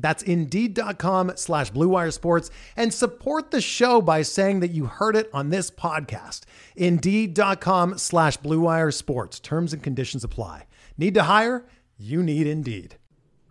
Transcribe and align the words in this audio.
That's 0.00 0.22
Indeed.com 0.22 1.32
slash 1.36 1.72
BlueWire 1.72 2.12
Sports 2.12 2.50
and 2.76 2.92
support 2.92 3.50
the 3.50 3.60
show 3.60 4.00
by 4.00 4.22
saying 4.22 4.60
that 4.60 4.70
you 4.70 4.86
heard 4.86 5.16
it 5.16 5.30
on 5.32 5.50
this 5.50 5.70
podcast. 5.70 6.42
Indeed.com 6.76 7.98
slash 7.98 8.38
BlueWire 8.38 8.92
Sports. 8.92 9.40
Terms 9.40 9.72
and 9.72 9.82
conditions 9.82 10.24
apply. 10.24 10.66
Need 10.96 11.14
to 11.14 11.24
hire? 11.24 11.66
You 11.98 12.22
need 12.22 12.46
Indeed. 12.46 12.96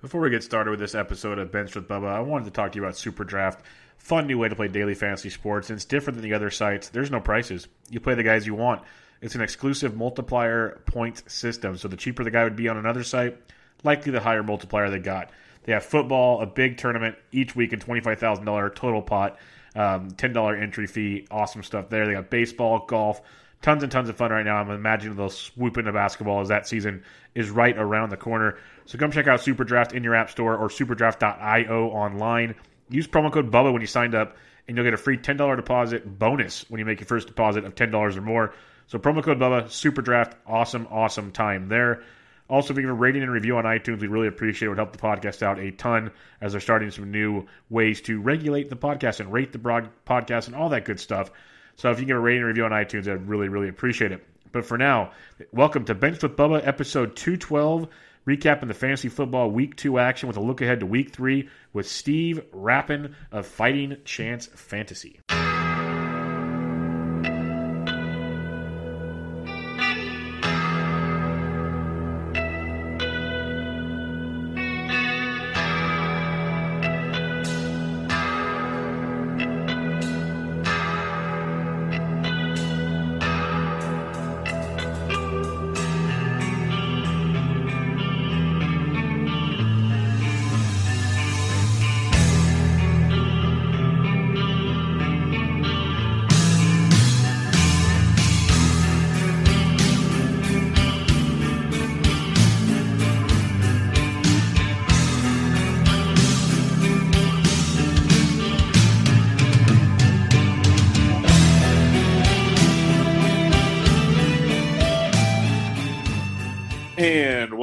Before 0.02 0.22
we 0.22 0.30
get 0.30 0.44
started 0.44 0.72
with 0.72 0.80
this 0.80 0.96
episode 0.96 1.40
of 1.40 1.52
Bench 1.52 1.76
with 1.76 1.88
Bubba, 1.88 2.08
I 2.08 2.22
wanted 2.22 2.46
to 2.46 2.52
talk 2.52 2.72
to 2.72 2.78
you 2.78 2.84
about 2.84 2.96
Super 2.98 3.24
Draft. 3.26 3.66
Fun 3.98 4.28
new 4.28 4.38
way 4.38 4.48
to 4.48 4.56
play 4.56 4.70
daily 4.70 4.96
fantasy 4.96 5.30
sports, 5.30 5.70
and 5.70 5.76
it's 5.76 5.84
different 5.84 6.16
than 6.16 6.24
the 6.24 6.34
other 6.34 6.50
sites. 6.50 6.88
There's 6.88 7.12
no 7.12 7.20
prices. 7.20 7.68
You 7.90 8.00
play 8.00 8.16
the 8.16 8.24
guys 8.24 8.48
you 8.48 8.56
want. 8.56 8.82
It's 9.22 9.36
an 9.36 9.42
exclusive 9.42 9.98
multiplier 9.98 10.82
point 10.86 11.30
system, 11.30 11.76
so 11.76 11.90
the 11.90 11.98
cheaper 11.98 12.24
the 12.24 12.32
guy 12.32 12.46
would 12.46 12.56
be 12.56 12.70
on 12.70 12.78
another 12.78 13.04
site, 13.04 13.38
likely 13.84 14.14
the 14.14 14.22
higher 14.22 14.42
multiplier 14.42 14.90
they 14.90 15.00
got. 15.00 15.32
Have 15.74 15.86
football, 15.86 16.42
a 16.42 16.46
big 16.46 16.78
tournament 16.78 17.16
each 17.32 17.56
week, 17.56 17.74
and 17.74 17.84
$25,000 17.84 18.76
total 18.76 19.02
pot, 19.02 19.38
um, 19.76 20.12
$10 20.12 20.62
entry 20.62 20.88
fee. 20.88 21.28
Awesome 21.32 21.64
stuff 21.64 21.90
there. 21.90 22.06
They 22.06 22.14
got 22.14 22.30
baseball, 22.30 22.86
golf, 22.88 23.22
tons 23.62 23.84
and 23.84 23.92
tons 23.92 24.10
of 24.10 24.18
fun 24.18 24.32
right 24.32 24.46
now. 24.46 24.58
I'm 24.58 24.72
imagining 24.72 25.16
they'll 25.16 25.30
swoop 25.30 25.78
into 25.78 25.92
basketball 25.92 26.42
as 26.42 26.48
that 26.50 26.68
season 26.68 27.04
is 27.36 27.50
right 27.50 27.78
around 27.78 28.10
the 28.10 28.18
corner. 28.18 28.58
So 28.86 28.98
come 28.98 29.12
check 29.12 29.28
out 29.28 29.40
Superdraft 29.42 29.94
in 29.94 30.04
your 30.04 30.16
app 30.16 30.30
store 30.30 30.58
or 30.58 30.70
superdraft.io 30.70 31.90
online. 31.90 32.56
Use 32.90 33.08
promo 33.08 33.32
code 33.32 33.52
BUBBA 33.52 33.72
when 33.72 33.82
you 33.82 33.88
signed 33.88 34.16
up, 34.16 34.38
and 34.68 34.76
you'll 34.76 34.86
get 34.86 34.94
a 34.94 34.98
free 34.98 35.18
$10 35.18 35.56
deposit 35.56 36.18
bonus 36.20 36.68
when 36.70 36.80
you 36.80 36.86
make 36.86 37.00
your 37.00 37.08
first 37.08 37.28
deposit 37.28 37.66
of 37.66 37.76
$10 37.76 38.18
or 38.18 38.22
more. 38.22 38.54
So 38.88 38.98
promo 38.98 39.24
code 39.24 39.40
BUBBA, 39.40 39.66
Superdraft, 39.66 40.34
awesome, 40.48 40.88
awesome 40.90 41.32
time 41.32 41.68
there. 41.70 42.02
Also, 42.50 42.74
if 42.74 42.78
you 42.78 42.82
give 42.84 42.90
a 42.90 42.94
rating 42.94 43.22
and 43.22 43.32
review 43.32 43.58
on 43.58 43.64
iTunes, 43.64 44.02
we 44.02 44.08
really 44.08 44.28
appreciate 44.28 44.66
it. 44.66 44.66
It 44.66 44.70
would 44.70 44.78
help 44.80 44.92
the 44.92 44.98
podcast 44.98 45.44
out 45.44 45.60
a 45.60 45.72
ton 45.72 46.12
as 46.42 46.54
they're 46.54 46.62
starting 46.62 46.90
some 46.90 47.12
new 47.12 47.46
ways 47.70 48.02
to 48.02 48.20
regulate 48.20 48.70
the 48.70 48.76
podcast 48.76 49.20
and 49.20 49.32
rate 49.32 49.52
the 49.52 49.60
broad 49.60 49.90
podcast 50.06 50.48
and 50.48 50.56
all 50.56 50.70
that 50.70 50.84
good 50.84 51.00
stuff. 51.00 51.32
So 51.76 51.92
if 51.92 52.00
you 52.00 52.08
give 52.08 52.18
a 52.18 52.20
rating 52.20 52.42
and 52.42 52.48
review 52.48 52.66
on 52.66 52.72
iTunes, 52.72 53.08
I'd 53.08 53.28
really, 53.30 53.50
really 53.50 53.70
appreciate 53.70 54.12
it. 54.12 54.26
But 54.52 54.66
for 54.66 54.80
now, 54.80 55.12
welcome 55.52 55.86
to 55.86 55.94
Bench 55.94 56.24
with 56.24 56.36
Bubba, 56.36 56.66
episode 56.66 57.16
212, 57.16 57.88
recapping 58.28 58.68
the 58.68 58.74
fantasy 58.74 59.10
football 59.10 59.52
week 59.52 59.76
two 59.76 60.00
action 60.00 60.28
with 60.28 60.38
a 60.38 60.42
look 60.42 60.62
ahead 60.62 60.80
to 60.80 60.88
week 60.88 61.14
three 61.14 61.50
with 61.72 61.88
Steve 61.88 62.42
Rapin 62.52 63.16
of 63.32 63.46
Fighting 63.46 63.98
Chance 64.06 64.48
Fantasy. 64.48 65.20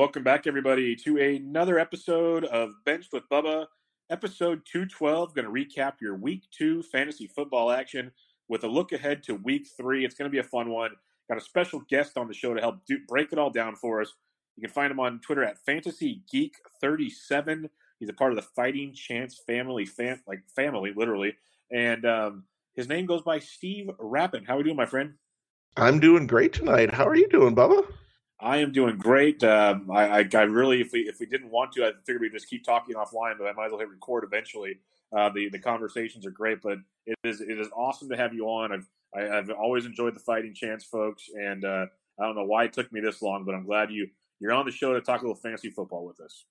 Welcome 0.07 0.23
back, 0.23 0.47
everybody, 0.47 0.95
to 0.95 1.19
another 1.19 1.81
episode 1.81 2.45
of 2.45 2.75
Bench 2.85 3.09
with 3.13 3.25
Bubba, 3.29 3.67
episode 4.09 4.63
212. 4.65 5.35
Going 5.35 5.45
to 5.45 5.51
recap 5.51 5.95
your 6.01 6.15
week 6.15 6.45
two 6.57 6.85
fantasy 6.85 7.27
football 7.27 7.73
action 7.73 8.13
with 8.49 8.63
a 8.63 8.69
look 8.69 8.93
ahead 8.93 9.25
to 9.25 9.35
week 9.35 9.67
three. 9.77 10.05
It's 10.05 10.15
going 10.15 10.31
to 10.31 10.33
be 10.33 10.39
a 10.39 10.45
fun 10.45 10.71
one. 10.71 10.93
Got 11.29 11.39
a 11.39 11.41
special 11.41 11.83
guest 11.91 12.17
on 12.17 12.29
the 12.29 12.35
show 12.35 12.55
to 12.55 12.61
help 12.61 12.87
do, 12.87 12.99
break 13.09 13.33
it 13.33 13.39
all 13.41 13.51
down 13.51 13.75
for 13.75 14.01
us. 14.01 14.15
You 14.55 14.61
can 14.61 14.73
find 14.73 14.93
him 14.93 15.01
on 15.01 15.19
Twitter 15.19 15.43
at 15.43 15.59
Fantasy 15.67 16.23
Geek 16.31 16.55
37 16.81 17.69
He's 17.99 18.09
a 18.09 18.13
part 18.13 18.31
of 18.31 18.37
the 18.37 18.43
Fighting 18.55 18.95
Chance 18.95 19.43
family, 19.45 19.87
fam- 19.87 20.23
like 20.29 20.45
family, 20.55 20.93
literally. 20.95 21.35
And 21.73 22.07
um, 22.07 22.45
his 22.77 22.89
name 22.89 23.07
goes 23.07 23.23
by 23.23 23.41
Steve 23.41 23.91
Rapin. 23.99 24.45
How 24.45 24.55
are 24.55 24.59
we 24.59 24.63
doing, 24.63 24.77
my 24.77 24.87
friend? 24.87 25.15
I'm 25.77 25.99
doing 25.99 26.29
great 26.29 26.53
tonight. 26.53 26.95
How 26.95 27.09
are 27.09 27.17
you 27.17 27.29
doing, 27.29 27.57
Bubba? 27.57 27.85
I 28.39 28.59
am 28.59 28.73
doing 28.73 28.99
great. 28.99 29.43
Um, 29.43 29.91
I, 29.91 30.21
I, 30.21 30.29
I, 30.35 30.43
really, 30.43 30.81
if 30.81 30.93
we 30.93 31.01
if 31.01 31.19
we 31.21 31.27
didn't 31.27 31.51
want 31.51 31.73
to, 31.73 31.87
I 31.87 31.93
figured 32.05 32.21
we'd 32.21 32.33
just 32.33 32.49
keep 32.49 32.65
talking 32.65 32.95
offline. 32.95 33.39
But 33.39 33.47
I 33.47 33.53
might 33.53 33.67
as 33.67 33.73
well 33.73 33.81
hit 33.81 33.89
record 33.89 34.25
eventually. 34.25 34.79
Uh, 35.17 35.31
the 35.31 35.49
the 35.49 35.59
conversations 35.59 36.27
are 36.27 36.31
great, 36.31 36.61
but 36.63 36.79
it 37.07 37.17
is 37.25 37.41
it 37.41 37.59
is 37.59 37.69
awesome 37.75 38.09
to 38.11 38.17
have 38.17 38.35
you 38.35 38.47
on. 38.47 38.73
I've 38.73 38.87
I, 39.17 39.21
have 39.21 39.31
i 39.31 39.37
have 39.37 39.51
always 39.51 39.87
enjoyed 39.87 40.15
the 40.15 40.21
fighting 40.21 40.53
chance, 40.53 40.85
folks, 40.85 41.31
and 41.35 41.65
uh, 41.65 41.87
I 42.21 42.25
don't 42.25 42.35
know 42.35 42.45
why 42.45 42.65
it 42.65 42.73
took 42.73 42.93
me 42.93 43.01
this 43.01 43.23
long, 43.23 43.45
but 43.45 43.55
I'm 43.55 43.65
glad 43.65 43.91
you 43.91 44.09
you're 44.41 44.53
on 44.53 44.67
the 44.67 44.73
show 44.73 44.93
to 44.93 45.01
talk 45.01 45.23
a 45.23 45.25
little 45.25 45.41
fantasy 45.41 45.71
football 45.71 46.05
with 46.05 46.21
us. 46.21 46.45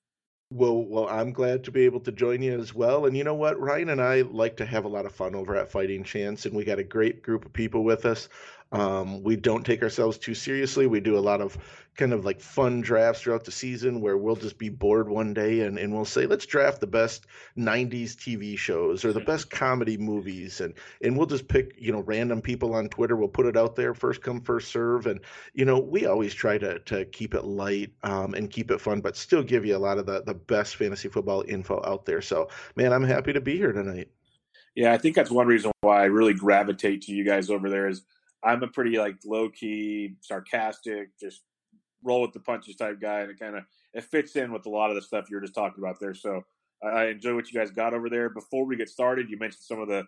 Well, 0.52 0.86
well, 0.86 1.08
I'm 1.10 1.32
glad 1.32 1.64
to 1.64 1.72
be 1.72 1.82
able 1.82 2.00
to 2.02 2.12
join 2.12 2.42
you 2.42 2.60
as 2.60 2.74
well. 2.74 3.08
And 3.08 3.18
you 3.18 3.24
know 3.24 3.34
what? 3.34 3.60
Ryan 3.60 3.90
and 3.90 4.02
I 4.02 4.22
like 4.22 4.56
to 4.58 4.66
have 4.66 4.86
a 4.86 4.88
lot 4.88 5.06
of 5.06 5.12
fun 5.12 5.34
over 5.34 5.56
at 5.56 5.72
Fighting 5.72 6.04
Chance, 6.04 6.46
and 6.46 6.56
we 6.56 6.64
got 6.64 6.78
a 6.78 6.84
great 6.84 7.24
group 7.24 7.46
of 7.46 7.54
people 7.54 7.84
with 7.84 8.06
us. 8.06 8.30
Um, 8.72 9.24
we 9.24 9.36
don't 9.36 9.66
take 9.66 9.84
ourselves 9.84 10.18
too 10.18 10.34
seriously. 10.34 10.88
We 10.88 11.00
do 11.00 11.18
a 11.18 11.20
lot 11.20 11.40
of 11.40 11.58
kind 11.96 12.12
of 12.12 12.26
like 12.26 12.42
fun 12.42 12.82
drafts 12.82 13.22
throughout 13.22 13.46
the 13.46 13.52
season 13.52 14.02
where 14.02 14.18
we'll 14.18 14.36
just 14.36 14.58
be 14.58 14.70
bored 14.70 15.08
one 15.08 15.34
day 15.34 15.62
and, 15.62 15.78
and 15.78 15.94
we'll 15.94 16.04
say, 16.04 16.26
let's 16.26 16.46
draft 16.46 16.82
the 16.82 16.88
best 16.88 17.26
90s 17.58 18.16
TV 18.16 18.58
shows 18.58 19.06
or 19.06 19.14
the 19.14 19.22
best 19.22 19.50
comedy 19.50 19.98
movies. 19.98 20.60
And, 20.60 20.74
and 21.02 21.16
we'll 21.16 21.28
just 21.28 21.48
pick, 21.48 21.76
you 21.78 21.94
know, 21.94 22.02
random 22.02 22.42
people 22.42 22.74
on 22.74 22.90
Twitter. 22.90 23.16
We'll 23.16 23.30
put 23.30 23.46
it 23.46 23.56
out 23.56 23.76
there, 23.76 23.94
first 23.94 24.22
come, 24.22 24.42
first 24.42 24.72
serve. 24.72 25.06
And, 25.06 25.22
you 25.54 25.64
know, 25.64 25.80
we 25.80 26.06
always 26.06 26.34
try 26.34 26.58
to, 26.58 26.80
to 26.80 27.06
keep 27.06 27.34
it 27.34 27.46
light 27.46 27.94
um, 28.04 28.34
and 28.34 28.50
keep 28.50 28.72
it 28.72 28.82
fun, 28.82 29.00
but 29.00 29.16
still 29.16 29.44
give 29.44 29.66
you 29.66 29.78
a 29.78 29.80
lot 29.80 29.98
of 29.98 30.06
the, 30.06 30.22
the 30.24 30.34
best 30.34 30.76
fantasy 30.76 31.08
football 31.08 31.46
info 31.48 31.82
out 31.86 32.06
there. 32.06 32.22
So, 32.22 32.50
man, 32.76 32.92
I'm 32.92 33.06
happy 33.06 33.32
to 33.32 33.42
be 33.42 33.58
here 33.58 33.72
tonight. 33.72 34.10
Yeah, 34.76 34.92
I 34.92 34.98
think 34.98 35.16
that's 35.16 35.32
one 35.32 35.48
reason 35.48 35.72
why 35.80 36.02
I 36.02 36.06
really 36.06 36.34
gravitate 36.34 37.04
to 37.04 37.14
you 37.14 37.24
guys 37.24 37.50
over 37.50 37.70
there 37.70 37.88
is– 37.88 38.02
I'm 38.46 38.64
a 38.64 38.68
pretty 38.68 38.98
like 38.98 39.16
low 39.26 39.50
key, 39.50 40.16
sarcastic, 40.22 41.10
just 41.20 41.42
roll 42.04 42.22
with 42.22 42.34
the 42.34 42.40
punches 42.40 42.76
type 42.76 43.02
guy, 43.02 43.22
and 43.22 43.32
it 43.32 43.40
kind 43.40 43.58
of 43.58 43.64
it 43.94 44.04
fits 44.04 44.36
in 44.36 44.52
with 44.52 44.66
a 44.68 44.70
lot 44.70 44.90
of 44.90 44.96
the 44.96 45.02
stuff 45.02 45.30
you're 45.30 45.42
just 45.42 45.56
talking 45.56 45.84
about 45.84 46.00
there. 46.00 46.14
So 46.14 46.44
I 46.84 47.06
enjoy 47.06 47.34
what 47.34 47.52
you 47.52 47.60
guys 47.60 47.72
got 47.72 47.94
over 47.94 48.10
there. 48.10 48.30
Before 48.30 48.66
we 48.66 48.76
get 48.76 48.90
started, 48.90 49.30
you 49.30 49.38
mentioned 49.38 49.64
some 49.64 49.80
of 49.80 49.88
the, 49.88 50.04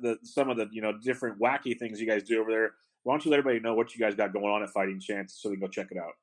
the 0.00 0.18
some 0.22 0.48
of 0.48 0.56
the 0.56 0.68
you 0.72 0.80
know 0.80 0.92
different 1.02 1.38
wacky 1.38 1.78
things 1.78 2.00
you 2.00 2.06
guys 2.06 2.22
do 2.22 2.40
over 2.40 2.50
there. 2.50 2.72
Why 3.02 3.12
don't 3.12 3.24
you 3.24 3.30
let 3.30 3.38
everybody 3.38 3.60
know 3.60 3.74
what 3.74 3.94
you 3.94 4.00
guys 4.00 4.14
got 4.14 4.32
going 4.32 4.46
on 4.46 4.62
at 4.62 4.70
Fighting 4.70 4.98
Chance 4.98 5.38
so 5.38 5.48
they 5.48 5.56
can 5.56 5.60
go 5.60 5.68
check 5.68 5.88
it 5.90 5.98
out? 5.98 6.14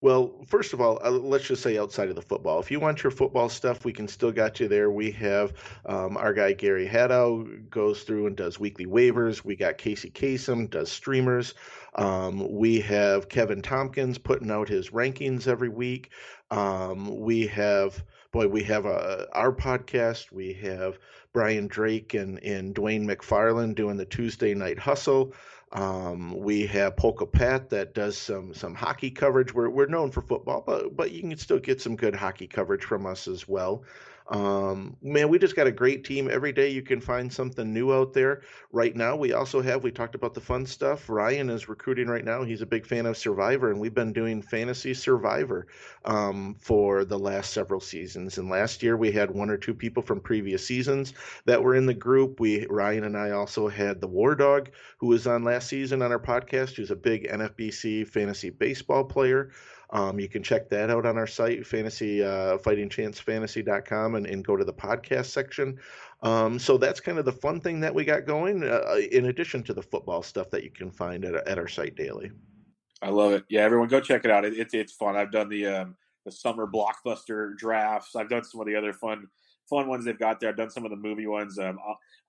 Well, 0.00 0.44
first 0.46 0.72
of 0.72 0.80
all, 0.80 1.00
uh, 1.04 1.10
let's 1.10 1.48
just 1.48 1.62
say 1.62 1.76
outside 1.76 2.08
of 2.08 2.14
the 2.14 2.22
football. 2.22 2.60
If 2.60 2.70
you 2.70 2.78
want 2.78 3.02
your 3.02 3.10
football 3.10 3.48
stuff, 3.48 3.84
we 3.84 3.92
can 3.92 4.06
still 4.06 4.30
got 4.30 4.60
you 4.60 4.68
there. 4.68 4.92
We 4.92 5.10
have 5.12 5.54
um, 5.86 6.16
our 6.16 6.32
guy 6.32 6.52
Gary 6.52 6.86
Hadow 6.86 7.68
goes 7.68 8.04
through 8.04 8.28
and 8.28 8.36
does 8.36 8.60
weekly 8.60 8.86
waivers. 8.86 9.44
We 9.44 9.56
got 9.56 9.76
Casey 9.76 10.10
Kasem 10.10 10.70
does 10.70 10.90
streamers. 10.90 11.54
Um, 11.96 12.48
we 12.48 12.80
have 12.82 13.28
Kevin 13.28 13.60
Tompkins 13.60 14.18
putting 14.18 14.52
out 14.52 14.68
his 14.68 14.90
rankings 14.90 15.48
every 15.48 15.68
week. 15.68 16.10
Um, 16.52 17.18
we 17.18 17.48
have 17.48 18.04
boy, 18.30 18.46
we 18.46 18.62
have 18.62 18.84
a, 18.84 18.90
uh, 18.90 19.26
our 19.32 19.52
podcast. 19.52 20.30
We 20.30 20.52
have 20.54 20.98
Brian 21.32 21.66
Drake 21.66 22.14
and, 22.14 22.42
and 22.44 22.74
Dwayne 22.74 23.04
McFarland 23.04 23.74
doing 23.74 23.96
the 23.96 24.04
Tuesday 24.04 24.54
Night 24.54 24.78
Hustle. 24.78 25.32
Um, 25.72 26.38
we 26.38 26.66
have 26.66 26.96
Polka 26.96 27.26
Pat 27.26 27.70
that 27.70 27.94
does 27.94 28.16
some 28.16 28.54
some 28.54 28.74
hockey 28.74 29.10
coverage. 29.10 29.52
We're 29.52 29.68
we're 29.68 29.86
known 29.86 30.10
for 30.10 30.22
football, 30.22 30.62
but 30.66 30.96
but 30.96 31.10
you 31.10 31.20
can 31.20 31.36
still 31.36 31.58
get 31.58 31.80
some 31.80 31.96
good 31.96 32.14
hockey 32.14 32.46
coverage 32.46 32.84
from 32.84 33.04
us 33.04 33.28
as 33.28 33.46
well. 33.46 33.84
Um, 34.30 34.96
man, 35.00 35.30
we 35.30 35.38
just 35.38 35.56
got 35.56 35.66
a 35.66 35.72
great 35.72 36.04
team. 36.04 36.28
Every 36.30 36.52
day 36.52 36.68
you 36.68 36.82
can 36.82 37.00
find 37.00 37.32
something 37.32 37.72
new 37.72 37.94
out 37.94 38.12
there. 38.12 38.42
Right 38.72 38.94
now, 38.94 39.16
we 39.16 39.32
also 39.32 39.62
have, 39.62 39.82
we 39.82 39.90
talked 39.90 40.14
about 40.14 40.34
the 40.34 40.40
fun 40.40 40.66
stuff. 40.66 41.08
Ryan 41.08 41.48
is 41.48 41.68
recruiting 41.68 42.08
right 42.08 42.24
now. 42.24 42.42
He's 42.42 42.60
a 42.60 42.66
big 42.66 42.86
fan 42.86 43.06
of 43.06 43.16
Survivor, 43.16 43.70
and 43.70 43.80
we've 43.80 43.94
been 43.94 44.12
doing 44.12 44.42
Fantasy 44.42 44.92
Survivor 44.92 45.66
um, 46.04 46.56
for 46.60 47.06
the 47.06 47.18
last 47.18 47.54
several 47.54 47.80
seasons. 47.80 48.36
And 48.36 48.50
last 48.50 48.82
year, 48.82 48.98
we 48.98 49.10
had 49.10 49.30
one 49.30 49.48
or 49.48 49.56
two 49.56 49.74
people 49.74 50.02
from 50.02 50.20
previous 50.20 50.66
seasons 50.66 51.14
that 51.46 51.62
were 51.62 51.74
in 51.74 51.86
the 51.86 51.94
group. 51.94 52.38
We, 52.38 52.66
Ryan 52.66 53.04
and 53.04 53.16
I 53.16 53.30
also 53.30 53.66
had 53.66 53.98
the 54.00 54.08
War 54.08 54.34
Dog, 54.34 54.70
who 54.98 55.06
was 55.06 55.26
on 55.26 55.42
last 55.42 55.68
season 55.68 56.02
on 56.02 56.12
our 56.12 56.20
podcast, 56.20 56.76
who's 56.76 56.90
a 56.90 56.96
big 56.96 57.26
NFBC 57.28 58.06
fantasy 58.06 58.50
baseball 58.50 59.04
player. 59.04 59.50
Um, 59.90 60.20
you 60.20 60.28
can 60.28 60.42
check 60.42 60.68
that 60.68 60.90
out 60.90 61.06
on 61.06 61.16
our 61.16 61.26
site, 61.26 61.66
fantasy 61.66 62.22
uh, 62.22 62.58
fightingchancefantasy.com, 62.58 64.16
and, 64.16 64.26
and 64.26 64.44
go 64.44 64.56
to 64.56 64.64
the 64.64 64.72
podcast 64.72 65.26
section. 65.26 65.78
Um, 66.22 66.58
so 66.58 66.76
that's 66.76 67.00
kind 67.00 67.18
of 67.18 67.24
the 67.24 67.32
fun 67.32 67.60
thing 67.60 67.80
that 67.80 67.94
we 67.94 68.04
got 68.04 68.26
going, 68.26 68.64
uh, 68.64 68.96
in 69.10 69.26
addition 69.26 69.62
to 69.64 69.72
the 69.72 69.82
football 69.82 70.22
stuff 70.22 70.50
that 70.50 70.62
you 70.62 70.70
can 70.70 70.90
find 70.90 71.24
at, 71.24 71.34
at 71.46 71.58
our 71.58 71.68
site 71.68 71.96
daily. 71.96 72.30
I 73.00 73.10
love 73.10 73.32
it. 73.32 73.44
Yeah, 73.48 73.62
everyone 73.62 73.88
go 73.88 74.00
check 74.00 74.24
it 74.24 74.30
out. 74.30 74.44
It, 74.44 74.58
it's 74.58 74.74
it's 74.74 74.92
fun. 74.92 75.16
I've 75.16 75.32
done 75.32 75.48
the 75.48 75.66
um, 75.66 75.96
the 76.24 76.32
summer 76.32 76.66
blockbuster 76.66 77.56
drafts. 77.56 78.16
I've 78.16 78.28
done 78.28 78.44
some 78.44 78.60
of 78.60 78.66
the 78.66 78.76
other 78.76 78.92
fun 78.92 79.28
fun 79.70 79.88
ones 79.88 80.04
they've 80.04 80.18
got 80.18 80.40
there. 80.40 80.50
I've 80.50 80.56
done 80.56 80.70
some 80.70 80.84
of 80.84 80.90
the 80.90 80.96
movie 80.96 81.26
ones. 81.26 81.58
Um, 81.58 81.78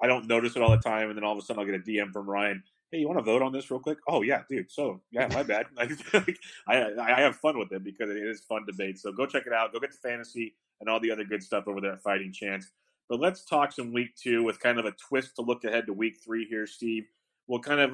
I 0.02 0.08
don't 0.08 0.28
notice 0.28 0.56
it 0.56 0.62
all 0.62 0.72
the 0.72 0.78
time, 0.78 1.10
and 1.10 1.18
then 1.18 1.24
all 1.24 1.34
of 1.34 1.40
a 1.40 1.42
sudden 1.42 1.60
I'll 1.60 1.66
get 1.66 1.76
a 1.76 1.80
DM 1.80 2.14
from 2.14 2.30
Ryan 2.30 2.64
hey, 2.92 3.00
you 3.00 3.08
want 3.08 3.20
to 3.20 3.24
vote 3.24 3.42
on 3.42 3.52
this 3.52 3.70
real 3.70 3.80
quick? 3.80 4.00
Oh 4.08 4.22
yeah, 4.22 4.42
dude. 4.50 4.72
So 4.72 5.02
yeah, 5.12 5.28
my 5.34 5.44
bad. 5.44 5.68
I 5.78 6.94
I 7.00 7.22
have 7.22 7.36
fun 7.38 7.58
with 7.58 7.72
it 7.72 7.84
because 7.84 8.10
it 8.10 8.18
is 8.18 8.42
fun 8.42 8.66
debate. 8.66 9.00
So 9.00 9.12
go 9.12 9.26
check 9.26 9.44
it 9.46 9.54
out. 9.54 9.74
Go 9.74 9.80
get 9.80 9.92
the 9.92 10.10
fantasy 10.10 10.56
and 10.80 10.90
all 10.90 11.00
the 11.00 11.12
other 11.12 11.24
good 11.24 11.44
stuff 11.44 11.68
over 11.68 11.82
there 11.82 11.94
at 11.94 12.02
Fighting 12.02 12.32
Chance. 12.32 12.72
But 13.10 13.20
let's 13.20 13.44
talk 13.44 13.72
some 13.72 13.92
week 13.92 14.16
two 14.16 14.44
with 14.44 14.60
kind 14.60 14.80
of 14.80 14.86
a 14.86 14.92
twist 14.92 15.36
to 15.36 15.42
look 15.42 15.64
ahead 15.64 15.86
to 15.88 15.94
week 15.94 16.18
three 16.24 16.46
here, 16.46 16.68
Steve. 16.68 17.06
We'll 17.48 17.60
kind 17.60 17.80
of 17.80 17.92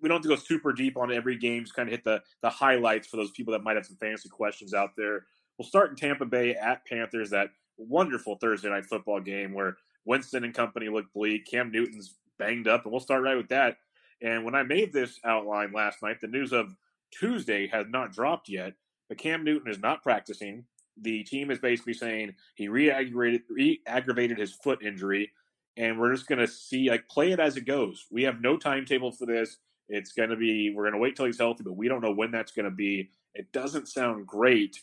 we 0.00 0.08
don't 0.08 0.16
have 0.16 0.22
to 0.22 0.28
go 0.28 0.36
super 0.36 0.72
deep 0.72 0.96
on 0.96 1.12
every 1.12 1.36
game. 1.36 1.64
Just 1.64 1.74
kind 1.74 1.88
of 1.88 1.92
hit 1.92 2.04
the 2.04 2.22
the 2.42 2.50
highlights 2.50 3.08
for 3.08 3.16
those 3.16 3.30
people 3.30 3.52
that 3.52 3.62
might 3.62 3.76
have 3.76 3.86
some 3.86 3.96
fantasy 3.96 4.28
questions 4.28 4.74
out 4.74 4.90
there. 4.96 5.26
We'll 5.58 5.68
start 5.68 5.90
in 5.90 5.96
Tampa 5.96 6.24
Bay 6.24 6.54
at 6.54 6.86
Panthers. 6.86 7.30
That 7.30 7.50
wonderful 7.76 8.36
Thursday 8.36 8.68
night 8.68 8.86
football 8.86 9.20
game 9.20 9.52
where 9.54 9.76
Winston 10.04 10.44
and 10.44 10.54
company 10.54 10.88
look 10.88 11.06
bleak. 11.14 11.46
Cam 11.46 11.70
Newton's 11.70 12.16
banged 12.38 12.68
up, 12.68 12.84
and 12.84 12.92
we'll 12.92 13.00
start 13.00 13.22
right 13.22 13.36
with 13.36 13.48
that. 13.48 13.76
And 14.22 14.44
when 14.44 14.54
I 14.54 14.62
made 14.62 14.92
this 14.92 15.18
outline 15.24 15.72
last 15.72 16.02
night, 16.02 16.20
the 16.20 16.26
news 16.26 16.52
of 16.52 16.74
Tuesday 17.10 17.66
has 17.68 17.86
not 17.88 18.12
dropped 18.12 18.48
yet. 18.48 18.74
But 19.08 19.18
Cam 19.18 19.44
Newton 19.44 19.70
is 19.70 19.80
not 19.80 20.02
practicing. 20.02 20.64
The 21.00 21.24
team 21.24 21.50
is 21.50 21.58
basically 21.58 21.94
saying 21.94 22.34
he 22.54 22.68
re-aggravated, 22.68 24.38
his 24.38 24.52
foot 24.52 24.82
injury, 24.84 25.30
and 25.76 25.98
we're 25.98 26.14
just 26.14 26.28
going 26.28 26.38
to 26.38 26.46
see 26.46 26.90
like 26.90 27.08
play 27.08 27.32
it 27.32 27.40
as 27.40 27.56
it 27.56 27.62
goes. 27.62 28.06
We 28.10 28.22
have 28.24 28.40
no 28.40 28.56
timetable 28.56 29.10
for 29.10 29.26
this. 29.26 29.56
It's 29.88 30.12
going 30.12 30.30
to 30.30 30.36
be 30.36 30.72
we're 30.74 30.84
going 30.84 30.94
to 30.94 31.00
wait 31.00 31.16
till 31.16 31.26
he's 31.26 31.38
healthy, 31.38 31.64
but 31.64 31.76
we 31.76 31.88
don't 31.88 32.02
know 32.02 32.12
when 32.12 32.30
that's 32.30 32.52
going 32.52 32.66
to 32.66 32.70
be. 32.70 33.10
It 33.34 33.50
doesn't 33.52 33.88
sound 33.88 34.26
great. 34.26 34.78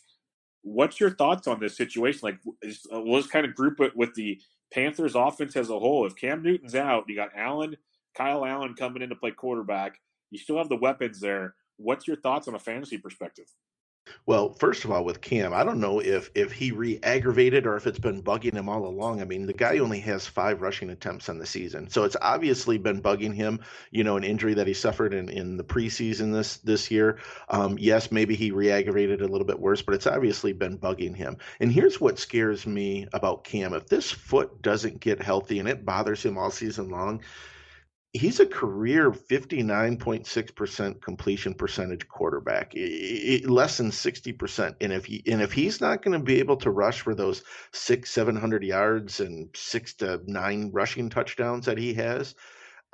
What's 0.62 1.00
your 1.00 1.10
thoughts 1.10 1.46
on 1.46 1.60
this 1.60 1.76
situation? 1.76 2.20
Like, 2.22 2.38
uh, 2.92 3.02
just 3.06 3.30
kind 3.30 3.46
of 3.46 3.54
group 3.54 3.80
it 3.80 3.96
with 3.96 4.14
the 4.14 4.40
Panthers 4.72 5.14
offense 5.14 5.56
as 5.56 5.70
a 5.70 5.78
whole. 5.78 6.04
If 6.06 6.16
Cam 6.16 6.42
Newton's 6.42 6.74
out, 6.74 7.04
you 7.08 7.16
got 7.16 7.30
Allen 7.36 7.76
Kyle 8.18 8.44
Allen 8.44 8.74
coming 8.74 9.00
in 9.00 9.10
to 9.10 9.14
play 9.14 9.30
quarterback. 9.30 10.00
You 10.32 10.38
still 10.38 10.58
have 10.58 10.68
the 10.68 10.76
weapons 10.76 11.20
there. 11.20 11.54
What's 11.76 12.08
your 12.08 12.16
thoughts 12.16 12.48
on 12.48 12.56
a 12.56 12.58
fantasy 12.58 12.98
perspective? 12.98 13.46
Well, 14.26 14.54
first 14.54 14.84
of 14.84 14.90
all, 14.90 15.04
with 15.04 15.20
Cam, 15.20 15.52
I 15.52 15.62
don't 15.62 15.78
know 15.78 16.00
if 16.00 16.30
if 16.34 16.50
he 16.50 16.72
re-aggravated 16.72 17.66
or 17.66 17.76
if 17.76 17.86
it's 17.86 17.98
been 17.98 18.22
bugging 18.22 18.54
him 18.54 18.68
all 18.68 18.86
along. 18.86 19.20
I 19.20 19.24
mean, 19.24 19.46
the 19.46 19.52
guy 19.52 19.78
only 19.78 20.00
has 20.00 20.26
five 20.26 20.62
rushing 20.62 20.90
attempts 20.90 21.28
on 21.28 21.38
the 21.38 21.46
season, 21.46 21.88
so 21.90 22.04
it's 22.04 22.16
obviously 22.20 22.78
been 22.78 23.02
bugging 23.02 23.34
him. 23.34 23.60
You 23.90 24.02
know, 24.02 24.16
an 24.16 24.24
injury 24.24 24.54
that 24.54 24.66
he 24.66 24.74
suffered 24.74 25.14
in, 25.14 25.28
in 25.28 25.56
the 25.56 25.64
preseason 25.64 26.32
this 26.32 26.56
this 26.56 26.90
year. 26.90 27.18
Um, 27.50 27.76
yes, 27.78 28.10
maybe 28.10 28.34
he 28.34 28.50
re-aggravated 28.50 29.20
a 29.20 29.28
little 29.28 29.46
bit 29.46 29.60
worse, 29.60 29.82
but 29.82 29.94
it's 29.94 30.06
obviously 30.06 30.54
been 30.54 30.78
bugging 30.78 31.14
him. 31.14 31.36
And 31.60 31.70
here's 31.70 32.00
what 32.00 32.18
scares 32.18 32.66
me 32.66 33.06
about 33.12 33.44
Cam: 33.44 33.74
if 33.74 33.86
this 33.86 34.10
foot 34.10 34.62
doesn't 34.62 35.00
get 35.00 35.22
healthy 35.22 35.60
and 35.60 35.68
it 35.68 35.84
bothers 35.84 36.24
him 36.24 36.38
all 36.38 36.50
season 36.50 36.88
long, 36.88 37.20
he's 38.12 38.40
a 38.40 38.46
career 38.46 39.10
59.6% 39.10 41.00
completion 41.02 41.54
percentage 41.54 42.08
quarterback 42.08 42.72
less 42.74 43.76
than 43.76 43.90
60% 43.90 44.74
and 44.80 44.92
if 44.92 45.04
he 45.04 45.22
and 45.26 45.42
if 45.42 45.52
he's 45.52 45.80
not 45.80 46.02
going 46.02 46.18
to 46.18 46.24
be 46.24 46.38
able 46.38 46.56
to 46.56 46.70
rush 46.70 47.02
for 47.02 47.14
those 47.14 47.42
six 47.72 48.10
700 48.10 48.64
yards 48.64 49.20
and 49.20 49.48
six 49.54 49.94
to 49.94 50.20
nine 50.26 50.70
rushing 50.72 51.10
touchdowns 51.10 51.66
that 51.66 51.78
he 51.78 51.92
has 51.94 52.34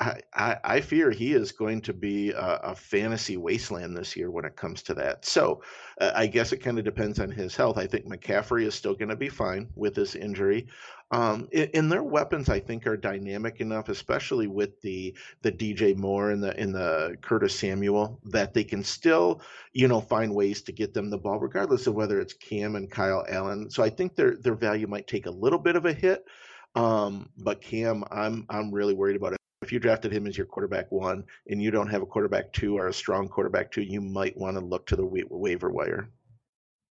I, 0.00 0.58
I, 0.64 0.80
fear 0.80 1.12
he 1.12 1.34
is 1.34 1.52
going 1.52 1.80
to 1.82 1.92
be 1.92 2.30
a, 2.32 2.60
a, 2.64 2.74
fantasy 2.74 3.36
wasteland 3.36 3.96
this 3.96 4.16
year 4.16 4.28
when 4.28 4.44
it 4.44 4.56
comes 4.56 4.82
to 4.84 4.94
that. 4.94 5.24
So 5.24 5.62
uh, 6.00 6.10
I 6.16 6.26
guess 6.26 6.52
it 6.52 6.64
kind 6.64 6.80
of 6.80 6.84
depends 6.84 7.20
on 7.20 7.30
his 7.30 7.54
health. 7.54 7.78
I 7.78 7.86
think 7.86 8.06
McCaffrey 8.06 8.66
is 8.66 8.74
still 8.74 8.94
going 8.94 9.10
to 9.10 9.16
be 9.16 9.28
fine 9.28 9.68
with 9.76 9.94
this 9.94 10.16
injury. 10.16 10.66
Um, 11.14 11.48
and 11.52 11.92
their 11.92 12.02
weapons, 12.02 12.48
I 12.48 12.58
think, 12.58 12.88
are 12.88 12.96
dynamic 12.96 13.60
enough, 13.60 13.88
especially 13.88 14.48
with 14.48 14.80
the 14.80 15.14
the 15.42 15.52
DJ 15.52 15.96
Moore 15.96 16.30
and 16.30 16.42
the 16.42 16.60
in 16.60 16.72
the 16.72 17.16
Curtis 17.20 17.56
Samuel, 17.56 18.18
that 18.24 18.52
they 18.52 18.64
can 18.64 18.82
still, 18.82 19.40
you 19.72 19.86
know, 19.86 20.00
find 20.00 20.34
ways 20.34 20.60
to 20.62 20.72
get 20.72 20.92
them 20.92 21.10
the 21.10 21.18
ball, 21.18 21.38
regardless 21.38 21.86
of 21.86 21.94
whether 21.94 22.18
it's 22.20 22.32
Cam 22.32 22.74
and 22.74 22.90
Kyle 22.90 23.24
Allen. 23.28 23.70
So 23.70 23.84
I 23.84 23.90
think 23.90 24.16
their 24.16 24.34
their 24.38 24.56
value 24.56 24.88
might 24.88 25.06
take 25.06 25.26
a 25.26 25.30
little 25.30 25.60
bit 25.60 25.76
of 25.76 25.86
a 25.86 25.92
hit. 25.92 26.24
Um, 26.74 27.28
but 27.38 27.60
Cam, 27.60 28.02
I'm 28.10 28.44
I'm 28.50 28.72
really 28.74 28.94
worried 28.94 29.14
about 29.16 29.34
it 29.34 29.38
if 29.62 29.70
you 29.72 29.78
drafted 29.78 30.12
him 30.12 30.26
as 30.26 30.36
your 30.36 30.46
quarterback 30.46 30.90
one 30.90 31.24
and 31.48 31.62
you 31.62 31.70
don't 31.70 31.88
have 31.88 32.02
a 32.02 32.06
quarterback 32.06 32.52
two 32.52 32.76
or 32.76 32.88
a 32.88 32.92
strong 32.92 33.28
quarterback 33.28 33.70
two, 33.70 33.82
you 33.82 34.00
might 34.00 34.36
want 34.36 34.56
to 34.58 34.64
look 34.64 34.84
to 34.88 34.96
the 34.96 35.06
wa- 35.06 35.22
waiver 35.30 35.70
wire. 35.70 36.10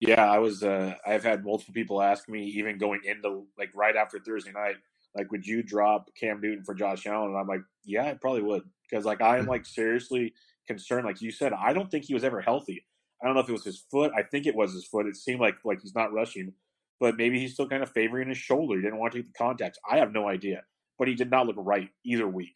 Yeah, 0.02 0.30
I 0.30 0.40
was. 0.40 0.64
Uh, 0.64 0.96
I've 1.06 1.24
had 1.24 1.46
multiple 1.46 1.74
people 1.74 2.02
ask 2.02 2.28
me, 2.28 2.46
even 2.46 2.78
going 2.78 3.02
into 3.06 3.46
like 3.58 3.70
right 3.76 3.96
after 3.96 4.20
Thursday 4.20 4.52
night, 4.52 4.76
like, 5.16 5.32
would 5.32 5.46
you 5.46 5.64
drop 5.64 6.10
Cam 6.20 6.42
Newton 6.42 6.64
for 6.64 6.74
Josh 6.74 7.06
Allen? 7.06 7.30
And 7.30 7.38
I'm 7.38 7.48
like, 7.48 7.62
yeah, 7.86 8.06
I 8.06 8.14
probably 8.16 8.42
would, 8.42 8.64
because 8.90 9.06
like 9.06 9.22
I 9.22 9.38
am 9.38 9.46
like 9.48 9.66
seriously 9.66 10.34
concerned. 10.68 11.06
Like 11.06 11.22
you 11.22 11.32
said, 11.32 11.54
I 11.54 11.72
don't 11.74 11.90
think 11.90 12.06
he 12.06 12.14
was 12.14 12.24
ever 12.24 12.42
healthy. 12.42 12.84
I 13.22 13.26
don't 13.26 13.36
know 13.36 13.42
if 13.42 13.50
it 13.50 13.54
was 13.54 13.64
his 13.64 13.86
foot. 13.92 14.12
I 14.18 14.24
think 14.24 14.48
it 14.48 14.56
was 14.56 14.74
his 14.74 14.86
foot. 14.86 15.06
It 15.06 15.16
seemed 15.16 15.40
like 15.40 15.56
like 15.64 15.82
he's 15.82 15.96
not 15.96 16.12
rushing, 16.12 16.52
but 17.00 17.16
maybe 17.16 17.40
he's 17.40 17.54
still 17.54 17.70
kind 17.70 17.84
of 17.84 17.92
favoring 17.92 18.30
his 18.30 18.38
shoulder. 18.38 18.76
He 18.76 18.82
didn't 18.82 19.00
want 19.00 19.14
to 19.14 19.20
take 19.20 19.28
the 19.28 19.38
contact. 19.38 19.80
I 19.90 19.98
have 19.98 20.12
no 20.12 20.28
idea 20.28 20.64
but 21.02 21.08
he 21.08 21.16
did 21.16 21.32
not 21.32 21.48
look 21.48 21.56
right 21.58 21.90
either 22.06 22.28
week. 22.28 22.54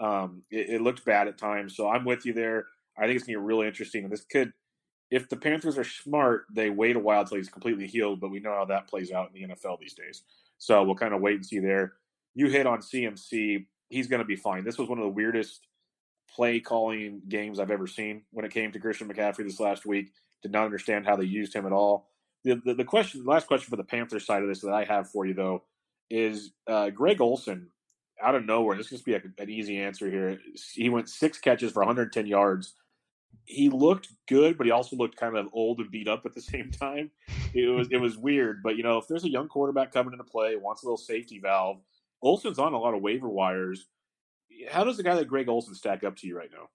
Um, 0.00 0.42
it, 0.50 0.68
it, 0.68 0.82
looked 0.82 1.04
bad 1.04 1.28
at 1.28 1.38
times. 1.38 1.76
So 1.76 1.88
I'm 1.88 2.04
with 2.04 2.26
you 2.26 2.32
there. 2.32 2.66
I 2.98 3.02
think 3.02 3.14
it's 3.14 3.24
going 3.24 3.36
to 3.36 3.40
be 3.40 3.46
really 3.46 3.68
interesting. 3.68 4.02
And 4.02 4.12
this 4.12 4.24
could, 4.24 4.52
if 5.10 5.28
the 5.28 5.36
Panthers 5.36 5.78
are 5.78 5.84
smart, 5.84 6.46
they 6.52 6.70
wait 6.70 6.96
a 6.96 7.00
while 7.00 7.20
until 7.20 7.36
he's 7.36 7.48
completely 7.48 7.86
healed. 7.86 8.20
But 8.20 8.30
we 8.30 8.40
know 8.40 8.54
how 8.54 8.64
that 8.66 8.88
plays 8.88 9.12
out 9.12 9.30
in 9.34 9.48
the 9.48 9.54
NFL 9.54 9.80
these 9.80 9.94
days. 9.94 10.22
So 10.58 10.82
we'll 10.82 10.94
kind 10.94 11.14
of 11.14 11.20
wait 11.20 11.36
and 11.36 11.46
see 11.46 11.58
there. 11.58 11.94
You 12.34 12.48
hit 12.48 12.66
on 12.66 12.78
CMC. 12.78 13.66
He's 13.88 14.06
going 14.08 14.20
to 14.20 14.26
be 14.26 14.36
fine. 14.36 14.64
This 14.64 14.78
was 14.78 14.88
one 14.88 14.98
of 14.98 15.04
the 15.04 15.10
weirdest 15.10 15.66
play 16.34 16.58
calling 16.58 17.22
games 17.28 17.60
I've 17.60 17.70
ever 17.70 17.86
seen 17.86 18.22
when 18.32 18.44
it 18.44 18.52
came 18.52 18.72
to 18.72 18.80
Christian 18.80 19.08
McCaffrey 19.08 19.44
this 19.44 19.60
last 19.60 19.86
week. 19.86 20.12
Did 20.42 20.52
not 20.52 20.64
understand 20.64 21.06
how 21.06 21.16
they 21.16 21.24
used 21.24 21.54
him 21.54 21.66
at 21.66 21.72
all. 21.72 22.10
The, 22.42 22.60
the, 22.64 22.74
the 22.74 22.84
question, 22.84 23.24
the 23.24 23.30
last 23.30 23.46
question 23.46 23.70
for 23.70 23.76
the 23.76 23.84
Panthers 23.84 24.26
side 24.26 24.42
of 24.42 24.48
this 24.48 24.60
that 24.60 24.72
I 24.72 24.84
have 24.84 25.08
for 25.08 25.24
you 25.24 25.34
though 25.34 25.62
is 26.10 26.50
uh, 26.66 26.90
Greg 26.90 27.20
Olsen 27.20 27.70
out 28.22 28.34
of 28.34 28.44
nowhere, 28.44 28.76
this 28.76 28.92
is 28.92 29.02
be 29.02 29.14
a, 29.14 29.22
an 29.38 29.50
easy 29.50 29.78
answer 29.78 30.10
here. 30.10 30.38
He 30.72 30.88
went 30.88 31.08
six 31.08 31.38
catches 31.38 31.72
for 31.72 31.80
110 31.80 32.26
yards. 32.26 32.74
He 33.44 33.68
looked 33.68 34.08
good, 34.28 34.56
but 34.56 34.66
he 34.66 34.70
also 34.70 34.96
looked 34.96 35.16
kind 35.16 35.36
of 35.36 35.48
old 35.52 35.78
and 35.80 35.90
beat 35.90 36.08
up 36.08 36.24
at 36.26 36.34
the 36.34 36.40
same 36.40 36.70
time. 36.70 37.10
It 37.52 37.68
was 37.68 37.88
it 37.90 37.98
was 37.98 38.16
weird, 38.16 38.62
but 38.62 38.76
you 38.76 38.82
know, 38.82 38.98
if 38.98 39.08
there's 39.08 39.24
a 39.24 39.30
young 39.30 39.48
quarterback 39.48 39.92
coming 39.92 40.12
into 40.12 40.24
play, 40.24 40.56
wants 40.56 40.82
a 40.82 40.86
little 40.86 40.96
safety 40.96 41.38
valve, 41.38 41.80
Olsen's 42.22 42.58
on 42.58 42.72
a 42.72 42.78
lot 42.78 42.94
of 42.94 43.02
waiver 43.02 43.28
wires. 43.28 43.86
How 44.70 44.84
does 44.84 44.98
a 44.98 45.02
guy 45.02 45.14
like 45.14 45.28
Greg 45.28 45.48
Olsen 45.48 45.74
stack 45.74 46.04
up 46.04 46.16
to 46.16 46.26
you 46.26 46.36
right 46.36 46.50
now? 46.52 46.68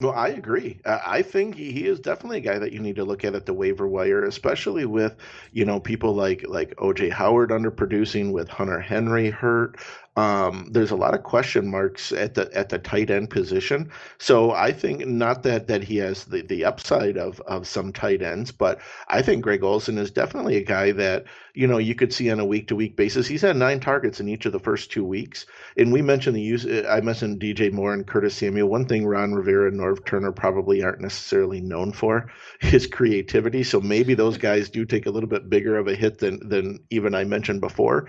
Well, 0.00 0.12
I 0.12 0.28
agree. 0.30 0.80
I 0.84 1.22
think 1.22 1.54
he 1.54 1.70
he 1.70 1.86
is 1.86 2.00
definitely 2.00 2.38
a 2.38 2.40
guy 2.40 2.58
that 2.58 2.72
you 2.72 2.80
need 2.80 2.96
to 2.96 3.04
look 3.04 3.24
at 3.24 3.34
at 3.36 3.46
the 3.46 3.54
waiver 3.54 3.86
wire, 3.86 4.24
especially 4.24 4.84
with 4.84 5.16
you 5.52 5.64
know 5.64 5.78
people 5.80 6.14
like 6.14 6.44
like 6.48 6.74
OJ 6.76 7.10
Howard 7.12 7.50
underproducing, 7.50 8.32
with 8.32 8.48
Hunter 8.48 8.80
Henry 8.80 9.30
hurt. 9.30 9.78
Um, 10.16 10.68
there's 10.70 10.90
a 10.90 10.96
lot 10.96 11.14
of 11.14 11.22
question 11.22 11.68
marks 11.70 12.12
at 12.12 12.34
the 12.34 12.50
at 12.54 12.68
the 12.68 12.78
tight 12.78 13.08
end 13.10 13.30
position. 13.30 13.90
So 14.18 14.50
I 14.50 14.72
think 14.72 15.06
not 15.06 15.42
that 15.44 15.68
that 15.68 15.84
he 15.84 15.96
has 15.98 16.24
the, 16.24 16.42
the 16.42 16.64
upside 16.64 17.16
of 17.16 17.40
of 17.42 17.66
some 17.66 17.92
tight 17.92 18.20
ends, 18.20 18.50
but 18.50 18.80
I 19.08 19.22
think 19.22 19.42
Greg 19.42 19.62
Olsen 19.62 19.96
is 19.96 20.10
definitely 20.10 20.56
a 20.56 20.64
guy 20.64 20.90
that 20.92 21.24
you 21.54 21.66
know 21.68 21.78
you 21.78 21.94
could 21.94 22.12
see 22.12 22.30
on 22.30 22.40
a 22.40 22.44
week 22.44 22.66
to 22.68 22.76
week 22.76 22.96
basis. 22.96 23.26
He's 23.28 23.42
had 23.42 23.56
nine 23.56 23.80
targets 23.80 24.20
in 24.20 24.28
each 24.28 24.44
of 24.44 24.52
the 24.52 24.58
first 24.60 24.90
two 24.92 25.04
weeks, 25.04 25.46
and 25.76 25.92
we 25.92 26.02
mentioned 26.02 26.36
the 26.36 26.42
use. 26.42 26.66
I 26.88 27.00
mentioned 27.00 27.40
DJ 27.40 27.72
Moore 27.72 27.92
and 27.94 28.06
Curtis 28.06 28.34
Samuel. 28.36 28.68
One 28.68 28.86
thing 28.86 29.06
Ron 29.06 29.34
Rivera 29.34 29.68
and 29.68 29.80
Turner 30.06 30.32
probably 30.32 30.82
aren't 30.82 31.00
necessarily 31.00 31.60
known 31.60 31.92
for 31.92 32.30
is 32.62 32.86
creativity. 32.86 33.62
So 33.62 33.80
maybe 33.80 34.14
those 34.14 34.38
guys 34.38 34.70
do 34.70 34.84
take 34.84 35.06
a 35.06 35.10
little 35.10 35.28
bit 35.28 35.50
bigger 35.50 35.76
of 35.76 35.88
a 35.88 35.94
hit 35.94 36.18
than 36.18 36.48
than 36.48 36.78
even 36.90 37.14
I 37.14 37.24
mentioned 37.24 37.60
before 37.60 38.08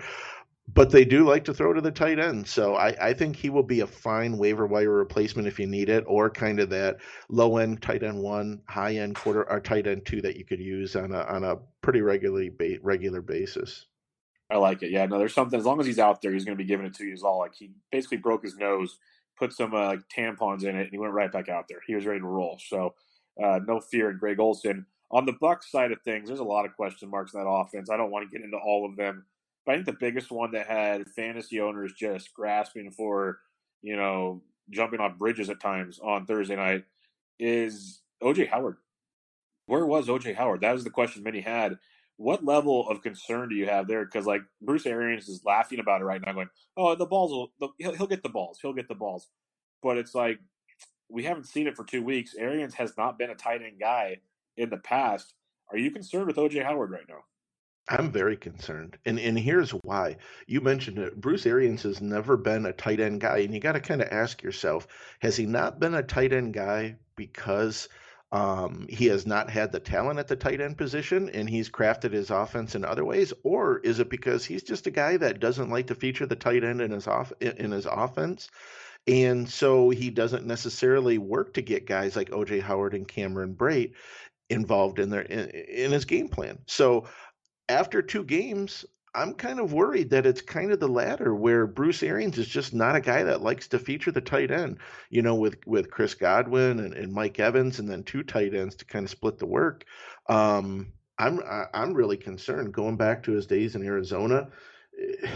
but 0.72 0.90
they 0.90 1.04
do 1.04 1.24
like 1.24 1.44
to 1.44 1.54
throw 1.54 1.72
to 1.72 1.80
the 1.80 1.90
tight 1.90 2.18
end. 2.18 2.46
So 2.46 2.74
I, 2.74 2.94
I 3.00 3.12
think 3.12 3.36
he 3.36 3.50
will 3.50 3.62
be 3.62 3.80
a 3.80 3.86
fine 3.86 4.36
waiver 4.36 4.66
wire 4.66 4.90
replacement 4.90 5.46
if 5.46 5.58
you 5.58 5.66
need 5.66 5.88
it, 5.88 6.04
or 6.06 6.28
kind 6.28 6.58
of 6.60 6.70
that 6.70 6.98
low 7.28 7.58
end 7.58 7.82
tight 7.82 8.02
end 8.02 8.20
one, 8.20 8.62
high 8.68 8.96
end 8.96 9.14
quarter 9.14 9.48
or 9.48 9.60
tight 9.60 9.86
end 9.86 10.04
two 10.04 10.20
that 10.22 10.36
you 10.36 10.44
could 10.44 10.60
use 10.60 10.96
on 10.96 11.12
a 11.12 11.20
on 11.20 11.44
a 11.44 11.56
pretty 11.82 12.00
regularly 12.00 12.50
ba- 12.50 12.78
regular 12.82 13.22
basis. 13.22 13.86
I 14.50 14.56
like 14.56 14.82
it. 14.82 14.90
Yeah, 14.90 15.06
no, 15.06 15.18
there's 15.18 15.34
something. 15.34 15.58
As 15.58 15.66
long 15.66 15.80
as 15.80 15.86
he's 15.86 15.98
out 15.98 16.22
there, 16.22 16.32
he's 16.32 16.44
going 16.44 16.56
to 16.56 16.62
be 16.62 16.68
giving 16.68 16.86
it 16.86 16.94
to 16.94 17.04
you. 17.04 17.12
Is 17.12 17.22
all 17.22 17.38
like 17.38 17.54
he 17.54 17.70
basically 17.90 18.18
broke 18.18 18.42
his 18.42 18.56
nose, 18.56 18.98
put 19.38 19.52
some 19.52 19.74
uh, 19.74 19.96
tampons 20.14 20.64
in 20.64 20.76
it, 20.76 20.82
and 20.82 20.90
he 20.90 20.98
went 20.98 21.12
right 21.12 21.32
back 21.32 21.48
out 21.48 21.66
there. 21.68 21.80
He 21.86 21.94
was 21.94 22.06
ready 22.06 22.20
to 22.20 22.26
roll. 22.26 22.58
So 22.66 22.94
uh, 23.42 23.60
no 23.66 23.80
fear 23.80 24.10
in 24.10 24.18
Greg 24.18 24.40
Olsen. 24.40 24.86
On 25.10 25.24
the 25.24 25.34
Bucs 25.34 25.64
side 25.64 25.92
of 25.92 26.00
things, 26.02 26.28
there's 26.28 26.40
a 26.40 26.44
lot 26.44 26.64
of 26.64 26.74
question 26.74 27.08
marks 27.08 27.32
in 27.32 27.40
that 27.40 27.48
offense. 27.48 27.90
I 27.90 27.96
don't 27.96 28.10
want 28.10 28.28
to 28.28 28.36
get 28.36 28.44
into 28.44 28.56
all 28.56 28.84
of 28.84 28.96
them. 28.96 29.24
But 29.64 29.72
I 29.72 29.74
think 29.76 29.86
the 29.86 29.92
biggest 29.92 30.30
one 30.30 30.52
that 30.52 30.66
had 30.66 31.08
fantasy 31.10 31.60
owners 31.60 31.92
just 31.92 32.32
grasping 32.34 32.90
for, 32.90 33.38
you 33.82 33.96
know, 33.96 34.42
jumping 34.70 35.00
on 35.00 35.18
bridges 35.18 35.50
at 35.50 35.60
times 35.60 36.00
on 36.02 36.26
Thursday 36.26 36.56
night 36.56 36.84
is 37.38 38.00
OJ 38.22 38.48
Howard. 38.48 38.76
Where 39.66 39.86
was 39.86 40.06
OJ 40.06 40.34
Howard? 40.36 40.60
That 40.60 40.72
was 40.72 40.84
the 40.84 40.90
question 40.90 41.22
many 41.22 41.40
had. 41.40 41.78
What 42.18 42.44
level 42.44 42.88
of 42.88 43.02
concern 43.02 43.48
do 43.48 43.54
you 43.54 43.66
have 43.66 43.88
there? 43.88 44.04
Because 44.04 44.26
like 44.26 44.42
Bruce 44.62 44.86
Arians 44.86 45.28
is 45.28 45.44
laughing 45.44 45.80
about 45.80 46.00
it 46.00 46.04
right 46.04 46.20
now, 46.24 46.32
going, 46.32 46.48
"Oh, 46.76 46.94
the 46.94 47.06
balls 47.06 47.30
will 47.30 47.72
he'll, 47.78 47.94
he'll 47.94 48.06
get 48.06 48.22
the 48.22 48.28
balls. 48.28 48.58
He'll 48.60 48.72
get 48.72 48.88
the 48.88 48.94
balls." 48.94 49.28
But 49.82 49.98
it's 49.98 50.14
like 50.14 50.38
we 51.08 51.24
haven't 51.24 51.46
seen 51.46 51.66
it 51.66 51.76
for 51.76 51.84
two 51.84 52.02
weeks. 52.02 52.34
Arians 52.34 52.74
has 52.74 52.96
not 52.96 53.18
been 53.18 53.30
a 53.30 53.34
tight 53.34 53.62
end 53.62 53.78
guy 53.78 54.18
in 54.56 54.70
the 54.70 54.78
past. 54.78 55.34
Are 55.70 55.78
you 55.78 55.90
concerned 55.90 56.26
with 56.26 56.36
OJ 56.36 56.64
Howard 56.64 56.90
right 56.90 57.08
now? 57.08 57.24
I'm 57.88 58.10
very 58.10 58.36
concerned. 58.36 58.98
And 59.04 59.18
and 59.20 59.38
here's 59.38 59.70
why. 59.70 60.16
You 60.46 60.60
mentioned 60.60 60.98
it. 60.98 61.20
Bruce 61.20 61.46
Arians 61.46 61.82
has 61.84 62.00
never 62.00 62.36
been 62.36 62.66
a 62.66 62.72
tight 62.72 62.98
end 62.98 63.20
guy. 63.20 63.38
And 63.38 63.54
you 63.54 63.60
got 63.60 63.72
to 63.72 63.80
kind 63.80 64.02
of 64.02 64.08
ask 64.10 64.42
yourself, 64.42 64.88
has 65.20 65.36
he 65.36 65.46
not 65.46 65.78
been 65.78 65.94
a 65.94 66.02
tight 66.02 66.32
end 66.32 66.54
guy 66.54 66.96
because 67.14 67.88
um, 68.32 68.86
he 68.88 69.06
has 69.06 69.26
not 69.26 69.48
had 69.50 69.70
the 69.70 69.80
talent 69.80 70.18
at 70.18 70.28
the 70.28 70.36
tight 70.36 70.60
end 70.60 70.76
position 70.76 71.30
and 71.30 71.48
he's 71.48 71.70
crafted 71.70 72.12
his 72.12 72.30
offense 72.30 72.74
in 72.74 72.84
other 72.84 73.04
ways? 73.04 73.32
Or 73.44 73.78
is 73.78 74.00
it 74.00 74.10
because 74.10 74.44
he's 74.44 74.62
just 74.62 74.86
a 74.86 74.90
guy 74.90 75.16
that 75.16 75.40
doesn't 75.40 75.70
like 75.70 75.86
to 75.88 75.94
feature 75.94 76.26
the 76.26 76.36
tight 76.36 76.64
end 76.64 76.80
in 76.80 76.90
his 76.90 77.06
off 77.06 77.32
in 77.40 77.70
his 77.70 77.86
offense? 77.86 78.50
And 79.06 79.48
so 79.48 79.90
he 79.90 80.10
doesn't 80.10 80.46
necessarily 80.46 81.18
work 81.18 81.54
to 81.54 81.62
get 81.62 81.86
guys 81.86 82.16
like 82.16 82.30
OJ 82.30 82.60
Howard 82.62 82.94
and 82.94 83.06
Cameron 83.06 83.54
Brate 83.54 83.92
involved 84.50 84.98
in 84.98 85.10
their 85.10 85.22
in, 85.22 85.48
in 85.50 85.92
his 85.92 86.04
game 86.04 86.28
plan. 86.28 86.58
So 86.66 87.06
after 87.68 88.02
two 88.02 88.24
games, 88.24 88.84
I'm 89.16 89.32
kind 89.34 89.58
of 89.58 89.72
worried 89.72 90.10
that 90.10 90.26
it's 90.26 90.42
kind 90.42 90.70
of 90.70 90.78
the 90.78 90.88
latter 90.88 91.34
where 91.34 91.66
Bruce 91.66 92.02
Arians 92.02 92.36
is 92.36 92.46
just 92.46 92.74
not 92.74 92.96
a 92.96 93.00
guy 93.00 93.22
that 93.22 93.40
likes 93.40 93.66
to 93.68 93.78
feature 93.78 94.12
the 94.12 94.20
tight 94.20 94.50
end, 94.50 94.78
you 95.08 95.22
know, 95.22 95.34
with, 95.34 95.56
with 95.66 95.90
Chris 95.90 96.14
Godwin 96.14 96.80
and, 96.80 96.92
and 96.92 97.12
Mike 97.12 97.40
Evans 97.40 97.78
and 97.78 97.88
then 97.88 98.02
two 98.02 98.22
tight 98.22 98.54
ends 98.54 98.76
to 98.76 98.84
kind 98.84 99.04
of 99.04 99.10
split 99.10 99.38
the 99.38 99.46
work. 99.46 99.84
Um, 100.28 100.92
I'm 101.18 101.40
I'm 101.72 101.94
really 101.94 102.18
concerned 102.18 102.74
going 102.74 102.96
back 102.96 103.22
to 103.22 103.32
his 103.32 103.46
days 103.46 103.74
in 103.74 103.84
Arizona. 103.84 104.48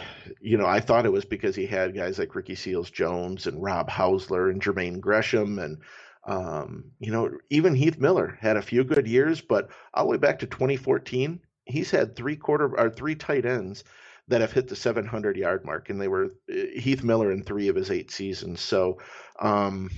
You 0.42 0.56
know, 0.56 0.64
I 0.64 0.80
thought 0.80 1.04
it 1.04 1.12
was 1.12 1.26
because 1.26 1.54
he 1.54 1.66
had 1.66 1.94
guys 1.94 2.18
like 2.18 2.34
Ricky 2.34 2.54
Seals 2.54 2.90
Jones 2.90 3.46
and 3.46 3.62
Rob 3.62 3.90
Housler 3.90 4.50
and 4.50 4.62
Jermaine 4.62 5.00
Gresham 5.00 5.58
and 5.58 5.82
um, 6.24 6.84
you 6.98 7.12
know, 7.12 7.30
even 7.50 7.74
Heath 7.74 7.98
Miller 7.98 8.38
had 8.40 8.56
a 8.56 8.62
few 8.62 8.84
good 8.84 9.06
years, 9.06 9.40
but 9.42 9.70
all 9.92 10.04
the 10.04 10.10
way 10.10 10.16
back 10.16 10.38
to 10.38 10.46
2014, 10.46 11.40
he's 11.66 11.90
had 11.90 12.16
three 12.16 12.36
quarter 12.36 12.78
or 12.78 12.90
three 12.90 13.14
tight 13.14 13.46
ends 13.46 13.84
that 14.28 14.40
have 14.40 14.52
hit 14.52 14.68
the 14.68 14.76
700 14.76 15.36
yard 15.36 15.64
mark, 15.64 15.90
and 15.90 16.00
they 16.00 16.08
were 16.08 16.34
uh, 16.50 16.54
Heath 16.76 17.02
Miller 17.02 17.32
in 17.32 17.42
three 17.42 17.68
of 17.68 17.76
his 17.76 17.90
eight 17.90 18.10
seasons. 18.10 18.60
So 18.60 18.98
um, 19.40 19.90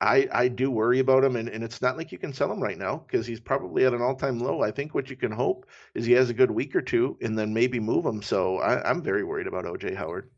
I 0.00 0.28
I 0.32 0.48
do 0.48 0.70
worry 0.70 0.98
about 0.98 1.24
him, 1.24 1.36
and, 1.36 1.48
and 1.48 1.64
it's 1.64 1.80
not 1.80 1.96
like 1.96 2.12
you 2.12 2.18
can 2.18 2.32
sell 2.32 2.52
him 2.52 2.62
right 2.62 2.78
now 2.78 3.04
because 3.06 3.26
he's 3.26 3.40
probably 3.40 3.84
at 3.84 3.94
an 3.94 4.02
all 4.02 4.14
time 4.14 4.38
low. 4.38 4.62
I 4.62 4.70
think 4.70 4.94
what 4.94 5.08
you 5.08 5.16
can 5.16 5.32
hope 5.32 5.66
is 5.94 6.04
he 6.04 6.12
has 6.12 6.30
a 6.30 6.34
good 6.34 6.50
week 6.50 6.76
or 6.76 6.82
two, 6.82 7.16
and 7.22 7.38
then 7.38 7.54
maybe 7.54 7.80
move 7.80 8.04
him. 8.04 8.22
So 8.22 8.58
I, 8.58 8.88
I'm 8.88 9.02
very 9.02 9.24
worried 9.24 9.46
about 9.46 9.64
OJ 9.64 9.96
Howard. 9.96 10.30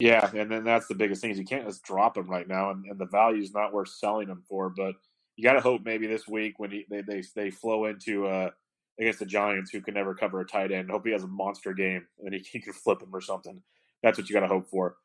Yeah, 0.00 0.30
and 0.34 0.50
then 0.50 0.64
that's 0.64 0.86
the 0.86 0.94
biggest 0.94 1.20
thing 1.20 1.32
is 1.32 1.38
you 1.38 1.44
can't 1.44 1.66
just 1.66 1.82
drop 1.82 2.16
him 2.16 2.28
right 2.28 2.46
now, 2.46 2.70
and, 2.70 2.84
and 2.86 2.98
the 2.98 3.06
value 3.06 3.42
is 3.42 3.52
not 3.52 3.72
worth 3.72 3.88
selling 3.88 4.28
him 4.28 4.42
for. 4.48 4.70
But 4.70 4.94
you 5.36 5.44
got 5.44 5.54
to 5.54 5.60
hope 5.60 5.82
maybe 5.84 6.06
this 6.06 6.26
week 6.26 6.58
when 6.58 6.70
he, 6.70 6.86
they, 6.88 7.02
they 7.02 7.22
they 7.34 7.50
flow 7.50 7.84
into 7.86 8.26
uh, 8.26 8.50
against 8.98 9.18
the 9.20 9.26
Giants, 9.26 9.70
who 9.70 9.80
can 9.80 9.94
never 9.94 10.14
cover 10.14 10.40
a 10.40 10.46
tight 10.46 10.72
end. 10.72 10.90
Hope 10.90 11.06
he 11.06 11.12
has 11.12 11.24
a 11.24 11.28
monster 11.28 11.72
game 11.72 12.06
and 12.24 12.34
he, 12.34 12.40
he 12.52 12.60
can 12.60 12.72
flip 12.72 13.02
him 13.02 13.14
or 13.14 13.20
something. 13.20 13.62
That's 14.02 14.18
what 14.18 14.28
you 14.28 14.34
got 14.34 14.40
to 14.40 14.48
hope 14.48 14.68
for. 14.68 14.96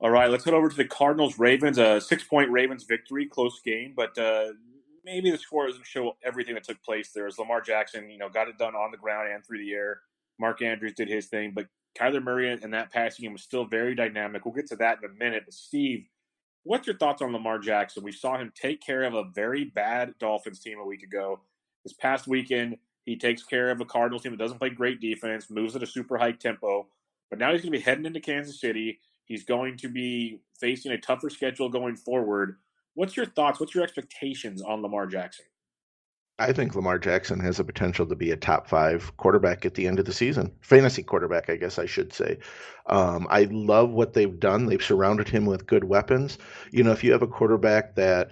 All 0.00 0.10
right, 0.10 0.30
let's 0.30 0.44
head 0.44 0.54
over 0.54 0.68
to 0.68 0.76
the 0.76 0.84
Cardinals 0.84 1.38
Ravens. 1.38 1.78
A 1.78 2.00
six 2.00 2.24
point 2.24 2.50
Ravens 2.50 2.84
victory, 2.84 3.26
close 3.26 3.60
game, 3.60 3.94
but 3.96 4.16
uh, 4.18 4.52
maybe 5.04 5.30
the 5.30 5.38
score 5.38 5.66
doesn't 5.66 5.86
show 5.86 6.16
everything 6.22 6.54
that 6.54 6.64
took 6.64 6.82
place 6.82 7.10
there. 7.12 7.26
As 7.26 7.38
Lamar 7.38 7.60
Jackson, 7.60 8.10
you 8.10 8.18
know, 8.18 8.28
got 8.28 8.48
it 8.48 8.58
done 8.58 8.74
on 8.74 8.90
the 8.90 8.96
ground 8.96 9.32
and 9.32 9.44
through 9.44 9.58
the 9.58 9.72
air. 9.72 10.00
Mark 10.38 10.62
Andrews 10.62 10.94
did 10.94 11.08
his 11.08 11.26
thing, 11.26 11.52
but 11.54 11.66
Kyler 11.98 12.22
Murray 12.22 12.52
and 12.52 12.74
that 12.74 12.92
passing 12.92 13.22
game 13.22 13.32
was 13.32 13.42
still 13.42 13.64
very 13.64 13.94
dynamic. 13.94 14.44
We'll 14.44 14.54
get 14.54 14.66
to 14.68 14.76
that 14.76 14.98
in 15.02 15.10
a 15.10 15.14
minute. 15.14 15.44
But 15.46 15.54
Steve, 15.54 16.06
what's 16.64 16.86
your 16.86 16.96
thoughts 16.96 17.22
on 17.22 17.32
Lamar 17.32 17.58
Jackson? 17.58 18.02
We 18.02 18.12
saw 18.12 18.36
him 18.36 18.52
take 18.54 18.82
care 18.82 19.04
of 19.04 19.14
a 19.14 19.24
very 19.34 19.64
bad 19.64 20.14
Dolphins 20.18 20.60
team 20.60 20.78
a 20.80 20.84
week 20.84 21.02
ago. 21.02 21.40
This 21.84 21.92
past 21.92 22.26
weekend, 22.26 22.76
he 23.04 23.16
takes 23.16 23.42
care 23.42 23.70
of 23.70 23.80
a 23.80 23.84
Cardinals 23.84 24.22
team 24.22 24.32
that 24.32 24.38
doesn't 24.38 24.58
play 24.58 24.70
great 24.70 25.00
defense, 25.00 25.50
moves 25.50 25.76
at 25.76 25.82
a 25.82 25.86
super 25.86 26.16
high 26.16 26.32
tempo. 26.32 26.86
But 27.30 27.38
now 27.38 27.52
he's 27.52 27.60
going 27.60 27.72
to 27.72 27.78
be 27.78 27.84
heading 27.84 28.06
into 28.06 28.20
Kansas 28.20 28.60
City. 28.60 28.98
He's 29.24 29.44
going 29.44 29.76
to 29.78 29.88
be 29.88 30.40
facing 30.58 30.92
a 30.92 30.98
tougher 30.98 31.30
schedule 31.30 31.68
going 31.68 31.96
forward. 31.96 32.56
What's 32.94 33.16
your 33.16 33.26
thoughts? 33.26 33.60
What's 33.60 33.74
your 33.74 33.84
expectations 33.84 34.62
on 34.62 34.82
Lamar 34.82 35.06
Jackson? 35.06 35.46
I 36.38 36.52
think 36.52 36.74
Lamar 36.74 36.98
Jackson 36.98 37.38
has 37.40 37.58
the 37.58 37.64
potential 37.64 38.06
to 38.06 38.16
be 38.16 38.32
a 38.32 38.36
top 38.36 38.68
five 38.68 39.16
quarterback 39.18 39.64
at 39.64 39.74
the 39.74 39.86
end 39.86 40.00
of 40.00 40.04
the 40.04 40.12
season. 40.12 40.50
Fantasy 40.62 41.02
quarterback, 41.02 41.48
I 41.48 41.56
guess 41.56 41.78
I 41.78 41.86
should 41.86 42.12
say. 42.12 42.38
Um, 42.86 43.28
I 43.30 43.44
love 43.44 43.90
what 43.90 44.14
they've 44.14 44.38
done. 44.40 44.66
They've 44.66 44.82
surrounded 44.82 45.28
him 45.28 45.46
with 45.46 45.66
good 45.66 45.84
weapons. 45.84 46.38
You 46.72 46.82
know, 46.82 46.90
if 46.90 47.04
you 47.04 47.12
have 47.12 47.22
a 47.22 47.28
quarterback 47.28 47.94
that 47.94 48.30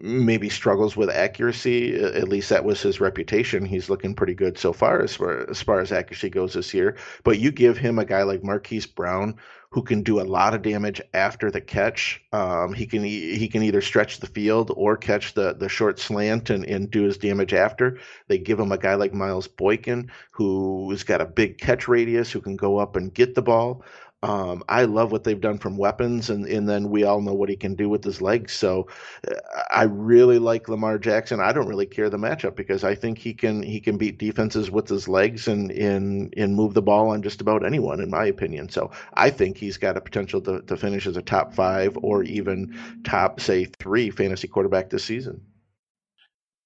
maybe 0.00 0.48
struggles 0.48 0.96
with 0.96 1.10
accuracy. 1.10 1.94
At 2.02 2.28
least 2.28 2.48
that 2.50 2.64
was 2.64 2.82
his 2.82 3.00
reputation. 3.00 3.64
He's 3.64 3.90
looking 3.90 4.14
pretty 4.14 4.34
good 4.34 4.58
so 4.58 4.72
far 4.72 5.00
as 5.02 5.14
far 5.16 5.48
as, 5.50 5.62
far 5.62 5.80
as 5.80 5.92
accuracy 5.92 6.30
goes 6.30 6.54
this 6.54 6.74
year. 6.74 6.96
But 7.24 7.38
you 7.38 7.50
give 7.50 7.78
him 7.78 7.98
a 7.98 8.04
guy 8.04 8.22
like 8.22 8.42
Marquise 8.42 8.86
Brown 8.86 9.36
who 9.70 9.82
can 9.82 10.02
do 10.02 10.20
a 10.20 10.22
lot 10.22 10.54
of 10.54 10.62
damage 10.62 11.02
after 11.12 11.50
the 11.50 11.60
catch. 11.60 12.22
Um, 12.32 12.72
he 12.72 12.86
can 12.86 13.04
he 13.04 13.46
can 13.46 13.62
either 13.62 13.82
stretch 13.82 14.20
the 14.20 14.26
field 14.26 14.72
or 14.74 14.96
catch 14.96 15.34
the 15.34 15.54
the 15.54 15.68
short 15.68 15.98
slant 15.98 16.48
and, 16.50 16.64
and 16.64 16.90
do 16.90 17.02
his 17.02 17.18
damage 17.18 17.52
after. 17.52 17.98
They 18.28 18.38
give 18.38 18.58
him 18.58 18.72
a 18.72 18.78
guy 18.78 18.94
like 18.94 19.12
Miles 19.12 19.48
Boykin 19.48 20.10
who's 20.30 21.02
got 21.02 21.20
a 21.20 21.26
big 21.26 21.58
catch 21.58 21.88
radius 21.88 22.30
who 22.30 22.40
can 22.40 22.56
go 22.56 22.78
up 22.78 22.96
and 22.96 23.12
get 23.12 23.34
the 23.34 23.42
ball. 23.42 23.84
Um, 24.22 24.64
I 24.68 24.84
love 24.84 25.12
what 25.12 25.24
they've 25.24 25.40
done 25.40 25.58
from 25.58 25.76
weapons, 25.76 26.30
and, 26.30 26.46
and 26.46 26.66
then 26.66 26.88
we 26.88 27.04
all 27.04 27.20
know 27.20 27.34
what 27.34 27.50
he 27.50 27.56
can 27.56 27.74
do 27.74 27.88
with 27.88 28.02
his 28.02 28.22
legs. 28.22 28.54
So 28.54 28.88
uh, 29.28 29.34
I 29.70 29.82
really 29.84 30.38
like 30.38 30.68
Lamar 30.68 30.98
Jackson. 30.98 31.38
I 31.38 31.52
don't 31.52 31.68
really 31.68 31.86
care 31.86 32.08
the 32.08 32.16
matchup 32.16 32.56
because 32.56 32.82
I 32.82 32.94
think 32.94 33.18
he 33.18 33.34
can 33.34 33.62
he 33.62 33.78
can 33.78 33.98
beat 33.98 34.18
defenses 34.18 34.70
with 34.70 34.88
his 34.88 35.06
legs 35.06 35.46
and 35.48 35.70
and, 35.70 36.32
and 36.36 36.54
move 36.56 36.72
the 36.72 36.82
ball 36.82 37.10
on 37.10 37.22
just 37.22 37.42
about 37.42 37.64
anyone, 37.64 38.00
in 38.00 38.10
my 38.10 38.24
opinion. 38.24 38.70
So 38.70 38.90
I 39.14 39.28
think 39.28 39.58
he's 39.58 39.76
got 39.76 39.98
a 39.98 40.00
potential 40.00 40.40
to, 40.42 40.62
to 40.62 40.76
finish 40.76 41.06
as 41.06 41.18
a 41.18 41.22
top 41.22 41.54
five 41.54 41.96
or 42.00 42.22
even 42.22 42.76
top 43.04 43.38
say 43.38 43.66
three 43.78 44.10
fantasy 44.10 44.48
quarterback 44.48 44.88
this 44.88 45.04
season. 45.04 45.42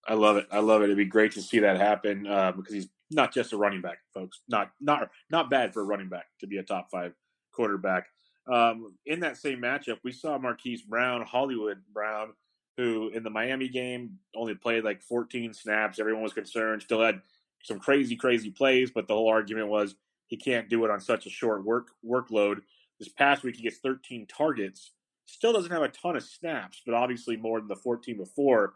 I 0.06 0.14
love 0.14 0.36
it. 0.36 0.46
I 0.52 0.60
love 0.60 0.82
it. 0.82 0.84
It'd 0.84 0.96
be 0.96 1.04
great 1.04 1.32
to 1.32 1.42
see 1.42 1.58
that 1.58 1.78
happen 1.78 2.26
uh, 2.28 2.52
because 2.52 2.72
he's 2.72 2.88
not 3.10 3.34
just 3.34 3.52
a 3.52 3.56
running 3.56 3.80
back, 3.80 3.98
folks. 4.14 4.40
Not 4.48 4.70
not 4.80 5.10
not 5.30 5.50
bad 5.50 5.74
for 5.74 5.82
a 5.82 5.84
running 5.84 6.08
back 6.08 6.26
to 6.38 6.46
be 6.46 6.58
a 6.58 6.62
top 6.62 6.90
five 6.92 7.12
quarterback. 7.60 8.06
Um, 8.50 8.94
in 9.04 9.20
that 9.20 9.36
same 9.36 9.60
matchup, 9.60 9.98
we 10.02 10.12
saw 10.12 10.38
Marquise 10.38 10.80
Brown, 10.80 11.26
Hollywood 11.26 11.82
Brown, 11.92 12.32
who 12.78 13.10
in 13.10 13.22
the 13.22 13.28
Miami 13.28 13.68
game 13.68 14.18
only 14.34 14.54
played 14.54 14.82
like 14.82 15.02
14 15.02 15.52
snaps. 15.52 15.98
Everyone 15.98 16.22
was 16.22 16.32
concerned. 16.32 16.80
Still 16.80 17.02
had 17.02 17.20
some 17.62 17.78
crazy, 17.78 18.16
crazy 18.16 18.50
plays, 18.50 18.90
but 18.90 19.06
the 19.06 19.14
whole 19.14 19.28
argument 19.28 19.68
was 19.68 19.94
he 20.26 20.38
can't 20.38 20.70
do 20.70 20.86
it 20.86 20.90
on 20.90 21.02
such 21.02 21.26
a 21.26 21.30
short 21.30 21.66
work 21.66 21.88
workload. 22.02 22.62
This 22.98 23.10
past 23.10 23.42
week, 23.42 23.56
he 23.56 23.62
gets 23.62 23.76
13 23.76 24.26
targets. 24.26 24.92
Still 25.26 25.52
doesn't 25.52 25.70
have 25.70 25.82
a 25.82 25.88
ton 25.88 26.16
of 26.16 26.22
snaps, 26.22 26.80
but 26.86 26.94
obviously 26.94 27.36
more 27.36 27.60
than 27.60 27.68
the 27.68 27.76
14 27.76 28.16
before. 28.16 28.72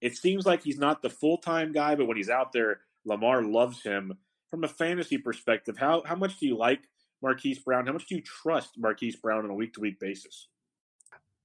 It 0.00 0.16
seems 0.16 0.46
like 0.46 0.62
he's 0.62 0.78
not 0.78 1.02
the 1.02 1.10
full 1.10 1.36
time 1.36 1.72
guy, 1.72 1.96
but 1.96 2.06
when 2.06 2.16
he's 2.16 2.30
out 2.30 2.52
there, 2.52 2.80
Lamar 3.04 3.42
loves 3.42 3.82
him. 3.82 4.16
From 4.48 4.64
a 4.64 4.68
fantasy 4.68 5.18
perspective, 5.18 5.76
how 5.76 6.02
how 6.06 6.14
much 6.14 6.38
do 6.38 6.46
you 6.46 6.56
like 6.56 6.80
Marquise 7.22 7.58
Brown? 7.58 7.86
How 7.86 7.92
much 7.92 8.06
do 8.06 8.16
you 8.16 8.22
trust 8.22 8.70
Marquise 8.78 9.16
Brown 9.16 9.44
on 9.44 9.50
a 9.50 9.54
week 9.54 9.74
to 9.74 9.80
week 9.80 9.98
basis? 10.00 10.48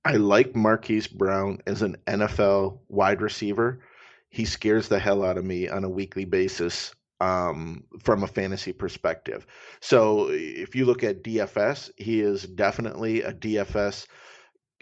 I 0.03 0.15
like 0.15 0.55
Marquise 0.55 1.07
Brown 1.07 1.59
as 1.67 1.81
an 1.81 1.97
NFL 2.07 2.79
wide 2.89 3.21
receiver. 3.21 3.81
He 4.29 4.45
scares 4.45 4.87
the 4.87 4.99
hell 4.99 5.23
out 5.23 5.37
of 5.37 5.45
me 5.45 5.67
on 5.67 5.83
a 5.83 5.89
weekly 5.89 6.25
basis 6.25 6.93
um, 7.19 7.83
from 7.99 8.23
a 8.23 8.27
fantasy 8.27 8.73
perspective. 8.73 9.45
So 9.79 10.29
if 10.31 10.75
you 10.75 10.85
look 10.85 11.03
at 11.03 11.23
DFS, 11.23 11.91
he 11.97 12.21
is 12.21 12.43
definitely 12.43 13.21
a 13.21 13.31
DFS 13.31 14.07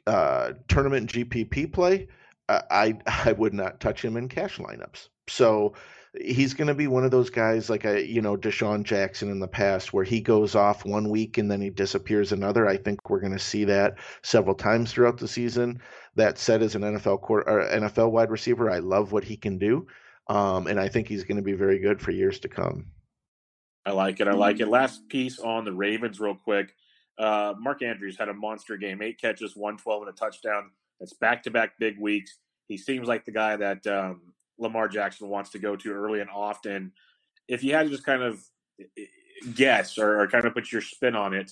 uh, 0.08 0.54
tournament 0.68 1.12
GPP 1.12 1.74
play. 1.74 2.08
I 2.48 2.98
I 3.08 3.34
would 3.34 3.54
not 3.54 3.80
touch 3.80 4.04
him 4.04 4.18
in 4.18 4.30
cash 4.30 4.58
lineups. 4.58 5.10
So 5.28 5.74
he's 6.20 6.54
going 6.54 6.68
to 6.68 6.74
be 6.74 6.88
one 6.88 7.04
of 7.04 7.12
those 7.12 7.30
guys 7.30 7.70
like 7.70 7.86
a 7.86 8.06
you 8.06 8.22
know 8.22 8.36
DeSean 8.36 8.84
Jackson 8.84 9.30
in 9.30 9.40
the 9.40 9.48
past 9.48 9.94
where 9.94 10.04
he 10.04 10.22
goes 10.22 10.56
off 10.56 10.86
one 10.86 11.10
week 11.10 11.38
and 11.38 11.50
then 11.50 11.62
he 11.62 11.70
disappears 11.70 12.32
another. 12.32 12.68
I 12.68 12.78
think 12.78 13.10
we're 13.10 13.20
going 13.20 13.34
to 13.34 13.40
see 13.40 13.66
that 13.66 13.96
several 14.24 14.56
times 14.56 14.92
throughout 14.92 15.18
the 15.18 15.28
season. 15.28 15.82
That 16.16 16.38
said, 16.38 16.62
as 16.62 16.76
an 16.76 16.82
NFL 16.82 17.22
court, 17.22 17.46
or 17.48 17.62
NFL 17.62 18.12
wide 18.12 18.32
receiver, 18.32 18.70
I 18.70 18.80
love 18.80 19.12
what 19.12 19.24
he 19.24 19.38
can 19.38 19.58
do, 19.58 19.88
um, 20.28 20.68
and 20.68 20.80
I 20.80 20.90
think 20.90 21.08
he's 21.08 21.24
going 21.24 21.38
to 21.38 21.44
be 21.44 21.54
very 21.54 21.80
good 21.80 22.02
for 22.02 22.12
years 22.12 22.40
to 22.40 22.50
come. 22.50 22.88
I 23.86 23.92
like 23.92 24.20
it. 24.20 24.28
I 24.28 24.34
like 24.34 24.60
it. 24.60 24.68
Last 24.68 25.08
piece 25.08 25.40
on 25.40 25.66
the 25.66 25.72
Ravens, 25.72 26.20
real 26.20 26.36
quick. 26.36 26.74
Uh, 27.18 27.54
Mark 27.60 27.82
Andrews 27.82 28.18
had 28.18 28.30
a 28.30 28.34
monster 28.34 28.78
game, 28.78 29.02
eight 29.02 29.20
catches, 29.22 29.56
one 29.56 29.78
twelve, 29.78 30.02
and 30.02 30.10
a 30.10 30.14
touchdown. 30.14 30.72
That's 31.00 31.14
back 31.14 31.44
to 31.44 31.52
back 31.52 31.78
big 31.80 32.00
weeks. 32.00 32.38
He 32.68 32.78
seems 32.78 33.08
like 33.08 33.26
the 33.26 33.32
guy 33.32 33.56
that 33.56 33.86
um, 33.88 34.34
Lamar 34.60 34.88
Jackson 34.88 35.30
wants 35.30 35.50
to 35.52 35.60
go 35.60 35.76
to 35.76 35.92
early 35.92 36.20
and 36.20 36.30
often. 36.30 36.92
If 37.48 37.64
you 37.64 37.74
had 37.74 37.84
to 37.84 37.90
just 37.90 38.06
kind 38.06 38.22
of 38.22 38.44
eh, 38.80 38.86
eh, 38.98 39.52
guess 39.56 39.98
or, 39.98 40.22
or, 40.22 40.28
kind 40.28 40.46
of 40.46 40.54
put 40.54 40.72
your 40.72 40.82
spin 40.82 41.16
on 41.16 41.34
it, 41.34 41.52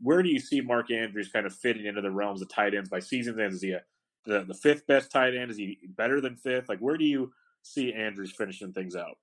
where 0.00 0.22
do 0.22 0.28
you 0.28 0.40
see 0.40 0.60
Mark 0.60 0.90
Andrews 0.90 1.30
kind 1.32 1.46
of 1.46 1.54
fitting 1.54 1.86
into 1.86 2.00
the 2.00 2.10
realms 2.10 2.42
of 2.42 2.48
tight 2.48 2.74
ends 2.74 2.90
by 2.90 3.00
season's 3.00 3.38
end? 3.38 3.52
Is 3.52 3.62
he 3.62 3.72
a, 3.72 3.82
the, 4.26 4.44
the 4.44 4.54
fifth 4.54 4.86
best 4.86 5.10
tight 5.10 5.34
end? 5.34 5.50
Is 5.50 5.56
he 5.56 5.78
better 5.96 6.20
than 6.20 6.36
fifth? 6.36 6.68
Like, 6.68 6.80
where 6.80 6.96
do 6.96 7.04
you 7.04 7.32
see 7.62 7.92
Andrews 7.92 8.32
finishing 8.32 8.72
things 8.72 8.96
out? 8.96 9.16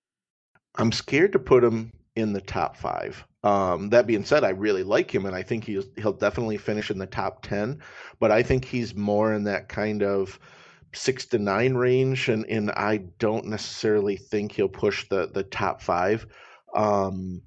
I'm 0.75 0.91
scared 0.91 1.34
to 1.34 1.39
put 1.39 1.63
him 1.63 1.91
in 2.15 2.34
the 2.34 2.41
top 2.41 2.75
five. 2.75 3.25
Um, 3.43 3.89
that 3.89 4.07
being 4.07 4.25
said, 4.25 4.43
I 4.43 4.50
really 4.50 4.84
like 4.84 5.13
him, 5.13 5.25
and 5.25 5.36
I 5.36 5.43
think 5.43 5.63
he's 5.63 5.86
he'll 5.98 6.13
definitely 6.13 6.57
finish 6.57 6.91
in 6.91 6.98
the 6.98 7.05
top 7.05 7.43
ten. 7.43 7.81
But 8.19 8.31
I 8.31 8.43
think 8.43 8.65
he's 8.65 8.96
more 8.96 9.34
in 9.34 9.43
that 9.46 9.69
kind 9.69 10.03
of 10.03 10.39
six 10.98 11.25
to 11.27 11.39
nine 11.39 11.75
range, 11.75 12.30
and 12.30 12.46
and 12.46 12.72
I 12.72 12.98
don't 13.20 13.46
necessarily 13.46 14.18
think 14.18 14.51
he'll 14.51 14.68
push 14.68 15.08
the 15.10 15.27
the 15.27 15.44
top 15.44 15.82
five. 15.82 16.27
Um, 16.75 17.42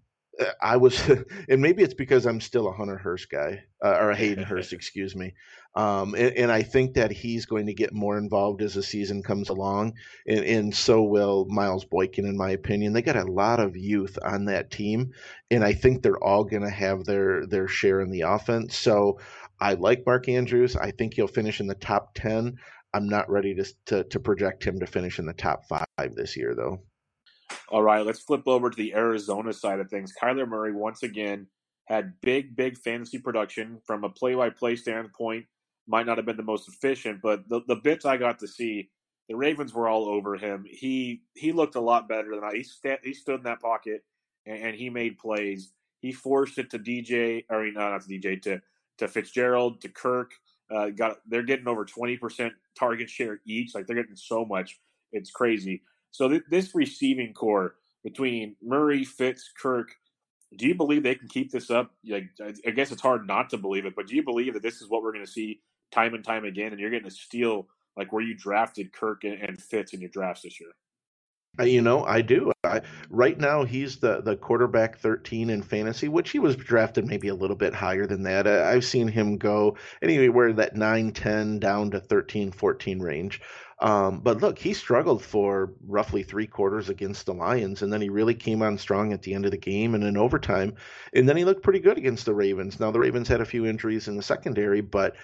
I 0.61 0.76
was, 0.76 1.00
and 1.49 1.61
maybe 1.61 1.83
it's 1.83 1.95
because 1.95 2.26
I'm 2.26 2.40
still 2.40 2.69
a 2.69 2.73
Hunter 2.73 2.97
Hurst 2.97 3.30
guy, 3.30 3.64
uh, 3.85 3.97
or 4.00 4.11
a 4.11 4.16
Hayden 4.16 4.45
Hurst, 4.49 4.73
excuse 4.73 5.14
me. 5.14 5.35
Um, 5.75 6.14
and, 6.14 6.37
and, 6.37 6.50
I 6.50 6.62
think 6.62 6.95
that 6.95 7.12
he's 7.12 7.47
going 7.47 7.66
to 7.66 7.75
get 7.75 7.92
more 7.92 8.19
involved 8.19 8.61
as 8.61 8.75
the 8.75 8.83
season 8.83 9.23
comes 9.23 9.50
along, 9.50 9.95
and, 10.26 10.45
and, 10.45 10.75
so 10.75 11.02
will 11.02 11.45
Miles 11.49 11.85
Boykin, 11.85 12.26
in 12.26 12.37
my 12.37 12.50
opinion. 12.50 12.92
They 12.92 13.02
got 13.02 13.14
a 13.14 13.30
lot 13.30 13.61
of 13.61 13.76
youth 13.76 14.19
on 14.21 14.47
that 14.47 14.73
team, 14.73 15.12
and 15.49 15.62
I 15.62 15.73
think 15.73 16.02
they're 16.02 16.23
all 16.23 16.42
going 16.42 16.64
to 16.64 16.71
have 16.71 17.04
their 17.04 17.47
their 17.47 17.69
share 17.69 18.00
in 18.00 18.11
the 18.11 18.23
offense. 18.23 18.76
So 18.76 19.21
I 19.61 19.75
like 19.75 20.04
Mark 20.04 20.28
Andrews. 20.28 20.75
I 20.75 20.90
think 20.90 21.14
he'll 21.14 21.28
finish 21.28 21.61
in 21.61 21.69
the 21.69 21.76
top 21.76 22.14
ten. 22.14 22.59
I'm 22.92 23.09
not 23.09 23.30
ready 23.30 23.54
to, 23.54 23.64
to, 23.87 24.04
to 24.04 24.20
project 24.20 24.64
him 24.64 24.80
to 24.80 24.87
finish 24.87 25.18
in 25.18 25.26
the 25.26 25.32
top 25.32 25.64
five 25.66 26.14
this 26.14 26.37
year, 26.37 26.54
though. 26.54 26.80
All 27.68 27.82
right, 27.82 28.04
let's 28.04 28.20
flip 28.20 28.42
over 28.47 28.70
to 28.70 28.76
the 28.76 28.94
Arizona 28.94 29.52
side 29.52 29.80
of 29.80 29.88
things. 29.88 30.12
Kyler 30.20 30.48
Murray 30.48 30.72
once 30.72 31.03
again 31.03 31.46
had 31.87 32.20
big, 32.20 32.55
big 32.57 32.79
fantasy 32.79 33.18
production 33.18 33.81
from 33.85 34.05
a 34.05 34.09
play-by-play 34.09 34.76
standpoint. 34.76 35.46
Might 35.87 36.07
not 36.07 36.18
have 36.18 36.26
been 36.26 36.37
the 36.37 36.42
most 36.42 36.68
efficient, 36.68 37.20
but 37.22 37.48
the, 37.48 37.62
the 37.66 37.76
bits 37.76 38.05
I 38.05 38.16
got 38.16 38.38
to 38.40 38.48
see, 38.48 38.90
the 39.29 39.37
Ravens 39.37 39.74
were 39.74 39.88
all 39.88 40.07
over 40.09 40.37
him. 40.37 40.64
He 40.68 41.22
he 41.35 41.53
looked 41.53 41.74
a 41.74 41.81
lot 41.81 42.09
better 42.09 42.35
than 42.35 42.44
I. 42.44 42.57
He, 42.57 42.62
st- 42.62 43.00
he 43.03 43.14
stood 43.14 43.38
in 43.38 43.44
that 43.44 43.61
pocket 43.61 44.05
and, 44.46 44.62
and, 44.62 44.76
he 44.76 44.88
made 44.90 45.18
plays. 45.18 45.72
He 46.00 46.12
forced 46.12 46.59
it 46.59 46.70
to 46.70 46.79
DJ, 46.79 47.44
or 47.50 47.70
not 47.72 48.03
to 48.03 48.09
DJ, 48.09 48.40
to 48.42 48.61
to 48.98 49.09
Fitzgerald, 49.09 49.81
to 49.81 49.88
Kirk. 49.88 50.33
Uh, 50.70 50.90
got 50.90 51.18
they're 51.26 51.42
getting 51.42 51.68
over 51.68 51.85
twenty 51.85 52.16
percent 52.16 52.52
target 52.78 53.11
share 53.11 53.40
each. 53.46 53.74
Like 53.74 53.87
they're 53.87 53.96
getting 53.96 54.16
so 54.16 54.44
much, 54.44 54.78
it's 55.12 55.30
crazy. 55.30 55.83
So 56.12 56.28
th- 56.28 56.42
this 56.50 56.74
receiving 56.74 57.35
corps 57.35 57.74
between 58.04 58.56
Murray, 58.62 59.04
Fitz, 59.04 59.50
Kirk, 59.61 59.90
do 60.56 60.66
you 60.66 60.74
believe 60.74 61.02
they 61.02 61.14
can 61.14 61.28
keep 61.28 61.50
this 61.50 61.70
up? 61.70 61.92
Like 62.09 62.30
I 62.66 62.70
guess 62.70 62.92
it's 62.92 63.02
hard 63.02 63.26
not 63.26 63.50
to 63.50 63.59
believe 63.59 63.87
it, 63.87 63.94
but 63.96 64.06
do 64.06 64.16
you 64.16 64.22
believe 64.24 64.54
that 64.54 64.62
this 64.62 64.80
is 64.80 64.88
what 64.88 65.02
we're 65.02 65.12
going 65.12 65.24
to 65.24 65.30
see 65.30 65.61
time 65.92 66.14
and 66.14 66.24
time 66.24 66.44
again, 66.44 66.72
and 66.72 66.80
you're 66.80 66.90
getting 66.90 67.09
to 67.09 67.14
steal 67.14 67.68
like 67.96 68.12
where 68.12 68.22
you 68.22 68.35
drafted 68.35 68.92
Kirk 68.92 69.24
and, 69.24 69.35
and 69.42 69.61
Fitz 69.61 69.92
in 69.92 70.00
your 70.00 70.11
drafts 70.11 70.42
this 70.42 70.61
year? 70.61 70.70
You 71.58 71.82
know, 71.82 72.04
I 72.04 72.22
do. 72.22 72.52
I, 72.64 72.82
right 73.10 73.38
now, 73.38 73.64
he's 73.64 73.96
the 73.96 74.22
the 74.22 74.36
quarterback 74.36 74.98
13 74.98 75.50
in 75.50 75.62
fantasy, 75.62 76.08
which 76.08 76.30
he 76.30 76.38
was 76.38 76.56
drafted 76.56 77.06
maybe 77.06 77.28
a 77.28 77.34
little 77.34 77.56
bit 77.56 77.74
higher 77.74 78.06
than 78.06 78.22
that. 78.22 78.46
I, 78.46 78.72
I've 78.72 78.84
seen 78.84 79.08
him 79.08 79.36
go 79.36 79.76
anywhere 80.00 80.52
that 80.52 80.76
9, 80.76 81.12
10 81.12 81.58
down 81.58 81.90
to 81.90 82.00
13, 82.00 82.52
14 82.52 83.00
range. 83.00 83.40
Um, 83.80 84.20
but 84.20 84.40
look, 84.40 84.58
he 84.58 84.74
struggled 84.74 85.22
for 85.22 85.72
roughly 85.86 86.22
three 86.22 86.46
quarters 86.46 86.88
against 86.88 87.26
the 87.26 87.34
Lions, 87.34 87.82
and 87.82 87.92
then 87.92 88.00
he 88.00 88.10
really 88.10 88.34
came 88.34 88.62
on 88.62 88.78
strong 88.78 89.12
at 89.12 89.22
the 89.22 89.34
end 89.34 89.44
of 89.44 89.50
the 89.50 89.56
game 89.56 89.94
and 89.94 90.04
in 90.04 90.16
overtime. 90.16 90.74
And 91.14 91.28
then 91.28 91.36
he 91.36 91.44
looked 91.44 91.62
pretty 91.62 91.80
good 91.80 91.98
against 91.98 92.26
the 92.26 92.34
Ravens. 92.34 92.78
Now, 92.78 92.90
the 92.90 93.00
Ravens 93.00 93.28
had 93.28 93.40
a 93.40 93.46
few 93.46 93.66
injuries 93.66 94.06
in 94.06 94.16
the 94.16 94.22
secondary, 94.22 94.82
but 94.82 95.16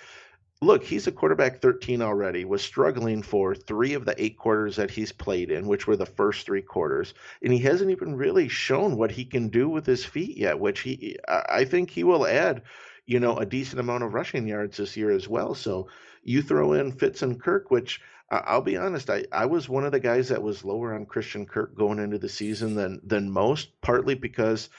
look, 0.62 0.84
he's 0.84 1.06
a 1.06 1.12
quarterback 1.12 1.60
13 1.60 2.00
already, 2.00 2.44
was 2.44 2.62
struggling 2.62 3.22
for 3.22 3.54
three 3.54 3.92
of 3.94 4.04
the 4.04 4.20
eight 4.22 4.38
quarters 4.38 4.76
that 4.76 4.90
he's 4.90 5.12
played 5.12 5.50
in, 5.50 5.66
which 5.66 5.86
were 5.86 5.96
the 5.96 6.06
first 6.06 6.46
three 6.46 6.62
quarters. 6.62 7.12
And 7.42 7.52
he 7.52 7.58
hasn't 7.60 7.90
even 7.90 8.16
really 8.16 8.48
shown 8.48 8.96
what 8.96 9.10
he 9.10 9.24
can 9.24 9.48
do 9.48 9.68
with 9.68 9.84
his 9.84 10.04
feet 10.04 10.36
yet, 10.36 10.58
which 10.58 10.80
he, 10.80 11.18
I 11.28 11.64
think 11.64 11.90
he 11.90 12.04
will 12.04 12.26
add, 12.26 12.62
you 13.04 13.20
know, 13.20 13.36
a 13.36 13.46
decent 13.46 13.80
amount 13.80 14.04
of 14.04 14.14
rushing 14.14 14.46
yards 14.46 14.78
this 14.78 14.96
year 14.96 15.10
as 15.10 15.28
well. 15.28 15.54
So 15.54 15.88
you 16.22 16.42
throw 16.42 16.72
in 16.72 16.92
Fitz 16.92 17.22
and 17.22 17.40
Kirk, 17.40 17.70
which 17.70 18.00
I'll 18.30 18.62
be 18.62 18.78
honest, 18.78 19.10
I, 19.10 19.24
I 19.30 19.46
was 19.46 19.68
one 19.68 19.84
of 19.84 19.92
the 19.92 20.00
guys 20.00 20.30
that 20.30 20.42
was 20.42 20.64
lower 20.64 20.94
on 20.94 21.06
Christian 21.06 21.46
Kirk 21.46 21.76
going 21.76 21.98
into 21.98 22.18
the 22.18 22.28
season 22.28 22.74
than, 22.74 23.00
than 23.04 23.30
most, 23.30 23.80
partly 23.82 24.14
because– 24.14 24.70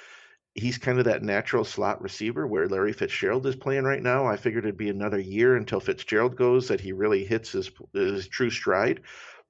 he's 0.58 0.78
kind 0.78 0.98
of 0.98 1.06
that 1.06 1.24
natural 1.24 1.64
slot 1.64 2.02
receiver 2.02 2.48
where 2.48 2.68
Larry 2.68 2.92
Fitzgerald 2.92 3.46
is 3.46 3.56
playing 3.56 3.84
right 3.84 4.02
now. 4.02 4.26
I 4.26 4.36
figured 4.36 4.66
it'd 4.66 4.76
be 4.76 4.90
another 4.90 5.20
year 5.20 5.56
until 5.56 5.80
Fitzgerald 5.80 6.36
goes 6.36 6.68
that 6.68 6.82
he 6.82 6.92
really 6.92 7.24
hits 7.24 7.52
his 7.52 7.72
his 7.94 8.28
true 8.28 8.50
stride. 8.50 9.02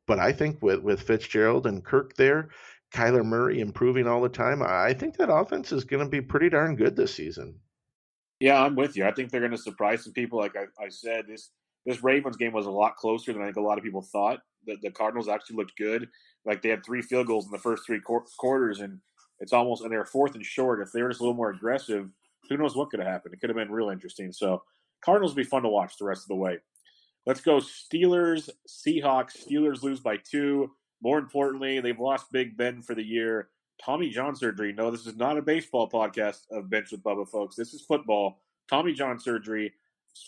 But 0.06 0.20
I 0.20 0.34
think 0.34 0.62
with 0.62 0.82
with 0.82 1.02
Fitzgerald 1.02 1.66
and 1.66 1.84
Kirk 1.84 2.16
there, 2.16 2.50
Kyler 2.94 3.26
Murray 3.26 3.62
improving 3.62 4.08
all 4.08 4.22
the 4.22 4.30
time, 4.30 4.62
I 4.62 4.94
think 4.94 5.18
that 5.18 5.34
offense 5.34 5.72
is 5.72 5.86
going 5.86 6.04
to 6.04 6.10
be 6.10 6.22
pretty 6.22 6.50
darn 6.50 6.76
good 6.76 6.96
this 6.96 7.16
season. 7.16 7.60
Yeah, 8.40 8.62
I'm 8.62 8.76
with 8.76 8.96
you. 8.96 9.06
I 9.06 9.12
think 9.12 9.32
they're 9.32 9.42
going 9.42 9.52
to 9.52 9.58
surprise 9.58 10.04
some 10.04 10.14
people. 10.14 10.40
Like 10.40 10.56
I, 10.56 10.66
I 10.84 10.90
said, 10.90 11.26
this 11.28 11.52
this 11.86 12.04
Ravens 12.04 12.38
game 12.38 12.52
was 12.52 12.66
a 12.66 12.72
lot 12.72 12.98
closer 12.98 13.32
than 13.32 13.42
I 13.42 13.46
think 13.46 13.58
a 13.58 13.62
lot 13.62 13.78
of 13.78 13.84
people 13.84 14.02
thought. 14.02 14.42
The, 14.66 14.76
the 14.82 14.92
Cardinals 14.92 15.30
actually 15.30 15.56
looked 15.56 15.78
good. 15.78 16.10
Like 16.46 16.62
they 16.62 16.70
had 16.70 16.86
three 16.86 17.02
field 17.02 17.28
goals 17.28 17.46
in 17.46 17.52
the 17.52 17.58
first 17.58 17.86
three 17.86 18.02
qu- 18.06 18.26
quarters, 18.38 18.82
and 18.82 19.00
it's 19.40 19.54
almost 19.54 19.84
and 19.84 19.92
they're 19.92 20.06
fourth 20.06 20.36
and 20.36 20.46
short. 20.46 20.82
If 20.82 20.92
they 20.92 21.02
were 21.02 21.10
just 21.10 21.22
a 21.22 21.24
little 21.24 21.36
more 21.36 21.52
aggressive, 21.52 22.10
who 22.50 22.58
knows 22.58 22.76
what 22.76 22.90
could 22.90 23.00
have 23.00 23.10
happened? 23.10 23.34
It 23.34 23.40
could 23.40 23.50
have 23.50 23.58
been 23.58 23.72
real 23.72 23.90
interesting. 23.90 24.32
So 24.32 24.64
Cardinals 25.04 25.34
be 25.34 25.44
fun 25.44 25.64
to 25.64 25.70
watch 25.70 25.98
the 25.98 26.06
rest 26.06 26.24
of 26.24 26.30
the 26.30 26.36
way. 26.36 26.58
Let's 27.26 27.42
go 27.42 27.58
Steelers, 27.58 28.50
Seahawks. 28.68 29.48
Steelers 29.48 29.84
lose 29.84 30.00
by 30.00 30.18
two. 30.18 30.72
More 31.02 31.20
importantly, 31.20 31.80
they've 31.80 32.00
lost 32.00 32.32
Big 32.32 32.58
Ben 32.58 32.82
for 32.82 32.96
the 32.96 33.04
year. 33.04 33.50
Tommy 33.84 34.10
John 34.10 34.36
surgery. 34.36 34.74
No, 34.74 34.90
this 34.90 35.06
is 35.06 35.18
not 35.18 35.38
a 35.38 35.42
baseball 35.42 35.90
podcast 35.90 36.50
of 36.52 36.70
Bench 36.70 36.92
with 36.92 37.04
Bubba, 37.04 37.28
folks. 37.28 37.56
This 37.56 37.74
is 37.74 37.82
football. 37.82 38.42
Tommy 38.70 38.94
John 38.94 39.20
surgery 39.20 39.74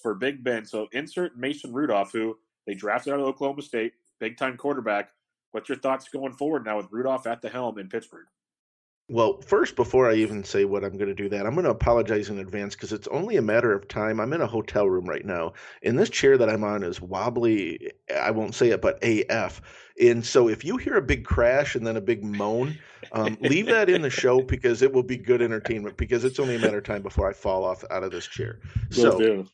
for 0.02 0.14
Big 0.14 0.44
Ben. 0.44 0.66
So 0.66 0.88
insert 0.92 1.38
Mason 1.38 1.74
Rudolph, 1.74 2.12
who 2.12 2.38
they 2.68 2.76
drafted 2.76 3.14
out 3.14 3.20
of 3.20 3.26
Oklahoma 3.26 3.64
State, 3.64 3.94
big 4.20 4.38
time 4.38 4.58
quarterback. 4.58 5.10
What's 5.52 5.70
your 5.70 5.80
thoughts 5.80 6.10
going 6.10 6.34
forward 6.34 6.66
now 6.66 6.78
with 6.78 6.92
Rudolph 6.92 7.26
at 7.26 7.42
the 7.42 7.50
helm 7.50 7.80
in 7.80 7.90
Pittsburgh? 7.90 8.28
Well, 9.10 9.42
first, 9.42 9.76
before 9.76 10.08
I 10.08 10.14
even 10.14 10.44
say 10.44 10.66
what 10.66 10.84
I'm 10.84 10.96
going 10.96 11.08
to 11.08 11.16
do 11.16 11.30
that, 11.30 11.48
I'm 11.48 11.56
going 11.56 11.66
to 11.66 11.72
apologize 11.72 12.30
in 12.30 12.38
advance 12.38 12.76
because 12.76 12.94
it's 12.94 13.08
only 13.08 13.38
a 13.38 13.42
matter 13.42 13.74
of 13.74 13.88
time. 13.88 14.20
I'm 14.20 14.34
in 14.34 14.42
a 14.42 14.48
hotel 14.48 14.88
room 14.88 15.10
right 15.10 15.26
now, 15.26 15.54
and 15.82 15.98
this 15.98 16.12
chair 16.12 16.38
that 16.38 16.48
I'm 16.48 16.64
on 16.64 16.84
is 16.84 17.02
wobbly. 17.02 17.92
I 18.16 18.30
won't 18.30 18.54
say 18.54 18.70
it, 18.70 18.84
but 18.84 19.04
AF. 19.04 19.62
And 20.00 20.24
so 20.24 20.48
if 20.48 20.64
you 20.64 20.78
hear 20.78 20.96
a 20.96 21.02
big 21.02 21.26
crash 21.26 21.76
and 21.76 21.88
then 21.88 21.98
a 21.98 22.02
big 22.02 22.24
moan, 22.24 22.78
um, 23.12 23.36
leave 23.42 23.66
that 23.66 23.90
in 23.90 24.04
the 24.04 24.12
show 24.12 24.42
because 24.42 24.84
it 24.84 24.94
will 24.94 25.04
be 25.04 25.18
good 25.18 25.42
entertainment 25.42 25.98
because 25.98 26.24
it's 26.24 26.40
only 26.40 26.56
a 26.56 26.60
matter 26.60 26.78
of 26.78 26.84
time 26.84 27.02
before 27.02 27.28
I 27.28 27.34
fall 27.34 27.66
off 27.66 27.84
out 27.90 28.04
of 28.04 28.12
this 28.12 28.28
chair. 28.28 28.60
Will 28.92 28.96
so 28.96 29.18
do 29.18 29.48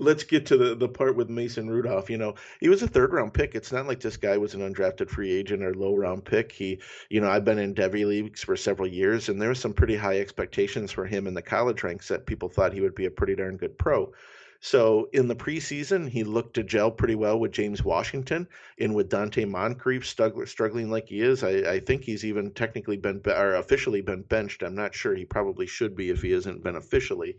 let's 0.00 0.24
get 0.24 0.46
to 0.46 0.56
the, 0.56 0.74
the 0.74 0.88
part 0.88 1.14
with 1.14 1.30
Mason 1.30 1.68
Rudolph. 1.68 2.10
You 2.10 2.18
know, 2.18 2.34
he 2.60 2.68
was 2.68 2.82
a 2.82 2.88
third 2.88 3.12
round 3.12 3.34
pick. 3.34 3.54
It's 3.54 3.70
not 3.70 3.86
like 3.86 4.00
this 4.00 4.16
guy 4.16 4.36
was 4.36 4.54
an 4.54 4.60
undrafted 4.60 5.10
free 5.10 5.30
agent 5.30 5.62
or 5.62 5.74
low 5.74 5.94
round 5.94 6.24
pick. 6.24 6.50
He, 6.50 6.80
you 7.10 7.20
know, 7.20 7.30
I've 7.30 7.44
been 7.44 7.58
in 7.58 7.74
Devy 7.74 8.06
leagues 8.06 8.42
for 8.42 8.56
several 8.56 8.88
years, 8.88 9.28
and 9.28 9.40
there 9.40 9.50
was 9.50 9.60
some 9.60 9.74
pretty 9.74 9.96
high 9.96 10.18
expectations 10.18 10.90
for 10.90 11.06
him 11.06 11.26
in 11.26 11.34
the 11.34 11.42
college 11.42 11.82
ranks 11.82 12.08
that 12.08 12.26
people 12.26 12.48
thought 12.48 12.72
he 12.72 12.80
would 12.80 12.94
be 12.94 13.06
a 13.06 13.10
pretty 13.10 13.36
darn 13.36 13.56
good 13.56 13.78
pro. 13.78 14.12
So 14.62 15.08
in 15.14 15.26
the 15.26 15.34
preseason, 15.34 16.06
he 16.06 16.22
looked 16.22 16.54
to 16.54 16.62
gel 16.62 16.90
pretty 16.90 17.14
well 17.14 17.40
with 17.40 17.50
James 17.50 17.82
Washington 17.82 18.46
and 18.78 18.94
with 18.94 19.08
Donte 19.08 19.48
Moncrief 19.48 20.06
struggling 20.06 20.90
like 20.90 21.08
he 21.08 21.22
is. 21.22 21.42
I, 21.42 21.50
I 21.72 21.80
think 21.80 22.04
he's 22.04 22.26
even 22.26 22.50
technically 22.50 22.98
been 22.98 23.22
or 23.24 23.54
officially 23.54 24.02
been 24.02 24.20
benched. 24.20 24.62
I'm 24.62 24.74
not 24.74 24.94
sure. 24.94 25.14
He 25.14 25.24
probably 25.24 25.66
should 25.66 25.96
be 25.96 26.10
if 26.10 26.20
he 26.20 26.32
hasn't 26.32 26.62
been 26.62 26.76
officially. 26.76 27.38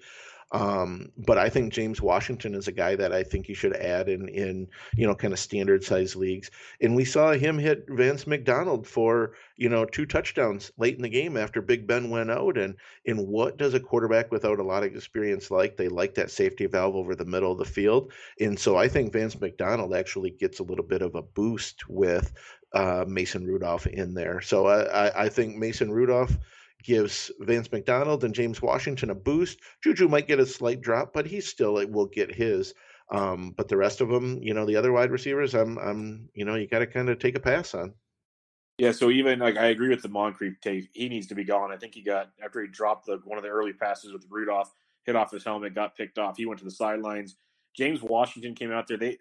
Um, 0.52 1.12
but 1.18 1.38
I 1.38 1.50
think 1.50 1.72
James 1.72 2.02
Washington 2.02 2.56
is 2.56 2.68
a 2.68 2.74
guy 2.74 2.96
that 2.98 3.14
I 3.14 3.24
think 3.24 3.48
you 3.48 3.56
should 3.56 3.76
add 3.76 4.10
in 4.10 4.28
in 4.28 4.68
you 4.96 5.08
know 5.08 5.16
kind 5.16 5.34
of 5.34 5.40
standard 5.40 5.84
size 5.84 6.16
leagues. 6.16 6.52
And 6.82 6.96
we 6.96 7.06
saw 7.06 7.32
him 7.32 7.58
hit 7.58 7.86
Vance 7.88 8.28
McDonald 8.28 8.86
for 8.86 9.34
you 9.56 9.70
know 9.70 9.86
two 9.86 10.06
touchdowns 10.06 10.72
late 10.78 10.96
in 10.96 11.02
the 11.02 11.10
game 11.10 11.38
after 11.38 11.62
Big 11.62 11.88
Ben 11.88 12.10
went 12.10 12.32
out. 12.32 12.58
And 12.58 12.76
and 13.08 13.28
what 13.28 13.58
does 13.58 13.74
a 13.74 13.80
quarterback 13.80 14.32
without 14.32 14.60
a 14.60 14.64
lot 14.64 14.84
of 14.84 14.94
experience 14.94 15.52
like? 15.52 15.78
They 15.78 15.88
like 15.88 16.16
that 16.16 16.32
safety 16.32 16.66
valve 16.66 16.96
over 16.96 17.16
the 17.16 17.26
middle 17.26 17.54
of 17.54 17.58
the 17.58 17.66
field. 17.66 18.12
And 18.40 18.60
so 18.60 18.76
I 18.76 18.90
think 18.90 19.14
Vance 19.14 19.40
McDonald 19.40 19.96
actually 19.96 20.32
gets 20.32 20.60
a 20.60 20.64
little 20.64 20.86
bit 20.86 21.02
of 21.02 21.16
a 21.16 21.22
boost 21.22 21.88
with 21.88 22.34
uh, 22.74 23.06
Mason 23.08 23.46
Rudolph 23.46 23.88
in 23.88 24.14
there. 24.14 24.42
So 24.42 24.68
I, 24.68 25.24
I 25.24 25.30
think 25.30 25.56
Mason 25.56 25.92
Rudolph 25.92 26.38
gives 26.84 27.32
Vance 27.40 27.72
McDonald 27.72 28.24
and 28.24 28.34
James 28.34 28.62
Washington 28.62 29.10
a 29.10 29.16
boost. 29.16 29.60
Juju 29.84 30.08
might 30.08 30.28
get 30.28 30.40
a 30.40 30.46
slight 30.46 30.82
drop, 30.82 31.14
but 31.14 31.26
he 31.26 31.42
still 31.42 31.74
will 31.88 32.08
get 32.08 32.34
his. 32.34 32.74
Um, 33.12 33.54
but 33.58 33.68
the 33.68 33.78
rest 33.78 34.02
of 34.02 34.10
them, 34.10 34.40
you 34.42 34.54
know, 34.54 34.66
the 34.66 34.78
other 34.78 34.92
wide 34.92 35.12
receivers, 35.12 35.54
I'm, 35.54 35.78
I'm, 35.78 36.30
you 36.34 36.46
know, 36.46 36.56
you 36.56 36.68
got 36.68 36.80
to 36.80 36.88
kind 36.88 37.10
of 37.10 37.20
take 37.20 37.36
a 37.36 37.42
pass 37.42 37.74
on. 37.74 37.94
Yeah, 38.78 38.94
so 38.94 39.12
even 39.12 39.40
like 39.40 39.58
I 39.58 39.68
agree 39.68 39.90
with 39.90 40.02
the 40.02 40.10
Moncrief 40.10 40.60
take, 40.62 40.90
he 40.94 41.08
needs 41.10 41.28
to 41.28 41.36
be 41.36 41.44
gone. 41.44 41.72
I 41.72 41.78
think 41.78 41.94
he 41.94 42.02
got 42.02 42.32
after 42.44 42.62
he 42.62 42.68
dropped 42.68 43.06
the 43.06 43.22
one 43.26 43.38
of 43.38 43.44
the 43.44 43.50
early 43.50 43.74
passes 43.74 44.12
with 44.12 44.26
Rudolph, 44.30 44.74
hit 45.06 45.16
off 45.16 45.32
his 45.32 45.44
helmet, 45.44 45.76
got 45.76 45.96
picked 45.96 46.18
off. 46.18 46.38
He 46.38 46.46
went 46.46 46.60
to 46.60 46.66
the 46.66 46.72
sidelines. 46.72 47.36
James 47.78 48.02
Washington 48.02 48.56
came 48.56 48.72
out 48.72 48.88
there. 48.88 48.98
They 48.98 49.18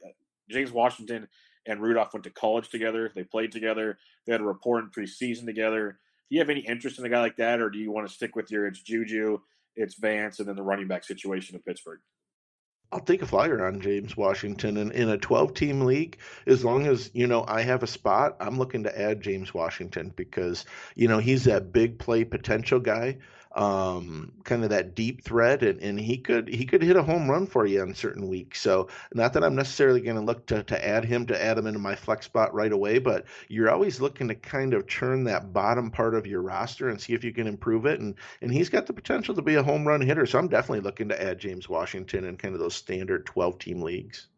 James 0.48 0.72
Washington 0.72 1.28
and 1.66 1.82
Rudolph 1.82 2.14
went 2.14 2.24
to 2.24 2.30
college 2.30 2.70
together. 2.70 3.10
They 3.14 3.22
played 3.22 3.52
together. 3.52 3.98
They 4.24 4.32
had 4.32 4.40
a 4.40 4.44
report 4.44 4.84
in 4.84 4.90
preseason 4.90 5.44
together 5.44 5.98
do 6.30 6.36
you 6.36 6.40
have 6.40 6.50
any 6.50 6.60
interest 6.60 6.98
in 6.98 7.04
a 7.04 7.08
guy 7.08 7.20
like 7.20 7.36
that, 7.36 7.60
or 7.60 7.70
do 7.70 7.78
you 7.78 7.90
want 7.90 8.06
to 8.06 8.14
stick 8.14 8.36
with 8.36 8.50
your 8.50 8.66
it's 8.66 8.80
Juju, 8.80 9.38
it's 9.74 9.96
Vance, 9.96 10.38
and 10.38 10.48
then 10.48 10.56
the 10.56 10.62
running 10.62 10.86
back 10.86 11.02
situation 11.02 11.56
in 11.56 11.62
Pittsburgh? 11.62 11.98
I'll 12.92 13.00
take 13.00 13.22
a 13.22 13.26
flyer 13.26 13.66
on 13.66 13.80
James 13.80 14.16
Washington 14.16 14.76
and 14.76 14.90
in 14.92 15.08
a 15.08 15.18
12 15.18 15.54
team 15.54 15.82
league 15.82 16.18
as 16.46 16.64
long 16.64 16.86
as 16.86 17.10
you 17.14 17.28
know 17.28 17.44
I 17.46 17.62
have 17.62 17.84
a 17.84 17.86
spot 17.86 18.36
I'm 18.40 18.58
looking 18.58 18.82
to 18.82 19.00
add 19.00 19.20
James 19.20 19.54
Washington 19.54 20.12
because 20.16 20.64
you 20.96 21.06
know 21.06 21.18
he's 21.18 21.44
that 21.44 21.72
big 21.72 22.00
play 22.00 22.24
potential 22.24 22.80
guy 22.80 23.18
um, 23.52 24.32
kind 24.44 24.62
of 24.62 24.70
that 24.70 24.94
deep 24.94 25.24
threat, 25.24 25.62
and, 25.62 25.80
and 25.80 25.98
he 25.98 26.18
could 26.18 26.48
he 26.48 26.64
could 26.64 26.82
hit 26.82 26.96
a 26.96 27.02
home 27.02 27.28
run 27.28 27.46
for 27.46 27.66
you 27.66 27.82
on 27.82 27.94
certain 27.94 28.28
weeks. 28.28 28.60
So 28.60 28.88
not 29.12 29.32
that 29.32 29.42
I'm 29.42 29.56
necessarily 29.56 30.00
going 30.00 30.16
to 30.16 30.22
look 30.22 30.46
to 30.46 30.62
to 30.62 30.86
add 30.86 31.04
him 31.04 31.26
to 31.26 31.42
add 31.42 31.58
him 31.58 31.66
into 31.66 31.80
my 31.80 31.96
flex 31.96 32.26
spot 32.26 32.54
right 32.54 32.70
away, 32.70 32.98
but 32.98 33.24
you're 33.48 33.70
always 33.70 34.00
looking 34.00 34.28
to 34.28 34.36
kind 34.36 34.72
of 34.72 34.86
churn 34.86 35.24
that 35.24 35.52
bottom 35.52 35.90
part 35.90 36.14
of 36.14 36.26
your 36.26 36.42
roster 36.42 36.90
and 36.90 37.00
see 37.00 37.12
if 37.12 37.24
you 37.24 37.32
can 37.32 37.48
improve 37.48 37.86
it. 37.86 37.98
And 37.98 38.14
and 38.40 38.52
he's 38.52 38.68
got 38.68 38.86
the 38.86 38.92
potential 38.92 39.34
to 39.34 39.42
be 39.42 39.56
a 39.56 39.62
home 39.62 39.86
run 39.86 40.00
hitter. 40.00 40.26
So 40.26 40.38
I'm 40.38 40.48
definitely 40.48 40.80
looking 40.80 41.08
to 41.08 41.20
add 41.20 41.40
James 41.40 41.68
Washington 41.68 42.24
in 42.24 42.36
kind 42.36 42.54
of 42.54 42.60
those 42.60 42.76
standard 42.76 43.26
12 43.26 43.58
team 43.58 43.82
leagues. 43.82 44.28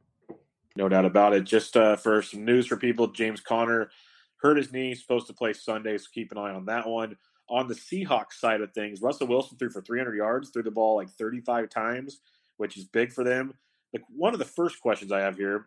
No 0.74 0.88
doubt 0.88 1.04
about 1.04 1.34
it. 1.34 1.44
Just 1.44 1.76
uh, 1.76 1.96
for 1.96 2.22
some 2.22 2.46
news 2.46 2.66
for 2.66 2.78
people, 2.78 3.08
James 3.08 3.42
Conner 3.42 3.90
hurt 4.36 4.56
his 4.56 4.72
knee, 4.72 4.94
supposed 4.94 5.26
to 5.26 5.34
play 5.34 5.52
Sunday, 5.52 5.98
so 5.98 6.06
keep 6.12 6.32
an 6.32 6.38
eye 6.38 6.54
on 6.54 6.64
that 6.64 6.88
one 6.88 7.16
on 7.52 7.68
the 7.68 7.74
Seahawks 7.74 8.32
side 8.32 8.62
of 8.62 8.72
things, 8.72 9.02
Russell 9.02 9.26
Wilson 9.26 9.58
threw 9.58 9.68
for 9.68 9.82
300 9.82 10.16
yards, 10.16 10.48
threw 10.48 10.62
the 10.62 10.70
ball 10.70 10.96
like 10.96 11.10
35 11.10 11.68
times, 11.68 12.20
which 12.56 12.78
is 12.78 12.84
big 12.84 13.12
for 13.12 13.22
them. 13.22 13.52
Like 13.92 14.02
one 14.08 14.32
of 14.32 14.38
the 14.38 14.46
first 14.46 14.80
questions 14.80 15.12
I 15.12 15.20
have 15.20 15.36
here, 15.36 15.66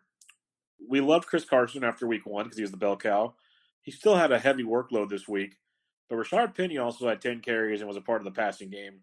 we 0.90 1.00
loved 1.00 1.28
Chris 1.28 1.46
Carson 1.46 1.84
after 1.84 2.08
week 2.08 2.26
one 2.26 2.46
because 2.46 2.58
he 2.58 2.64
was 2.64 2.72
the 2.72 2.78
bell 2.78 2.98
cow. 2.98 3.36
He 3.84 3.92
still 3.92 4.16
had 4.16 4.32
a 4.32 4.40
heavy 4.40 4.64
workload 4.64 5.10
this 5.10 5.28
week, 5.28 5.58
but 6.10 6.16
Rashaad 6.16 6.58
Penny 6.58 6.80
also 6.80 7.08
had 7.08 7.22
10 7.22 7.42
carries 7.42 7.82
and 7.82 7.88
was 7.88 7.98
a 7.98 8.02
part 8.02 8.20
of 8.20 8.26
the 8.26 8.32
passing 8.32 8.72
game. 8.72 9.02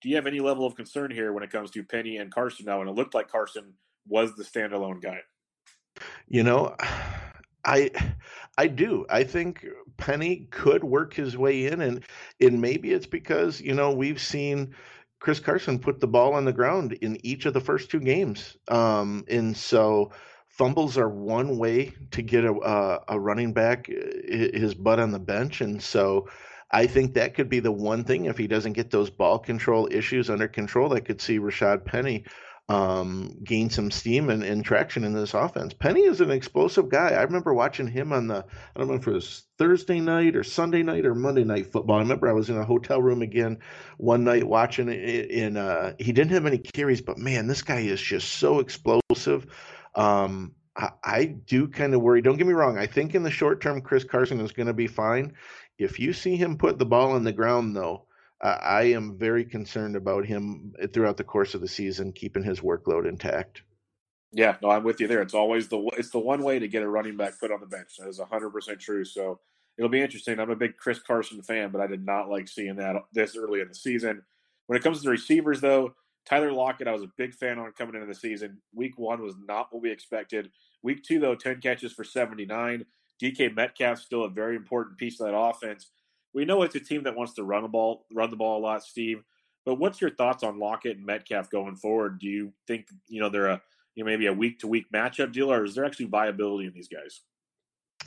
Do 0.00 0.08
you 0.08 0.16
have 0.16 0.26
any 0.26 0.40
level 0.40 0.66
of 0.66 0.74
concern 0.74 1.10
here 1.10 1.30
when 1.30 1.42
it 1.42 1.52
comes 1.52 1.70
to 1.72 1.84
Penny 1.84 2.16
and 2.16 2.32
Carson 2.32 2.64
now? 2.64 2.80
And 2.80 2.88
it 2.88 2.94
looked 2.94 3.14
like 3.14 3.30
Carson 3.30 3.74
was 4.08 4.34
the 4.34 4.44
standalone 4.44 5.02
guy. 5.02 5.20
You 6.26 6.42
know, 6.42 6.74
I 7.64 7.90
I 8.58 8.66
do. 8.68 9.06
I 9.10 9.24
think 9.24 9.64
Penny 9.96 10.48
could 10.50 10.84
work 10.84 11.14
his 11.14 11.36
way 11.36 11.66
in 11.66 11.80
and 11.80 12.04
and 12.40 12.60
maybe 12.60 12.92
it's 12.92 13.06
because, 13.06 13.60
you 13.60 13.74
know, 13.74 13.92
we've 13.92 14.20
seen 14.20 14.74
Chris 15.20 15.40
Carson 15.40 15.78
put 15.78 16.00
the 16.00 16.06
ball 16.06 16.34
on 16.34 16.44
the 16.44 16.52
ground 16.52 16.92
in 16.94 17.18
each 17.24 17.46
of 17.46 17.54
the 17.54 17.60
first 17.60 17.90
two 17.90 18.00
games. 18.00 18.56
Um, 18.68 19.24
and 19.28 19.56
so 19.56 20.12
fumbles 20.48 20.98
are 20.98 21.08
one 21.08 21.58
way 21.58 21.92
to 22.12 22.22
get 22.22 22.44
a, 22.44 22.52
a, 22.52 23.00
a 23.08 23.20
running 23.20 23.52
back 23.52 23.86
his 23.86 24.74
butt 24.74 25.00
on 25.00 25.10
the 25.10 25.18
bench. 25.18 25.60
And 25.60 25.82
so 25.82 26.28
I 26.70 26.86
think 26.86 27.14
that 27.14 27.34
could 27.34 27.48
be 27.48 27.60
the 27.60 27.72
one 27.72 28.04
thing 28.04 28.26
if 28.26 28.36
he 28.36 28.46
doesn't 28.46 28.74
get 28.74 28.90
those 28.90 29.10
ball 29.10 29.38
control 29.38 29.88
issues 29.90 30.28
under 30.28 30.48
control, 30.48 30.92
I 30.92 31.00
could 31.00 31.20
see 31.20 31.38
Rashaad 31.38 31.84
Penny 31.84 32.24
um, 32.68 33.36
gain 33.44 33.68
some 33.68 33.90
steam 33.90 34.30
and, 34.30 34.42
and, 34.42 34.64
traction 34.64 35.04
in 35.04 35.12
this 35.12 35.34
offense. 35.34 35.74
Penny 35.74 36.00
is 36.00 36.22
an 36.22 36.30
explosive 36.30 36.88
guy. 36.88 37.10
I 37.10 37.22
remember 37.22 37.52
watching 37.52 37.86
him 37.86 38.10
on 38.10 38.26
the, 38.26 38.36
I 38.36 38.78
don't 38.78 38.88
know 38.88 38.94
if 38.94 39.06
it 39.06 39.12
was 39.12 39.44
Thursday 39.58 40.00
night 40.00 40.34
or 40.34 40.42
Sunday 40.42 40.82
night 40.82 41.04
or 41.04 41.14
Monday 41.14 41.44
night 41.44 41.70
football. 41.70 41.96
I 41.96 42.00
remember 42.00 42.26
I 42.26 42.32
was 42.32 42.48
in 42.48 42.56
a 42.56 42.64
hotel 42.64 43.02
room 43.02 43.20
again 43.20 43.58
one 43.98 44.24
night 44.24 44.44
watching 44.44 44.88
it, 44.88 45.30
and 45.30 45.58
uh, 45.58 45.92
he 45.98 46.12
didn't 46.12 46.32
have 46.32 46.46
any 46.46 46.56
carries, 46.56 47.02
but 47.02 47.18
man, 47.18 47.46
this 47.46 47.60
guy 47.60 47.80
is 47.80 48.00
just 48.00 48.32
so 48.32 48.60
explosive. 48.60 49.46
Um, 49.94 50.54
I, 50.74 50.90
I 51.04 51.24
do 51.26 51.68
kind 51.68 51.92
of 51.92 52.00
worry. 52.00 52.22
Don't 52.22 52.38
get 52.38 52.46
me 52.46 52.54
wrong. 52.54 52.78
I 52.78 52.86
think 52.86 53.14
in 53.14 53.24
the 53.24 53.30
short 53.30 53.60
term, 53.60 53.82
Chris 53.82 54.04
Carson 54.04 54.40
is 54.40 54.52
going 54.52 54.68
to 54.68 54.72
be 54.72 54.86
fine. 54.86 55.34
If 55.78 55.98
you 55.98 56.14
see 56.14 56.36
him 56.36 56.56
put 56.56 56.78
the 56.78 56.86
ball 56.86 57.12
on 57.12 57.24
the 57.24 57.32
ground, 57.32 57.76
though, 57.76 58.06
I 58.44 58.82
am 58.84 59.16
very 59.16 59.44
concerned 59.44 59.96
about 59.96 60.26
him 60.26 60.74
throughout 60.92 61.16
the 61.16 61.24
course 61.24 61.54
of 61.54 61.62
the 61.62 61.68
season, 61.68 62.12
keeping 62.12 62.42
his 62.42 62.60
workload 62.60 63.08
intact. 63.08 63.62
Yeah, 64.32 64.56
no, 64.62 64.70
I'm 64.70 64.84
with 64.84 65.00
you 65.00 65.06
there. 65.06 65.22
It's 65.22 65.32
always 65.32 65.68
the 65.68 65.78
it's 65.96 66.10
the 66.10 66.18
one 66.18 66.42
way 66.42 66.58
to 66.58 66.68
get 66.68 66.82
a 66.82 66.88
running 66.88 67.16
back 67.16 67.38
put 67.40 67.50
on 67.50 67.60
the 67.60 67.66
bench. 67.66 67.96
That 67.98 68.08
is 68.08 68.18
100 68.18 68.50
percent 68.50 68.80
true. 68.80 69.04
So 69.04 69.40
it'll 69.78 69.88
be 69.88 70.02
interesting. 70.02 70.38
I'm 70.38 70.50
a 70.50 70.56
big 70.56 70.76
Chris 70.76 70.98
Carson 70.98 71.40
fan, 71.42 71.70
but 71.70 71.80
I 71.80 71.86
did 71.86 72.04
not 72.04 72.28
like 72.28 72.48
seeing 72.48 72.76
that 72.76 72.96
this 73.12 73.36
early 73.36 73.60
in 73.60 73.68
the 73.68 73.74
season. 73.74 74.22
When 74.66 74.76
it 74.76 74.82
comes 74.82 74.98
to 74.98 75.04
the 75.04 75.10
receivers, 75.10 75.60
though, 75.60 75.94
Tyler 76.26 76.52
Lockett, 76.52 76.88
I 76.88 76.92
was 76.92 77.02
a 77.02 77.10
big 77.16 77.34
fan 77.34 77.58
on 77.58 77.72
coming 77.72 77.94
into 77.94 78.06
the 78.06 78.14
season. 78.14 78.58
Week 78.74 78.98
one 78.98 79.22
was 79.22 79.36
not 79.46 79.68
what 79.70 79.82
we 79.82 79.90
expected. 79.90 80.50
Week 80.82 81.02
two, 81.02 81.20
though, 81.20 81.34
10 81.34 81.60
catches 81.60 81.92
for 81.92 82.02
79. 82.04 82.84
DK 83.22 83.54
Metcalf 83.54 84.00
still 84.00 84.24
a 84.24 84.28
very 84.28 84.56
important 84.56 84.98
piece 84.98 85.20
of 85.20 85.26
that 85.26 85.36
offense 85.36 85.90
we 86.34 86.44
know 86.44 86.62
it's 86.62 86.74
a 86.74 86.80
team 86.80 87.04
that 87.04 87.16
wants 87.16 87.34
to 87.34 87.44
run 87.44 87.62
the 87.62 87.68
ball, 87.68 88.04
run 88.12 88.30
the 88.30 88.36
ball 88.36 88.58
a 88.58 88.62
lot, 88.62 88.82
Steve. 88.82 89.22
But 89.64 89.76
what's 89.76 90.00
your 90.00 90.10
thoughts 90.10 90.42
on 90.42 90.58
Lockett 90.58 90.96
and 90.98 91.06
Metcalf 91.06 91.48
going 91.48 91.76
forward? 91.76 92.18
Do 92.18 92.26
you 92.26 92.52
think 92.66 92.88
you 93.08 93.20
know 93.20 93.30
they're 93.30 93.46
a 93.46 93.62
you 93.94 94.04
know 94.04 94.10
maybe 94.10 94.26
a 94.26 94.32
week 94.32 94.58
to 94.60 94.66
week 94.66 94.86
matchup 94.92 95.32
deal, 95.32 95.50
or 95.50 95.64
is 95.64 95.74
there 95.74 95.84
actually 95.84 96.06
viability 96.06 96.66
in 96.66 96.74
these 96.74 96.88
guys? 96.88 97.22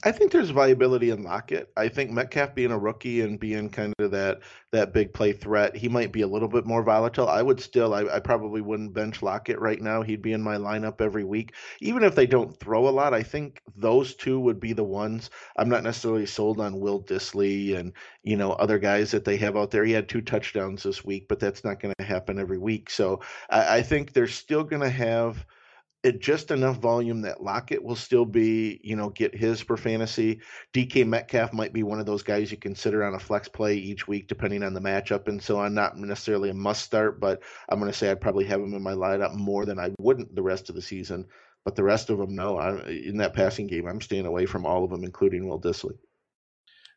I 0.03 0.11
think 0.11 0.31
there's 0.31 0.51
viability 0.51 1.09
in 1.09 1.23
Lockett. 1.23 1.71
I 1.75 1.87
think 1.87 2.11
Metcalf 2.11 2.53
being 2.53 2.71
a 2.71 2.77
rookie 2.77 3.21
and 3.21 3.39
being 3.39 3.69
kind 3.69 3.93
of 3.99 4.11
that 4.11 4.41
that 4.71 4.93
big 4.93 5.13
play 5.13 5.33
threat, 5.33 5.75
he 5.75 5.89
might 5.89 6.11
be 6.11 6.21
a 6.21 6.27
little 6.27 6.47
bit 6.47 6.65
more 6.65 6.83
volatile. 6.83 7.27
I 7.27 7.41
would 7.41 7.59
still, 7.59 7.93
I, 7.93 8.01
I, 8.15 8.19
probably 8.19 8.59
wouldn't 8.59 8.93
bench 8.93 9.23
Lockett 9.23 9.59
right 9.59 9.81
now. 9.81 10.01
He'd 10.01 10.21
be 10.21 10.33
in 10.33 10.41
my 10.41 10.57
lineup 10.57 10.99
every 10.99 11.23
week, 11.23 11.53
even 11.79 12.03
if 12.03 12.15
they 12.15 12.27
don't 12.27 12.59
throw 12.59 12.87
a 12.87 12.91
lot. 12.91 13.13
I 13.13 13.23
think 13.23 13.61
those 13.75 14.13
two 14.13 14.39
would 14.41 14.59
be 14.59 14.73
the 14.73 14.83
ones. 14.83 15.29
I'm 15.57 15.69
not 15.69 15.83
necessarily 15.83 16.25
sold 16.25 16.59
on 16.59 16.79
Will 16.79 17.01
Dissly 17.01 17.77
and 17.77 17.93
you 18.23 18.37
know 18.37 18.51
other 18.53 18.77
guys 18.77 19.11
that 19.11 19.25
they 19.25 19.37
have 19.37 19.57
out 19.57 19.71
there. 19.71 19.85
He 19.85 19.93
had 19.93 20.09
two 20.09 20.21
touchdowns 20.21 20.83
this 20.83 21.03
week, 21.03 21.27
but 21.27 21.39
that's 21.39 21.63
not 21.63 21.79
going 21.79 21.95
to 21.97 22.05
happen 22.05 22.39
every 22.39 22.57
week. 22.59 22.89
So 22.89 23.21
I, 23.49 23.77
I 23.77 23.81
think 23.81 24.13
they're 24.13 24.27
still 24.27 24.63
going 24.63 24.81
to 24.81 24.89
have 24.89 25.45
at 26.07 26.19
just 26.19 26.51
enough 26.51 26.77
volume 26.77 27.21
that 27.21 27.43
Lockett 27.43 27.83
will 27.83 27.95
still 27.95 28.25
be, 28.25 28.79
you 28.83 28.95
know, 28.95 29.09
get 29.09 29.35
his 29.35 29.61
for 29.61 29.77
fantasy. 29.77 30.41
DK 30.73 31.05
Metcalf 31.05 31.53
might 31.53 31.73
be 31.73 31.83
one 31.83 31.99
of 31.99 32.05
those 32.05 32.23
guys 32.23 32.49
you 32.49 32.57
consider 32.57 33.03
on 33.03 33.13
a 33.13 33.19
flex 33.19 33.47
play 33.47 33.75
each 33.75 34.07
week, 34.07 34.27
depending 34.27 34.63
on 34.63 34.73
the 34.73 34.79
matchup 34.79 35.27
and 35.27 35.41
so 35.41 35.59
on. 35.59 35.73
Not 35.73 35.97
necessarily 35.97 36.49
a 36.49 36.53
must 36.53 36.83
start, 36.83 37.19
but 37.19 37.43
I'm 37.69 37.79
going 37.79 37.91
to 37.91 37.97
say 37.97 38.09
I'd 38.09 38.21
probably 38.21 38.45
have 38.45 38.61
him 38.61 38.73
in 38.73 38.81
my 38.81 38.93
lineup 38.93 39.35
more 39.35 39.65
than 39.65 39.79
I 39.79 39.91
wouldn't 39.99 40.33
the 40.33 40.41
rest 40.41 40.69
of 40.69 40.75
the 40.75 40.81
season. 40.81 41.25
But 41.65 41.75
the 41.75 41.83
rest 41.83 42.09
of 42.09 42.17
them, 42.17 42.33
no. 42.33 42.57
I, 42.57 42.87
in 42.87 43.17
that 43.17 43.33
passing 43.33 43.67
game, 43.67 43.87
I'm 43.87 43.99
staying 43.99 44.25
away 44.25 44.45
from 44.45 44.65
all 44.65 44.85
of 44.85 44.89
them, 44.89 45.03
including 45.03 45.47
Will 45.47 45.59
Dissly. 45.59 45.97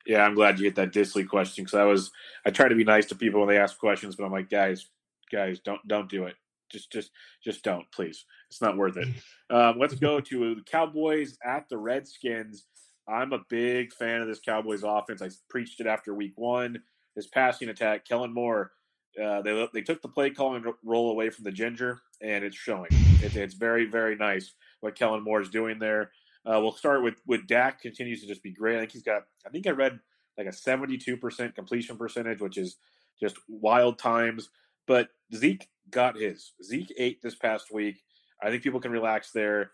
Yeah, 0.07 0.25
I'm 0.25 0.35
glad 0.35 0.59
you 0.59 0.65
hit 0.65 0.77
that 0.77 0.93
Dissly 0.93 1.29
question 1.29 1.65
because 1.65 1.79
I 1.79 1.85
was 1.85 2.11
I 2.47 2.51
try 2.51 2.69
to 2.69 2.75
be 2.75 2.85
nice 2.85 3.07
to 3.07 3.15
people 3.15 3.41
when 3.41 3.49
they 3.49 3.59
ask 3.59 3.79
questions, 3.79 4.17
but 4.17 4.25
I'm 4.25 4.33
like, 4.33 4.49
guys, 4.49 4.87
guys, 5.31 5.61
don't 5.61 5.81
don't 5.87 6.09
do 6.09 6.25
it. 6.25 6.37
Just 6.71 6.91
just 6.93 7.11
just 7.43 7.63
don't, 7.65 7.91
please. 7.93 8.25
It's 8.51 8.61
not 8.61 8.77
worth 8.77 8.97
it. 8.97 9.09
Um, 9.49 9.79
let's 9.79 9.95
go 9.95 10.21
to 10.21 10.55
the 10.55 10.63
Cowboys 10.63 11.39
at 11.45 11.69
the 11.69 11.79
Redskins. 11.79 12.67
I'm 13.09 13.33
a 13.33 13.41
big 13.49 13.93
fan 13.93 14.21
of 14.21 14.29
this 14.29 14.41
Cowboys 14.41 14.83
offense. 14.85 15.23
I 15.23 15.31
preached 15.49 15.81
it 15.81 15.87
after 15.87 16.15
week 16.15 16.33
one. 16.37 16.83
This 17.17 17.27
passing 17.27 17.69
attack, 17.69 18.07
Kellen 18.07 18.33
Moore, 18.33 18.73
uh, 19.21 19.43
they 19.43 19.69
they 19.75 19.83
took 19.83 20.01
the 20.03 20.09
play 20.09 20.31
calling 20.31 20.65
role 20.85 21.11
away 21.11 21.31
from 21.31 21.45
the 21.45 21.51
Ginger, 21.53 22.01
and 22.23 22.45
it's 22.45 22.57
showing. 22.57 22.89
It, 23.23 23.35
it's 23.35 23.55
very 23.55 23.87
very 23.87 24.17
nice 24.17 24.53
what 24.81 24.95
Kellen 24.95 25.25
Moore 25.25 25.41
is 25.41 25.51
doing 25.51 25.79
there. 25.79 26.13
Uh, 26.47 26.59
we'll 26.61 26.73
start 26.73 27.03
with 27.03 27.21
with 27.27 27.47
Dak 27.47 27.81
continues 27.81 28.21
to 28.21 28.29
just 28.29 28.43
be 28.43 28.53
great. 28.53 28.77
I 28.77 28.81
think 28.81 28.93
he's 28.93 29.03
got. 29.03 29.23
I 29.47 29.51
think 29.51 29.67
I 29.67 29.71
read 29.71 29.99
like 30.39 30.47
a 30.47 30.51
72% 30.51 31.55
completion 31.55 31.97
percentage, 31.97 32.41
which 32.41 32.57
is 32.57 32.77
just 33.21 33.37
wild 33.49 33.99
times. 33.99 34.49
But 34.87 35.09
Zeke 35.35 35.69
got 35.91 36.17
his. 36.17 36.53
Zeke 36.63 36.93
ate 36.97 37.21
this 37.23 37.35
past 37.35 37.73
week. 37.73 38.03
I 38.43 38.51
think 38.51 38.63
people 38.63 38.81
can 38.81 38.93
relax 38.93 39.31
there. 39.33 39.71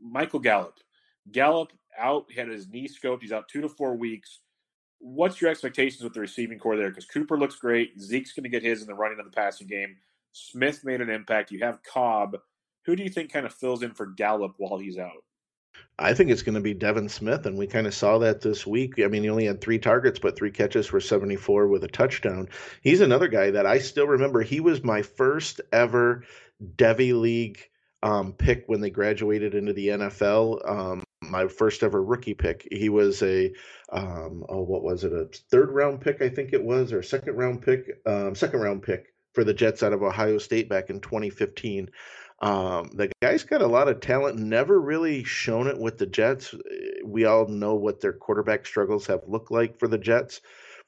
Michael 0.00 0.40
Gallup. 0.40 0.78
Gallup 1.30 1.72
out. 1.98 2.32
Had 2.34 2.48
his 2.48 2.68
knee 2.68 2.88
scoped. 2.88 3.22
He's 3.22 3.32
out 3.32 3.48
two 3.48 3.60
to 3.60 3.68
four 3.68 3.96
weeks. 3.96 4.40
What's 4.98 5.40
your 5.40 5.50
expectations 5.50 6.02
with 6.02 6.14
the 6.14 6.20
receiving 6.20 6.58
corps 6.58 6.76
there? 6.76 6.90
Because 6.90 7.06
Cooper 7.06 7.38
looks 7.38 7.56
great. 7.56 7.98
Zeke's 8.00 8.32
going 8.32 8.44
to 8.44 8.50
get 8.50 8.62
his 8.62 8.82
in 8.82 8.86
the 8.86 8.94
running 8.94 9.18
of 9.18 9.24
the 9.24 9.30
passing 9.30 9.66
game. 9.66 9.96
Smith 10.32 10.84
made 10.84 11.00
an 11.00 11.10
impact. 11.10 11.50
You 11.50 11.60
have 11.60 11.82
Cobb. 11.82 12.36
Who 12.84 12.96
do 12.96 13.02
you 13.02 13.10
think 13.10 13.32
kind 13.32 13.46
of 13.46 13.54
fills 13.54 13.82
in 13.82 13.92
for 13.92 14.06
Gallup 14.06 14.54
while 14.58 14.78
he's 14.78 14.98
out? 14.98 15.24
I 15.98 16.14
think 16.14 16.30
it's 16.30 16.42
going 16.42 16.54
to 16.54 16.60
be 16.60 16.74
Devin 16.74 17.08
Smith, 17.08 17.46
and 17.46 17.56
we 17.56 17.66
kind 17.66 17.86
of 17.86 17.94
saw 17.94 18.18
that 18.18 18.40
this 18.40 18.66
week. 18.66 18.94
I 18.98 19.06
mean, 19.06 19.22
he 19.22 19.28
only 19.28 19.44
had 19.44 19.60
three 19.60 19.78
targets, 19.78 20.18
but 20.18 20.36
three 20.36 20.50
catches 20.50 20.86
for 20.86 21.00
74 21.00 21.68
with 21.68 21.84
a 21.84 21.88
touchdown. 21.88 22.48
He's 22.82 23.00
another 23.00 23.28
guy 23.28 23.50
that 23.52 23.66
I 23.66 23.78
still 23.78 24.06
remember. 24.06 24.42
He 24.42 24.60
was 24.60 24.82
my 24.82 25.02
first 25.02 25.60
ever 25.72 26.24
Devy 26.76 27.18
League 27.18 27.60
um, 28.02 28.32
pick 28.32 28.64
when 28.66 28.80
they 28.80 28.90
graduated 28.90 29.54
into 29.54 29.72
the 29.72 29.88
NFL. 29.88 30.68
Um, 30.68 31.02
my 31.22 31.46
first 31.48 31.82
ever 31.82 32.02
rookie 32.02 32.34
pick. 32.34 32.66
He 32.70 32.88
was 32.88 33.22
a 33.22 33.52
um, 33.92 34.44
oh, 34.48 34.62
what 34.62 34.82
was 34.82 35.04
it? 35.04 35.12
A 35.12 35.28
third 35.50 35.70
round 35.70 36.00
pick, 36.00 36.22
I 36.22 36.28
think 36.28 36.52
it 36.52 36.62
was, 36.62 36.92
or 36.92 37.02
second 37.02 37.36
round 37.36 37.62
pick, 37.62 38.00
um, 38.06 38.34
second 38.34 38.60
round 38.60 38.82
pick 38.82 39.12
for 39.34 39.44
the 39.44 39.54
Jets 39.54 39.82
out 39.82 39.92
of 39.92 40.02
Ohio 40.02 40.38
State 40.38 40.68
back 40.68 40.90
in 40.90 41.00
2015. 41.00 41.90
Um, 42.42 42.90
the 42.94 43.12
guy's 43.20 43.44
got 43.44 43.60
a 43.60 43.66
lot 43.66 43.88
of 43.88 44.00
talent, 44.00 44.38
never 44.38 44.80
really 44.80 45.24
shown 45.24 45.66
it 45.66 45.78
with 45.78 45.98
the 45.98 46.06
Jets. 46.06 46.54
We 47.04 47.26
all 47.26 47.46
know 47.48 47.74
what 47.74 48.00
their 48.00 48.14
quarterback 48.14 48.64
struggles 48.64 49.06
have 49.06 49.28
looked 49.28 49.50
like 49.50 49.78
for 49.78 49.88
the 49.88 49.98
Jets 49.98 50.40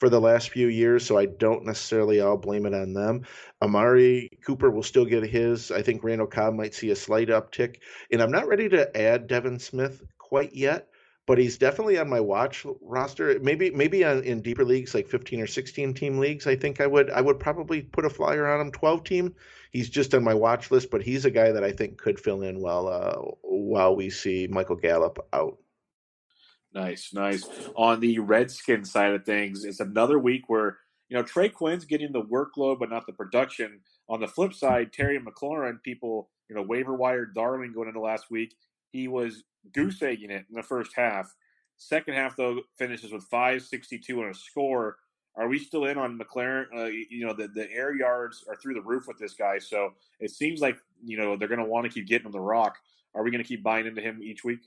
for 0.03 0.11
the 0.11 0.21
last 0.21 0.51
few 0.51 0.67
years, 0.67 1.07
so 1.07 1.17
I 1.17 1.27
don't 1.27 1.65
necessarily 1.65 2.21
all 2.21 2.37
blame 2.37 2.67
it 2.67 2.75
on 2.75 2.93
them. 2.93 3.23
Amari 3.63 4.29
Cooper 4.45 4.69
will 4.69 4.83
still 4.83 5.05
get 5.05 5.23
his. 5.23 5.71
I 5.71 5.81
think 5.81 6.03
Randall 6.03 6.27
Cobb 6.27 6.55
might 6.55 6.75
see 6.75 6.91
a 6.91 6.97
slight 6.97 7.29
uptick, 7.29 7.77
and 8.11 8.21
I'm 8.21 8.33
not 8.33 8.49
ready 8.49 8.69
to 8.71 8.97
add 9.01 9.29
Devin 9.29 9.61
Smith 9.61 10.03
quite 10.19 10.57
yet 10.57 10.89
but 11.25 11.39
he's 11.39 11.57
definitely 11.57 12.01
on 12.01 12.09
my 12.09 12.19
watch 12.19 12.67
roster. 12.81 13.39
Maybe 13.41 13.71
maybe 13.71 14.03
in 14.03 14.43
deeper 14.43 14.65
leagues 14.65 14.93
like 14.93 15.07
15 15.07 15.41
or 15.41 15.47
16 15.47 15.95
team 15.95 16.19
leagues, 16.19 16.49
I 16.49 16.57
think 16.57 16.81
I 16.81 16.89
would 16.89 17.09
I 17.11 17.21
would 17.21 17.39
probably 17.39 17.83
put 17.83 18.05
a 18.05 18.11
flyer 18.11 18.49
on 18.49 18.61
him. 18.61 18.73
12 18.73 19.05
team, 19.05 19.35
he's 19.71 19.89
just 19.89 20.15
on 20.15 20.25
my 20.25 20.35
watch 20.35 20.73
list, 20.73 20.91
but 20.91 21.01
he's 21.01 21.25
a 21.25 21.31
guy 21.31 21.53
that 21.53 21.63
I 21.63 21.71
think 21.71 21.97
could 21.97 22.19
fill 22.19 22.43
in 22.43 22.59
while 22.59 22.89
uh, 22.89 23.15
while 23.43 23.95
we 23.95 24.11
see 24.11 24.49
Michael 24.51 24.75
Gallup 24.75 25.25
out. 25.33 25.59
Nice, 26.75 27.13
nice. 27.13 27.47
On 27.77 28.01
the 28.01 28.19
Redskin 28.19 28.85
side 28.85 29.13
of 29.13 29.25
things, 29.25 29.65
it's 29.65 29.81
another 29.81 30.19
week 30.19 30.45
where 30.49 30.79
you 31.09 31.17
know 31.17 31.23
Trey 31.23 31.49
Quinn's 31.49 31.85
getting 31.85 32.13
the 32.13 32.23
workload, 32.23 32.79
but 32.79 32.91
not 32.91 33.07
the 33.07 33.13
production. 33.13 33.81
On 34.09 34.21
the 34.21 34.29
flip 34.29 34.55
side, 34.55 34.93
Terry 34.93 35.19
McLaurin, 35.21 35.83
people 35.83 36.31
you 36.49 36.57
know 36.57 36.63
waiver 36.63 36.95
wire 36.95 37.27
darling 37.27 37.73
going 37.73 37.89
into 37.89 38.01
last 38.01 38.31
week, 38.31 38.55
he 38.91 39.09
was 39.09 39.45
goose 39.73 40.03
egging 40.03 40.31
it 40.31 40.47
in 40.49 40.55
the 40.55 40.63
first 40.63 40.93
half. 40.97 41.35
Second 41.77 42.15
half, 42.15 42.37
though, 42.37 42.61
finishes 42.79 43.13
with 43.13 43.25
562 43.25 44.23
and 44.23 44.31
a 44.31 44.35
score. 44.35 44.97
Are 45.35 45.49
we 45.49 45.59
still 45.59 45.87
in 45.87 45.99
on 45.99 46.19
McLaurin? 46.19 46.67
Uh, 46.75 46.85
you 46.85 47.27
know, 47.27 47.33
the, 47.33 47.49
the 47.49 47.71
air 47.73 47.95
yards 47.95 48.45
are 48.49 48.57
through 48.57 48.75
the 48.75 48.83
roof 48.83 49.09
with 49.09 49.19
this 49.19 49.35
guy. 49.35 49.59
So 49.59 49.95
it 50.21 50.31
seems 50.31 50.61
like, 50.61 50.77
you 51.03 51.17
know, 51.17 51.37
they're 51.37 51.49
going 51.49 51.59
to 51.59 51.67
want 51.67 51.85
to 51.85 51.91
keep 51.91 52.07
getting 52.07 52.27
him 52.27 52.33
the 52.33 52.41
rock. 52.41 52.77
Are 53.15 53.23
we 53.23 53.31
going 53.31 53.43
to 53.43 53.49
keep 53.49 53.63
buying 53.63 53.87
into 53.87 54.01
him 54.01 54.23
each 54.23 54.45
week? 54.45 54.61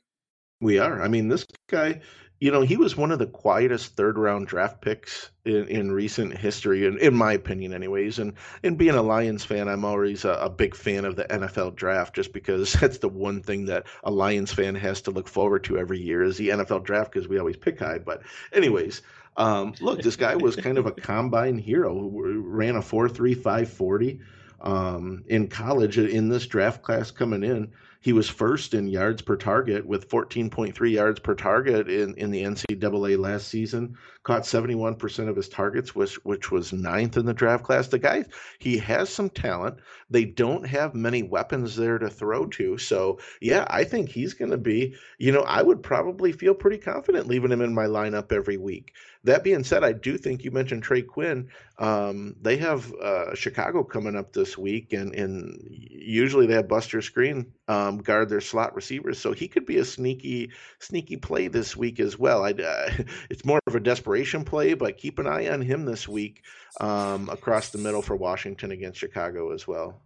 We 0.61 0.79
are. 0.79 1.01
I 1.01 1.07
mean, 1.07 1.27
this 1.27 1.45
guy, 1.67 2.01
you 2.39 2.51
know, 2.51 2.61
he 2.61 2.77
was 2.77 2.95
one 2.95 3.11
of 3.11 3.19
the 3.19 3.27
quietest 3.27 3.95
third 3.95 4.17
round 4.17 4.47
draft 4.47 4.81
picks 4.81 5.29
in, 5.43 5.67
in 5.67 5.91
recent 5.91 6.37
history, 6.37 6.85
in, 6.85 6.97
in 6.99 7.13
my 7.13 7.33
opinion, 7.33 7.73
anyways. 7.73 8.19
And 8.19 8.33
and 8.63 8.77
being 8.77 8.95
a 8.95 9.01
Lions 9.01 9.43
fan, 9.43 9.67
I'm 9.67 9.83
always 9.83 10.25
a, 10.25 10.33
a, 10.33 10.49
big 10.49 10.75
fan 10.75 11.05
of 11.05 11.15
the 11.15 11.25
NFL 11.25 11.75
draft, 11.75 12.15
just 12.15 12.33
because 12.33 12.73
that's 12.79 12.99
the 12.99 13.09
one 13.09 13.41
thing 13.41 13.65
that 13.65 13.85
a 14.03 14.11
Lions 14.11 14.53
fan 14.53 14.75
has 14.75 15.01
to 15.01 15.11
look 15.11 15.27
forward 15.27 15.63
to 15.65 15.77
every 15.77 15.99
year 15.99 16.23
is 16.23 16.37
the 16.37 16.49
NFL 16.49 16.83
draft, 16.83 17.11
because 17.11 17.27
we 17.27 17.39
always 17.39 17.57
pick 17.57 17.79
high. 17.79 17.99
But 17.99 18.21
anyways, 18.53 19.01
um, 19.37 19.73
look, 19.81 20.01
this 20.01 20.15
guy 20.15 20.35
was 20.35 20.55
kind 20.55 20.77
of 20.77 20.85
a 20.85 20.91
combine 20.91 21.57
hero 21.57 22.09
ran 22.09 22.77
a 22.77 22.81
four 22.81 23.09
three 23.09 23.33
five 23.33 23.69
forty 23.69 24.21
um, 24.61 25.23
in 25.27 25.47
college 25.47 25.97
in 25.97 26.29
this 26.29 26.47
draft 26.47 26.81
class 26.81 27.11
coming 27.11 27.43
in. 27.43 27.71
He 28.05 28.13
was 28.13 28.29
first 28.29 28.75
in 28.75 28.87
yards 28.87 29.23
per 29.23 29.35
target 29.35 29.83
with 29.83 30.07
14.3 30.09 30.91
yards 30.91 31.19
per 31.19 31.33
target 31.33 31.89
in, 31.89 32.13
in 32.13 32.29
the 32.29 32.43
NCAA 32.43 33.17
last 33.17 33.47
season. 33.47 33.97
Caught 34.25 34.41
71% 34.41 35.29
of 35.29 35.35
his 35.35 35.47
targets, 35.47 35.93
which 35.93 36.15
which 36.25 36.51
was 36.51 36.73
ninth 36.73 37.15
in 37.15 37.27
the 37.27 37.33
draft 37.33 37.63
class. 37.63 37.87
The 37.87 37.99
guy, 37.99 38.25
he 38.57 38.79
has 38.79 39.07
some 39.07 39.29
talent. 39.29 39.77
They 40.09 40.25
don't 40.25 40.65
have 40.67 40.95
many 40.95 41.21
weapons 41.21 41.75
there 41.75 41.99
to 41.99 42.09
throw 42.09 42.47
to. 42.47 42.79
So 42.79 43.19
yeah, 43.39 43.67
I 43.69 43.83
think 43.83 44.09
he's 44.09 44.33
going 44.33 44.49
to 44.49 44.57
be. 44.57 44.95
You 45.19 45.31
know, 45.31 45.43
I 45.43 45.61
would 45.61 45.83
probably 45.83 46.31
feel 46.31 46.55
pretty 46.55 46.79
confident 46.79 47.27
leaving 47.27 47.51
him 47.51 47.61
in 47.61 47.75
my 47.75 47.85
lineup 47.85 48.31
every 48.31 48.57
week. 48.57 48.93
That 49.25 49.43
being 49.43 49.63
said, 49.63 49.83
I 49.83 49.91
do 49.91 50.19
think 50.19 50.43
you 50.43 50.51
mentioned 50.51 50.83
Trey 50.83 51.01
Quinn. 51.01 51.49
Um, 51.79 52.35
they 52.39 52.57
have 52.57 52.93
uh, 52.93 53.33
Chicago 53.33 53.83
coming 53.83 54.15
up 54.15 54.33
this 54.33 54.55
week, 54.55 54.93
and, 54.93 55.15
and 55.15 55.59
usually 55.67 56.45
they 56.45 56.53
have 56.53 56.67
Buster 56.67 56.99
Skrine 56.99 57.47
um, 57.67 57.97
guard 57.97 58.29
their 58.29 58.39
slot 58.39 58.75
receivers, 58.75 59.17
so 59.17 59.33
he 59.33 59.47
could 59.47 59.65
be 59.65 59.77
a 59.77 59.85
sneaky 59.85 60.51
sneaky 60.77 61.17
play 61.17 61.47
this 61.47 61.75
week 61.75 61.99
as 61.99 62.19
well. 62.19 62.45
I, 62.45 62.51
uh, 62.51 62.91
it's 63.31 63.43
more 63.43 63.59
of 63.65 63.73
a 63.73 63.79
desperation 64.15 64.43
play, 64.43 64.73
but 64.73 64.97
keep 64.97 65.19
an 65.19 65.27
eye 65.27 65.49
on 65.49 65.61
him 65.61 65.85
this 65.85 66.07
week 66.07 66.43
um, 66.79 67.29
across 67.29 67.69
the 67.69 67.77
middle 67.77 68.01
for 68.01 68.15
Washington 68.15 68.71
against 68.71 68.99
Chicago 68.99 69.51
as 69.51 69.67
well. 69.67 70.01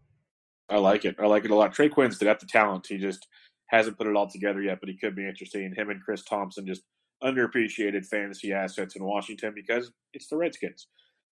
I 0.69 0.78
like 0.78 1.06
it. 1.06 1.15
I 1.19 1.26
like 1.26 1.45
it 1.45 1.52
a 1.52 1.56
lot. 1.56 1.74
Trey 1.74 1.89
Quinn's 1.89 2.17
got 2.17 2.39
the 2.39 2.45
talent. 2.45 2.88
He 2.88 2.98
just 2.98 3.28
hasn't 3.67 3.98
put 3.98 4.08
it 4.08 4.15
all 4.15 4.30
together 4.30 4.62
yet, 4.62 4.80
but 4.80 4.89
he 4.89 4.98
could 4.98 5.15
be 5.15 5.28
interesting. 5.28 5.74
Him 5.76 5.89
and 5.89 6.02
Chris 6.02 6.24
Thompson 6.24 6.65
just– 6.65 6.84
underappreciated 7.24 8.06
fantasy 8.06 8.54
assets 8.54 8.95
in 8.95 9.04
Washington 9.04 9.54
because 9.54 9.91
it's 10.13 10.28
the 10.28 10.38
Redskins. 10.38 10.88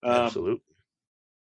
Um, 0.04 0.12
Absolutely. 0.12 0.62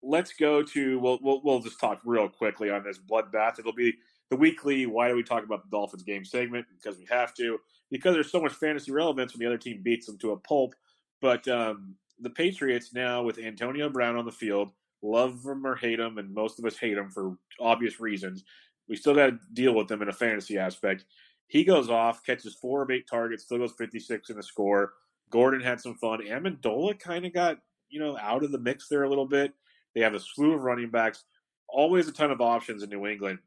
Let's 0.02 0.32
go 0.32 0.62
to 0.62 0.98
we'll, 1.00 1.18
we'll 1.22 1.40
we'll 1.42 1.60
just 1.60 1.80
talk 1.80 2.00
real 2.04 2.28
quickly 2.28 2.70
on 2.70 2.84
this 2.84 2.98
bloodbath. 2.98 3.58
It'll 3.58 3.72
be 3.72 3.94
the 4.30 4.36
weekly. 4.36 4.86
Why 4.86 5.08
do 5.08 5.16
we 5.16 5.24
talk 5.24 5.44
about 5.44 5.64
the 5.64 5.76
Dolphins 5.76 6.04
game 6.04 6.24
segment? 6.24 6.66
Because 6.76 6.98
we 6.98 7.06
have 7.10 7.34
to. 7.34 7.58
Because 7.90 8.14
there's 8.14 8.30
so 8.30 8.40
much 8.40 8.52
fantasy 8.52 8.92
relevance 8.92 9.32
when 9.32 9.40
the 9.40 9.46
other 9.46 9.58
team 9.58 9.80
beats 9.82 10.06
them 10.06 10.18
to 10.18 10.32
a 10.32 10.36
pulp. 10.36 10.74
But 11.20 11.46
um, 11.48 11.94
the 12.20 12.30
Patriots 12.30 12.92
now 12.92 13.22
with 13.22 13.38
Antonio 13.38 13.88
Brown 13.88 14.16
on 14.16 14.24
the 14.24 14.32
field, 14.32 14.72
love 15.02 15.44
him 15.44 15.66
or 15.66 15.76
hate 15.76 16.00
him, 16.00 16.18
and 16.18 16.32
most 16.32 16.58
of 16.58 16.64
us 16.64 16.76
hate 16.76 16.96
him 16.96 17.10
for 17.10 17.36
obvious 17.60 18.00
reasons. 18.00 18.44
We 18.88 18.96
still 18.96 19.14
got 19.14 19.26
to 19.26 19.38
deal 19.52 19.74
with 19.74 19.88
them 19.88 20.02
in 20.02 20.08
a 20.08 20.12
fantasy 20.12 20.58
aspect. 20.58 21.04
He 21.46 21.64
goes 21.64 21.88
off, 21.88 22.24
catches 22.24 22.54
four 22.54 22.82
of 22.82 22.90
eight 22.90 23.06
targets, 23.08 23.44
still 23.44 23.58
goes 23.58 23.72
56 23.72 24.30
in 24.30 24.36
the 24.36 24.42
score. 24.42 24.92
Gordon 25.30 25.60
had 25.60 25.80
some 25.80 25.94
fun. 25.94 26.20
Amendola 26.20 26.98
kind 26.98 27.26
of 27.26 27.32
got, 27.32 27.58
you 27.88 28.00
know, 28.00 28.16
out 28.18 28.44
of 28.44 28.52
the 28.52 28.58
mix 28.58 28.88
there 28.88 29.04
a 29.04 29.08
little 29.08 29.26
bit. 29.26 29.52
They 29.94 30.00
have 30.00 30.14
a 30.14 30.20
slew 30.20 30.54
of 30.54 30.62
running 30.62 30.90
backs. 30.90 31.24
Always 31.68 32.08
a 32.08 32.12
ton 32.12 32.30
of 32.30 32.40
options 32.40 32.82
in 32.82 32.90
New 32.90 33.06
England. 33.06 33.38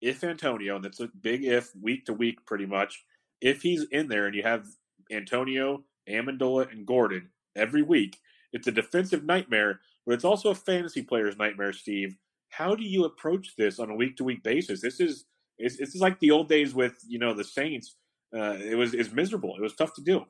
If 0.00 0.24
Antonio, 0.24 0.76
and 0.76 0.84
that's 0.84 1.00
a 1.00 1.08
big 1.22 1.44
if, 1.44 1.74
week 1.80 2.04
to 2.06 2.12
week 2.12 2.44
pretty 2.44 2.66
much, 2.66 3.04
if 3.40 3.62
he's 3.62 3.84
in 3.92 4.08
there 4.08 4.26
and 4.26 4.34
you 4.34 4.42
have 4.42 4.66
Antonio, 5.10 5.84
Amendola, 6.08 6.70
and 6.72 6.86
Gordon 6.86 7.30
every 7.56 7.82
week, 7.82 8.18
it's 8.52 8.66
a 8.66 8.72
defensive 8.72 9.24
nightmare, 9.24 9.80
but 10.06 10.14
it's 10.14 10.24
also 10.24 10.50
a 10.50 10.54
fantasy 10.54 11.02
player's 11.02 11.38
nightmare, 11.38 11.72
Steve. 11.72 12.16
How 12.50 12.74
do 12.74 12.84
you 12.84 13.04
approach 13.04 13.56
this 13.56 13.78
on 13.80 13.90
a 13.90 13.96
week 13.96 14.16
to 14.18 14.24
week 14.24 14.42
basis? 14.42 14.80
This 14.82 15.00
is 15.00 15.26
It's 15.58 15.78
it's 15.80 15.96
like 15.96 16.20
the 16.20 16.30
old 16.32 16.48
days 16.48 16.74
with 16.74 16.94
you 17.08 17.18
know 17.18 17.34
the 17.34 17.44
Saints. 17.44 17.96
Uh, 18.36 18.56
it 18.60 18.76
was 18.76 18.94
it's 18.94 19.12
miserable. 19.12 19.56
It 19.56 19.62
was 19.62 19.74
tough 19.74 19.94
to 19.94 20.02
do. 20.02 20.24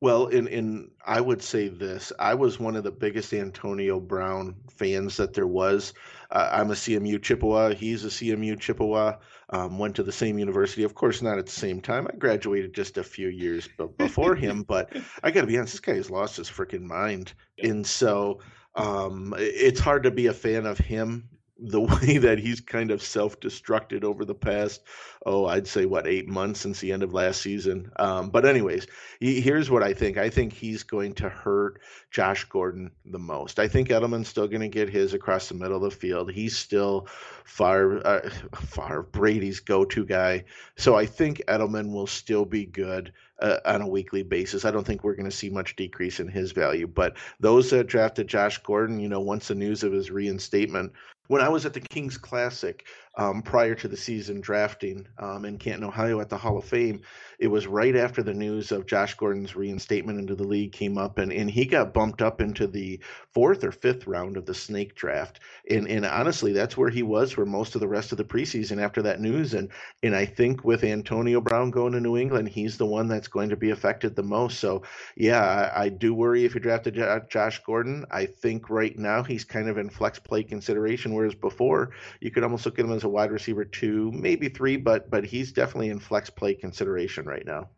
Well, 0.00 0.26
in 0.26 0.46
in 0.46 0.90
I 1.06 1.20
would 1.20 1.42
say 1.42 1.68
this. 1.68 2.12
I 2.18 2.34
was 2.34 2.60
one 2.60 2.76
of 2.76 2.84
the 2.84 2.90
biggest 2.90 3.32
Antonio 3.32 3.98
Brown 3.98 4.56
fans 4.76 5.16
that 5.16 5.32
there 5.32 5.46
was. 5.46 5.94
Uh, 6.30 6.50
I'm 6.52 6.70
a 6.70 6.74
CMU 6.74 7.22
Chippewa. 7.22 7.72
He's 7.72 8.04
a 8.04 8.08
CMU 8.08 8.60
Chippewa. 8.60 9.16
Um, 9.48 9.78
went 9.78 9.94
to 9.96 10.02
the 10.02 10.12
same 10.12 10.38
university, 10.38 10.82
of 10.82 10.94
course, 10.94 11.22
not 11.22 11.38
at 11.38 11.46
the 11.46 11.52
same 11.52 11.80
time. 11.80 12.08
I 12.12 12.16
graduated 12.16 12.74
just 12.74 12.98
a 12.98 13.04
few 13.04 13.28
years 13.28 13.68
before 13.96 14.34
him, 14.34 14.64
but 14.64 14.92
I 15.22 15.30
got 15.30 15.42
to 15.42 15.46
be 15.46 15.56
honest, 15.56 15.74
this 15.74 15.80
guy 15.80 15.94
has 15.94 16.10
lost 16.10 16.36
his 16.36 16.50
freaking 16.50 16.82
mind, 16.82 17.32
and 17.62 17.86
so 17.86 18.40
um, 18.74 19.34
it's 19.38 19.78
hard 19.80 20.02
to 20.02 20.10
be 20.10 20.26
a 20.26 20.34
fan 20.34 20.66
of 20.66 20.78
him 20.78 21.28
the 21.58 21.80
way 21.80 22.18
that 22.18 22.38
he's 22.38 22.60
kind 22.60 22.90
of 22.90 23.02
self-destructed 23.02 24.04
over 24.04 24.24
the 24.24 24.34
past 24.34 24.82
oh 25.24 25.46
i'd 25.46 25.66
say 25.66 25.86
what 25.86 26.06
eight 26.06 26.28
months 26.28 26.60
since 26.60 26.80
the 26.80 26.92
end 26.92 27.02
of 27.02 27.12
last 27.12 27.40
season. 27.40 27.90
Um, 27.98 28.30
but 28.30 28.44
anyways 28.44 28.86
he, 29.20 29.40
here's 29.40 29.70
what 29.70 29.82
i 29.82 29.92
think. 29.92 30.18
I 30.18 30.30
think 30.30 30.52
he's 30.52 30.82
going 30.82 31.14
to 31.14 31.28
hurt 31.28 31.80
josh 32.10 32.44
gordon 32.44 32.90
the 33.04 33.18
most. 33.18 33.58
I 33.58 33.68
think 33.68 33.88
edelman's 33.88 34.28
still 34.28 34.48
going 34.48 34.60
to 34.60 34.68
get 34.68 34.88
his 34.88 35.14
across 35.14 35.48
the 35.48 35.54
middle 35.54 35.76
of 35.76 35.82
the 35.82 35.90
field. 35.90 36.30
He's 36.30 36.56
still 36.56 37.06
far 37.44 38.06
uh, 38.06 38.28
far 38.54 39.02
brady's 39.02 39.60
go-to 39.60 40.04
guy. 40.04 40.44
So 40.76 40.94
i 40.94 41.06
think 41.06 41.42
edelman 41.48 41.92
will 41.92 42.06
still 42.06 42.44
be 42.44 42.66
good 42.66 43.12
uh, 43.40 43.58
on 43.64 43.82
a 43.82 43.88
weekly 43.88 44.22
basis. 44.22 44.64
I 44.64 44.70
don't 44.70 44.86
think 44.86 45.04
we're 45.04 45.14
going 45.14 45.30
to 45.30 45.36
see 45.36 45.50
much 45.50 45.76
decrease 45.76 46.20
in 46.20 46.28
his 46.28 46.52
value. 46.52 46.86
But 46.86 47.16
those 47.40 47.70
that 47.70 47.86
drafted 47.86 48.28
Josh 48.28 48.58
Gordon, 48.58 49.00
you 49.00 49.08
know, 49.08 49.20
once 49.20 49.48
the 49.48 49.54
news 49.54 49.82
of 49.82 49.92
his 49.92 50.10
reinstatement 50.10 50.92
when 51.28 51.42
I 51.42 51.48
was 51.48 51.66
at 51.66 51.72
the 51.72 51.80
Kings 51.80 52.18
Classic 52.18 52.84
um, 53.16 53.42
prior 53.42 53.74
to 53.74 53.88
the 53.88 53.96
season 53.96 54.40
drafting 54.40 55.06
um, 55.18 55.44
in 55.44 55.58
Canton, 55.58 55.84
Ohio 55.84 56.20
at 56.20 56.28
the 56.28 56.36
Hall 56.36 56.58
of 56.58 56.64
Fame, 56.64 57.00
it 57.38 57.48
was 57.48 57.66
right 57.66 57.96
after 57.96 58.22
the 58.22 58.34
news 58.34 58.72
of 58.72 58.86
Josh 58.86 59.14
Gordon's 59.14 59.56
reinstatement 59.56 60.18
into 60.18 60.34
the 60.34 60.46
league 60.46 60.72
came 60.72 60.98
up, 60.98 61.18
and, 61.18 61.32
and 61.32 61.50
he 61.50 61.66
got 61.66 61.92
bumped 61.92 62.22
up 62.22 62.40
into 62.40 62.66
the 62.66 63.00
fourth 63.32 63.64
or 63.64 63.72
fifth 63.72 64.06
round 64.06 64.36
of 64.36 64.46
the 64.46 64.54
snake 64.54 64.94
draft. 64.94 65.40
And 65.68 65.88
and 65.88 66.06
honestly, 66.06 66.52
that's 66.52 66.76
where 66.76 66.90
he 66.90 67.02
was 67.02 67.32
for 67.32 67.44
most 67.44 67.74
of 67.74 67.80
the 67.80 67.88
rest 67.88 68.12
of 68.12 68.18
the 68.18 68.24
preseason 68.24 68.82
after 68.82 69.02
that 69.02 69.20
news. 69.20 69.54
And 69.54 69.70
and 70.02 70.14
I 70.14 70.24
think 70.24 70.64
with 70.64 70.84
Antonio 70.84 71.40
Brown 71.40 71.70
going 71.70 71.92
to 71.92 72.00
New 72.00 72.16
England, 72.16 72.48
he's 72.48 72.78
the 72.78 72.86
one 72.86 73.08
that's 73.08 73.28
going 73.28 73.50
to 73.50 73.56
be 73.56 73.70
affected 73.70 74.14
the 74.14 74.22
most. 74.22 74.58
So 74.60 74.82
yeah, 75.16 75.42
I, 75.74 75.84
I 75.84 75.88
do 75.88 76.14
worry 76.14 76.44
if 76.44 76.54
you 76.54 76.60
drafted 76.60 76.98
Josh 77.28 77.62
Gordon. 77.64 78.04
I 78.10 78.26
think 78.26 78.70
right 78.70 78.96
now 78.98 79.22
he's 79.22 79.44
kind 79.44 79.68
of 79.68 79.78
in 79.78 79.90
flex 79.90 80.18
play 80.18 80.42
consideration, 80.42 81.12
whereas 81.16 81.34
before 81.34 81.90
you 82.20 82.30
could 82.30 82.44
almost 82.44 82.66
look 82.66 82.78
at 82.78 82.84
him 82.84 82.92
as 82.92 83.04
a 83.04 83.08
wide 83.08 83.32
receiver 83.32 83.64
two, 83.64 84.12
maybe 84.12 84.48
three, 84.48 84.76
but 84.76 85.10
but 85.10 85.24
he's 85.24 85.52
definitely 85.52 85.90
in 85.90 85.98
flex 85.98 86.30
play 86.30 86.54
consideration 86.54 87.26
right 87.26 87.46
now. 87.46 87.68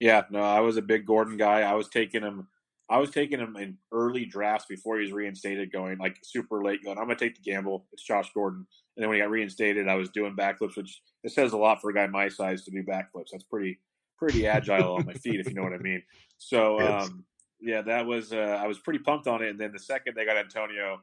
Yeah, 0.00 0.22
no, 0.30 0.40
I 0.40 0.60
was 0.60 0.76
a 0.76 0.82
big 0.82 1.06
Gordon 1.06 1.36
guy. 1.36 1.62
I 1.62 1.74
was 1.74 1.88
taking 1.88 2.22
him. 2.22 2.48
I 2.90 2.98
was 2.98 3.10
taking 3.10 3.38
him 3.38 3.56
in 3.56 3.76
early 3.92 4.24
drafts 4.24 4.66
before 4.66 4.96
he 4.96 5.02
was 5.02 5.12
reinstated, 5.12 5.70
going 5.70 5.98
like 5.98 6.16
super 6.22 6.62
late, 6.64 6.82
going, 6.82 6.96
I'm 6.96 7.04
going 7.04 7.18
to 7.18 7.24
take 7.24 7.34
the 7.34 7.42
gamble. 7.42 7.86
It's 7.92 8.02
Josh 8.02 8.30
Gordon. 8.32 8.66
And 8.96 9.02
then 9.02 9.10
when 9.10 9.18
he 9.18 9.22
got 9.22 9.30
reinstated, 9.30 9.88
I 9.88 9.94
was 9.94 10.08
doing 10.08 10.34
backflips, 10.34 10.76
which 10.76 11.02
it 11.22 11.32
says 11.32 11.52
a 11.52 11.58
lot 11.58 11.82
for 11.82 11.90
a 11.90 11.94
guy 11.94 12.06
my 12.06 12.28
size 12.28 12.64
to 12.64 12.70
do 12.70 12.82
backflips. 12.82 13.26
That's 13.32 13.44
pretty 13.44 13.78
pretty 14.18 14.46
agile 14.46 14.96
on 14.96 15.06
my 15.06 15.14
feet, 15.14 15.40
if 15.40 15.48
you 15.48 15.54
know 15.54 15.62
what 15.62 15.72
I 15.72 15.78
mean. 15.78 16.02
So, 16.38 16.80
um, 17.00 17.24
yeah, 17.60 17.82
that 17.82 18.06
was 18.06 18.32
uh, 18.32 18.58
I 18.60 18.66
was 18.66 18.78
pretty 18.78 19.00
pumped 19.00 19.26
on 19.26 19.42
it. 19.42 19.50
And 19.50 19.60
then 19.60 19.72
the 19.72 19.78
second 19.78 20.14
they 20.16 20.24
got 20.24 20.36
Antonio, 20.36 21.00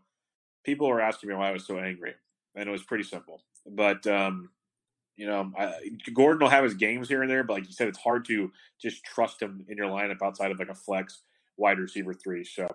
people 0.65 0.87
were 0.87 1.01
asking 1.01 1.29
me 1.29 1.35
why 1.35 1.49
I 1.49 1.53
was 1.53 1.65
so 1.65 1.79
angry, 1.79 2.13
and 2.55 2.67
it 2.67 2.71
was 2.71 2.83
pretty 2.83 3.03
simple. 3.03 3.41
But 3.65 4.05
um, 4.07 4.49
you 5.15 5.27
know, 5.27 5.51
I, 5.57 5.73
Gordon 6.13 6.41
will 6.41 6.49
have 6.49 6.63
his 6.63 6.73
games 6.73 7.07
here 7.07 7.21
and 7.21 7.31
there, 7.31 7.43
but 7.43 7.53
like 7.53 7.67
you 7.67 7.73
said, 7.73 7.87
it's 7.87 7.99
hard 7.99 8.25
to 8.25 8.51
just 8.81 9.03
trust 9.03 9.41
him 9.41 9.65
in 9.69 9.77
your 9.77 9.87
lineup 9.87 10.21
outside 10.21 10.51
of 10.51 10.59
like 10.59 10.69
a 10.69 10.75
flex 10.75 11.21
wide 11.57 11.79
receiver 11.79 12.13
three. 12.13 12.43
So 12.43 12.67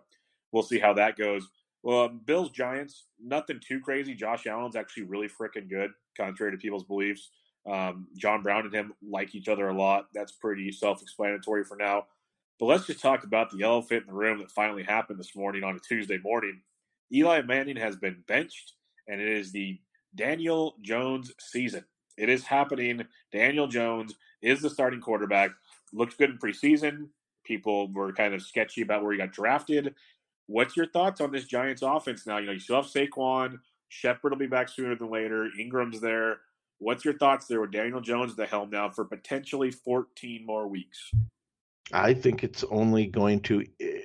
we'll 0.53 0.63
see 0.63 0.79
how 0.79 0.95
that 0.95 1.17
goes. 1.17 1.49
Well, 1.83 2.05
um, 2.05 2.21
Bills 2.25 2.51
Giants, 2.51 3.05
nothing 3.23 3.61
too 3.61 3.81
crazy. 3.81 4.15
Josh 4.15 4.47
Allen's 4.47 4.77
actually 4.77 5.05
really 5.05 5.29
freaking 5.29 5.69
good, 5.69 5.91
contrary 6.17 6.53
to 6.53 6.59
people's 6.59 6.85
beliefs. 6.85 7.31
Um, 7.71 8.07
John 8.17 8.43
Brown 8.43 8.65
and 8.65 8.75
him 8.75 8.95
like 9.03 9.35
each 9.35 9.49
other 9.49 9.69
a 9.69 9.75
lot. 9.75 10.07
That's 10.15 10.33
pretty 10.33 10.73
self-explanatory 10.73 11.65
for 11.65 11.77
now. 11.77 12.07
But 12.59 12.67
let's 12.67 12.87
just 12.87 13.01
talk 13.01 13.25
about 13.25 13.51
the 13.51 13.63
elephant 13.65 14.03
in 14.03 14.09
the 14.09 14.19
room 14.19 14.39
that 14.39 14.51
finally 14.51 14.83
happened 14.83 15.19
this 15.19 15.35
morning 15.35 15.65
on 15.65 15.77
a 15.77 15.79
Tuesday 15.79 16.19
morning. 16.19 16.61
Eli 17.13 17.43
Manning 17.43 17.77
has 17.77 17.97
been 17.97 18.23
benched, 18.27 18.75
and 19.09 19.21
it 19.21 19.29
is 19.29 19.53
the 19.53 19.79
Daniel 20.15 20.75
Jones 20.83 21.33
season. 21.39 21.85
It 22.17 22.29
is 22.29 22.45
happening. 22.45 23.05
Daniel 23.33 23.67
Jones 23.67 24.15
is 24.43 24.61
the 24.61 24.71
starting 24.71 25.01
quarterback. 25.01 25.51
Looked 25.93 26.19
good 26.19 26.31
in 26.31 26.39
preseason. 26.39 27.09
People 27.45 27.93
were 27.93 28.13
kind 28.13 28.35
of 28.35 28.43
sketchy 28.43 28.83
about 28.83 29.03
where 29.03 29.13
he 29.13 29.19
got 29.19 29.33
drafted. 29.33 29.95
What's 30.47 30.77
your 30.77 30.87
thoughts 30.87 31.21
on 31.21 31.33
this 31.33 31.45
Giants 31.47 31.83
offense 31.83 32.27
now? 32.27 32.39
You 32.39 32.47
know, 32.47 32.53
you 32.53 32.59
still 32.59 32.77
have 32.77 32.87
Saquon. 32.87 33.59
Shepard 33.89 34.33
will 34.33 34.39
be 34.39 34.47
back 34.47 34.69
sooner 34.69 34.95
than 34.95 35.11
later. 35.11 35.49
Engram's 35.59 36.01
there. 36.01 36.39
What's 36.79 37.05
your 37.05 37.17
thoughts 37.19 37.47
there 37.47 37.61
with 37.61 37.73
Daniel 37.73 38.01
Jones 38.01 38.33
at 38.33 38.37
the 38.37 38.47
helm 38.47 38.71
now 38.71 38.89
for 38.89 39.05
potentially 39.05 39.71
14 39.71 40.45
more 40.47 40.67
weeks? 40.67 41.11
I 41.93 42.15
think 42.15 42.45
it's 42.45 42.65
only 42.71 43.07
going 43.07 43.41
to 43.43 43.65
eh, 43.81 44.01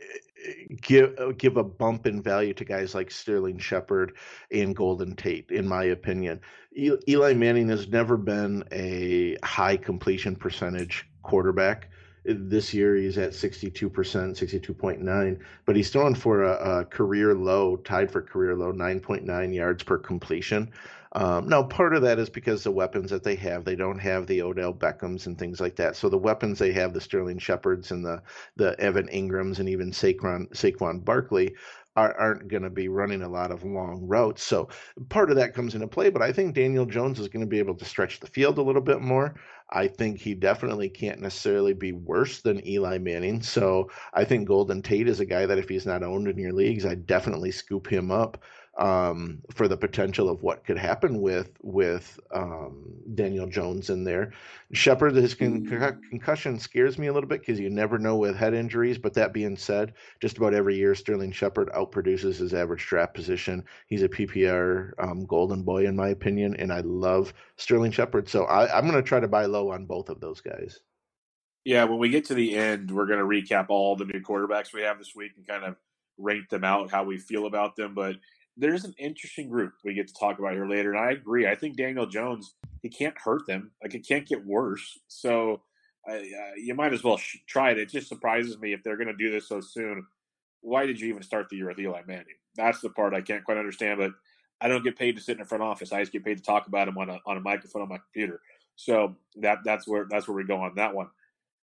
give 0.82 1.18
uh, 1.20 1.32
give 1.38 1.58
a 1.58 1.64
bump 1.64 2.06
in 2.06 2.22
value 2.22 2.54
to 2.54 2.66
guys 2.66 2.96
like 2.96 3.12
Sterling 3.12 3.58
Shepard 3.58 4.14
and 4.52 4.76
Golden 4.76 5.16
Tate, 5.16 5.50
in 5.52 5.68
my 5.68 5.86
opinion. 5.86 6.42
Eli 6.78 7.34
Manning 7.34 7.70
has 7.70 7.88
never 7.88 8.18
been 8.18 8.64
a 8.72 9.38
high 9.44 9.78
completion 9.78 10.36
percentage 10.36 11.08
quarterback. 11.24 11.90
This 12.26 12.74
year 12.74 12.96
he's 12.96 13.20
at 13.20 13.32
62%, 13.32 13.90
62.9, 13.92 15.40
but 15.66 15.76
he's 15.76 15.92
throwing 15.92 16.16
for 16.16 16.44
a, 16.44 16.80
a 16.80 16.86
career 16.86 17.36
low, 17.36 17.78
tied 17.78 18.10
for 18.12 18.22
career 18.22 18.56
low, 18.56 18.74
9.9 18.74 19.54
yards 19.54 19.84
per 19.84 20.00
completion. 20.00 20.72
Um, 21.16 21.48
now, 21.48 21.64
part 21.64 21.96
of 21.96 22.02
that 22.02 22.20
is 22.20 22.30
because 22.30 22.64
the 22.64 22.72
weapons 22.72 23.10
that 23.10 23.24
they 23.24 23.36
have, 23.36 23.64
they 23.64 23.78
don't 23.78 24.00
have 24.00 24.28
the 24.28 24.42
Odell 24.42 24.74
Beckhams 24.74 25.28
and 25.28 25.40
things 25.40 25.62
like 25.62 25.78
that. 25.78 25.96
So 25.96 26.10
the 26.10 26.18
weapons 26.18 26.60
they 26.60 26.74
have, 26.74 26.94
the 26.94 27.00
Sterling 27.00 27.40
Shepards 27.40 27.92
and 27.92 28.06
the 28.06 28.22
the 28.58 28.78
Evan 28.82 29.08
Engrams 29.08 29.60
and 29.60 29.70
even 29.70 29.92
Saquon 29.92 30.50
Saquon 30.50 31.06
Barkley, 31.06 31.56
are, 31.96 32.36
not 32.36 32.48
going 32.50 32.64
to 32.64 32.70
be 32.70 32.90
running 32.90 33.22
a 33.22 33.30
lot 33.30 33.52
of 33.52 33.64
long 33.64 34.06
routes. 34.06 34.44
So 34.44 34.68
part 35.08 35.30
of 35.30 35.38
that 35.38 35.54
comes 35.54 35.74
into 35.74 35.88
play. 35.88 36.10
But 36.10 36.22
I 36.22 36.34
think 36.34 36.54
Daniel 36.54 36.86
Jones 36.86 37.20
is 37.20 37.30
going 37.30 37.46
to 37.46 37.50
be 37.50 37.60
able 37.60 37.76
to 37.76 37.86
stretch 37.86 38.20
the 38.20 38.28
field 38.28 38.58
a 38.58 38.62
little 38.62 38.82
bit 38.82 39.00
more. 39.02 39.36
I 39.70 39.88
think 39.88 40.20
he 40.20 40.36
definitely 40.36 40.90
can't 40.90 41.22
necessarily 41.22 41.74
be 41.74 41.94
worse 41.94 42.42
than 42.42 42.66
Eli 42.68 42.98
Manning. 42.98 43.42
So 43.42 43.90
I 44.14 44.26
think 44.26 44.48
Golden 44.48 44.82
Tate 44.82 45.08
is 45.08 45.22
a 45.22 45.26
guy 45.26 45.46
that 45.46 45.58
if 45.58 45.70
he's 45.70 45.86
not 45.86 46.04
owned 46.04 46.28
in 46.28 46.38
your 46.38 46.54
leagues, 46.54 46.86
I 46.86 46.96
definitely 46.96 47.52
scoop 47.52 47.88
him 47.88 48.12
up 48.12 48.44
um, 48.78 49.42
for 49.54 49.68
the 49.68 49.78
potential 49.78 50.30
of 50.30 50.44
what 50.44 50.66
could 50.66 50.78
happen 50.78 51.22
with 51.22 51.52
with 51.62 52.20
um, 52.34 52.94
Daniel 53.14 53.48
Jones 53.48 53.90
in 53.90 54.04
there. 54.04 54.34
Shepard, 54.74 55.16
his 55.16 55.34
con- 55.34 55.66
mm. 55.66 56.00
concussion 56.10 56.60
scares 56.60 56.98
me 56.98 57.08
a 57.08 57.14
little 57.14 57.30
bit 57.30 57.40
because 57.40 57.60
you 57.60 57.70
never 57.70 57.98
know 57.98 58.18
with 58.18 58.36
head 58.36 58.54
injuries. 58.54 58.98
But 58.98 59.14
that 59.14 59.34
being 59.34 59.56
said, 59.56 59.94
just 60.22 60.38
about 60.38 60.54
every 60.54 60.76
year 60.76 60.94
Sterling 60.94 61.32
Shepard 61.32 61.70
outproduces 61.70 62.38
his 62.38 62.54
average 62.54 62.86
draft 62.86 63.14
position. 63.14 63.64
He's 63.88 64.04
a 64.04 64.10
PPR 64.10 64.92
um, 65.00 65.26
golden 65.26 65.64
boy 65.64 65.86
in 65.86 65.96
my 65.96 66.10
opinion, 66.10 66.56
and 66.58 66.74
I 66.74 66.82
love 66.82 67.34
Sterling 67.56 67.92
Shepard. 67.92 68.28
So 68.28 68.44
I, 68.46 68.78
I'm 68.78 68.90
going 68.90 69.02
to 69.02 69.08
try 69.08 69.20
to 69.20 69.28
buy 69.28 69.46
low 69.46 69.72
on 69.72 69.86
both 69.86 70.10
of 70.10 70.20
those 70.20 70.42
guys. 70.42 70.80
Yeah, 71.64 71.86
when 71.86 71.98
we 71.98 72.10
get 72.10 72.26
to 72.26 72.36
the 72.36 72.56
end, 72.56 72.92
we're 72.92 73.08
going 73.08 73.20
to 73.20 73.26
recap 73.26 73.68
all 73.70 73.96
the 73.96 74.06
new 74.06 74.22
quarterbacks 74.22 74.72
we 74.72 74.84
have 74.84 75.00
this 75.00 75.16
week 75.16 75.32
and 75.36 75.48
kind 75.48 75.64
of 75.64 75.76
rank 76.18 76.50
them 76.50 76.64
out, 76.64 76.92
how 76.92 77.04
we 77.04 77.18
feel 77.18 77.48
about 77.48 77.76
them. 77.76 77.96
But 77.96 78.18
there's 78.58 78.86
an 78.86 78.94
interesting 78.98 79.50
group 79.50 79.74
we 79.84 79.94
get 79.94 80.08
to 80.08 80.14
talk 80.14 80.40
about 80.40 80.54
here 80.54 80.68
later, 80.68 80.92
and 80.94 81.00
I 81.00 81.12
agree. 81.12 81.48
I 81.48 81.56
think 81.56 81.78
Daniel 81.78 82.06
Jones 82.06 82.56
he 82.82 82.90
can't 82.90 83.18
hurt 83.18 83.46
them; 83.48 83.72
like 83.82 83.94
it 83.96 84.08
can't 84.08 84.28
get 84.28 84.46
worse. 84.46 85.00
So 85.08 85.62
uh, 86.10 86.20
you 86.58 86.74
might 86.76 86.94
as 86.94 87.04
well 87.04 87.18
sh- 87.18 87.38
try 87.48 87.72
it. 87.72 87.80
It 87.80 87.90
just 87.90 88.08
surprises 88.08 88.58
me 88.60 88.74
if 88.74 88.84
they're 88.84 88.98
going 88.98 89.08
to 89.08 89.14
do 89.14 89.32
this 89.32 89.50
so 89.50 89.60
soon. 89.60 90.06
Why 90.62 90.86
did 90.86 91.00
you 91.00 91.10
even 91.10 91.24
start 91.24 91.50
the 91.50 91.58
year 91.58 91.68
with 91.68 91.80
Eli 91.80 92.02
Manning? 92.08 92.26
That's 92.56 92.82
the 92.82 92.90
part 92.90 93.14
I 93.14 93.22
can't 93.22 93.44
quite 93.44 93.58
understand. 93.58 94.00
But 94.00 94.12
I 94.62 94.68
don't 94.68 94.84
get 94.84 94.98
paid 94.98 95.16
to 95.16 95.22
sit 95.22 95.34
in 95.34 95.40
the 95.40 95.46
front 95.46 95.64
office. 95.64 95.92
I 95.92 96.00
just 96.00 96.12
get 96.12 96.24
paid 96.24 96.38
to 96.38 96.44
talk 96.44 96.68
about 96.68 96.88
him 96.88 96.98
on 96.98 97.10
a 97.10 97.20
on 97.26 97.38
a 97.38 97.42
microphone 97.42 97.82
on 97.82 97.90
my 97.90 97.98
computer. 97.98 98.40
So 98.76 99.16
that 99.38 99.60
that's 99.66 99.88
where 99.88 100.08
that's 100.10 100.28
where 100.28 100.38
we 100.38 100.44
go 100.44 100.62
on 100.62 100.76
that 100.76 100.94
one. 100.94 101.08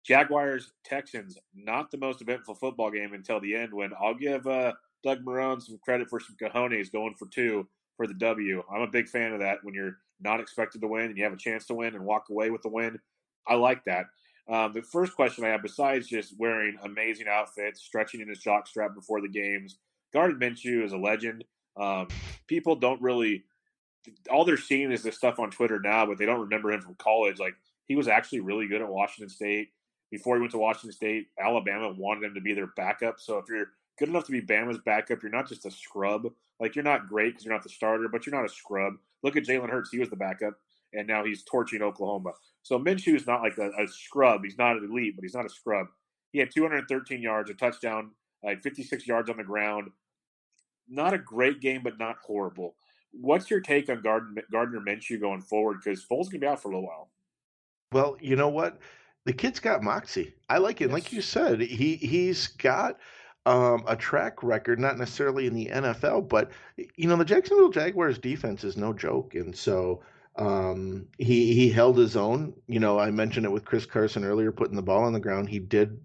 Jaguars 0.05 0.73
Texans, 0.83 1.37
not 1.55 1.89
the 1.89 1.97
most 1.97 2.21
eventful 2.21 2.55
football 2.55 2.91
game 2.91 3.13
until 3.13 3.39
the 3.39 3.55
end. 3.55 3.73
When 3.73 3.91
I'll 4.01 4.13
give 4.13 4.45
uh, 4.47 4.73
Doug 5.03 5.23
Marrone 5.25 5.61
some 5.61 5.79
credit 5.83 6.09
for 6.09 6.19
some 6.19 6.35
cojones 6.41 6.91
going 6.91 7.15
for 7.15 7.27
two 7.27 7.67
for 7.97 8.07
the 8.07 8.13
W. 8.15 8.63
I'm 8.73 8.81
a 8.81 8.87
big 8.87 9.07
fan 9.07 9.33
of 9.33 9.39
that 9.41 9.59
when 9.63 9.73
you're 9.73 9.97
not 10.19 10.39
expected 10.39 10.81
to 10.81 10.87
win 10.87 11.05
and 11.05 11.17
you 11.17 11.23
have 11.23 11.33
a 11.33 11.37
chance 11.37 11.65
to 11.67 11.73
win 11.73 11.95
and 11.95 12.05
walk 12.05 12.25
away 12.29 12.49
with 12.49 12.61
the 12.61 12.69
win. 12.69 12.99
I 13.47 13.55
like 13.55 13.83
that. 13.85 14.05
Um, 14.49 14.73
the 14.73 14.81
first 14.81 15.15
question 15.15 15.45
I 15.45 15.49
have, 15.49 15.61
besides 15.61 16.07
just 16.07 16.37
wearing 16.37 16.77
amazing 16.83 17.27
outfits, 17.29 17.81
stretching 17.81 18.21
in 18.21 18.29
his 18.29 18.39
jock 18.39 18.67
strap 18.67 18.93
before 18.93 19.21
the 19.21 19.29
games, 19.29 19.77
Gardner 20.13 20.37
Minshew 20.37 20.83
is 20.83 20.91
a 20.91 20.97
legend. 20.97 21.43
Um, 21.79 22.07
people 22.47 22.75
don't 22.75 23.01
really 23.01 23.43
all 24.29 24.43
they're 24.43 24.57
seeing 24.57 24.91
is 24.91 25.03
this 25.03 25.15
stuff 25.15 25.39
on 25.39 25.49
Twitter 25.49 25.79
now, 25.79 26.05
but 26.05 26.17
they 26.17 26.25
don't 26.25 26.41
remember 26.41 26.71
him 26.71 26.81
from 26.81 26.95
college. 26.95 27.39
Like 27.39 27.55
he 27.85 27.95
was 27.95 28.07
actually 28.07 28.41
really 28.41 28.67
good 28.67 28.81
at 28.81 28.89
Washington 28.89 29.29
State. 29.29 29.69
Before 30.11 30.35
he 30.35 30.41
went 30.41 30.51
to 30.51 30.59
Washington 30.59 30.91
State, 30.91 31.27
Alabama 31.39 31.91
wanted 31.97 32.25
him 32.25 32.35
to 32.35 32.41
be 32.41 32.53
their 32.53 32.67
backup. 32.75 33.19
So 33.19 33.37
if 33.37 33.45
you're 33.49 33.69
good 33.97 34.09
enough 34.09 34.25
to 34.25 34.31
be 34.31 34.41
Bama's 34.41 34.79
backup, 34.79 35.21
you're 35.21 35.31
not 35.31 35.47
just 35.47 35.65
a 35.65 35.71
scrub. 35.71 36.27
Like 36.59 36.75
you're 36.75 36.83
not 36.83 37.07
great 37.07 37.31
because 37.31 37.45
you're 37.45 37.53
not 37.53 37.63
the 37.63 37.69
starter, 37.69 38.07
but 38.07 38.25
you're 38.25 38.35
not 38.35 38.45
a 38.45 38.53
scrub. 38.53 38.93
Look 39.23 39.35
at 39.35 39.43
Jalen 39.43 39.69
Hurts; 39.69 39.89
he 39.91 39.99
was 39.99 40.09
the 40.09 40.15
backup, 40.15 40.53
and 40.93 41.07
now 41.07 41.23
he's 41.25 41.43
torching 41.43 41.81
Oklahoma. 41.81 42.33
So 42.61 42.79
Minshew 42.79 43.15
is 43.15 43.27
not 43.27 43.41
like 43.41 43.57
a, 43.57 43.69
a 43.81 43.87
scrub. 43.87 44.43
He's 44.43 44.57
not 44.57 44.77
an 44.77 44.85
elite, 44.89 45.15
but 45.15 45.23
he's 45.23 45.33
not 45.33 45.45
a 45.45 45.49
scrub. 45.49 45.87
He 46.31 46.39
had 46.39 46.51
213 46.51 47.21
yards, 47.21 47.49
a 47.49 47.53
touchdown, 47.53 48.11
like 48.43 48.63
56 48.63 49.05
yards 49.07 49.29
on 49.29 49.37
the 49.37 49.43
ground. 49.43 49.91
Not 50.87 51.13
a 51.13 51.17
great 51.17 51.61
game, 51.61 51.81
but 51.83 51.99
not 51.99 52.17
horrible. 52.25 52.75
What's 53.11 53.49
your 53.49 53.61
take 53.61 53.89
on 53.89 54.01
Gardner, 54.01 54.43
Gardner 54.51 54.79
Minshew 54.79 55.19
going 55.19 55.41
forward? 55.41 55.79
Because 55.83 56.03
Foles 56.03 56.25
gonna 56.25 56.39
be 56.39 56.47
out 56.47 56.61
for 56.61 56.69
a 56.69 56.75
little 56.75 56.87
while. 56.87 57.09
Well, 57.91 58.17
you 58.19 58.35
know 58.35 58.49
what? 58.49 58.79
The 59.25 59.33
kid's 59.33 59.59
got 59.59 59.83
moxie. 59.83 60.33
I 60.49 60.57
like 60.57 60.81
it. 60.81 60.85
Yes. 60.85 60.93
Like 60.93 61.13
you 61.13 61.21
said, 61.21 61.61
he 61.61 61.95
he's 61.95 62.47
got 62.47 62.99
um, 63.45 63.83
a 63.87 63.95
track 63.95 64.41
record, 64.43 64.79
not 64.79 64.97
necessarily 64.97 65.47
in 65.47 65.53
the 65.53 65.67
NFL, 65.67 66.29
but 66.29 66.51
you 66.95 67.07
know 67.07 67.15
the 67.15 67.25
Jacksonville 67.25 67.69
Jaguars 67.69 68.17
defense 68.17 68.63
is 68.63 68.77
no 68.77 68.93
joke, 68.93 69.35
and 69.35 69.55
so 69.55 70.01
um, 70.37 71.07
he 71.17 71.53
he 71.53 71.69
held 71.69 71.97
his 71.97 72.15
own. 72.15 72.53
You 72.67 72.79
know, 72.79 72.99
I 72.99 73.11
mentioned 73.11 73.45
it 73.45 73.51
with 73.51 73.65
Chris 73.65 73.85
Carson 73.85 74.23
earlier, 74.23 74.51
putting 74.51 74.75
the 74.75 74.81
ball 74.81 75.03
on 75.03 75.13
the 75.13 75.19
ground. 75.19 75.49
He 75.49 75.59
did 75.59 75.99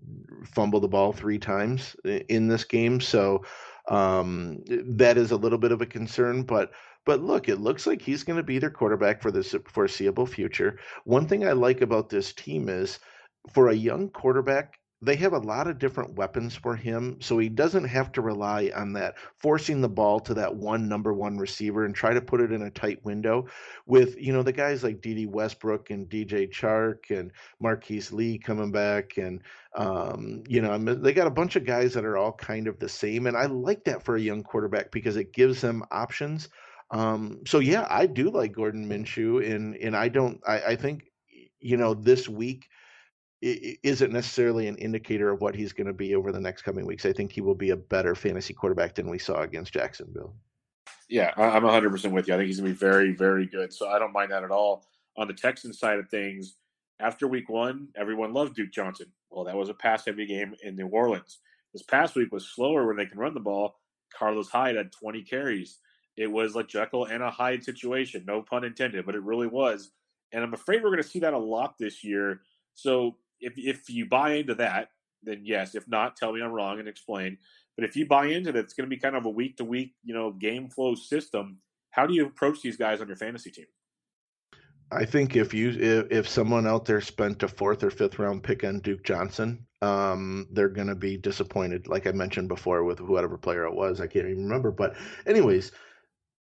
fumble 0.45 0.81
the 0.81 0.89
ball 0.89 1.13
three 1.13 1.39
times 1.39 1.97
in 2.05 2.49
this 2.49 2.65
game, 2.65 3.01
so 3.01 3.45
um, 3.89 4.63
that 4.69 5.17
is 5.17 5.31
a 5.31 5.37
little 5.37 5.59
bit 5.59 5.73
of 5.73 5.81
a 5.81 5.87
concern. 5.87 6.43
But 6.43 6.73
but 7.05 7.23
look, 7.23 7.49
it 7.49 7.61
looks 7.61 7.87
like 7.87 8.03
he's 8.03 8.25
going 8.25 8.37
to 8.37 8.43
be 8.43 8.59
their 8.59 8.71
quarterback 8.71 9.23
for 9.23 9.31
the 9.31 9.43
foreseeable 9.73 10.27
future. 10.27 10.79
One 11.05 11.27
thing 11.27 11.47
I 11.47 11.53
like 11.53 11.81
about 11.81 12.11
this 12.11 12.33
team 12.33 12.69
is 12.69 12.99
for 13.53 13.69
a 13.69 13.75
young 13.75 14.11
quarterback, 14.11 14.79
they 15.01 15.15
have 15.17 15.33
a 15.33 15.39
lot 15.39 15.69
of 15.69 15.79
different 15.79 16.15
weapons 16.17 16.57
for 16.57 16.75
him, 16.75 17.19
so 17.21 17.39
he 17.39 17.49
doesn't 17.49 17.85
have 17.85 18.11
to 18.13 18.21
rely 18.21 18.73
on 18.75 18.93
that 18.95 19.15
forcing 19.37 19.81
the 19.81 19.89
ball 19.89 20.19
to 20.19 20.35
that 20.35 20.57
one 20.57 20.89
number 20.89 21.13
one 21.13 21.39
receiver 21.39 21.85
and 21.85 21.95
try 21.95 22.13
to 22.13 22.21
put 22.21 22.41
it 22.41 22.51
in 22.51 22.63
a 22.63 22.71
tight 22.71 23.05
window. 23.05 23.47
With 23.87 24.17
you 24.19 24.33
know 24.33 24.43
the 24.43 24.53
guys 24.53 24.83
like 24.83 25.01
Dede 25.01 25.31
Westbrook 25.31 25.91
and 25.91 26.09
DJ 26.09 26.51
Chark 26.51 27.17
and 27.17 27.31
Marquise 27.61 28.13
Lee 28.13 28.39
coming 28.39 28.73
back, 28.73 29.19
and 29.19 29.41
um, 29.77 30.43
you 30.49 30.61
know 30.61 30.77
they 30.79 31.13
got 31.13 31.29
a 31.29 31.31
bunch 31.31 31.55
of 31.55 31.65
guys 31.65 31.95
that 31.95 32.05
are 32.05 32.17
all 32.17 32.33
kind 32.33 32.67
of 32.67 32.81
the 32.81 32.89
same, 32.89 33.29
and 33.29 33.37
I 33.37 33.47
like 33.47 33.85
that 33.85 34.05
for 34.05 34.17
a 34.17 34.21
young 34.21 34.43
quarterback 34.43 34.91
because 34.91 35.17
it 35.17 35.33
gives 35.33 35.61
them 35.61 35.85
options. 35.93 36.49
Um, 36.91 37.41
so 37.47 37.61
yeah, 37.61 37.87
I 37.89 38.07
do 38.07 38.31
like 38.31 38.53
Gardner 38.53 38.87
Minshew, 38.87 39.49
and 39.49 39.77
and 39.77 39.97
I 39.97 40.09
don't. 40.09 40.41
I, 40.45 40.61
I 40.61 40.77
think 40.77 41.05
you 41.61 41.77
know 41.77 41.95
this 41.95 42.29
week 42.29 42.67
isn't 43.41 44.13
necessarily 44.13 44.67
an 44.67 44.77
indicator 44.77 45.31
of 45.31 45.41
what 45.41 45.55
he's 45.55 45.73
going 45.73 45.87
to 45.87 45.93
be 45.93 46.15
over 46.15 46.33
the 46.33 46.41
next 46.41 46.63
coming 46.63 46.87
weeks. 46.87 47.07
I 47.07 47.13
think 47.13 47.33
he 47.33 47.41
will 47.41 47.55
be 47.55 47.71
a 47.71 47.77
better 47.77 48.15
fantasy 48.15 48.53
quarterback 48.53 48.95
than 48.95 49.09
we 49.09 49.19
saw 49.19 49.43
against 49.43 49.73
Jacksonville. 49.73 50.35
Yeah, 51.09 51.33
I'm 51.37 51.63
100% 51.63 52.13
with 52.13 52.29
you. 52.29 52.35
I 52.35 52.37
think 52.37 52.49
he's 52.49 52.61
going 52.61 52.73
to 52.73 52.75
be 52.75 52.79
very, 52.79 53.13
very 53.13 53.47
good. 53.47 53.73
So 53.73 53.89
I 53.89 53.99
don't 53.99 54.13
mind 54.13 54.33
that 54.33 54.45
at 54.45 54.51
all. 54.51 54.85
On 55.17 55.27
the 55.27 55.35
Texans 55.35 55.79
side 55.79 55.99
of 55.99 56.09
things, 56.09 56.57
after 57.01 57.27
week 57.27 57.49
one, 57.49 57.89
everyone 57.97 58.33
loved 58.33 58.57
Duke 58.57 58.73
Johnson. 58.73 59.07
Well, 59.31 59.45
that 59.45 59.57
was 59.57 59.69
a 59.69 59.75
pass 59.75 60.05
heavy 60.05 60.27
game 60.27 60.55
in 60.63 60.77
New 60.77 60.89
Orleans. 60.89 61.39
This 61.73 61.83
past 61.83 62.15
week 62.17 62.33
was 62.33 62.49
slower 62.49 62.87
when 62.87 62.97
they 62.97 63.07
can 63.07 63.19
run 63.19 63.35
the 63.35 63.41
ball. 63.41 63.79
Carlos 64.17 64.49
Hyde 64.49 64.77
had 64.77 64.93
20 64.93 65.23
carries. 65.23 65.79
It 66.17 66.31
was 66.31 66.57
like 66.57 66.67
Jekyll 66.67 67.05
and 67.05 67.23
a 67.23 67.31
Hyde 67.31 67.63
situation, 67.63 68.25
no 68.27 68.43
pun 68.43 68.65
intended, 68.65 69.07
but 69.07 69.15
it 69.15 69.23
really 69.23 69.47
was. 69.47 69.93
And 70.33 70.43
I'm 70.43 70.55
afraid 70.55 70.83
we're 70.83 70.91
going 70.91 71.03
to 71.03 71.09
see 71.09 71.21
that 71.21 71.35
a 71.35 71.39
lot 71.39 71.77
this 71.79 72.03
year. 72.03 72.41
So 72.75 73.17
if 73.41 73.55
if 73.57 73.89
you 73.89 74.07
buy 74.07 74.35
into 74.35 74.55
that, 74.57 74.89
then 75.23 75.43
yes. 75.45 75.75
If 75.75 75.89
not, 75.89 76.17
tell 76.17 76.33
me 76.33 76.43
I'm 76.43 76.53
wrong 76.53 76.79
and 76.79 76.89
explain. 76.89 77.39
But 77.77 77.85
if 77.85 77.97
you 77.97 78.07
buy 78.07 78.27
into 78.27 78.53
that, 78.53 78.59
it's 78.59 78.75
going 78.75 78.89
to 78.89 78.95
be 78.95 79.01
kind 79.01 79.17
of 79.17 79.25
a 79.25 79.31
week 79.31 79.57
to 79.59 79.65
week, 79.65 79.95
you 80.05 80.15
know, 80.15 80.33
game 80.33 80.69
flow 80.69 80.95
system. 80.95 81.59
How 81.91 82.07
do 82.07 82.15
you 82.15 82.27
approach 82.27 82.61
these 82.61 82.77
guys 82.77 83.01
on 83.01 83.07
your 83.09 83.17
fantasy 83.17 83.51
team? 83.51 83.67
I 84.91 85.05
think 85.05 85.37
if 85.37 85.53
you 85.53 85.71
if, 85.71 86.07
if 86.11 86.29
someone 86.29 86.67
out 86.67 86.87
there 86.87 87.01
spent 87.01 87.43
a 87.43 87.49
fourth 87.49 87.83
or 87.85 87.91
fifth 87.91 88.19
round 88.19 88.43
pick 88.43 88.65
on 88.65 88.81
Duke 88.81 89.05
Johnson, 89.05 89.67
um, 89.83 90.49
they're 90.53 90.69
going 90.69 90.87
to 90.87 90.95
be 90.95 91.17
disappointed. 91.17 91.89
Like 91.89 92.07
I 92.07 92.13
mentioned 92.13 92.49
before, 92.49 92.85
with 92.85 92.99
whoever 92.99 93.37
player 93.37 93.65
it 93.65 93.75
was, 93.75 94.01
I 94.01 94.07
can't 94.07 94.27
even 94.27 94.45
remember. 94.45 94.71
But 94.71 94.97
anyways, 95.27 95.73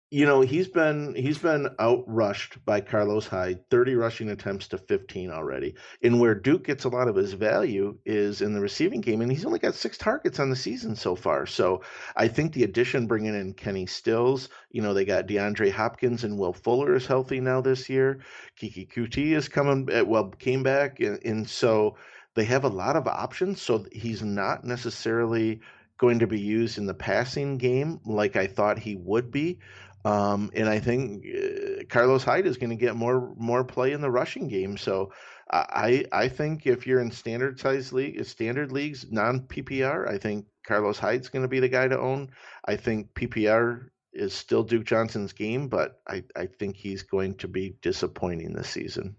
you 0.09 0.25
know 0.25 0.39
he's 0.39 0.69
been 0.69 1.13
he's 1.15 1.37
been 1.37 1.67
outrushed 1.79 2.63
by 2.63 2.79
Carlos 2.79 3.27
Hyde, 3.27 3.69
30 3.69 3.95
rushing 3.95 4.29
attempts 4.29 4.69
to 4.69 4.77
15 4.77 5.31
already. 5.31 5.75
And 6.01 6.19
where 6.19 6.33
Duke 6.33 6.65
gets 6.65 6.85
a 6.85 6.89
lot 6.89 7.09
of 7.09 7.15
his 7.15 7.33
value 7.33 7.97
is 8.05 8.41
in 8.41 8.53
the 8.53 8.61
receiving 8.61 9.01
game, 9.01 9.21
and 9.21 9.29
he's 9.29 9.45
only 9.45 9.59
got 9.59 9.75
six 9.75 9.97
targets 9.97 10.39
on 10.39 10.49
the 10.49 10.55
season 10.55 10.95
so 10.95 11.15
far. 11.15 11.45
So 11.45 11.81
I 12.15 12.29
think 12.29 12.53
the 12.53 12.63
addition 12.63 13.07
bringing 13.07 13.35
in 13.35 13.53
Kenny 13.53 13.85
Stills, 13.85 14.47
you 14.71 14.81
know 14.81 14.93
they 14.93 15.03
got 15.05 15.27
DeAndre 15.27 15.71
Hopkins 15.71 16.23
and 16.23 16.37
Will 16.37 16.53
Fuller 16.53 16.95
is 16.95 17.05
healthy 17.05 17.41
now 17.41 17.59
this 17.59 17.89
year. 17.89 18.19
Keke 18.59 18.89
Coutee 18.89 19.35
is 19.35 19.49
coming 19.49 19.89
eh, 19.91 20.01
well 20.01 20.29
came 20.29 20.63
back, 20.63 21.01
and, 21.01 21.19
and 21.25 21.49
so 21.49 21.97
they 22.33 22.45
have 22.45 22.63
a 22.63 22.69
lot 22.69 22.95
of 22.95 23.07
options. 23.07 23.61
So 23.61 23.85
he's 23.91 24.23
not 24.23 24.63
necessarily 24.63 25.59
going 25.97 26.19
to 26.19 26.27
be 26.27 26.39
used 26.39 26.77
in 26.77 26.85
the 26.85 26.93
passing 26.93 27.57
game 27.57 27.99
like 28.05 28.35
I 28.35 28.47
thought 28.47 28.79
he 28.79 28.95
would 28.95 29.31
be. 29.31 29.59
Um, 30.05 30.51
and 30.53 30.69
I 30.69 30.79
think 30.79 31.25
uh, 31.25 31.83
Carlos 31.89 32.23
Hyde 32.23 32.47
is 32.47 32.57
going 32.57 32.69
to 32.69 32.75
get 32.75 32.95
more 32.95 33.33
more 33.37 33.63
play 33.63 33.91
in 33.91 34.01
the 34.01 34.11
rushing 34.11 34.47
game. 34.47 34.77
So 34.77 35.11
I 35.49 36.05
I 36.11 36.27
think 36.27 36.65
if 36.65 36.85
you're 36.85 37.01
in 37.01 37.11
standard 37.11 37.59
size 37.59 37.91
league, 37.91 38.23
standard 38.25 38.71
leagues, 38.71 39.05
non 39.11 39.41
PPR, 39.41 40.09
I 40.09 40.17
think 40.17 40.45
Carlos 40.65 40.99
Hyde's 40.99 41.29
going 41.29 41.43
to 41.43 41.49
be 41.49 41.59
the 41.59 41.69
guy 41.69 41.87
to 41.87 41.99
own. 41.99 42.29
I 42.65 42.75
think 42.75 43.13
PPR 43.13 43.89
is 44.13 44.33
still 44.33 44.63
Duke 44.63 44.85
Johnson's 44.85 45.33
game, 45.33 45.69
but 45.69 46.01
I, 46.07 46.23
I 46.35 46.47
think 46.47 46.75
he's 46.75 47.03
going 47.03 47.35
to 47.35 47.47
be 47.47 47.77
disappointing 47.81 48.53
this 48.53 48.69
season. 48.69 49.15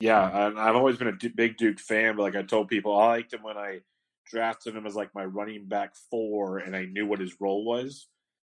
Yeah, 0.00 0.52
I've 0.56 0.76
always 0.76 0.96
been 0.96 1.08
a 1.08 1.28
big 1.34 1.56
Duke 1.56 1.78
fan, 1.78 2.16
but 2.16 2.22
like 2.22 2.36
I 2.36 2.42
told 2.42 2.68
people, 2.68 2.96
I 2.96 3.06
liked 3.08 3.32
him 3.32 3.42
when 3.42 3.56
I 3.56 3.80
drafted 4.26 4.74
him 4.74 4.86
as 4.86 4.96
like 4.96 5.14
my 5.14 5.24
running 5.24 5.66
back 5.66 5.94
four, 6.10 6.58
and 6.58 6.74
I 6.74 6.86
knew 6.86 7.06
what 7.06 7.20
his 7.20 7.40
role 7.40 7.64
was. 7.64 8.08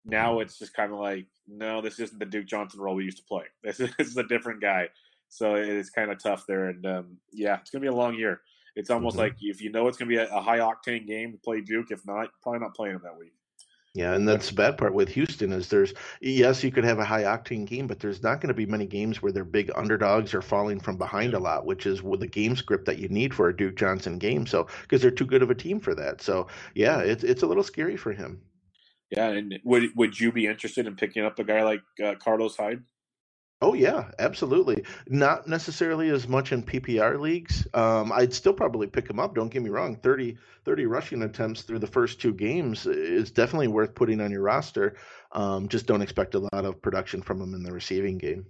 Now 0.07 0.32
mm-hmm. 0.32 0.42
it's 0.42 0.59
just 0.59 0.74
kind 0.74 0.92
of 0.92 0.98
like, 0.98 1.26
no, 1.48 1.80
this 1.80 1.98
isn't 1.98 2.18
the 2.18 2.24
Duke 2.24 2.46
Johnson 2.46 2.80
role 2.80 2.94
we 2.94 3.04
used 3.04 3.18
to 3.18 3.24
play. 3.24 3.44
This 3.62 3.80
is, 3.80 3.90
this 3.98 4.09
is 4.09 4.16
a 4.16 4.24
different 4.24 4.61
guy. 4.61 4.88
So 5.28 5.57
it's 5.57 5.90
kind 5.90 6.11
of 6.11 6.22
tough 6.22 6.44
there. 6.46 6.68
And 6.68 6.86
um, 6.86 7.16
yeah, 7.32 7.59
it's 7.61 7.70
going 7.70 7.82
to 7.82 7.90
be 7.90 7.94
a 7.94 7.96
long 7.96 8.14
year. 8.14 8.40
It's 8.76 8.90
almost 8.90 9.16
mm-hmm. 9.16 9.22
like 9.22 9.36
if 9.40 9.61
you 9.61 9.70
know 9.72 9.88
it's 9.88 9.98
going 9.98 10.09
to 10.09 10.16
be 10.16 10.22
a, 10.22 10.28
a 10.32 10.40
high 10.40 10.59
octane 10.59 11.07
game, 11.07 11.32
to 11.32 11.38
play 11.38 11.61
Duke. 11.61 11.90
If 11.90 12.07
not, 12.07 12.28
probably 12.42 12.61
not 12.61 12.74
playing 12.74 12.94
him 12.94 13.00
that 13.04 13.18
week. 13.18 13.32
Yeah, 13.94 14.12
and 14.12 14.28
that's 14.28 14.50
the 14.50 14.54
bad 14.54 14.76
part 14.76 14.92
with 14.92 15.09
Houston 15.09 15.52
is 15.52 15.68
there's 15.68 15.94
yes 16.20 16.62
you 16.62 16.70
could 16.70 16.84
have 16.84 16.98
a 16.98 17.04
high 17.04 17.22
octane 17.22 17.64
game, 17.64 17.86
but 17.86 17.98
there's 17.98 18.22
not 18.22 18.42
going 18.42 18.48
to 18.48 18.54
be 18.54 18.66
many 18.66 18.84
games 18.84 19.22
where 19.22 19.32
they're 19.32 19.42
big 19.42 19.70
underdogs 19.74 20.34
or 20.34 20.42
falling 20.42 20.78
from 20.78 20.98
behind 20.98 21.32
a 21.32 21.38
lot, 21.38 21.64
which 21.64 21.86
is 21.86 22.02
the 22.02 22.26
game 22.26 22.54
script 22.54 22.84
that 22.84 22.98
you 22.98 23.09
need 23.09 23.34
for 23.34 23.48
a 23.48 23.57
Duke 23.57 23.74
Johnson 23.74 24.18
game. 24.18 24.46
So 24.46 24.66
because 24.82 25.00
they're 25.00 25.11
too 25.11 25.24
good 25.24 25.42
of 25.42 25.48
a 25.48 25.54
team 25.54 25.80
for 25.80 25.94
that. 25.94 26.20
So 26.20 26.46
yeah, 26.74 26.98
it's 26.98 27.24
it's 27.24 27.42
a 27.42 27.46
little 27.46 27.62
scary 27.62 27.96
for 27.96 28.12
him. 28.12 28.42
Yeah, 29.11 29.28
and 29.28 29.59
would 29.64 29.90
would 29.94 30.18
you 30.18 30.32
be 30.32 30.46
interested 30.46 30.86
in 30.86 30.96
picking 30.96 31.24
up 31.24 31.38
a 31.38 31.44
guy 31.44 31.62
like 31.62 31.82
uh, 32.04 32.14
Carlos 32.16 32.57
Hyde? 32.57 32.82
Oh 33.62 33.72
yeah, 33.72 34.11
absolutely. 34.18 34.84
Not 35.09 35.48
necessarily 35.48 36.11
as 36.11 36.28
much 36.28 36.52
in 36.52 36.62
PPR 36.62 37.18
leagues. 37.18 37.66
Um, 37.72 38.12
I'd 38.12 38.34
still 38.34 38.52
probably 38.52 38.86
pick 38.86 39.09
him 39.09 39.18
up. 39.18 39.34
Don't 39.34 39.48
get 39.48 39.62
me 39.62 39.70
wrong. 39.70 39.96
30, 39.96 40.36
30 40.66 40.86
rushing 40.86 41.22
attempts 41.22 41.62
through 41.62 41.78
the 41.78 41.86
first 41.86 42.20
two 42.20 42.34
games 42.34 42.84
is 42.84 43.30
definitely 43.30 43.68
worth 43.68 43.94
putting 43.94 44.20
on 44.20 44.30
your 44.30 44.42
roster. 44.42 44.96
Um, 45.32 45.68
just 45.68 45.86
don't 45.86 46.02
expect 46.02 46.34
a 46.34 46.40
lot 46.40 46.66
of 46.66 46.82
production 46.82 47.22
from 47.22 47.40
him 47.40 47.54
in 47.54 47.62
the 47.62 47.72
receiving 47.72 48.18
game. 48.18 48.44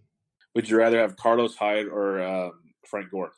Would 0.56 0.68
you 0.68 0.76
rather 0.76 0.98
have 0.98 1.16
Carlos 1.16 1.54
Hyde 1.54 1.86
or 1.86 2.20
um, 2.20 2.52
Frank 2.84 3.10
Gore? 3.10 3.32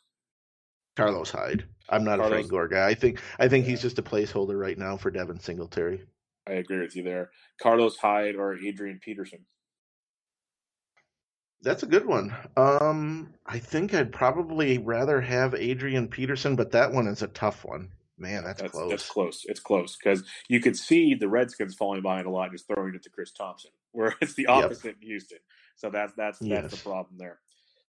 Carlos 0.96 1.30
Hyde. 1.30 1.66
I'm 1.90 2.02
not 2.02 2.18
Carlos. 2.18 2.26
a 2.26 2.34
Frank 2.34 2.50
Gore 2.50 2.68
guy. 2.68 2.86
I 2.86 2.94
think 2.94 3.20
I 3.38 3.48
think 3.48 3.66
yeah. 3.66 3.72
he's 3.72 3.82
just 3.82 3.98
a 3.98 4.02
placeholder 4.02 4.58
right 4.58 4.78
now 4.78 4.96
for 4.96 5.10
Devin 5.10 5.40
Singletary. 5.40 6.02
I 6.48 6.52
agree 6.52 6.80
with 6.80 6.96
you 6.96 7.02
there. 7.02 7.30
Carlos 7.60 7.96
Hyde 7.96 8.36
or 8.36 8.56
Adrian 8.56 9.00
Peterson? 9.02 9.40
That's 11.60 11.82
a 11.82 11.86
good 11.86 12.06
one. 12.06 12.34
Um, 12.56 13.34
I 13.44 13.58
think 13.58 13.92
I'd 13.92 14.12
probably 14.12 14.78
rather 14.78 15.20
have 15.20 15.54
Adrian 15.54 16.08
Peterson, 16.08 16.54
but 16.54 16.70
that 16.70 16.92
one 16.92 17.08
is 17.08 17.22
a 17.22 17.28
tough 17.28 17.64
one. 17.64 17.90
Man, 18.16 18.44
that's, 18.44 18.60
that's 18.60 18.72
close. 18.72 18.90
That's 18.90 19.08
close. 19.08 19.44
It's 19.44 19.60
close 19.60 19.96
because 19.96 20.24
you 20.48 20.60
could 20.60 20.76
see 20.76 21.14
the 21.14 21.28
Redskins 21.28 21.74
falling 21.74 22.02
behind 22.02 22.26
a 22.26 22.30
lot, 22.30 22.50
just 22.50 22.66
throwing 22.66 22.94
it 22.94 23.02
to 23.04 23.10
Chris 23.10 23.32
Thompson, 23.32 23.70
where 23.92 24.14
it's 24.20 24.34
the 24.34 24.46
opposite 24.46 24.86
yep. 24.86 24.96
in 25.02 25.08
Houston. 25.08 25.38
So 25.76 25.90
that's 25.90 26.12
that's 26.16 26.38
that's 26.40 26.48
yes. 26.48 26.70
the 26.70 26.88
problem 26.88 27.16
there. 27.16 27.38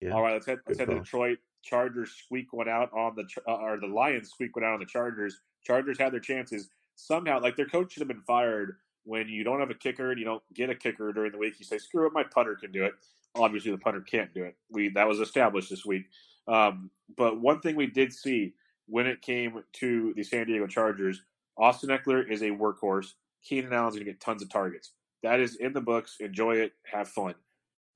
Yeah. 0.01 0.11
All 0.11 0.21
right, 0.21 0.33
let's 0.33 0.45
head, 0.45 0.59
let's 0.67 0.79
head 0.79 0.89
to 0.89 0.99
Detroit. 0.99 1.39
Chargers 1.63 2.11
squeak 2.11 2.53
one 2.53 2.69
out 2.69 2.91
on 2.93 3.15
the 3.15 3.23
uh, 3.47 3.55
or 3.55 3.79
the 3.79 3.87
Lions 3.87 4.29
squeak 4.29 4.55
one 4.55 4.63
out 4.63 4.73
on 4.73 4.79
the 4.79 4.85
Chargers. 4.85 5.39
Chargers 5.63 5.97
had 5.97 6.13
their 6.13 6.19
chances 6.19 6.69
somehow. 6.99 7.39
Like 7.41 7.55
their 7.55 7.65
coach 7.65 7.93
should 7.93 8.01
have 8.01 8.07
been 8.07 8.21
fired 8.21 8.77
when 9.03 9.27
you 9.27 9.43
don't 9.43 9.59
have 9.59 9.69
a 9.69 9.75
kicker 9.75 10.11
and 10.11 10.19
you 10.19 10.25
don't 10.25 10.43
get 10.53 10.69
a 10.69 10.75
kicker 10.75 11.11
during 11.11 11.31
the 11.31 11.37
week, 11.37 11.55
you 11.57 11.65
say, 11.65 11.77
"Screw 11.77 12.05
it, 12.05 12.13
my 12.13 12.23
punter 12.23 12.55
can 12.55 12.71
do 12.71 12.85
it." 12.85 12.93
Obviously, 13.35 13.71
the 13.71 13.77
punter 13.77 14.01
can't 14.01 14.33
do 14.33 14.43
it. 14.43 14.55
We 14.69 14.89
that 14.89 15.07
was 15.07 15.19
established 15.19 15.69
this 15.69 15.85
week. 15.85 16.05
Um, 16.47 16.91
but 17.17 17.39
one 17.39 17.59
thing 17.61 17.75
we 17.75 17.87
did 17.87 18.13
see 18.13 18.53
when 18.87 19.07
it 19.07 19.21
came 19.21 19.63
to 19.73 20.13
the 20.15 20.23
San 20.23 20.47
Diego 20.47 20.67
Chargers, 20.67 21.21
Austin 21.57 21.89
Ekeler 21.89 22.29
is 22.29 22.41
a 22.41 22.49
workhorse. 22.49 23.13
Keenan 23.43 23.73
Allen's 23.73 23.95
going 23.95 24.05
to 24.05 24.11
get 24.11 24.19
tons 24.19 24.41
of 24.41 24.49
targets. 24.49 24.91
That 25.23 25.39
is 25.39 25.55
in 25.55 25.73
the 25.73 25.81
books. 25.81 26.17
Enjoy 26.19 26.55
it. 26.55 26.73
Have 26.91 27.07
fun. 27.07 27.35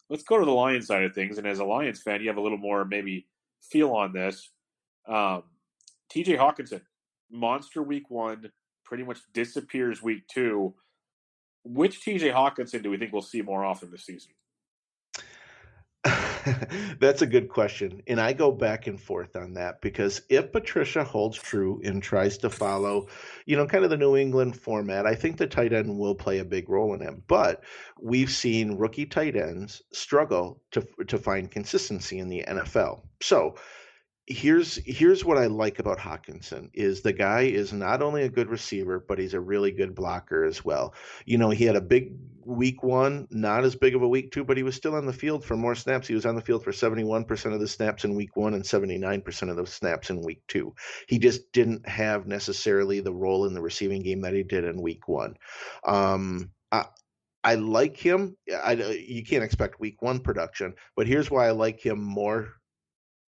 Let's 0.10 0.24
go 0.24 0.40
to 0.40 0.46
the 0.46 0.52
Lions 0.52 0.88
side 0.88 1.04
of 1.04 1.14
things. 1.14 1.38
And 1.38 1.48
as 1.48 1.60
a 1.60 1.66
Lions 1.66 2.02
fan, 2.02 2.22
you 2.22 2.28
have 2.28 2.38
a 2.38 2.42
little 2.42 2.58
more 2.58 2.86
maybe 2.86 3.28
feel 3.62 3.92
on 3.92 4.14
this. 4.14 4.52
Um, 5.08 5.44
TJ 6.14 6.38
Hockenson, 6.38 6.82
monster 7.32 7.82
week 7.82 8.10
one, 8.10 8.52
pretty 8.84 9.04
much 9.04 9.20
disappears 9.34 10.02
week 10.02 10.28
two. 10.28 10.74
Which 11.66 12.02
TJ 12.02 12.34
Hockenson 12.34 12.84
do 12.84 12.90
we 12.90 12.98
think 12.98 13.14
we'll 13.14 13.22
see 13.22 13.42
more 13.42 13.64
often 13.64 13.90
this 13.90 14.06
season? 14.06 14.32
That's 17.00 17.22
a 17.22 17.28
good 17.28 17.48
question. 17.48 18.02
And 18.08 18.20
I 18.20 18.34
go 18.34 18.52
back 18.52 18.88
and 18.88 19.00
forth 19.00 19.36
on 19.36 19.54
that 19.54 19.80
because 19.82 20.22
if 20.30 20.52
Patricia 20.52 21.04
holds 21.04 21.38
true 21.38 21.82
and 21.86 22.04
tries 22.04 22.38
to 22.40 22.50
follow, 22.50 23.08
you 23.46 23.56
know, 23.56 23.66
kind 23.66 23.86
of 23.86 23.90
the 23.90 23.98
New 23.98 24.18
England 24.18 24.60
format, 24.60 25.06
I 25.06 25.16
think 25.16 25.38
the 25.38 25.48
tight 25.48 25.72
end 25.72 25.98
will 25.98 26.16
play 26.16 26.40
a 26.40 26.46
big 26.46 26.70
role 26.70 26.94
in 26.94 27.00
him. 27.00 27.24
But 27.28 27.64
we've 28.02 28.32
seen 28.32 28.78
rookie 28.78 29.06
tight 29.06 29.38
ends 29.38 29.82
struggle 29.94 30.62
to 30.72 30.86
to 31.08 31.18
find 31.18 31.50
consistency 31.50 32.20
in 32.20 32.28
the 32.28 32.44
NFL. 32.48 33.04
So 33.22 33.56
here's 34.26 34.78
here's 34.86 35.26
what 35.26 35.38
I 35.38 35.48
like 35.48 35.80
about 35.80 36.00
Hockenson 36.00 36.70
is 36.74 37.02
the 37.02 37.12
guy 37.12 37.42
is 37.42 37.74
not 37.74 38.02
only 38.02 38.24
a 38.24 38.30
good 38.30 38.50
receiver, 38.50 39.04
but 39.06 39.20
he's 39.20 39.34
a 39.34 39.40
really 39.40 39.72
good 39.72 39.96
blocker 39.96 40.46
as 40.46 40.64
well. 40.64 40.94
You 41.26 41.38
know, 41.38 41.50
he 41.50 41.66
had 41.66 41.76
a 41.76 41.82
big 41.82 42.14
week 42.46 42.84
one, 42.84 43.28
not 43.32 43.64
as 43.64 43.76
big 43.76 43.96
of 43.96 44.02
a 44.02 44.08
week 44.08 44.32
two, 44.32 44.44
but 44.44 44.58
he 44.58 44.64
was 44.64 44.76
still 44.76 44.96
on 44.96 45.06
the 45.06 45.14
field 45.14 45.44
for 45.44 45.58
more 45.58 45.76
snaps. 45.76 46.08
He 46.08 46.14
was 46.14 46.26
on 46.26 46.36
the 46.36 46.42
field 46.42 46.64
for 46.64 46.72
71% 46.72 47.54
of 47.54 47.60
the 47.60 47.68
snaps 47.68 48.06
in 48.06 48.16
week 48.16 48.36
one 48.36 48.54
and 48.54 48.64
79% 48.64 49.50
of 49.50 49.56
the 49.56 49.66
snaps 49.66 50.10
in 50.10 50.22
week 50.22 50.42
two. 50.48 50.74
He 51.08 51.20
just 51.20 51.52
didn't 51.52 51.88
have 51.88 52.28
necessarily 52.28 53.00
the 53.00 53.14
role 53.14 53.46
in 53.46 53.54
the 53.54 53.62
receiving 53.62 54.02
game 54.02 54.22
that 54.22 54.34
he 54.34 54.44
did 54.44 54.66
in 54.66 54.82
week 54.82 55.08
one. 55.08 55.36
Um, 55.86 56.52
I, 56.72 56.86
I 57.46 57.56
like 57.56 57.98
him. 57.98 58.38
I, 58.54 58.74
you 58.74 59.24
can't 59.24 59.44
expect 59.44 59.80
week 59.80 60.02
one 60.02 60.20
production, 60.20 60.76
but 60.96 61.08
here's 61.08 61.32
why 61.32 61.48
I 61.48 61.52
like 61.52 61.86
him 61.86 62.02
more 62.02 62.54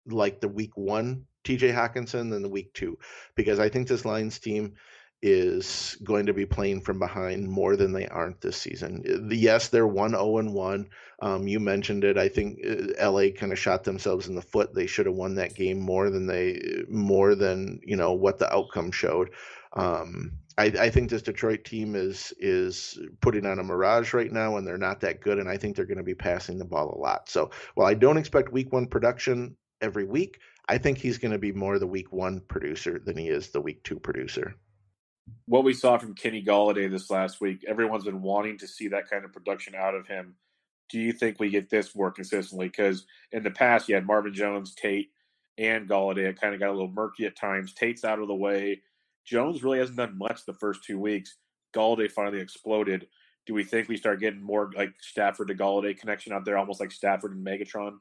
like 0.08 0.42
the 0.42 0.48
week 0.48 0.76
one 0.76 1.26
TJ 1.44 1.74
Hockenson 1.74 2.30
than 2.30 2.42
the 2.42 2.50
week 2.50 2.74
two 2.74 2.98
because 3.36 3.60
I 3.60 3.70
think 3.70 3.88
this 3.88 4.06
Lions 4.06 4.40
team 4.40 4.74
is 5.24 5.98
going 6.04 6.26
to 6.26 6.34
be 6.34 6.46
playing 6.46 6.82
from 6.82 6.98
behind 6.98 7.48
more 7.48 7.76
than 7.76 7.94
they 7.94 8.08
aren't 8.08 8.42
this 8.42 8.58
season. 8.58 9.30
Yes, 9.30 9.68
they're 9.68 9.88
1 9.88 10.12
0 10.12 10.38
and 10.40 10.54
1. 10.54 10.90
Um, 11.22 11.48
you 11.48 11.60
mentioned 11.60 12.04
it. 12.04 12.18
I 12.18 12.28
think 12.28 12.60
uh, 12.66 13.12
LA 13.12 13.30
kind 13.30 13.52
of 13.52 13.60
shot 13.60 13.84
themselves 13.84 14.28
in 14.28 14.36
the 14.36 14.42
foot. 14.42 14.74
They 14.74 14.88
should 14.88 15.06
have 15.06 15.16
won 15.16 15.36
that 15.36 15.54
game 15.54 15.80
more 15.80 16.10
than 16.10 16.26
they 16.26 16.84
more 16.90 17.36
than, 17.36 17.80
you 17.84 17.96
know, 17.96 18.14
what 18.14 18.40
the 18.40 18.52
outcome 18.52 18.92
showed. 18.92 19.30
Um, 19.74 20.32
I, 20.58 20.66
I, 20.66 20.90
think 20.90 21.10
this 21.10 21.22
Detroit 21.22 21.64
team 21.64 21.96
is 21.96 22.34
is 22.40 23.00
putting 23.22 23.46
on 23.46 23.60
a 23.60 23.64
mirage 23.64 24.14
right 24.14 24.32
now, 24.32 24.58
and 24.58 24.68
they're 24.68 24.78
not 24.78 25.00
that 25.02 25.22
good. 25.22 25.40
And 25.40 25.48
I 25.48 25.56
think 25.56 25.76
they're 25.76 25.86
going 25.86 25.98
to 25.98 26.04
be 26.04 26.16
passing 26.16 26.58
the 26.58 26.66
ball 26.66 26.94
a 26.94 27.00
lot. 27.00 27.30
So 27.30 27.52
while 27.76 27.88
I 27.88 27.94
don't 27.94 28.18
expect 28.18 28.52
Week 28.52 28.74
One 28.74 28.88
production 28.88 29.56
every 29.82 30.06
week. 30.06 30.40
I 30.70 30.78
think 30.78 30.98
he's 30.98 31.18
going 31.18 31.32
to 31.32 31.38
be 31.38 31.52
more 31.52 31.80
the 31.80 31.88
week 31.88 32.12
one 32.12 32.42
producer 32.48 33.00
than 33.04 33.18
he 33.18 33.28
is 33.28 33.50
the 33.50 33.62
week 33.62 33.84
two 33.84 34.00
producer. 34.00 34.56
What 35.46 35.64
we 35.64 35.74
saw 35.74 35.98
from 35.98 36.16
Kenny 36.16 36.44
Golladay 36.44 36.90
this 36.90 37.10
last 37.10 37.42
week, 37.42 37.64
everyone's 37.68 38.06
been 38.06 38.22
wanting 38.22 38.58
to 38.60 38.68
see 38.68 38.88
that 38.90 39.10
kind 39.10 39.26
of 39.26 39.34
production 39.34 39.76
out 39.76 39.96
of 39.96 40.08
him. 40.08 40.36
Do 40.90 41.00
you 41.00 41.14
think 41.14 41.40
we 41.40 41.50
get 41.50 41.70
this 41.70 41.96
more 41.96 42.12
consistently? 42.12 42.68
Because 42.68 43.06
in 43.32 43.44
the 43.44 43.52
past, 43.52 43.88
you 43.88 43.96
had 43.96 44.06
Marvin 44.06 44.34
Jones, 44.34 44.76
Tate, 44.76 45.10
and 45.58 45.88
Golladay. 45.88 46.28
It 46.30 46.40
kind 46.40 46.54
of 46.54 46.60
got 46.60 46.70
a 46.70 46.74
little 46.74 46.92
murky 46.92 47.26
at 47.26 47.36
times. 47.36 47.74
Tate's 47.74 48.04
out 48.04 48.20
of 48.20 48.28
the 48.28 48.36
way. 48.36 48.82
Jones 49.26 49.64
really 49.64 49.80
hasn't 49.80 49.98
done 49.98 50.18
much 50.18 50.46
the 50.46 50.54
first 50.54 50.84
two 50.84 51.00
weeks. 51.00 51.38
Golladay 51.74 52.12
finally 52.12 52.42
exploded. 52.42 53.08
Do 53.46 53.54
we 53.54 53.64
think 53.64 53.88
we 53.88 53.98
start 53.98 54.20
getting 54.20 54.42
more 54.42 54.72
like 54.76 54.94
Stafford 55.00 55.48
to 55.48 55.56
Golladay 55.56 55.98
connection 55.98 56.34
out 56.34 56.46
there, 56.46 56.58
almost 56.58 56.80
like 56.80 56.92
Stafford 56.92 57.36
and 57.36 57.46
Megatron? 57.46 57.98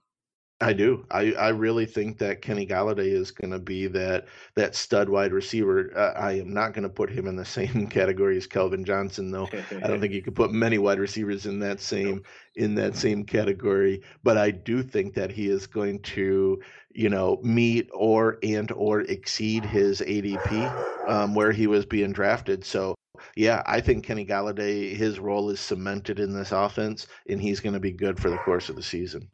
I 0.63 0.75
do. 0.75 1.07
I, 1.11 1.33
I 1.33 1.49
really 1.49 1.87
think 1.87 2.19
that 2.19 2.43
Kenny 2.43 2.67
Golladay 2.67 3.13
is 3.13 3.31
going 3.31 3.51
to 3.51 3.59
be 3.59 3.87
that 3.89 4.27
that 4.57 4.75
stud 4.75 5.09
wide 5.09 5.33
receiver. 5.33 5.91
Uh, 5.97 6.13
I 6.19 6.33
am 6.33 6.53
not 6.53 6.75
going 6.75 6.83
to 6.83 6.91
put 6.91 7.11
him 7.11 7.27
in 7.27 7.37
the 7.37 7.45
same 7.47 7.87
category 7.87 8.37
as 8.37 8.47
Calvin 8.47 8.85
Johnson, 8.85 9.31
though. 9.31 9.49
I 9.83 9.87
don't 9.87 10.01
think 10.01 10.13
you 10.13 10.21
could 10.23 10.35
put 10.35 10.53
many 10.53 10.77
wide 10.77 10.99
receivers 10.99 11.47
in 11.47 11.61
that 11.61 11.81
same 11.81 12.23
in 12.57 12.75
that 12.75 12.95
same 12.95 13.25
category. 13.25 14.03
But 14.23 14.37
I 14.37 14.51
do 14.51 14.83
think 14.83 15.15
that 15.15 15.33
he 15.33 15.49
is 15.49 15.67
going 15.67 16.01
to, 16.01 16.61
you 16.93 17.09
know, 17.09 17.41
meet 17.43 17.89
or 17.95 18.39
and 18.43 18.71
or 18.73 19.01
exceed 19.03 19.65
his 19.65 20.03
ADP 20.03 20.75
um, 21.07 21.35
where 21.35 21.53
he 21.53 21.69
was 21.69 21.87
being 21.87 22.13
drafted. 22.13 22.67
So 22.67 22.95
yeah, 23.35 23.63
I 23.65 23.81
think 23.81 24.05
Kenny 24.05 24.27
Golladay, 24.27 24.95
his 24.95 25.19
role 25.19 25.49
is 25.49 25.61
cemented 25.61 26.21
in 26.21 26.35
this 26.35 26.53
offense, 26.53 27.07
and 27.29 27.41
he's 27.41 27.61
going 27.61 27.75
to 27.75 27.81
be 27.81 27.93
good 27.93 28.19
for 28.21 28.29
the 28.29 28.39
course 28.39 28.69
of 28.69 28.77
the 28.77 28.83
season. 28.83 29.31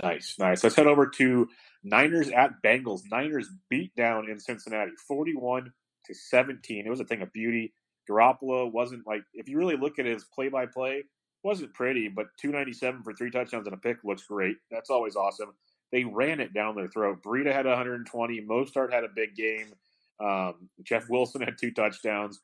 Nice, 0.00 0.36
nice. 0.38 0.62
Let's 0.62 0.76
head 0.76 0.86
over 0.86 1.06
to 1.06 1.48
Niners 1.82 2.28
at 2.30 2.62
Bengals. 2.64 3.02
Niners 3.10 3.48
beat 3.68 3.94
down 3.96 4.30
in 4.30 4.38
Cincinnati, 4.38 4.92
forty-one 5.08 5.72
to 6.06 6.14
seventeen. 6.14 6.86
It 6.86 6.90
was 6.90 7.00
a 7.00 7.04
thing 7.04 7.22
of 7.22 7.32
beauty. 7.32 7.72
Garoppolo 8.08 8.70
wasn't 8.72 9.06
like 9.06 9.22
if 9.34 9.48
you 9.48 9.58
really 9.58 9.76
look 9.76 9.98
at 9.98 10.06
his 10.06 10.24
play-by-play, 10.34 11.04
wasn't 11.44 11.74
pretty, 11.74 12.08
but 12.08 12.26
two 12.40 12.50
ninety-seven 12.50 13.02
for 13.02 13.12
three 13.14 13.30
touchdowns 13.30 13.66
and 13.66 13.74
a 13.74 13.78
pick 13.78 13.98
looks 14.04 14.24
great. 14.24 14.56
That's 14.70 14.90
always 14.90 15.16
awesome. 15.16 15.52
They 15.92 16.04
ran 16.04 16.40
it 16.40 16.54
down 16.54 16.74
their 16.74 16.88
throat. 16.88 17.22
Breida 17.22 17.52
had 17.52 17.66
120. 17.66 18.40
Mostert 18.40 18.90
had 18.92 19.04
a 19.04 19.08
big 19.14 19.36
game. 19.36 19.74
Um, 20.18 20.70
Jeff 20.82 21.08
Wilson 21.10 21.42
had 21.42 21.58
two 21.58 21.70
touchdowns. 21.70 22.40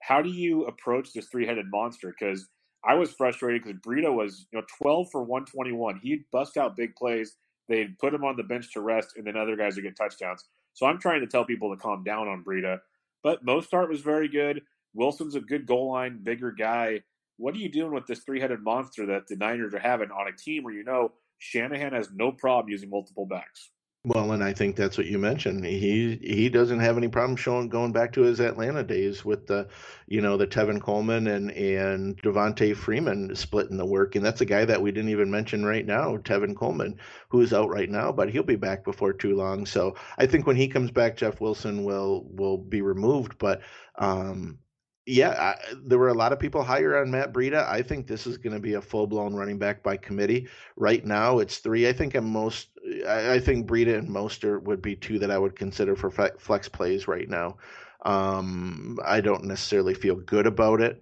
How 0.00 0.20
do 0.20 0.28
you 0.28 0.66
approach 0.66 1.12
this 1.12 1.26
three-headed 1.28 1.66
monster? 1.70 2.14
Because 2.18 2.46
I 2.84 2.94
was 2.94 3.12
frustrated 3.12 3.62
because 3.62 3.80
Breida 3.80 4.12
was, 4.12 4.46
you 4.52 4.58
know, 4.58 4.64
12 4.78 5.10
for 5.10 5.22
121. 5.22 6.00
He'd 6.02 6.24
bust 6.32 6.56
out 6.56 6.76
big 6.76 6.94
plays. 6.96 7.36
They'd 7.68 7.98
put 7.98 8.14
him 8.14 8.24
on 8.24 8.36
the 8.36 8.42
bench 8.42 8.72
to 8.72 8.80
rest, 8.80 9.14
and 9.16 9.26
then 9.26 9.36
other 9.36 9.56
guys 9.56 9.76
would 9.76 9.84
get 9.84 9.96
touchdowns. 9.96 10.44
So 10.72 10.86
I'm 10.86 10.98
trying 10.98 11.20
to 11.20 11.26
tell 11.26 11.44
people 11.44 11.70
to 11.70 11.80
calm 11.80 12.02
down 12.02 12.26
on 12.26 12.42
Breida. 12.42 12.80
But 13.22 13.44
Mostert 13.44 13.88
was 13.88 14.00
very 14.00 14.28
good. 14.28 14.62
Wilson's 14.94 15.34
a 15.34 15.40
good 15.40 15.66
goal 15.66 15.92
line, 15.92 16.20
bigger 16.22 16.50
guy. 16.50 17.02
What 17.36 17.54
are 17.54 17.58
you 17.58 17.70
doing 17.70 17.92
with 17.92 18.06
this 18.06 18.20
three 18.20 18.40
headed 18.40 18.60
monster 18.60 19.06
that 19.06 19.26
the 19.28 19.36
Niners 19.36 19.74
are 19.74 19.78
having 19.78 20.10
on 20.10 20.28
a 20.28 20.36
team 20.36 20.64
where 20.64 20.74
you 20.74 20.84
know 20.84 21.12
Shanahan 21.38 21.92
has 21.92 22.10
no 22.12 22.32
problem 22.32 22.70
using 22.70 22.90
multiple 22.90 23.26
backs? 23.26 23.70
Well, 24.02 24.32
and 24.32 24.42
I 24.42 24.54
think 24.54 24.76
that's 24.76 24.96
what 24.96 25.06
you 25.08 25.18
mentioned. 25.18 25.64
He 25.66 26.16
he 26.22 26.48
doesn't 26.48 26.80
have 26.80 26.96
any 26.96 27.08
problem 27.08 27.36
showing 27.36 27.68
going 27.68 27.92
back 27.92 28.12
to 28.14 28.22
his 28.22 28.40
Atlanta 28.40 28.82
days 28.82 29.26
with 29.26 29.46
the, 29.46 29.68
you 30.06 30.22
know, 30.22 30.38
the 30.38 30.46
Tevin 30.46 30.80
Coleman 30.80 31.26
and 31.26 31.50
and 31.50 32.16
Devonta 32.22 32.74
Freeman 32.74 33.34
splitting 33.36 33.76
the 33.76 33.84
work, 33.84 34.14
and 34.16 34.24
that's 34.24 34.40
a 34.40 34.46
guy 34.46 34.64
that 34.64 34.80
we 34.80 34.90
didn't 34.90 35.10
even 35.10 35.30
mention 35.30 35.66
right 35.66 35.84
now, 35.84 36.16
Tevin 36.16 36.56
Coleman, 36.56 36.98
who's 37.28 37.52
out 37.52 37.68
right 37.68 37.90
now, 37.90 38.10
but 38.10 38.30
he'll 38.30 38.42
be 38.42 38.56
back 38.56 38.84
before 38.84 39.12
too 39.12 39.36
long. 39.36 39.66
So 39.66 39.96
I 40.16 40.24
think 40.26 40.46
when 40.46 40.56
he 40.56 40.68
comes 40.68 40.90
back, 40.90 41.18
Jeff 41.18 41.38
Wilson 41.40 41.84
will 41.84 42.24
will 42.30 42.56
be 42.56 42.80
removed, 42.80 43.36
but 43.38 43.60
um, 43.98 44.58
yeah, 45.06 45.30
I, 45.30 45.74
there 45.82 45.98
were 45.98 46.08
a 46.08 46.14
lot 46.14 46.32
of 46.32 46.38
people 46.38 46.62
higher 46.62 47.00
on 47.00 47.10
Matt 47.10 47.32
Breida. 47.32 47.66
I 47.68 47.82
think 47.82 48.06
this 48.06 48.26
is 48.26 48.36
going 48.36 48.52
to 48.52 48.60
be 48.60 48.74
a 48.74 48.82
full 48.82 49.06
blown 49.06 49.34
running 49.34 49.58
back 49.58 49.82
by 49.82 49.96
committee. 49.96 50.48
Right 50.76 51.04
now, 51.04 51.38
it's 51.38 51.58
three. 51.58 51.88
I 51.88 51.92
think 51.92 52.14
I'm 52.14 52.30
most. 52.30 52.68
I, 53.08 53.34
I 53.34 53.40
think 53.40 53.66
Breida 53.66 53.98
and 53.98 54.08
Mostert 54.08 54.62
would 54.64 54.82
be 54.82 54.96
two 54.96 55.18
that 55.18 55.30
I 55.30 55.38
would 55.38 55.56
consider 55.56 55.96
for 55.96 56.10
flex 56.10 56.68
plays 56.68 57.08
right 57.08 57.28
now. 57.28 57.56
Um, 58.04 58.98
I 59.04 59.20
don't 59.20 59.44
necessarily 59.44 59.94
feel 59.94 60.16
good 60.16 60.46
about 60.46 60.80
it, 60.80 61.00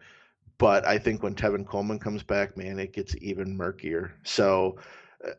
but 0.58 0.86
I 0.86 0.98
think 0.98 1.22
when 1.22 1.34
Tevin 1.34 1.66
Coleman 1.66 1.98
comes 1.98 2.22
back, 2.22 2.56
man, 2.56 2.78
it 2.78 2.92
gets 2.92 3.14
even 3.20 3.56
murkier. 3.56 4.14
So 4.24 4.78
uh, 5.26 5.32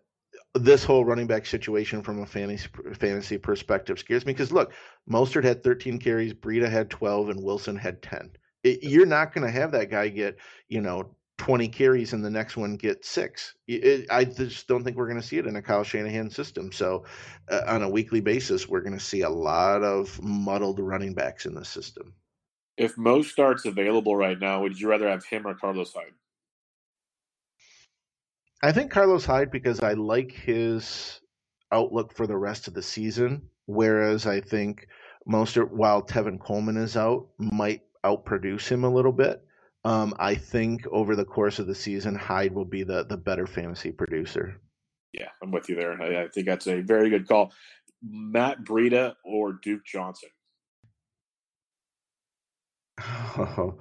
this 0.54 0.84
whole 0.84 1.06
running 1.06 1.28
back 1.28 1.46
situation 1.46 2.02
from 2.04 2.22
a 2.22 2.26
fantasy 2.26 2.70
fantasy 2.94 3.38
perspective 3.38 4.00
scares 4.00 4.26
me 4.26 4.34
because 4.34 4.52
look, 4.52 4.74
Mostert 5.10 5.44
had 5.44 5.64
13 5.64 5.98
carries, 6.00 6.34
Breida 6.34 6.70
had 6.70 6.90
12, 6.90 7.30
and 7.30 7.44
Wilson 7.44 7.78
had 7.78 8.02
10 8.02 8.32
it, 8.64 8.84
you're 8.84 9.06
not 9.06 9.34
going 9.34 9.46
to 9.46 9.52
have 9.52 9.72
that 9.72 9.90
guy 9.90 10.10
get, 10.10 10.38
you 10.68 10.82
know, 10.82 11.16
20 11.38 11.70
carries 11.70 12.14
and 12.14 12.24
the 12.24 12.30
next 12.30 12.58
one 12.58 12.76
get 12.76 13.06
six. 13.06 13.56
It, 13.68 14.06
I 14.10 14.26
just 14.26 14.68
don't 14.68 14.84
think 14.84 14.98
we're 14.98 15.08
going 15.08 15.22
to 15.22 15.26
see 15.26 15.38
it 15.38 15.48
in 15.48 15.56
a 15.56 15.62
Kyle 15.62 15.84
Shanahan 15.84 16.30
system. 16.30 16.72
So, 16.72 17.06
uh, 17.50 17.62
on 17.66 17.82
a 17.82 17.90
weekly 17.90 18.20
basis, 18.20 18.68
we're 18.68 18.82
going 18.82 18.98
to 18.98 19.04
see 19.04 19.22
a 19.22 19.30
lot 19.30 19.82
of 19.82 20.22
muddled 20.22 20.80
running 20.80 21.14
backs 21.14 21.46
in 21.46 21.56
the 21.56 21.64
system. 21.64 22.14
If 22.78 22.96
Mostert's 22.96 23.66
available 23.66 24.16
right 24.16 24.40
now, 24.40 24.62
would 24.62 24.80
you 24.80 24.90
rather 24.90 25.10
have 25.10 25.26
him 25.26 25.48
or 25.48 25.56
Carlos 25.56 25.94
Hyde? 25.94 26.14
I 28.62 28.74
think 28.74 28.92
Carlos 28.92 29.26
Hyde 29.26 29.52
because 29.52 29.80
I 29.80 29.94
like 29.94 30.32
his 30.32 31.22
outlook 31.72 32.14
for 32.14 32.28
the 32.28 32.38
rest 32.38 32.68
of 32.68 32.74
the 32.74 32.82
season. 32.82 33.42
Whereas 33.66 34.26
I 34.26 34.42
think 34.42 34.88
Mostert, 35.28 35.72
while 35.72 36.02
Tevin 36.02 36.40
Coleman 36.40 36.76
is 36.76 36.98
out, 36.98 37.28
might 37.38 37.82
outproduce 38.04 38.68
him 38.68 38.84
a 38.84 38.90
little 38.90 39.12
bit. 39.12 39.44
Um, 39.86 40.14
I 40.20 40.36
think 40.36 40.86
over 40.92 41.16
the 41.16 41.26
course 41.26 41.60
of 41.60 41.68
the 41.68 41.76
season, 41.76 42.16
Hyde 42.16 42.54
will 42.54 42.66
be 42.66 42.84
the 42.84 43.06
the 43.06 43.18
better 43.18 43.48
fantasy 43.48 43.92
producer. 43.92 44.60
Yeah, 45.14 45.30
I'm 45.42 45.52
with 45.52 45.70
you 45.70 45.76
there. 45.76 46.02
I, 46.02 46.24
I 46.24 46.28
think 46.28 46.46
that's 46.46 46.68
a 46.68 46.82
very 46.82 47.10
good 47.10 47.28
call. 47.28 47.52
Matt 48.04 48.64
Breida 48.64 49.16
or 49.24 49.54
Duke 49.54 49.86
Johnson? 49.86 50.30
Oh, 53.02 53.80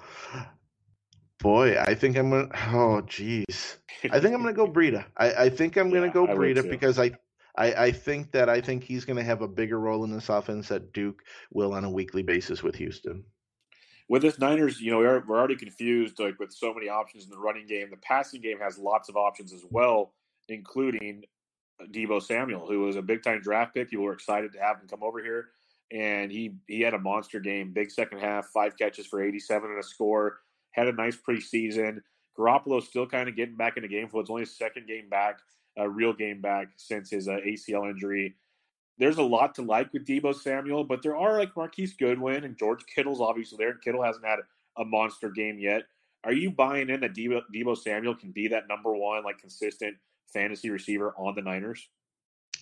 boy, 1.40 1.78
I 1.78 1.94
think 1.94 2.16
I'm 2.16 2.30
gonna. 2.30 2.48
Oh, 2.72 3.00
geez, 3.02 3.78
I 4.10 4.20
think 4.20 4.34
I'm 4.34 4.42
gonna 4.42 4.52
go 4.52 4.66
Breida. 4.72 5.04
I, 5.16 5.32
I 5.32 5.48
think 5.50 5.76
I'm 5.76 5.90
gonna 5.90 6.06
Yeah, 6.06 6.12
go 6.12 6.26
Breida 6.26 6.68
because 6.68 6.98
I, 6.98 7.12
I, 7.56 7.72
I 7.72 7.92
think 7.92 8.30
that 8.32 8.48
I 8.48 8.60
think 8.60 8.84
he's 8.84 9.04
gonna 9.04 9.24
have 9.24 9.42
a 9.42 9.48
bigger 9.48 9.80
role 9.80 10.04
in 10.04 10.12
this 10.12 10.28
offense 10.28 10.68
that 10.68 10.92
Duke 10.92 11.22
will 11.52 11.74
on 11.74 11.84
a 11.84 11.90
weekly 11.90 12.22
basis 12.22 12.62
with 12.62 12.76
Houston. 12.76 13.24
With 14.08 14.22
this 14.22 14.38
Niners, 14.38 14.80
you 14.80 14.90
know, 14.90 14.98
we're, 14.98 15.22
we're 15.26 15.38
already 15.38 15.56
confused 15.56 16.18
like 16.18 16.38
with 16.38 16.52
so 16.52 16.72
many 16.72 16.88
options 16.88 17.24
in 17.24 17.30
the 17.30 17.38
running 17.38 17.66
game. 17.66 17.90
The 17.90 17.98
passing 17.98 18.40
game 18.40 18.58
has 18.60 18.78
lots 18.78 19.08
of 19.08 19.16
options 19.16 19.52
as 19.52 19.64
well, 19.70 20.12
including 20.48 21.24
Deebo 21.92 22.22
Samuel, 22.22 22.66
who 22.66 22.80
was 22.80 22.96
a 22.96 23.02
big 23.02 23.22
time 23.22 23.40
draft 23.40 23.74
pick. 23.74 23.90
People 23.90 24.04
were 24.04 24.12
excited 24.12 24.52
to 24.52 24.60
have 24.60 24.80
him 24.80 24.88
come 24.88 25.02
over 25.02 25.22
here, 25.22 25.48
and 25.92 26.32
he 26.32 26.54
he 26.66 26.80
had 26.80 26.94
a 26.94 26.98
monster 26.98 27.38
game, 27.38 27.72
big 27.72 27.90
second 27.90 28.18
half, 28.18 28.46
five 28.46 28.76
catches 28.78 29.06
for 29.06 29.22
87 29.22 29.70
and 29.70 29.78
a 29.78 29.82
score. 29.82 30.40
Had 30.72 30.88
a 30.88 30.92
nice 30.92 31.16
preseason. 31.16 32.00
Garoppolo's 32.38 32.86
still 32.86 33.06
kind 33.06 33.28
of 33.28 33.36
getting 33.36 33.56
back 33.56 33.76
in 33.76 33.82
the 33.82 33.88
game 33.88 34.08
for 34.08 34.20
it's 34.20 34.30
only 34.30 34.42
his 34.42 34.56
second 34.56 34.86
game 34.86 35.08
back, 35.08 35.40
a 35.76 35.88
real 35.88 36.12
game 36.12 36.40
back 36.40 36.68
since 36.76 37.10
his 37.10 37.28
uh, 37.28 37.38
ACL 37.46 37.90
injury. 37.90 38.36
There's 38.98 39.18
a 39.18 39.22
lot 39.22 39.54
to 39.56 39.62
like 39.62 39.92
with 39.92 40.06
Deebo 40.06 40.34
Samuel, 40.34 40.84
but 40.84 41.02
there 41.02 41.16
are 41.16 41.38
like 41.38 41.56
Marquise 41.56 41.94
Goodwin 41.94 42.44
and 42.44 42.58
George 42.58 42.84
Kittle's 42.86 43.20
obviously 43.20 43.56
there. 43.58 43.74
Kittle 43.74 44.02
hasn't 44.02 44.24
had 44.24 44.40
a 44.76 44.84
monster 44.84 45.30
game 45.30 45.58
yet. 45.58 45.82
Are 46.24 46.32
you 46.32 46.50
buying 46.50 46.90
in 46.90 47.00
that 47.00 47.14
Deebo, 47.14 47.42
Deebo 47.54 47.76
Samuel 47.76 48.14
can 48.14 48.32
be 48.32 48.48
that 48.48 48.68
number 48.68 48.92
one, 48.94 49.22
like 49.24 49.38
consistent 49.38 49.96
fantasy 50.32 50.70
receiver 50.70 51.14
on 51.16 51.34
the 51.34 51.42
Niners? 51.42 51.88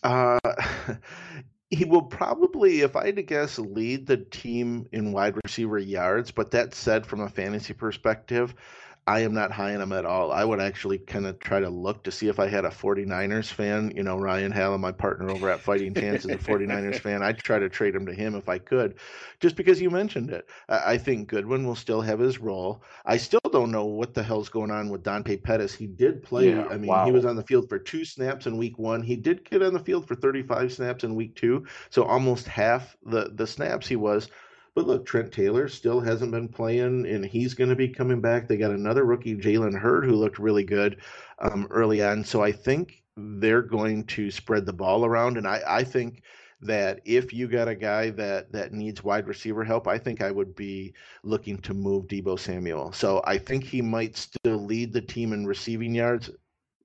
Uh, 0.03 0.39
he 1.71 1.85
will 1.85 2.03
probably, 2.03 2.83
if 2.83 2.97
I 2.97 3.07
had 3.07 3.17
to 3.17 3.23
guess, 3.23 3.59
lead 3.59 4.07
the 4.07 4.19
team 4.19 4.87
in 4.93 5.13
wide 5.13 5.39
receiver 5.45 5.79
yards. 5.79 6.31
But 6.31 6.51
that 6.51 6.75
said, 6.75 7.07
from 7.07 7.21
a 7.21 7.29
fantasy 7.29 7.73
perspective, 7.73 8.55
I 9.09 9.21
am 9.21 9.33
not 9.33 9.53
high 9.53 9.73
on 9.73 9.81
him 9.81 9.93
at 9.93 10.05
all. 10.05 10.33
I 10.33 10.45
would 10.45 10.61
actually 10.61 10.99
kind 10.99 11.27
of 11.27 11.39
try 11.39 11.61
to 11.61 11.71
look 11.71 12.03
to 12.05 12.11
see 12.11 12.27
if 12.27 12.41
I 12.41 12.49
had 12.49 12.65
a 12.65 12.71
49ers 12.71 13.47
fan. 13.53 13.93
You 13.95 14.03
know, 14.03 14.17
Ryan 14.17 14.51
Hallam, 14.51 14.81
my 14.81 14.91
partner 14.91 15.31
over 15.31 15.49
at 15.49 15.61
Fighting 15.61 15.95
Chance, 15.95 16.25
is 16.25 16.33
a 16.33 16.39
49ers 16.39 16.99
fan. 17.01 17.23
I'd 17.23 17.39
try 17.39 17.61
to 17.61 17.69
trade 17.69 17.95
him 17.95 18.05
to 18.07 18.13
him 18.13 18.35
if 18.35 18.49
I 18.49 18.59
could, 18.59 18.97
just 19.39 19.55
because 19.55 19.81
you 19.81 19.91
mentioned 19.91 20.31
it. 20.31 20.49
I 20.69 20.99
think 20.99 21.29
Goodwin 21.29 21.65
will 21.65 21.77
still 21.77 22.01
have 22.01 22.19
his 22.19 22.41
role. 22.41 22.83
I 23.05 23.17
still 23.17 23.41
don't 23.53 23.71
know 23.71 23.85
what 23.85 24.13
the 24.13 24.25
hell's 24.25 24.49
going 24.49 24.73
on 24.73 24.89
with 24.89 25.05
Dante 25.05 25.37
Pettis. 25.37 25.73
He 25.73 25.87
did 25.87 26.25
play. 26.25 26.51
Yeah, 26.51 26.67
I 26.69 26.77
mean, 26.77 26.89
wow. 26.89 27.05
he 27.05 27.13
was 27.13 27.25
on 27.25 27.37
the 27.37 27.45
field 27.45 27.69
for 27.69 27.79
two 27.79 28.05
snaps 28.05 28.47
in 28.47 28.57
week 28.57 28.77
one. 28.77 29.03
He 29.03 29.15
did 29.15 29.49
get 29.49 29.63
on 29.63 29.73
the 29.73 29.79
field 29.79 30.09
for 30.09 30.17
35 30.17 30.73
snaps 30.73 31.05
in 31.05 31.15
week 31.15 31.37
two, 31.37 31.65
so 31.91 32.03
almost 32.03 32.49
half 32.49 32.97
the 33.05 33.31
the 33.33 33.47
snaps 33.47 33.87
he 33.87 33.95
was. 33.95 34.29
But 34.77 34.87
look, 34.87 35.07
Trent 35.07 35.33
Taylor 35.33 35.69
still 35.69 36.01
hasn't 36.01 36.33
been 36.33 36.49
playing, 36.49 37.07
and 37.07 37.25
he's 37.25 37.55
going 37.55 37.71
to 37.71 37.77
be 37.77 37.89
coming 37.89 38.21
back. 38.21 38.47
They 38.47 38.59
got 38.59 38.73
another 38.73 39.07
rookie, 39.07 39.35
Jalen 39.35 39.77
Hurd, 39.77 40.05
who 40.05 40.13
looked 40.13 40.39
really 40.39 40.65
good 40.65 41.01
um, 41.39 41.67
early 41.71 42.05
on. 42.05 42.23
So 42.23 42.43
I 42.43 42.53
think 42.53 43.03
they're 43.17 43.63
going 43.63 44.05
to 44.05 44.31
spread 44.31 44.67
the 44.67 44.75
ball 44.75 45.07
around, 45.07 45.39
and 45.39 45.49
I, 45.49 45.63
I 45.67 45.83
think 45.83 46.23
that 46.61 47.01
if 47.07 47.33
you 47.33 47.49
got 47.49 47.69
a 47.69 47.75
guy 47.75 48.11
that 48.11 48.53
that 48.53 48.75
needs 48.75 49.03
wide 49.03 49.27
receiver 49.27 49.65
help, 49.65 49.89
I 49.89 49.97
think 49.97 50.21
I 50.21 50.31
would 50.31 50.55
be 50.55 50.93
looking 51.23 51.57
to 51.59 51.73
move 51.73 52.07
Deebo 52.07 52.39
Samuel. 52.39 52.93
So 52.93 53.23
I 53.25 53.39
think 53.39 53.65
he 53.65 53.81
might 53.81 54.15
still 54.15 54.63
lead 54.63 54.93
the 54.93 55.01
team 55.01 55.33
in 55.33 55.47
receiving 55.47 55.95
yards 55.95 56.29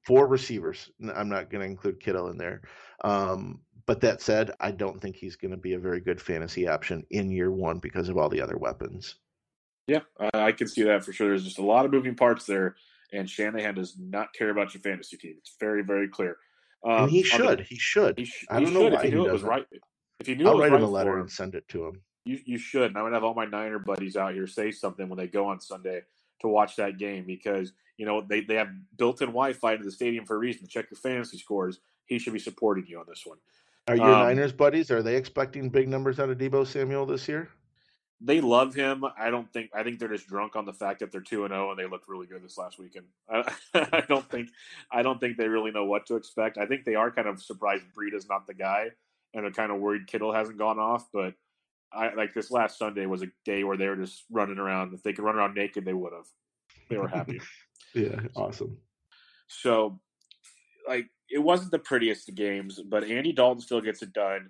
for 0.05 0.27
receivers. 0.27 0.89
I'm 1.13 1.27
not 1.27 1.49
going 1.49 1.61
to 1.61 1.69
include 1.69 1.99
Kittle 1.99 2.29
in 2.29 2.37
there. 2.37 2.61
Um, 3.03 3.59
but 3.85 4.01
that 4.01 4.21
said, 4.21 4.51
I 4.59 4.71
don't 4.71 5.01
think 5.01 5.15
he's 5.15 5.35
going 5.35 5.51
to 5.51 5.57
be 5.57 5.73
a 5.73 5.79
very 5.79 5.99
good 5.99 6.21
fantasy 6.21 6.67
option 6.67 7.05
in 7.11 7.31
year 7.31 7.51
one 7.51 7.79
because 7.79 8.09
of 8.09 8.17
all 8.17 8.29
the 8.29 8.41
other 8.41 8.57
weapons. 8.57 9.15
Yeah, 9.87 10.01
I 10.33 10.51
can 10.51 10.67
see 10.67 10.83
that 10.83 11.03
for 11.03 11.11
sure. 11.13 11.29
There's 11.29 11.43
just 11.43 11.59
a 11.59 11.63
lot 11.65 11.85
of 11.85 11.91
moving 11.91 12.15
parts 12.15 12.45
there, 12.45 12.75
and 13.11 13.29
Shanahan 13.29 13.75
does 13.75 13.95
not 13.99 14.33
care 14.33 14.49
about 14.49 14.73
your 14.73 14.81
fantasy 14.81 15.17
team. 15.17 15.35
It's 15.39 15.55
very, 15.59 15.81
very 15.83 16.07
clear. 16.07 16.37
Um, 16.85 17.09
he 17.09 17.19
on 17.33 17.41
the- 17.41 17.47
should. 17.47 17.59
he 17.61 17.75
should. 17.77 18.17
he 18.19 18.31
I 18.49 18.59
don't 18.59 18.73
know 18.73 18.81
should 18.81 18.93
why 18.93 18.99
if 18.99 19.03
he 19.03 19.09
he 19.09 19.15
knew 19.15 19.27
it 19.27 19.33
was 19.33 19.43
right. 19.43 19.65
If 20.19 20.27
you 20.27 20.35
knew 20.35 20.45
I'll 20.45 20.51
it 20.51 20.55
was 20.55 20.61
write 20.63 20.71
right 20.71 20.81
him 20.81 20.87
a 20.87 20.91
letter 20.91 21.13
him, 21.13 21.21
and 21.21 21.31
send 21.31 21.55
it 21.55 21.67
to 21.69 21.85
him. 21.87 22.01
you 22.25 22.39
you 22.45 22.57
should. 22.57 22.83
And 22.89 22.97
I'm 22.97 23.03
gonna 23.05 23.15
have 23.15 23.23
all 23.23 23.33
my 23.33 23.45
Niner 23.45 23.79
buddies 23.79 24.15
out 24.15 24.33
here 24.33 24.47
say 24.47 24.71
something 24.71 25.09
when 25.09 25.17
they 25.17 25.27
go 25.27 25.47
on 25.47 25.59
Sunday 25.59 26.01
to 26.41 26.47
watch 26.47 26.75
that 26.77 26.97
game 26.97 27.25
because 27.25 27.73
you 27.97 28.05
know 28.05 28.21
they, 28.21 28.41
they 28.41 28.55
have 28.55 28.69
built-in 28.97 29.27
Wi-Fi 29.27 29.77
to 29.77 29.83
the 29.83 29.91
stadium 29.91 30.25
for 30.25 30.35
a 30.35 30.39
reason 30.39 30.67
check 30.67 30.89
your 30.89 30.97
fantasy 30.99 31.37
scores. 31.37 31.79
He 32.05 32.17
should 32.19 32.33
be 32.33 32.39
supporting 32.39 32.85
you 32.87 32.99
on 32.99 33.05
this 33.07 33.23
one. 33.25 33.37
Are 33.87 33.95
your 33.95 34.05
Um, 34.05 34.27
Niners 34.27 34.53
buddies? 34.53 34.91
Are 34.91 35.01
they 35.01 35.15
expecting 35.15 35.69
big 35.69 35.89
numbers 35.89 36.19
out 36.19 36.29
of 36.29 36.37
Deebo 36.37 36.65
Samuel 36.65 37.05
this 37.05 37.27
year? 37.27 37.49
They 38.23 38.39
love 38.39 38.75
him. 38.75 39.03
I 39.17 39.31
don't 39.31 39.51
think. 39.51 39.71
I 39.73 39.81
think 39.81 39.97
they're 39.97 40.07
just 40.07 40.27
drunk 40.27 40.55
on 40.55 40.65
the 40.65 40.73
fact 40.73 40.99
that 40.99 41.11
they're 41.11 41.21
two 41.21 41.43
and 41.43 41.51
zero 41.51 41.71
and 41.71 41.79
they 41.79 41.87
looked 41.87 42.07
really 42.07 42.27
good 42.27 42.43
this 42.43 42.57
last 42.57 42.77
weekend. 42.77 43.07
I, 43.27 43.51
I 43.73 44.03
don't 44.07 44.29
think. 44.29 44.49
I 44.91 45.01
don't 45.01 45.19
think 45.19 45.37
they 45.37 45.47
really 45.47 45.71
know 45.71 45.85
what 45.85 46.05
to 46.07 46.15
expect. 46.15 46.59
I 46.59 46.67
think 46.67 46.85
they 46.85 46.93
are 46.93 47.09
kind 47.09 47.27
of 47.27 47.41
surprised 47.41 47.85
Breida's 47.97 48.29
not 48.29 48.45
the 48.45 48.53
guy, 48.53 48.91
and 49.33 49.43
they're 49.43 49.51
kind 49.51 49.71
of 49.71 49.79
worried 49.79 50.05
Kittle 50.05 50.31
hasn't 50.31 50.59
gone 50.59 50.77
off. 50.77 51.07
But 51.11 51.33
I 51.91 52.13
like 52.13 52.35
this 52.35 52.51
last 52.51 52.77
Sunday 52.77 53.07
was 53.07 53.23
a 53.23 53.31
day 53.43 53.63
where 53.63 53.77
they 53.77 53.87
were 53.87 53.95
just 53.95 54.23
running 54.29 54.59
around. 54.59 54.93
If 54.93 55.01
they 55.01 55.13
could 55.13 55.25
run 55.25 55.35
around 55.35 55.55
naked, 55.55 55.83
they 55.83 55.93
would 55.93 56.13
have. 56.13 56.27
They 56.89 56.97
were 56.97 57.07
happy. 57.07 57.41
Yeah, 57.93 58.21
awesome. 58.37 58.77
So, 59.49 59.99
like, 60.87 61.09
it 61.29 61.39
wasn't 61.39 61.71
the 61.71 61.79
prettiest 61.79 62.29
of 62.29 62.35
games, 62.35 62.79
but 62.81 63.03
Andy 63.03 63.31
Dalton 63.31 63.61
still 63.61 63.81
gets 63.81 64.01
it 64.01 64.13
done. 64.13 64.49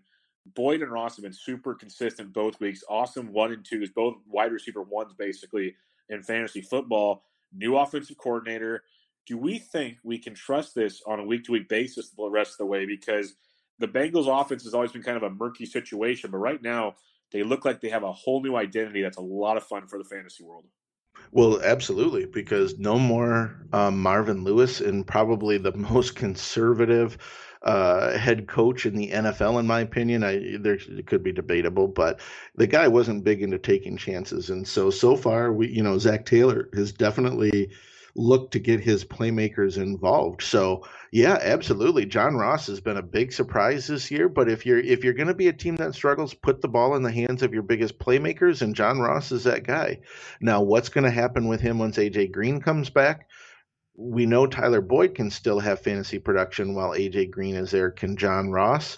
Boyd 0.56 0.82
and 0.82 0.92
Ross 0.92 1.16
have 1.16 1.24
been 1.24 1.34
super 1.34 1.76
consistent 1.76 2.34
both 2.34 2.60
weeks. 2.60 2.84
Awesome 2.90 3.32
one 3.32 3.52
and 3.52 3.64
twos, 3.64 3.90
both 3.90 4.16
wide 4.28 4.52
receiver 4.52 4.82
ones 4.82 5.14
basically 5.18 5.76
in 6.10 6.24
fantasy 6.24 6.62
football. 6.62 7.24
New 7.54 7.78
offensive 7.78 8.18
coordinator. 8.18 8.84
Do 9.28 9.38
we 9.38 9.60
think 9.60 9.98
we 10.04 10.18
can 10.18 10.34
trust 10.34 10.74
this 10.74 11.02
on 11.06 11.20
a 11.20 11.26
week 11.26 11.44
to 11.44 11.52
week 11.52 11.70
basis 11.70 12.10
the 12.10 12.30
rest 12.30 12.54
of 12.54 12.58
the 12.58 12.66
way? 12.66 12.86
Because 12.86 13.36
the 13.78 13.88
Bengals 13.88 14.28
offense 14.28 14.64
has 14.64 14.74
always 14.74 14.92
been 14.92 15.04
kind 15.04 15.18
of 15.18 15.24
a 15.24 15.30
murky 15.30 15.66
situation, 15.66 16.32
but 16.32 16.38
right 16.38 16.62
now 16.62 16.96
they 17.32 17.44
look 17.44 17.64
like 17.64 17.80
they 17.80 17.90
have 17.90 18.04
a 18.04 18.12
whole 18.12 18.42
new 18.42 18.56
identity 18.56 19.02
that's 19.02 19.18
a 19.18 19.22
lot 19.22 19.58
of 19.58 19.64
fun 19.64 19.88
for 19.88 19.98
the 19.98 20.04
fantasy 20.04 20.44
world. 20.44 20.66
Well, 21.32 21.62
absolutely, 21.62 22.26
because 22.26 22.78
no 22.78 22.98
more 23.00 23.56
um, 23.74 24.02
Marvin 24.02 24.44
Lewis 24.44 24.82
and 24.82 25.06
probably 25.06 25.58
the 25.58 25.74
most 25.76 26.16
conservative 26.16 27.18
uh, 27.64 28.18
head 28.18 28.48
coach 28.48 28.86
in 28.86 28.96
the 28.96 29.12
NFL, 29.12 29.60
in 29.60 29.68
my 29.68 29.82
opinion. 29.82 30.24
I 30.24 30.58
there 30.60 30.74
it 30.74 31.06
could 31.06 31.24
be 31.24 31.32
debatable, 31.32 31.88
but 31.88 32.20
the 32.56 32.68
guy 32.68 32.88
wasn't 32.88 33.24
big 33.24 33.44
into 33.44 33.60
taking 33.60 33.98
chances, 33.98 34.50
and 34.50 34.68
so 34.68 34.90
so 34.90 35.16
far, 35.16 35.54
we 35.54 35.68
you 35.68 35.84
know 35.84 35.98
Zac 36.00 36.26
Taylor 36.26 36.70
has 36.74 36.92
definitely 36.92 37.70
looked 38.16 38.54
to 38.54 38.60
get 38.60 38.80
his 38.80 39.06
playmakers 39.06 39.78
involved. 39.78 40.42
So 40.42 40.86
yeah, 41.12 41.38
absolutely, 41.42 42.06
John 42.06 42.36
Ross 42.36 42.68
has 42.68 42.80
been 42.80 42.98
a 42.98 43.02
big 43.02 43.34
surprise 43.34 43.88
this 43.88 44.12
year. 44.12 44.30
But 44.30 44.50
if 44.50 44.66
you're 44.66 44.80
if 44.80 45.04
you're 45.04 45.14
going 45.14 45.28
to 45.28 45.34
be 45.34 45.48
a 45.48 45.54
team 45.54 45.76
that 45.78 45.96
struggles, 45.96 46.34
put 46.34 46.62
the 46.62 46.68
ball 46.68 46.96
in 46.96 47.04
the 47.04 47.12
hands 47.12 47.44
of 47.44 47.54
your 47.54 47.64
biggest 47.64 48.00
playmakers, 48.00 48.62
and 48.62 48.76
John 48.76 49.00
Ross 49.00 49.32
is 49.32 49.44
that 49.46 49.66
guy. 49.66 50.00
Now, 50.40 50.62
what's 50.62 50.90
going 50.90 51.04
to 51.06 51.12
happen 51.12 51.48
with 51.48 51.62
him 51.62 51.80
once 51.80 51.98
AJ 51.98 52.32
Green 52.32 52.62
comes 52.62 52.90
back? 52.90 53.28
We 53.96 54.26
know 54.26 54.48
Tyler 54.48 54.82
Boyd 54.82 55.16
can 55.16 55.30
still 55.30 55.60
have 55.60 55.82
fantasy 55.82 56.18
production 56.18 56.74
while 56.74 56.92
AJ 56.92 57.32
Green 57.32 57.56
is 57.56 57.72
there. 57.72 57.92
Can 57.92 58.18
John 58.18 58.50
Ross? 58.50 58.98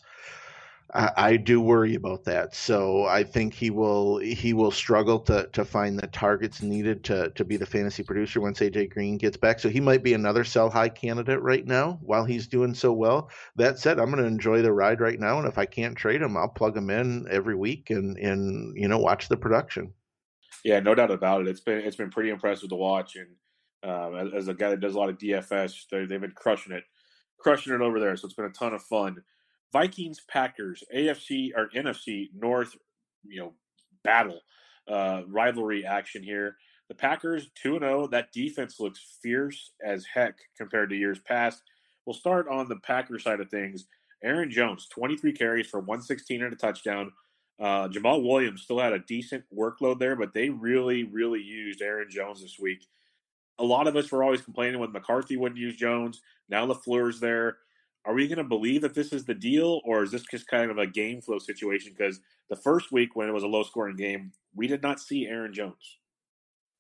I, 0.95 1.37
do 1.37 1.59
worry 1.59 1.95
about 1.95 2.23
that. 2.25 2.53
So 2.55 3.05
I 3.05 3.23
think 3.23 3.53
he 3.53 3.71
will 3.71 4.19
he 4.19 4.53
will 4.53 4.69
struggle 4.69 5.19
to 5.21 5.47
to 5.53 5.65
find 5.65 5.97
the 5.97 6.07
targets 6.07 6.61
needed 6.61 7.03
to 7.05 7.31
to 7.31 7.43
be 7.43 7.57
the 7.57 7.65
fantasy 7.65 8.03
producer 8.03 8.39
once 8.39 8.59
AJ 8.59 8.91
Green 8.91 9.17
gets 9.17 9.37
back. 9.37 9.59
So 9.59 9.69
he 9.69 9.79
might 9.79 10.03
be 10.03 10.13
another 10.13 10.43
sell 10.43 10.69
high 10.69 10.89
candidate 10.89 11.41
right 11.41 11.65
now 11.65 11.99
while 12.03 12.25
he's 12.25 12.47
doing 12.47 12.75
so 12.75 12.93
well. 12.93 13.31
That 13.55 13.79
said, 13.79 13.99
I'm 13.99 14.11
going 14.11 14.21
to 14.21 14.27
enjoy 14.27 14.61
the 14.61 14.71
ride 14.71 15.01
right 15.01 15.19
now, 15.19 15.39
and 15.39 15.47
if 15.47 15.57
I 15.57 15.65
can't 15.65 15.97
trade 15.97 16.21
him, 16.21 16.37
I'll 16.37 16.47
plug 16.47 16.77
him 16.77 16.91
in 16.91 17.25
every 17.29 17.55
week 17.55 17.89
and 17.89 18.17
and 18.17 18.77
you 18.77 18.87
know 18.87 18.99
watch 18.99 19.29
the 19.29 19.37
production. 19.37 19.93
Yeah, 20.63 20.79
no 20.79 20.93
doubt 20.93 21.11
about 21.11 21.41
it. 21.41 21.47
It's 21.47 21.61
been 21.61 21.79
it's 21.79 21.95
been 21.95 22.11
pretty 22.11 22.29
impressive 22.29 22.69
to 22.69 22.75
watch, 22.75 23.15
and 23.15 23.91
um, 23.91 24.15
as, 24.15 24.33
as 24.33 24.47
a 24.47 24.53
guy 24.53 24.69
that 24.69 24.79
does 24.79 24.93
a 24.93 24.99
lot 24.99 25.09
of 25.09 25.17
DFS, 25.17 25.85
they, 25.91 26.05
they've 26.05 26.21
been 26.21 26.31
crushing 26.31 26.71
it, 26.71 26.83
crushing 27.39 27.73
it 27.73 27.81
over 27.81 27.99
there. 27.99 28.15
So 28.15 28.25
it's 28.25 28.35
been 28.35 28.45
a 28.45 28.49
ton 28.49 28.73
of 28.73 28.83
fun. 28.83 29.23
Vikings 29.73 30.21
Packers 30.29 30.83
AFC 30.95 31.51
or 31.55 31.69
NFC 31.75 32.29
North, 32.35 32.75
you 33.25 33.39
know, 33.41 33.53
battle 34.03 34.39
uh, 34.87 35.23
rivalry 35.27 35.85
action 35.85 36.23
here. 36.23 36.57
The 36.89 36.95
Packers 36.95 37.49
two 37.61 37.75
and 37.75 37.83
zero. 37.83 38.07
That 38.07 38.31
defense 38.31 38.79
looks 38.79 39.17
fierce 39.21 39.71
as 39.83 40.05
heck 40.05 40.35
compared 40.57 40.89
to 40.91 40.95
years 40.95 41.19
past. 41.19 41.63
We'll 42.05 42.13
start 42.13 42.47
on 42.49 42.69
the 42.69 42.77
Packers 42.77 43.23
side 43.23 43.39
of 43.41 43.49
things. 43.49 43.85
Aaron 44.23 44.51
Jones, 44.51 44.87
23 44.89 45.33
carries 45.33 45.67
for 45.67 45.79
116 45.79 46.43
and 46.43 46.53
a 46.53 46.55
touchdown. 46.55 47.11
Uh, 47.59 47.87
Jamaal 47.87 48.23
Williams 48.23 48.61
still 48.63 48.79
had 48.79 48.93
a 48.93 48.99
decent 48.99 49.43
workload 49.55 49.99
there, 49.99 50.15
but 50.15 50.33
they 50.33 50.49
really, 50.49 51.03
really 51.03 51.41
used 51.41 51.81
Aaron 51.81 52.09
Jones 52.09 52.41
this 52.41 52.59
week. 52.59 52.85
a 53.59 53.63
lot 53.63 53.87
of 53.87 53.95
us 53.95 54.11
were 54.11 54.23
always 54.23 54.41
complaining 54.41 54.79
when 54.79 54.91
McCarthy 54.91 55.37
wouldn't 55.37 55.59
use 55.59 55.75
Jones. 55.75 56.21
Now 56.49 56.65
LaFleur's 56.65 57.19
there. 57.19 57.57
Are 58.05 58.13
we 58.13 58.27
going 58.27 58.37
to 58.37 58.43
believe 58.43 58.81
that 58.81 58.93
this 58.93 59.13
is 59.13 59.23
the 59.23 59.33
deal, 59.33 59.79
or 59.85 60.03
is 60.03 60.11
this 60.11 60.23
just 60.29 60.47
kind 60.47 60.69
of 60.69 60.77
a 60.77 60.85
game 60.85 61.21
flow 61.21 61.39
situation? 61.39 61.93
Because 61.97 62.19
the 62.49 62.55
first 62.55 62.91
week 62.91 63.15
when 63.15 63.29
it 63.29 63.33
was 63.33 63.43
a 63.43 63.47
low 63.47 63.63
scoring 63.63 63.95
game, 63.95 64.33
we 64.53 64.67
did 64.67 64.81
not 64.81 64.99
see 64.99 65.25
Aaron 65.25 65.53
Jones. 65.53 65.97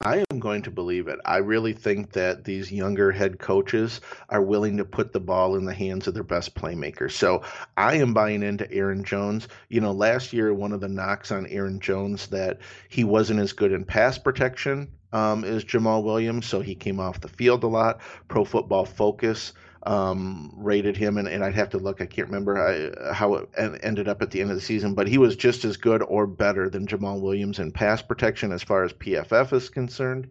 I 0.01 0.25
am 0.29 0.39
going 0.39 0.63
to 0.63 0.71
believe 0.71 1.07
it. 1.07 1.19
I 1.23 1.37
really 1.37 1.71
think 1.71 2.11
that 2.11 2.43
these 2.43 2.73
younger 2.73 3.09
head 3.09 3.39
coaches 3.39 4.01
are 4.27 4.41
willing 4.41 4.75
to 4.77 4.83
put 4.83 5.13
the 5.13 5.21
ball 5.21 5.55
in 5.55 5.63
the 5.63 5.73
hands 5.73 6.07
of 6.07 6.13
their 6.13 6.23
best 6.23 6.55
playmakers. 6.55 7.11
So 7.11 7.41
I 7.77 7.95
am 7.95 8.13
buying 8.13 8.43
into 8.43 8.69
Aaron 8.69 9.05
Jones. 9.05 9.47
You 9.69 9.79
know, 9.79 9.93
last 9.93 10.33
year, 10.33 10.53
one 10.53 10.73
of 10.73 10.81
the 10.81 10.89
knocks 10.89 11.31
on 11.31 11.47
Aaron 11.47 11.79
Jones 11.79 12.27
that 12.27 12.59
he 12.89 13.05
wasn't 13.05 13.39
as 13.39 13.53
good 13.53 13.71
in 13.71 13.85
pass 13.85 14.17
protection 14.17 14.91
um, 15.13 15.45
as 15.45 15.63
Jamaal 15.63 16.03
Williams, 16.03 16.47
so 16.47 16.59
he 16.59 16.75
came 16.75 16.99
off 16.99 17.21
the 17.21 17.29
field 17.29 17.63
a 17.63 17.67
lot. 17.67 18.01
Pro 18.27 18.43
Football 18.43 18.83
Focus 18.83 19.53
um, 19.85 20.53
rated 20.55 20.95
him, 20.95 21.17
and, 21.17 21.27
and 21.27 21.43
I'd 21.43 21.55
have 21.55 21.69
to 21.71 21.77
look. 21.77 22.01
I 22.01 22.05
can't 22.05 22.27
remember 22.27 22.55
how, 22.55 23.13
how 23.13 23.33
it 23.35 23.49
ended 23.83 24.07
up 24.07 24.21
at 24.21 24.31
the 24.31 24.41
end 24.41 24.49
of 24.49 24.55
the 24.55 24.61
season, 24.61 24.93
but 24.93 25.07
he 25.07 25.17
was 25.17 25.35
just 25.35 25.65
as 25.65 25.77
good 25.77 26.01
or 26.03 26.25
better 26.27 26.69
than 26.69 26.87
Jamaal 26.87 27.21
Williams 27.21 27.59
in 27.59 27.71
pass 27.71 28.01
protection 28.01 28.51
as 28.51 28.63
far 28.63 28.83
as 28.83 28.93
PFF 28.93 29.53
is 29.53 29.69
concerned. 29.69 30.29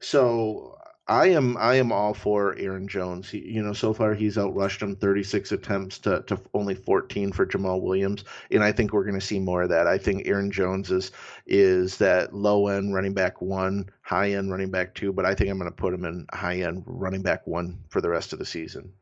So 0.00 0.76
I 1.10 1.26
am 1.30 1.56
I 1.56 1.74
am 1.74 1.90
all 1.90 2.14
for 2.14 2.54
Aaron 2.56 2.86
Jones. 2.86 3.28
He, 3.28 3.40
you 3.40 3.60
know, 3.60 3.72
so 3.72 3.92
far 3.92 4.14
he's 4.14 4.36
outrushed 4.36 4.80
him 4.80 4.94
36 4.94 5.50
attempts 5.50 5.98
to, 5.98 6.22
to 6.28 6.40
only 6.54 6.76
14 6.76 7.32
for 7.32 7.44
Jamaal 7.44 7.82
Williams, 7.82 8.22
and 8.52 8.62
I 8.62 8.70
think 8.70 8.92
we're 8.92 9.02
going 9.02 9.18
to 9.18 9.26
see 9.26 9.40
more 9.40 9.62
of 9.62 9.70
that. 9.70 9.88
I 9.88 9.98
think 9.98 10.28
Aaron 10.28 10.52
Jones 10.52 10.92
is 10.92 11.10
is 11.46 11.96
that 11.96 12.32
low 12.32 12.68
end 12.68 12.94
running 12.94 13.12
back 13.12 13.42
one, 13.42 13.90
high 14.02 14.30
end 14.30 14.52
running 14.52 14.70
back 14.70 14.94
two, 14.94 15.12
but 15.12 15.26
I 15.26 15.34
think 15.34 15.50
I'm 15.50 15.58
going 15.58 15.68
to 15.68 15.76
put 15.76 15.92
him 15.92 16.04
in 16.04 16.26
high 16.32 16.60
end 16.60 16.84
running 16.86 17.22
back 17.22 17.44
one 17.44 17.80
for 17.88 18.00
the 18.00 18.08
rest 18.08 18.32
of 18.32 18.38
the 18.38 18.46
season. 18.46 18.92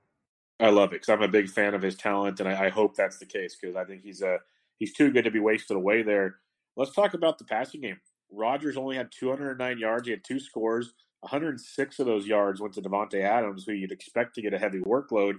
I 0.60 0.70
love 0.70 0.94
it 0.94 1.02
because 1.02 1.10
I'm 1.10 1.22
a 1.22 1.28
big 1.28 1.50
fan 1.50 1.74
of 1.74 1.82
his 1.82 1.94
talent, 1.94 2.40
and 2.40 2.48
I, 2.48 2.64
I 2.64 2.68
hope 2.70 2.96
that's 2.96 3.18
the 3.18 3.26
case 3.26 3.54
because 3.60 3.76
I 3.76 3.84
think 3.84 4.02
he's 4.02 4.22
a 4.22 4.38
he's 4.78 4.94
too 4.94 5.12
good 5.12 5.26
to 5.26 5.30
be 5.30 5.40
wasted 5.40 5.76
away 5.76 6.00
there. 6.00 6.36
Let's 6.74 6.94
talk 6.94 7.12
about 7.12 7.36
the 7.36 7.44
passing 7.44 7.82
game. 7.82 8.00
Rodgers 8.32 8.78
only 8.78 8.96
had 8.96 9.12
209 9.12 9.78
yards. 9.78 10.06
He 10.06 10.12
had 10.12 10.24
two 10.24 10.40
scores. 10.40 10.94
106 11.20 11.98
of 11.98 12.06
those 12.06 12.26
yards 12.26 12.60
went 12.60 12.74
to 12.74 12.82
Davante 12.82 13.22
Adams, 13.22 13.64
who 13.64 13.72
you'd 13.72 13.92
expect 13.92 14.34
to 14.34 14.42
get 14.42 14.54
a 14.54 14.58
heavy 14.58 14.80
workload. 14.80 15.34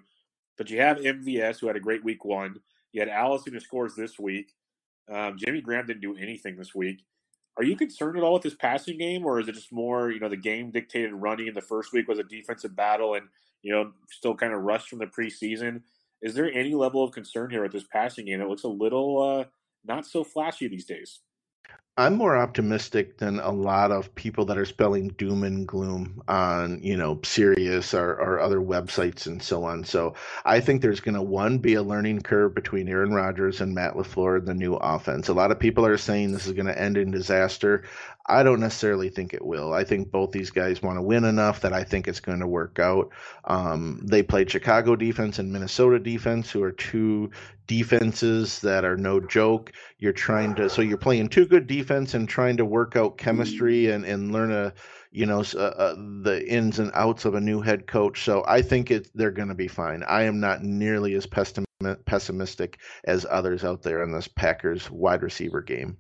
But 0.58 0.70
you 0.70 0.80
have 0.82 0.98
MVS, 0.98 1.60
who 1.60 1.68
had 1.68 1.78
a 1.78 1.82
great 1.82 2.04
week 2.04 2.26
one. 2.26 2.58
You 2.92 3.02
had 3.02 3.10
Allison, 3.10 3.54
who 3.54 3.60
scores 3.60 3.96
this 3.96 4.20
week. 4.20 4.54
Um, 5.10 5.38
Jimmy 5.38 5.62
Graham 5.62 5.86
didn't 5.86 6.02
do 6.02 6.18
anything 6.18 6.58
this 6.58 6.76
week. 6.76 7.04
Are 7.58 7.64
you 7.64 7.76
concerned 7.76 8.18
at 8.18 8.24
all 8.24 8.34
with 8.34 8.44
this 8.44 8.56
passing 8.56 8.98
game, 8.98 9.26
or 9.26 9.40
is 9.40 9.48
it 9.48 9.56
just 9.56 9.72
more, 9.72 10.12
you 10.12 10.20
know, 10.20 10.30
the 10.30 10.38
game 10.38 10.72
dictated 10.72 11.14
running 11.14 11.48
in 11.48 11.54
the 11.54 11.62
first 11.62 11.92
week 11.92 12.08
was 12.08 12.20
a 12.20 12.24
defensive 12.24 12.76
battle 12.76 13.16
and, 13.16 13.28
you 13.62 13.72
know, 13.72 13.92
still 14.10 14.36
kind 14.36 14.54
of 14.54 14.62
rushed 14.62 14.90
from 14.90 15.00
the 15.00 15.08
preseason? 15.08 15.82
Is 16.22 16.34
there 16.36 16.52
any 16.52 16.74
level 16.74 17.04
of 17.04 17.12
concern 17.12 17.50
here 17.50 17.64
with 17.64 17.72
this 17.72 17.86
passing 17.92 18.26
game? 18.26 18.42
It 18.42 18.48
looks 18.48 18.64
a 18.64 18.70
little 18.70 19.22
uh, 19.22 19.46
not 19.86 20.06
so 20.06 20.24
flashy 20.24 20.68
these 20.68 20.86
days. 20.86 21.20
I'm 22.00 22.16
more 22.16 22.38
optimistic 22.38 23.18
than 23.18 23.42
a 23.42 23.52
lot 23.52 23.92
of 23.92 24.16
people 24.16 24.46
that 24.46 24.58
are 24.58 24.64
spelling 24.64 25.10
doom 25.10 25.44
and 25.44 25.68
gloom 25.68 26.22
on, 26.30 26.82
you 26.82 26.96
know, 26.96 27.20
Sirius 27.26 27.94
or, 27.94 28.12
or 28.12 28.40
other 28.40 28.62
websites 28.62 29.28
and 29.28 29.44
so 29.44 29.66
on. 29.66 29.84
So 29.84 30.14
I 30.46 30.62
think 30.62 30.82
there's 30.82 31.02
going 31.02 31.16
to, 31.16 31.22
one, 31.22 31.58
be 31.58 31.74
a 31.74 31.84
learning 31.84 32.22
curve 32.22 32.56
between 32.56 32.88
Aaron 32.88 33.14
Rodgers 33.14 33.60
and 33.60 33.76
Matt 33.76 33.96
LaFleur, 33.96 34.46
the 34.46 34.54
new 34.54 34.76
offense. 34.76 35.28
A 35.28 35.34
lot 35.34 35.52
of 35.52 35.60
people 35.60 35.86
are 35.86 35.98
saying 35.98 36.32
this 36.32 36.48
is 36.48 36.54
going 36.54 36.68
to 36.68 36.82
end 36.82 36.96
in 36.96 37.12
disaster. 37.12 37.84
I 38.30 38.44
don't 38.44 38.60
necessarily 38.62 39.10
think 39.10 39.34
it 39.34 39.44
will. 39.44 39.74
I 39.74 39.84
think 39.84 40.12
both 40.12 40.32
these 40.32 40.52
guys 40.52 40.82
want 40.82 40.98
to 40.98 41.02
win 41.02 41.26
enough 41.26 41.62
that 41.62 41.74
I 41.74 41.84
think 41.84 42.08
it's 42.08 42.20
going 42.20 42.40
to 42.40 42.48
work 42.48 42.78
out. 42.80 43.10
Um, 43.44 44.00
they 44.06 44.22
played 44.24 44.52
Chicago 44.52 44.96
defense 44.96 45.40
and 45.40 45.52
Minnesota 45.52 46.00
defense, 46.00 46.52
who 46.52 46.62
are 46.62 46.72
two 46.72 47.32
defenses 47.66 48.60
that 48.62 48.86
are 48.86 48.98
no 48.98 49.20
joke. 49.20 49.72
You're 49.98 50.14
trying 50.14 50.54
to, 50.56 50.70
so 50.70 50.84
you're 50.84 50.98
playing 50.98 51.30
two 51.30 51.48
good 51.50 51.68
defense 51.68 52.14
and 52.14 52.30
trying 52.30 52.58
to 52.58 52.66
work 52.66 52.96
out 52.96 53.18
chemistry 53.18 53.90
and, 53.92 54.06
and 54.06 54.32
learn 54.32 54.52
a, 54.52 54.74
you 55.12 55.26
know, 55.26 55.44
uh, 55.56 55.60
uh, 55.60 55.96
the 56.22 56.46
ins 56.48 56.80
and 56.80 56.92
outs 56.94 57.26
of 57.26 57.36
a 57.36 57.42
new 57.42 57.62
head 57.62 57.88
coach. 57.88 58.24
So 58.24 58.44
I 58.48 58.62
think 58.62 58.92
it, 58.92 59.10
they're 59.16 59.32
going 59.32 59.50
to 59.50 59.56
be 59.56 59.68
fine. 59.68 60.04
I 60.04 60.24
am 60.24 60.40
not 60.40 60.64
nearly 60.64 61.16
as 61.16 61.26
pessimistic 61.26 62.80
as 63.04 63.26
others 63.30 63.64
out 63.64 63.82
there 63.82 64.04
in 64.04 64.12
this 64.12 64.28
Packers 64.28 64.90
wide 64.90 65.24
receiver 65.24 65.62
game 65.62 65.98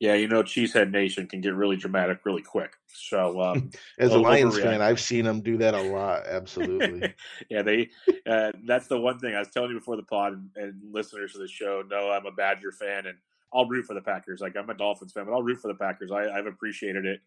yeah, 0.00 0.14
you 0.14 0.28
know, 0.28 0.42
Cheesehead 0.42 0.90
Nation 0.90 1.26
can 1.26 1.40
get 1.40 1.54
really 1.54 1.76
dramatic 1.76 2.20
really 2.24 2.42
quick. 2.42 2.72
So, 2.88 3.40
um, 3.40 3.70
as 3.98 4.12
a 4.12 4.18
Lions 4.18 4.58
fan, 4.58 4.82
I've 4.82 5.00
seen 5.00 5.24
them 5.24 5.40
do 5.40 5.56
that 5.58 5.74
a 5.74 5.80
lot. 5.80 6.26
Absolutely. 6.26 7.14
yeah, 7.50 7.62
they. 7.62 7.90
Uh, 8.26 8.52
that's 8.66 8.86
the 8.86 8.98
one 8.98 9.18
thing 9.18 9.34
I 9.34 9.38
was 9.38 9.48
telling 9.48 9.70
you 9.70 9.78
before 9.78 9.96
the 9.96 10.02
pod, 10.02 10.32
and, 10.34 10.50
and 10.56 10.74
listeners 10.92 11.34
of 11.34 11.40
the 11.40 11.48
show 11.48 11.82
know 11.88 12.10
I'm 12.10 12.26
a 12.26 12.32
Badger 12.32 12.72
fan, 12.72 13.06
and 13.06 13.16
I'll 13.54 13.66
root 13.66 13.86
for 13.86 13.94
the 13.94 14.00
Packers. 14.00 14.40
Like 14.40 14.56
I'm 14.56 14.70
a 14.70 14.74
Dolphins 14.74 15.12
fan, 15.12 15.24
but 15.24 15.32
I'll 15.32 15.42
root 15.42 15.60
for 15.60 15.68
the 15.68 15.74
Packers. 15.74 16.10
I, 16.10 16.28
I've 16.28 16.46
appreciated 16.46 17.04
it. 17.04 17.20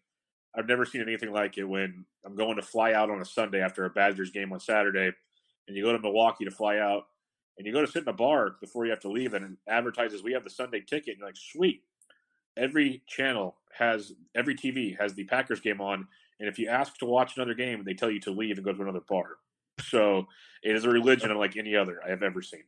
I've 0.56 0.68
never 0.68 0.84
seen 0.84 1.02
anything 1.02 1.32
like 1.32 1.58
it 1.58 1.64
when 1.64 2.04
I'm 2.24 2.34
going 2.34 2.56
to 2.56 2.62
fly 2.62 2.92
out 2.92 3.10
on 3.10 3.20
a 3.20 3.24
Sunday 3.24 3.60
after 3.60 3.84
a 3.84 3.90
Badgers 3.90 4.30
game 4.30 4.52
on 4.52 4.60
Saturday, 4.60 5.10
and 5.66 5.76
you 5.76 5.84
go 5.84 5.92
to 5.92 5.98
Milwaukee 5.98 6.44
to 6.44 6.50
fly 6.50 6.78
out, 6.78 7.04
and 7.56 7.66
you 7.66 7.72
go 7.72 7.84
to 7.84 7.90
sit 7.90 8.02
in 8.02 8.08
a 8.08 8.12
bar 8.12 8.56
before 8.60 8.84
you 8.84 8.90
have 8.90 9.00
to 9.00 9.10
leave, 9.10 9.34
and 9.34 9.44
it 9.44 9.50
advertises 9.68 10.22
we 10.22 10.32
have 10.32 10.44
the 10.44 10.50
Sunday 10.50 10.80
ticket. 10.80 11.10
And 11.10 11.18
you're 11.18 11.28
like, 11.28 11.36
sweet 11.36 11.82
every 12.58 13.02
channel 13.06 13.56
has 13.72 14.12
every 14.34 14.54
TV 14.54 14.98
has 15.00 15.14
the 15.14 15.24
Packers 15.24 15.60
game 15.60 15.80
on, 15.80 16.06
and 16.40 16.48
if 16.48 16.58
you 16.58 16.68
ask 16.68 16.98
to 16.98 17.06
watch 17.06 17.36
another 17.36 17.54
game, 17.54 17.84
they 17.84 17.94
tell 17.94 18.10
you 18.10 18.20
to 18.20 18.30
leave 18.30 18.56
and 18.56 18.64
go 18.64 18.72
to 18.72 18.82
another 18.82 19.00
bar. 19.08 19.36
So 19.82 20.26
it 20.62 20.74
is 20.74 20.84
a 20.84 20.90
religion 20.90 21.30
unlike 21.30 21.56
any 21.56 21.76
other 21.76 22.00
I 22.04 22.10
have 22.10 22.22
ever 22.22 22.42
seen. 22.42 22.64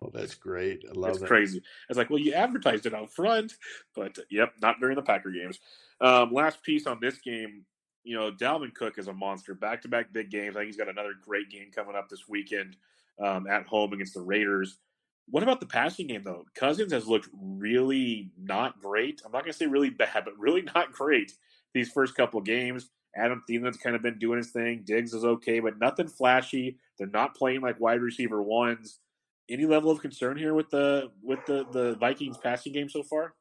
Oh, 0.00 0.10
that's 0.12 0.34
great! 0.34 0.84
I 0.88 0.92
love 0.92 1.10
it's 1.10 1.20
that. 1.20 1.26
crazy. 1.26 1.62
It's 1.88 1.98
like, 1.98 2.10
well, 2.10 2.20
you 2.20 2.32
advertised 2.32 2.86
it 2.86 2.94
out 2.94 3.12
front, 3.12 3.54
but 3.94 4.18
yep, 4.30 4.52
not 4.62 4.80
during 4.80 4.96
the 4.96 5.02
Packer 5.02 5.30
games. 5.30 5.58
Um, 6.00 6.32
last 6.32 6.62
piece 6.62 6.86
on 6.86 6.98
this 7.00 7.18
game, 7.18 7.64
you 8.04 8.16
know, 8.16 8.30
Dalvin 8.30 8.74
Cook 8.74 8.98
is 8.98 9.08
a 9.08 9.12
monster. 9.12 9.54
Back 9.54 9.82
to 9.82 9.88
back 9.88 10.12
big 10.12 10.30
games. 10.30 10.56
I 10.56 10.60
think 10.60 10.68
he's 10.68 10.76
got 10.76 10.88
another 10.88 11.14
great 11.20 11.50
game 11.50 11.70
coming 11.74 11.96
up 11.96 12.08
this 12.08 12.28
weekend 12.28 12.76
um, 13.22 13.46
at 13.48 13.66
home 13.66 13.92
against 13.92 14.14
the 14.14 14.20
Raiders. 14.20 14.78
What 15.28 15.42
about 15.42 15.60
the 15.60 15.66
passing 15.66 16.06
game 16.08 16.22
though? 16.24 16.44
Cousins 16.54 16.92
has 16.92 17.06
looked 17.06 17.28
really 17.32 18.30
not 18.38 18.80
great. 18.80 19.22
I'm 19.24 19.32
not 19.32 19.42
going 19.42 19.52
to 19.52 19.58
say 19.58 19.66
really 19.66 19.90
bad, 19.90 20.24
but 20.24 20.38
really 20.38 20.62
not 20.74 20.92
great 20.92 21.32
these 21.74 21.90
first 21.90 22.14
couple 22.14 22.40
games. 22.40 22.90
Adam 23.16 23.42
Thielen's 23.48 23.76
kind 23.76 23.96
of 23.96 24.02
been 24.02 24.18
doing 24.18 24.38
his 24.38 24.50
thing. 24.50 24.82
Diggs 24.84 25.14
is 25.14 25.24
okay, 25.24 25.60
but 25.60 25.78
nothing 25.78 26.06
flashy. 26.06 26.78
They're 26.98 27.08
not 27.08 27.34
playing 27.34 27.60
like 27.60 27.80
wide 27.80 28.00
receiver 28.00 28.42
ones. 28.42 29.00
Any 29.50 29.66
level 29.66 29.90
of 29.90 30.00
concern 30.00 30.36
here 30.36 30.54
with 30.54 30.70
the 30.70 31.10
with 31.22 31.44
the 31.46 31.66
the 31.72 31.96
Vikings 31.96 32.38
passing 32.38 32.72
game 32.72 32.88
so 32.88 33.02
far? 33.02 33.34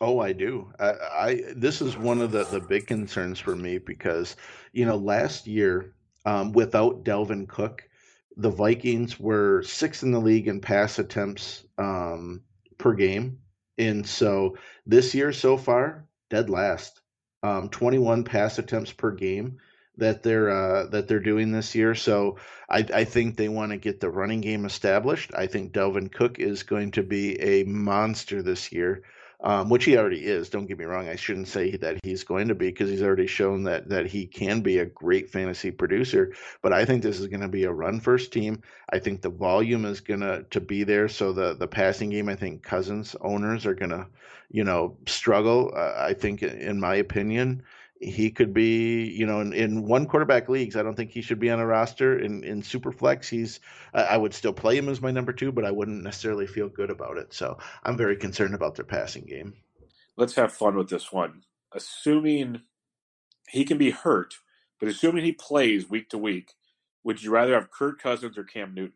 Oh, 0.00 0.20
I 0.20 0.32
do. 0.32 0.72
I, 0.78 0.90
I 0.90 1.42
this 1.56 1.80
is 1.80 1.96
one 1.96 2.20
of 2.20 2.30
the 2.30 2.44
the 2.44 2.60
big 2.60 2.86
concerns 2.86 3.38
for 3.38 3.56
me 3.56 3.78
because 3.78 4.36
you 4.72 4.84
know 4.84 4.96
last 4.96 5.46
year 5.46 5.94
um, 6.26 6.52
without 6.52 7.02
Dalvin 7.02 7.48
Cook, 7.48 7.88
the 8.36 8.50
Vikings 8.50 9.18
were 9.18 9.62
sixth 9.62 10.02
in 10.02 10.12
the 10.12 10.20
league 10.20 10.48
in 10.48 10.60
pass 10.60 10.98
attempts 10.98 11.64
um, 11.78 12.42
per 12.76 12.92
game, 12.92 13.38
and 13.78 14.06
so 14.06 14.56
this 14.86 15.14
year 15.14 15.32
so 15.32 15.56
far, 15.56 16.06
dead 16.28 16.50
last, 16.50 17.00
um, 17.42 17.68
21 17.70 18.22
pass 18.22 18.58
attempts 18.58 18.92
per 18.92 19.12
game 19.12 19.58
that 19.98 20.22
they're 20.22 20.50
uh, 20.50 20.86
that 20.86 21.08
they're 21.08 21.20
doing 21.20 21.52
this 21.52 21.74
year. 21.74 21.94
So 21.94 22.36
I, 22.68 22.84
I 22.94 23.04
think 23.04 23.36
they 23.36 23.48
want 23.48 23.72
to 23.72 23.78
get 23.78 24.00
the 24.00 24.10
running 24.10 24.40
game 24.40 24.64
established. 24.64 25.32
I 25.36 25.46
think 25.46 25.72
Dalvin 25.72 26.12
Cook 26.12 26.38
is 26.38 26.62
going 26.62 26.92
to 26.92 27.02
be 27.02 27.40
a 27.40 27.64
monster 27.64 28.42
this 28.42 28.72
year 28.72 29.02
um, 29.40 29.68
which 29.68 29.84
he 29.84 29.96
already 29.96 30.24
is. 30.26 30.48
Don't 30.48 30.66
get 30.66 30.78
me 30.78 30.84
wrong. 30.84 31.08
I 31.08 31.16
shouldn't 31.16 31.48
say 31.48 31.76
that 31.76 31.98
he's 32.02 32.24
going 32.24 32.48
to 32.48 32.54
be 32.54 32.68
because 32.68 32.90
he's 32.90 33.02
already 33.02 33.26
shown 33.26 33.62
that 33.64 33.88
that 33.88 34.06
he 34.06 34.26
can 34.26 34.62
be 34.62 34.78
a 34.78 34.84
great 34.84 35.30
fantasy 35.30 35.70
producer. 35.70 36.32
But 36.60 36.72
I 36.72 36.84
think 36.84 37.02
this 37.02 37.20
is 37.20 37.28
going 37.28 37.42
to 37.42 37.48
be 37.48 37.64
a 37.64 37.72
run 37.72 38.00
first 38.00 38.32
team. 38.32 38.62
I 38.90 38.98
think 38.98 39.22
the 39.22 39.30
volume 39.30 39.84
is 39.84 40.00
going 40.00 40.20
to 40.20 40.44
to 40.50 40.60
be 40.60 40.82
there. 40.82 41.08
So 41.08 41.32
the 41.32 41.54
the 41.54 41.68
passing 41.68 42.10
game, 42.10 42.28
I 42.28 42.34
think 42.34 42.62
Cousins 42.62 43.14
owners 43.20 43.64
are 43.64 43.74
going 43.74 43.90
to, 43.90 44.06
you 44.50 44.64
know, 44.64 44.96
struggle. 45.06 45.72
Uh, 45.74 45.94
I 45.96 46.14
think, 46.14 46.42
in 46.42 46.80
my 46.80 46.96
opinion 46.96 47.62
he 48.00 48.30
could 48.30 48.54
be, 48.54 49.08
you 49.08 49.26
know, 49.26 49.40
in, 49.40 49.52
in 49.52 49.86
one 49.86 50.06
quarterback 50.06 50.48
leagues, 50.48 50.76
I 50.76 50.82
don't 50.82 50.94
think 50.94 51.10
he 51.10 51.22
should 51.22 51.40
be 51.40 51.50
on 51.50 51.60
a 51.60 51.66
roster. 51.66 52.18
In 52.18 52.44
in 52.44 52.62
Superflex, 52.62 53.28
he's 53.28 53.60
I 53.92 54.16
would 54.16 54.34
still 54.34 54.52
play 54.52 54.76
him 54.76 54.88
as 54.88 55.00
my 55.00 55.10
number 55.10 55.32
two, 55.32 55.52
but 55.52 55.64
I 55.64 55.70
wouldn't 55.70 56.04
necessarily 56.04 56.46
feel 56.46 56.68
good 56.68 56.90
about 56.90 57.18
it. 57.18 57.34
So 57.34 57.58
I'm 57.82 57.96
very 57.96 58.16
concerned 58.16 58.54
about 58.54 58.76
their 58.76 58.84
passing 58.84 59.24
game. 59.24 59.54
Let's 60.16 60.36
have 60.36 60.52
fun 60.52 60.76
with 60.76 60.88
this 60.88 61.12
one. 61.12 61.42
Assuming 61.72 62.62
he 63.48 63.64
can 63.64 63.78
be 63.78 63.90
hurt, 63.90 64.34
but 64.78 64.88
assuming 64.88 65.24
he 65.24 65.32
plays 65.32 65.90
week 65.90 66.10
to 66.10 66.18
week, 66.18 66.54
would 67.02 67.22
you 67.22 67.30
rather 67.30 67.54
have 67.54 67.70
Kirk 67.70 68.00
Cousins 68.00 68.38
or 68.38 68.44
Cam 68.44 68.74
Newton? 68.74 68.92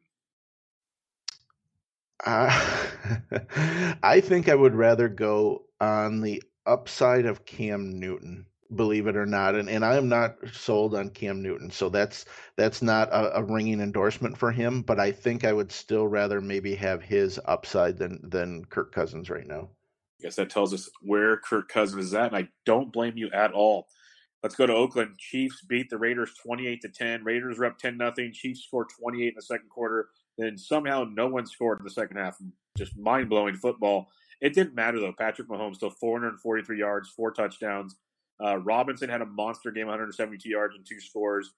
Uh, 2.25 2.87
I 4.03 4.21
think 4.21 4.49
I 4.49 4.55
would 4.55 4.75
rather 4.75 5.09
go 5.09 5.65
on 5.81 6.21
the 6.21 6.43
upside 6.65 7.27
of 7.27 7.45
Cam 7.45 7.99
Newton 7.99 8.47
believe 8.77 9.07
it 9.07 9.17
or 9.17 9.27
not. 9.27 9.55
And 9.55 9.69
and 9.69 9.85
I 9.85 9.97
am 9.97 10.09
not 10.09 10.37
sold 10.53 10.95
on 10.95 11.11
Cam 11.11 11.43
Newton, 11.43 11.71
so 11.71 11.89
that's 11.89 12.25
that's 12.57 12.83
not 12.83 13.09
a, 13.11 13.39
a, 13.39 13.43
ringing 13.43 13.81
endorsement 13.81 14.37
for 14.37 14.51
him. 14.51 14.83
But 14.83 15.01
I 15.01 15.13
think 15.13 15.45
I 15.45 15.53
would 15.53 15.73
still 15.73 16.07
rather 16.07 16.41
maybe 16.41 16.75
have 16.75 17.03
his 17.03 17.39
upside 17.45 17.99
than 17.99 18.21
than 18.23 18.65
Kirk 18.67 18.93
Cousins 18.93 19.31
right 19.31 19.47
now. 19.47 19.69
I 20.21 20.25
guess 20.25 20.37
that 20.37 20.51
tells 20.51 20.73
us 20.73 20.89
where 21.01 21.37
Kirk 21.39 21.69
Cousins 21.69 22.07
is 22.07 22.15
at, 22.15 22.33
and 22.33 22.37
I 22.37 22.49
don't 22.65 22.93
blame 22.93 23.17
you 23.17 23.31
at 23.33 23.53
all. 23.53 23.89
Let's 24.43 24.57
go 24.57 24.67
to 24.67 24.75
Oakland. 24.75 25.19
Chiefs 25.19 25.63
beat 25.69 25.89
the 25.89 25.99
Raiders 25.99 26.33
28 26.45 26.83
to 26.83 26.89
10. 26.89 27.23
Raiders 27.23 27.61
up 27.61 27.79
10 27.79 27.97
nothing. 27.97 28.33
Chiefs 28.33 28.65
scored 28.65 28.89
28 28.99 29.29
in 29.29 29.35
the 29.37 29.43
second 29.43 29.69
quarter. 29.69 30.09
Then 30.37 30.59
somehow 30.59 31.05
no 31.09 31.29
one 31.29 31.47
scored 31.47 31.79
in 31.79 31.85
the 31.85 31.91
second 31.91 32.17
half. 32.17 32.39
Just 32.77 32.97
mind 32.97 33.29
blowing 33.29 33.55
football. 33.55 34.09
It 34.41 34.55
didn't 34.55 34.75
matter 34.75 34.99
though. 34.99 35.15
Patrick 35.17 35.49
Mahomes 35.49 35.77
still 35.77 35.91
443 35.91 36.79
yards, 36.79 37.09
four 37.09 37.31
touchdowns. 37.31 37.95
Uh, 38.45 38.57
Robinson 38.57 39.09
had 39.09 39.23
a 39.23 39.27
monster 39.27 39.71
game, 39.71 39.87
172 39.87 40.49
yards 40.49 40.75
and 40.75 40.85
two 40.85 41.01
scores. 41.01 41.53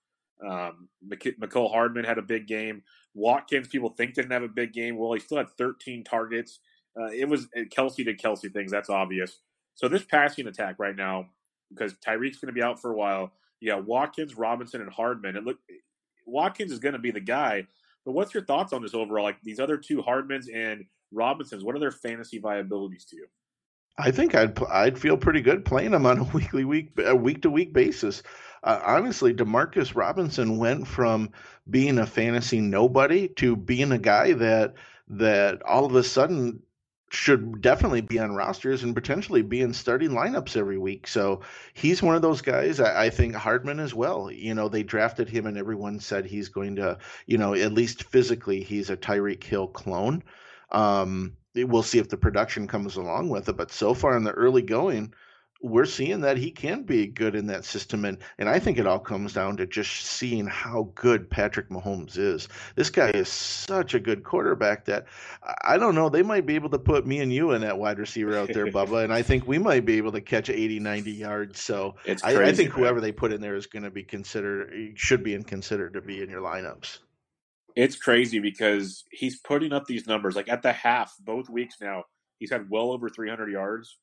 Um, 0.46 0.88
Mecole 1.08 1.70
Hardman 1.70 2.04
had 2.04 2.18
a 2.18 2.22
big 2.22 2.46
game. 2.46 2.82
Watkins, 3.14 3.68
people 3.68 3.90
think 3.90 4.14
didn't 4.14 4.32
have 4.32 4.42
a 4.42 4.48
big 4.48 4.72
game. 4.72 4.96
Well, 4.96 5.12
he 5.12 5.20
still 5.20 5.38
had 5.38 5.50
13 5.56 6.04
targets. 6.04 6.60
Uh, 6.98 7.06
it 7.06 7.28
was 7.28 7.48
Kelce 7.56 8.04
did 8.04 8.20
Kelce 8.20 8.52
things. 8.52 8.70
That's 8.70 8.90
obvious. 8.90 9.38
So 9.74 9.88
this 9.88 10.04
passing 10.04 10.46
attack 10.46 10.76
right 10.78 10.94
now, 10.94 11.26
because 11.70 11.94
Tyreek's 11.94 12.38
going 12.38 12.48
to 12.48 12.52
be 12.52 12.62
out 12.62 12.80
for 12.80 12.92
a 12.92 12.96
while. 12.96 13.32
Yeah, 13.60 13.76
Watkins, 13.76 14.36
Robinson, 14.36 14.80
and 14.80 14.90
Hardman. 14.92 15.36
And 15.36 15.46
look, 15.46 15.58
Watkins 16.26 16.70
is 16.70 16.78
going 16.78 16.92
to 16.92 16.98
be 16.98 17.10
the 17.10 17.20
guy. 17.20 17.66
But 18.04 18.12
what's 18.12 18.34
your 18.34 18.44
thoughts 18.44 18.72
on 18.72 18.82
this 18.82 18.94
overall? 18.94 19.24
Like 19.24 19.40
these 19.42 19.58
other 19.58 19.78
two 19.78 20.02
Hardmans 20.02 20.46
and 20.54 20.84
Robinsons, 21.10 21.64
what 21.64 21.74
are 21.74 21.80
their 21.80 21.90
fantasy 21.90 22.38
viabilities 22.38 23.04
to 23.06 23.16
you? 23.16 23.26
I 23.96 24.10
think 24.10 24.34
I'd 24.34 24.60
I'd 24.64 24.98
feel 24.98 25.16
pretty 25.16 25.40
good 25.40 25.64
playing 25.64 25.92
them 25.92 26.06
on 26.06 26.18
a 26.18 26.24
weekly 26.34 26.64
week 26.64 26.98
a 27.04 27.14
week 27.14 27.42
to 27.42 27.50
week 27.50 27.72
basis. 27.72 28.22
Uh, 28.62 28.80
honestly, 28.82 29.34
Demarcus 29.34 29.94
Robinson 29.94 30.56
went 30.56 30.86
from 30.86 31.30
being 31.68 31.98
a 31.98 32.06
fantasy 32.06 32.60
nobody 32.60 33.28
to 33.28 33.56
being 33.56 33.92
a 33.92 33.98
guy 33.98 34.32
that 34.32 34.74
that 35.08 35.62
all 35.62 35.84
of 35.84 35.94
a 35.94 36.02
sudden 36.02 36.62
should 37.10 37.60
definitely 37.60 38.00
be 38.00 38.18
on 38.18 38.34
rosters 38.34 38.82
and 38.82 38.94
potentially 38.94 39.42
be 39.42 39.60
in 39.60 39.72
starting 39.72 40.10
lineups 40.10 40.56
every 40.56 40.78
week. 40.78 41.06
So 41.06 41.42
he's 41.72 42.02
one 42.02 42.16
of 42.16 42.22
those 42.22 42.40
guys. 42.40 42.80
I, 42.80 43.04
I, 43.04 43.10
think 43.10 43.34
Hardman 43.34 43.78
as 43.78 43.94
well. 43.94 44.32
You 44.32 44.54
know, 44.54 44.68
they 44.68 44.82
drafted 44.82 45.28
him 45.28 45.46
and 45.46 45.56
everyone 45.56 46.00
said 46.00 46.26
he's 46.26 46.48
going 46.48 46.76
to, 46.76 46.98
you 47.26 47.38
know, 47.38 47.54
at 47.54 47.72
least 47.72 48.04
physically, 48.04 48.64
he's 48.64 48.90
a 48.90 48.96
Tyreek 48.96 49.44
Hill 49.44 49.68
clone. 49.68 50.24
Um, 50.72 51.36
we'll 51.54 51.82
see 51.82 51.98
if 51.98 52.08
the 52.08 52.16
production 52.16 52.66
comes 52.66 52.96
along 52.96 53.28
with 53.28 53.48
it. 53.48 53.56
But 53.56 53.70
so 53.70 53.94
far 53.94 54.16
in 54.16 54.24
the 54.24 54.32
early 54.32 54.62
going, 54.62 55.14
we're 55.64 55.86
seeing 55.86 56.20
that 56.20 56.36
he 56.36 56.50
can 56.50 56.82
be 56.82 57.06
good 57.06 57.34
in 57.34 57.46
that 57.46 57.64
system. 57.64 58.04
And, 58.04 58.18
and 58.38 58.50
I 58.50 58.58
think 58.58 58.76
it 58.76 58.86
all 58.86 58.98
comes 58.98 59.32
down 59.32 59.56
to 59.56 59.66
just 59.66 59.92
seeing 60.04 60.46
how 60.46 60.90
good 60.94 61.30
Patrick 61.30 61.70
Mahomes 61.70 62.18
is. 62.18 62.48
This 62.74 62.90
guy 62.90 63.10
is 63.10 63.30
such 63.30 63.94
a 63.94 64.00
good 64.00 64.24
quarterback 64.24 64.84
that 64.84 65.06
I 65.62 65.78
don't 65.78 65.94
know, 65.94 66.10
they 66.10 66.22
might 66.22 66.44
be 66.44 66.54
able 66.54 66.68
to 66.68 66.78
put 66.78 67.06
me 67.06 67.20
and 67.20 67.32
you 67.32 67.52
in 67.52 67.62
that 67.62 67.78
wide 67.78 67.98
receiver 67.98 68.36
out 68.36 68.52
there, 68.52 68.66
Bubba. 68.66 69.04
And 69.04 69.12
I 69.12 69.22
think 69.22 69.46
we 69.46 69.58
might 69.58 69.86
be 69.86 69.96
able 69.96 70.12
to 70.12 70.20
catch 70.20 70.50
80, 70.50 70.80
90 70.80 71.12
yards. 71.12 71.60
So 71.60 71.94
crazy, 72.04 72.22
I, 72.24 72.42
I, 72.42 72.52
think 72.52 72.70
whoever 72.70 73.00
they 73.00 73.12
put 73.12 73.32
in 73.32 73.40
there 73.40 73.56
is 73.56 73.66
going 73.66 73.84
to 73.84 73.90
be 73.90 74.02
considered, 74.02 74.92
should 74.96 75.24
be 75.24 75.42
considered 75.44 75.94
to 75.94 76.02
be 76.02 76.22
in 76.22 76.28
your 76.28 76.42
lineups. 76.42 76.98
It's 77.76 77.96
crazy 77.96 78.38
because 78.38 79.04
he's 79.10 79.40
putting 79.40 79.72
up 79.72 79.86
these 79.86 80.06
numbers. 80.06 80.36
Like 80.36 80.48
at 80.48 80.62
the 80.62 80.72
half, 80.72 81.14
both 81.20 81.48
weeks 81.48 81.76
now, 81.80 82.04
he's 82.38 82.50
had 82.50 82.70
well 82.70 82.92
over 82.92 83.08
300 83.08 83.50
yards 83.50 83.96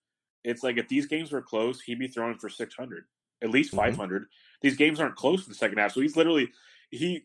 it's 0.44 0.64
like 0.64 0.78
if 0.78 0.88
these 0.88 1.06
games 1.06 1.32
were 1.32 1.42
close, 1.42 1.82
he'd 1.82 2.00
be 2.00 2.08
throwing 2.08 2.38
for 2.38 2.50
600, 2.50 3.06
at 3.44 3.50
least 3.50 3.74
500. 3.74 4.22
Mm-hmm. 4.22 4.28
These 4.62 4.78
games 4.78 5.00
aren't 5.00 5.16
close 5.16 5.46
in 5.46 5.50
the 5.50 5.56
second 5.56 5.78
half, 5.78 5.94
so 5.94 6.02
he's 6.02 6.16
literally 6.16 6.50
he. 6.90 7.24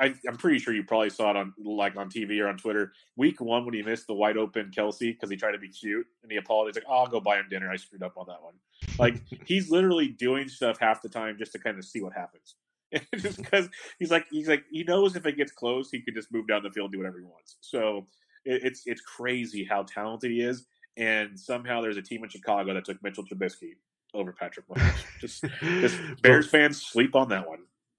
I, 0.00 0.14
am 0.26 0.38
pretty 0.38 0.58
sure 0.58 0.72
you 0.72 0.84
probably 0.84 1.10
saw 1.10 1.30
it 1.30 1.36
on 1.36 1.52
like 1.62 1.96
on 1.96 2.08
TV 2.08 2.40
or 2.40 2.48
on 2.48 2.56
Twitter. 2.56 2.92
Week 3.16 3.42
one 3.42 3.66
when 3.66 3.74
he 3.74 3.82
missed 3.82 4.06
the 4.06 4.14
wide 4.14 4.38
open 4.38 4.70
Kelce 4.74 5.00
because 5.00 5.28
he 5.28 5.36
tried 5.36 5.52
to 5.52 5.58
be 5.58 5.68
cute 5.68 6.06
and 6.22 6.32
he 6.32 6.38
apologized 6.38 6.76
like, 6.76 6.84
"Oh, 6.88 7.00
I'll 7.00 7.06
go 7.06 7.20
buy 7.20 7.36
him 7.36 7.46
dinner. 7.50 7.70
I 7.70 7.76
screwed 7.76 8.02
up 8.02 8.16
on 8.16 8.24
that 8.28 8.42
one." 8.42 8.54
Like 8.98 9.20
he's 9.44 9.70
literally 9.70 10.08
doing 10.08 10.48
stuff 10.48 10.78
half 10.78 11.02
the 11.02 11.10
time 11.10 11.36
just 11.38 11.52
to 11.52 11.58
kind 11.58 11.78
of 11.78 11.84
see 11.84 12.00
what 12.00 12.14
happens. 12.14 12.54
just 13.16 13.38
because 13.38 13.68
he's 13.98 14.10
like 14.10 14.26
he's 14.30 14.48
like 14.48 14.64
he 14.70 14.84
knows 14.84 15.16
if 15.16 15.26
it 15.26 15.36
gets 15.36 15.52
close, 15.52 15.90
he 15.90 16.00
could 16.00 16.14
just 16.14 16.32
move 16.32 16.46
down 16.48 16.62
the 16.62 16.70
field 16.70 16.86
and 16.86 16.92
do 16.92 16.98
whatever 16.98 17.18
he 17.18 17.24
wants. 17.24 17.56
So 17.60 18.06
it, 18.44 18.62
it's 18.64 18.82
it's 18.86 19.00
crazy 19.00 19.64
how 19.64 19.82
talented 19.82 20.30
he 20.30 20.40
is 20.40 20.66
and 20.96 21.38
somehow 21.38 21.80
there's 21.80 21.96
a 21.96 22.02
team 22.02 22.24
in 22.24 22.30
Chicago 22.30 22.74
that 22.74 22.84
took 22.84 23.02
Mitchell 23.02 23.24
Trubisky 23.24 23.72
over 24.14 24.32
Patrick 24.32 24.66
Mahomes. 24.68 25.04
just, 25.20 25.44
just 25.60 25.98
Bears 26.22 26.48
fans 26.48 26.82
sleep 26.82 27.14
on 27.14 27.28
that 27.28 27.46
one. 27.46 27.60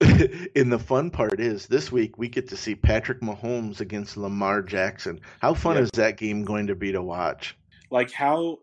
and 0.56 0.72
the 0.72 0.78
fun 0.78 1.10
part 1.10 1.40
is 1.40 1.66
this 1.66 1.90
week 1.90 2.18
we 2.18 2.28
get 2.28 2.48
to 2.48 2.56
see 2.56 2.74
Patrick 2.74 3.20
Mahomes 3.20 3.80
against 3.80 4.16
Lamar 4.16 4.62
Jackson. 4.62 5.20
How 5.40 5.54
fun 5.54 5.74
yep. 5.74 5.84
is 5.84 5.90
that 5.94 6.16
game 6.16 6.44
going 6.44 6.66
to 6.68 6.74
be 6.74 6.92
to 6.92 7.02
watch? 7.02 7.56
Like 7.90 8.12
how 8.12 8.58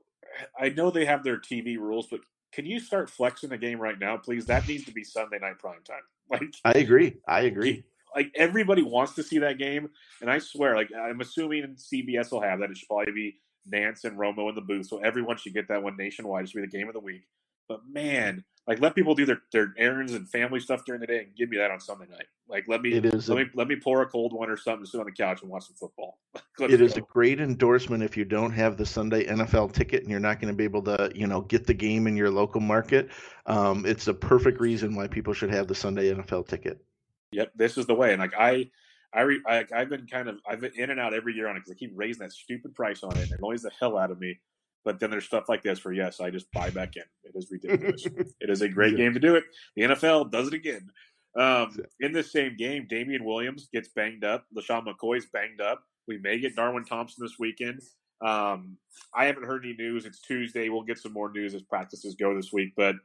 I 0.60 0.70
know 0.70 0.92
they 0.92 1.06
have 1.06 1.24
their 1.24 1.40
TV 1.40 1.78
rules, 1.78 2.08
but 2.10 2.20
can 2.56 2.66
you 2.66 2.80
start 2.80 3.10
flexing 3.10 3.50
the 3.50 3.58
game 3.58 3.80
right 3.80 4.00
now, 4.00 4.16
please? 4.16 4.46
That 4.46 4.66
needs 4.66 4.86
to 4.86 4.94
be 4.94 5.04
Sunday 5.04 5.40
night 5.40 5.60
prime 5.60 5.84
time. 5.86 5.98
Like 6.28 6.42
I 6.64 6.72
agree. 6.80 7.18
I 7.28 7.42
agree. 7.42 7.84
Like 8.16 8.32
everybody 8.34 8.82
wants 8.82 9.14
to 9.14 9.22
see 9.22 9.38
that 9.38 9.60
game, 9.60 9.92
and 10.22 10.32
I 10.32 10.40
swear, 10.40 10.76
like 10.76 10.90
I'm 10.92 11.22
assuming 11.22 11.76
CBS 11.76 12.32
will 12.32 12.42
have 12.42 12.58
that. 12.62 12.72
It 12.72 12.78
should 12.78 12.88
probably 12.88 13.14
be 13.14 13.36
Nance 13.68 14.06
and 14.06 14.18
Romo 14.18 14.50
in 14.50 14.56
the 14.56 14.62
booth, 14.62 14.88
so 14.88 14.98
everyone 14.98 15.38
should 15.38 15.54
get 15.54 15.68
that 15.68 15.84
one 15.84 15.96
nationwide. 15.96 16.46
It 16.46 16.50
should 16.50 16.62
be 16.64 16.68
the 16.68 16.78
game 16.80 16.88
of 16.88 16.96
the 16.96 17.00
week. 17.00 17.28
But 17.68 17.82
man, 17.88 18.44
like 18.68 18.80
let 18.80 18.96
people 18.96 19.14
do 19.14 19.26
their, 19.26 19.42
their 19.52 19.74
errands 19.78 20.14
and 20.14 20.30
family 20.30 20.60
stuff 20.60 20.86
during 20.86 21.02
the 21.02 21.08
day 21.08 21.20
and 21.20 21.36
give 21.36 21.50
me 21.50 21.58
that 21.58 21.72
on 21.72 21.80
Sunday 21.80 22.06
night. 22.10 22.26
Like 22.48 22.66
let 22.68 22.82
me 22.82 22.94
it 22.94 23.06
is 23.06 23.30
let 23.30 23.38
a, 23.38 23.44
me 23.44 23.50
let 23.54 23.68
me 23.68 23.76
pour 23.76 24.02
a 24.02 24.06
cold 24.06 24.34
one 24.34 24.50
or 24.50 24.58
something, 24.58 24.86
sit 24.86 25.00
on 25.00 25.06
the 25.06 25.12
couch 25.12 25.42
and 25.42 25.52
watch 25.52 25.66
some 25.66 25.76
football. 25.76 26.18
it 26.60 26.82
is 26.82 26.94
go. 26.94 27.00
a 27.00 27.02
great 27.02 27.40
endorsement 27.40 28.04
if 28.04 28.18
you 28.18 28.26
don't 28.26 28.52
have 28.52 28.78
the 28.78 28.86
Sunday 28.86 29.26
NFL 29.26 29.74
ticket 29.74 30.02
and 30.02 30.10
you're 30.10 30.20
not 30.20 30.40
going 30.40 30.52
to 30.54 30.58
be 30.58 30.64
able 30.64 30.84
to 30.84 31.12
you 31.14 31.28
know 31.28 31.42
get 31.42 31.68
the 31.68 31.74
game 31.74 32.08
in 32.08 32.16
your 32.16 32.30
local 32.30 32.62
market. 32.62 33.10
Um, 33.46 33.86
it's 33.86 34.08
a 34.08 34.14
perfect 34.14 34.60
reason 34.60 34.96
why 34.96 35.08
people 35.08 35.34
should 35.34 35.52
have 35.52 35.68
the 35.68 35.76
Sunday 35.76 36.14
NFL 36.14 36.48
ticket. 36.48 36.84
Yep, 37.32 37.52
this 37.56 37.78
is 37.78 37.86
the 37.86 37.96
way. 37.96 38.14
And 38.14 38.22
like 38.22 38.34
I 38.38 38.70
I, 39.14 39.22
re, 39.22 39.42
I 39.48 39.66
have 39.72 39.90
been 39.90 40.08
kind 40.08 40.28
of 40.28 40.40
I've 40.48 40.60
been 40.60 40.74
in 40.76 40.90
and 40.90 41.00
out 41.00 41.14
every 41.14 41.34
year 41.34 41.48
on 41.48 41.56
it 41.56 41.60
because 41.60 41.72
I 41.72 41.76
keep 41.76 41.92
raising 41.96 42.22
that 42.22 42.34
stupid 42.34 42.76
price 42.76 43.02
on 43.02 43.12
it. 43.16 43.24
And 43.24 43.32
it 43.32 43.40
annoys 43.40 43.62
the 43.62 43.72
hell 43.80 43.98
out 43.98 44.12
of 44.12 44.20
me. 44.20 44.40
But 44.86 45.00
then 45.00 45.10
there's 45.10 45.26
stuff 45.26 45.50
like 45.50 45.64
this 45.64 45.84
where 45.84 45.94
yes, 45.94 46.22
I 46.22 46.30
just 46.30 46.52
buy 46.54 46.70
back 46.70 46.96
in. 46.96 47.04
It 47.24 47.36
is 47.36 47.50
ridiculous. 47.52 48.06
it 48.40 48.50
is 48.50 48.62
a 48.62 48.70
great 48.70 48.96
game 48.96 49.14
to 49.14 49.20
do 49.20 49.36
it. 49.36 49.44
The 49.76 49.82
NFL 49.84 50.32
does 50.32 50.48
it 50.48 50.54
again. 50.54 50.90
Um, 51.38 51.78
in 52.00 52.14
this 52.14 52.32
same 52.32 52.56
game, 52.56 52.88
Damien 52.88 53.26
Williams 53.26 53.68
gets 53.74 53.90
banged 53.90 54.24
up. 54.24 54.46
LeSean 54.56 54.86
McCoy's 54.86 55.26
banged 55.26 55.60
up. 55.60 55.84
We 56.08 56.20
may 56.20 56.40
get 56.40 56.56
Darwin 56.56 56.86
Thompson 56.86 57.26
this 57.26 57.38
weekend. 57.40 57.82
Um, 58.26 58.78
I 59.14 59.26
haven't 59.26 59.44
heard 59.44 59.66
any 59.66 59.74
news. 59.74 60.06
It's 60.06 60.22
Tuesday. 60.22 60.70
We'll 60.70 60.84
get 60.84 61.00
some 61.00 61.12
more 61.12 61.32
news 61.32 61.54
as 61.56 61.64
practices 61.64 62.16
go 62.16 62.34
this 62.36 62.54
week, 62.54 62.74
but 62.78 62.96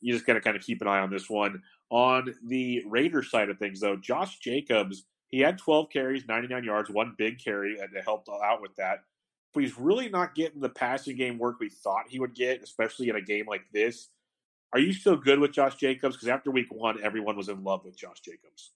you 0.00 0.14
just 0.14 0.26
got 0.26 0.34
to 0.34 0.40
kind 0.40 0.56
of 0.56 0.62
keep 0.62 0.80
an 0.80 0.88
eye 0.88 1.00
on 1.00 1.10
this 1.10 1.28
one. 1.28 1.60
On 1.90 2.32
the 2.46 2.82
Raiders 2.86 3.30
side 3.30 3.50
of 3.50 3.58
things, 3.58 3.80
though, 3.80 3.96
Josh 3.96 4.38
Jacobs 4.38 5.04
he 5.28 5.40
had 5.40 5.58
12 5.58 5.90
carries, 5.90 6.26
99 6.26 6.64
yards, 6.64 6.90
one 6.90 7.14
big 7.18 7.42
carry 7.42 7.78
and 7.78 7.88
that 7.92 8.04
helped 8.04 8.28
out 8.28 8.62
with 8.62 8.74
that. 8.76 9.00
But 9.56 9.64
he's 9.64 9.78
really 9.78 10.08
not 10.08 10.36
getting 10.36 10.60
the 10.60 10.68
passing 10.68 11.16
game 11.16 11.38
work 11.38 11.58
we 11.58 11.68
thought 11.68 12.04
he 12.08 12.20
would 12.20 12.34
get, 12.34 12.62
especially 12.62 13.08
in 13.08 13.16
a 13.16 13.20
game 13.20 13.46
like 13.48 13.64
this. 13.72 14.08
Are 14.72 14.78
you 14.78 14.92
still 14.92 15.16
good 15.16 15.40
with 15.40 15.52
Josh 15.52 15.74
Jacobs? 15.76 16.14
Because 16.16 16.28
after 16.28 16.50
week 16.52 16.68
one, 16.70 17.02
everyone 17.02 17.36
was 17.36 17.48
in 17.48 17.64
love 17.64 17.84
with 17.84 17.96
Josh 17.96 18.20
Jacobs. 18.20 18.70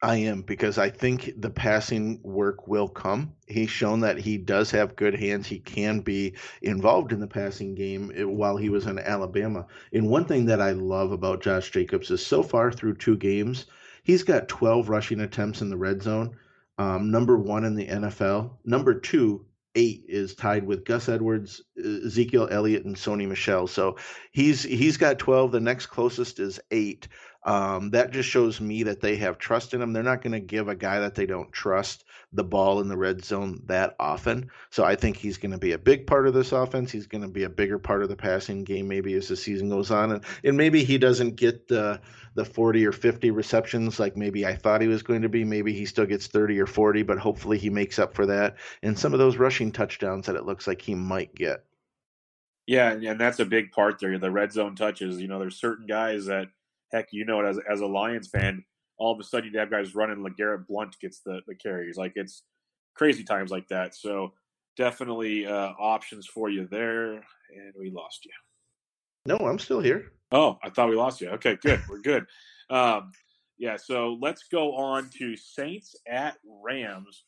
I 0.00 0.16
am 0.16 0.42
because 0.42 0.78
I 0.78 0.88
think 0.88 1.32
the 1.36 1.50
passing 1.50 2.20
work 2.22 2.68
will 2.68 2.88
come. 2.88 3.32
He's 3.48 3.70
shown 3.70 4.00
that 4.00 4.18
he 4.18 4.38
does 4.38 4.70
have 4.70 4.96
good 4.96 5.18
hands. 5.18 5.48
He 5.48 5.58
can 5.58 6.00
be 6.00 6.34
involved 6.62 7.12
in 7.12 7.18
the 7.18 7.26
passing 7.26 7.74
game 7.74 8.12
eh, 8.14 8.22
while 8.22 8.56
he 8.56 8.70
was 8.70 8.86
in 8.86 8.98
Alabama. 8.98 9.66
And 9.92 10.08
one 10.08 10.24
thing 10.24 10.46
that 10.46 10.62
I 10.62 10.70
love 10.70 11.12
about 11.12 11.42
Josh 11.42 11.70
Jacobs 11.70 12.10
is 12.10 12.24
so 12.24 12.42
far 12.42 12.72
through 12.72 12.94
two 12.94 13.16
games, 13.16 13.66
He's 14.08 14.22
got 14.22 14.48
12 14.48 14.88
rushing 14.88 15.20
attempts 15.20 15.60
in 15.60 15.68
the 15.68 15.76
red 15.76 16.02
zone, 16.02 16.34
um, 16.78 17.10
number 17.10 17.36
one 17.36 17.64
in 17.66 17.74
the 17.74 17.86
NFL. 17.86 18.52
Number 18.64 18.98
two, 18.98 19.44
eight 19.78 20.04
is 20.08 20.34
tied 20.34 20.66
with 20.66 20.84
Gus 20.84 21.08
Edwards, 21.08 21.62
Ezekiel 21.78 22.48
Elliott, 22.50 22.84
and 22.84 22.96
Sony 22.96 23.28
Michel. 23.28 23.68
So 23.68 23.96
he's 24.32 24.62
he's 24.64 24.96
got 24.96 25.20
12. 25.20 25.52
The 25.52 25.60
next 25.60 25.86
closest 25.86 26.40
is 26.40 26.60
eight. 26.72 27.06
Um, 27.44 27.90
that 27.90 28.10
just 28.10 28.28
shows 28.28 28.60
me 28.60 28.82
that 28.84 29.00
they 29.00 29.16
have 29.16 29.38
trust 29.38 29.72
in 29.72 29.80
him. 29.80 29.92
They're 29.92 30.02
not 30.02 30.22
going 30.22 30.32
to 30.32 30.40
give 30.40 30.68
a 30.68 30.74
guy 30.74 31.00
that 31.00 31.14
they 31.14 31.24
don't 31.24 31.52
trust 31.52 32.04
the 32.32 32.44
ball 32.44 32.80
in 32.80 32.88
the 32.88 32.96
red 32.96 33.24
zone 33.24 33.62
that 33.66 33.94
often. 33.98 34.50
So 34.70 34.84
I 34.84 34.96
think 34.96 35.16
he's 35.16 35.38
going 35.38 35.52
to 35.52 35.58
be 35.58 35.72
a 35.72 35.78
big 35.78 36.06
part 36.06 36.26
of 36.26 36.34
this 36.34 36.52
offense. 36.52 36.90
He's 36.90 37.06
going 37.06 37.22
to 37.22 37.28
be 37.28 37.44
a 37.44 37.48
bigger 37.48 37.78
part 37.78 38.02
of 38.02 38.08
the 38.08 38.16
passing 38.16 38.64
game 38.64 38.88
maybe 38.88 39.14
as 39.14 39.28
the 39.28 39.36
season 39.36 39.70
goes 39.70 39.90
on. 39.90 40.12
And, 40.12 40.24
and 40.44 40.56
maybe 40.56 40.84
he 40.84 40.98
doesn't 40.98 41.36
get 41.36 41.68
the 41.68 42.00
the 42.34 42.44
40 42.44 42.86
or 42.86 42.92
50 42.92 43.32
receptions 43.32 43.98
like 43.98 44.16
maybe 44.16 44.46
I 44.46 44.54
thought 44.54 44.80
he 44.80 44.86
was 44.86 45.02
going 45.02 45.22
to 45.22 45.28
be. 45.28 45.42
Maybe 45.42 45.72
he 45.72 45.86
still 45.86 46.06
gets 46.06 46.28
30 46.28 46.60
or 46.60 46.66
40, 46.66 47.02
but 47.02 47.18
hopefully 47.18 47.58
he 47.58 47.70
makes 47.70 47.98
up 47.98 48.14
for 48.14 48.26
that 48.26 48.56
and 48.82 48.96
some 48.96 49.12
of 49.12 49.18
those 49.18 49.38
rushing 49.38 49.72
touchdowns 49.72 50.26
that 50.26 50.36
it 50.36 50.44
looks 50.44 50.66
like 50.66 50.80
he 50.80 50.94
might 50.94 51.34
get. 51.34 51.64
Yeah, 52.68 52.90
and 52.92 53.18
that's 53.18 53.40
a 53.40 53.46
big 53.46 53.72
part 53.72 53.98
there. 53.98 54.18
The 54.18 54.30
red 54.30 54.52
zone 54.52 54.76
touches. 54.76 55.20
You 55.20 55.26
know, 55.26 55.38
there's 55.38 55.56
certain 55.56 55.86
guys 55.86 56.26
that, 56.26 56.48
heck, 56.92 57.08
you 57.12 57.24
know 57.24 57.40
it 57.40 57.48
as 57.48 57.58
as 57.70 57.80
a 57.80 57.86
Lions 57.86 58.28
fan. 58.28 58.64
All 58.98 59.12
of 59.12 59.20
a 59.20 59.24
sudden, 59.24 59.50
you 59.52 59.58
have 59.58 59.70
guys 59.70 59.94
running. 59.94 60.22
Like 60.22 60.36
Garrett 60.36 60.66
Blount 60.66 60.96
gets 61.00 61.20
the 61.20 61.40
the 61.46 61.54
carries. 61.54 61.96
Like 61.96 62.12
it's 62.16 62.42
crazy 62.94 63.24
times 63.24 63.50
like 63.50 63.68
that. 63.68 63.94
So 63.94 64.32
definitely 64.76 65.46
uh, 65.46 65.72
options 65.78 66.26
for 66.26 66.48
you 66.48 66.66
there. 66.70 67.12
And 67.12 67.72
we 67.78 67.90
lost 67.90 68.24
you. 68.24 68.32
No, 69.26 69.36
I'm 69.36 69.58
still 69.58 69.80
here. 69.80 70.12
Oh, 70.32 70.58
I 70.62 70.70
thought 70.70 70.88
we 70.88 70.96
lost 70.96 71.20
you. 71.20 71.28
Okay, 71.30 71.56
good. 71.62 71.82
We're 71.88 72.00
good. 72.00 72.26
Um, 72.70 73.12
yeah, 73.56 73.78
so 73.78 74.18
let's 74.20 74.44
go 74.52 74.74
on 74.74 75.08
to 75.18 75.34
Saints 75.38 75.96
at 76.06 76.36
Rams. 76.62 77.24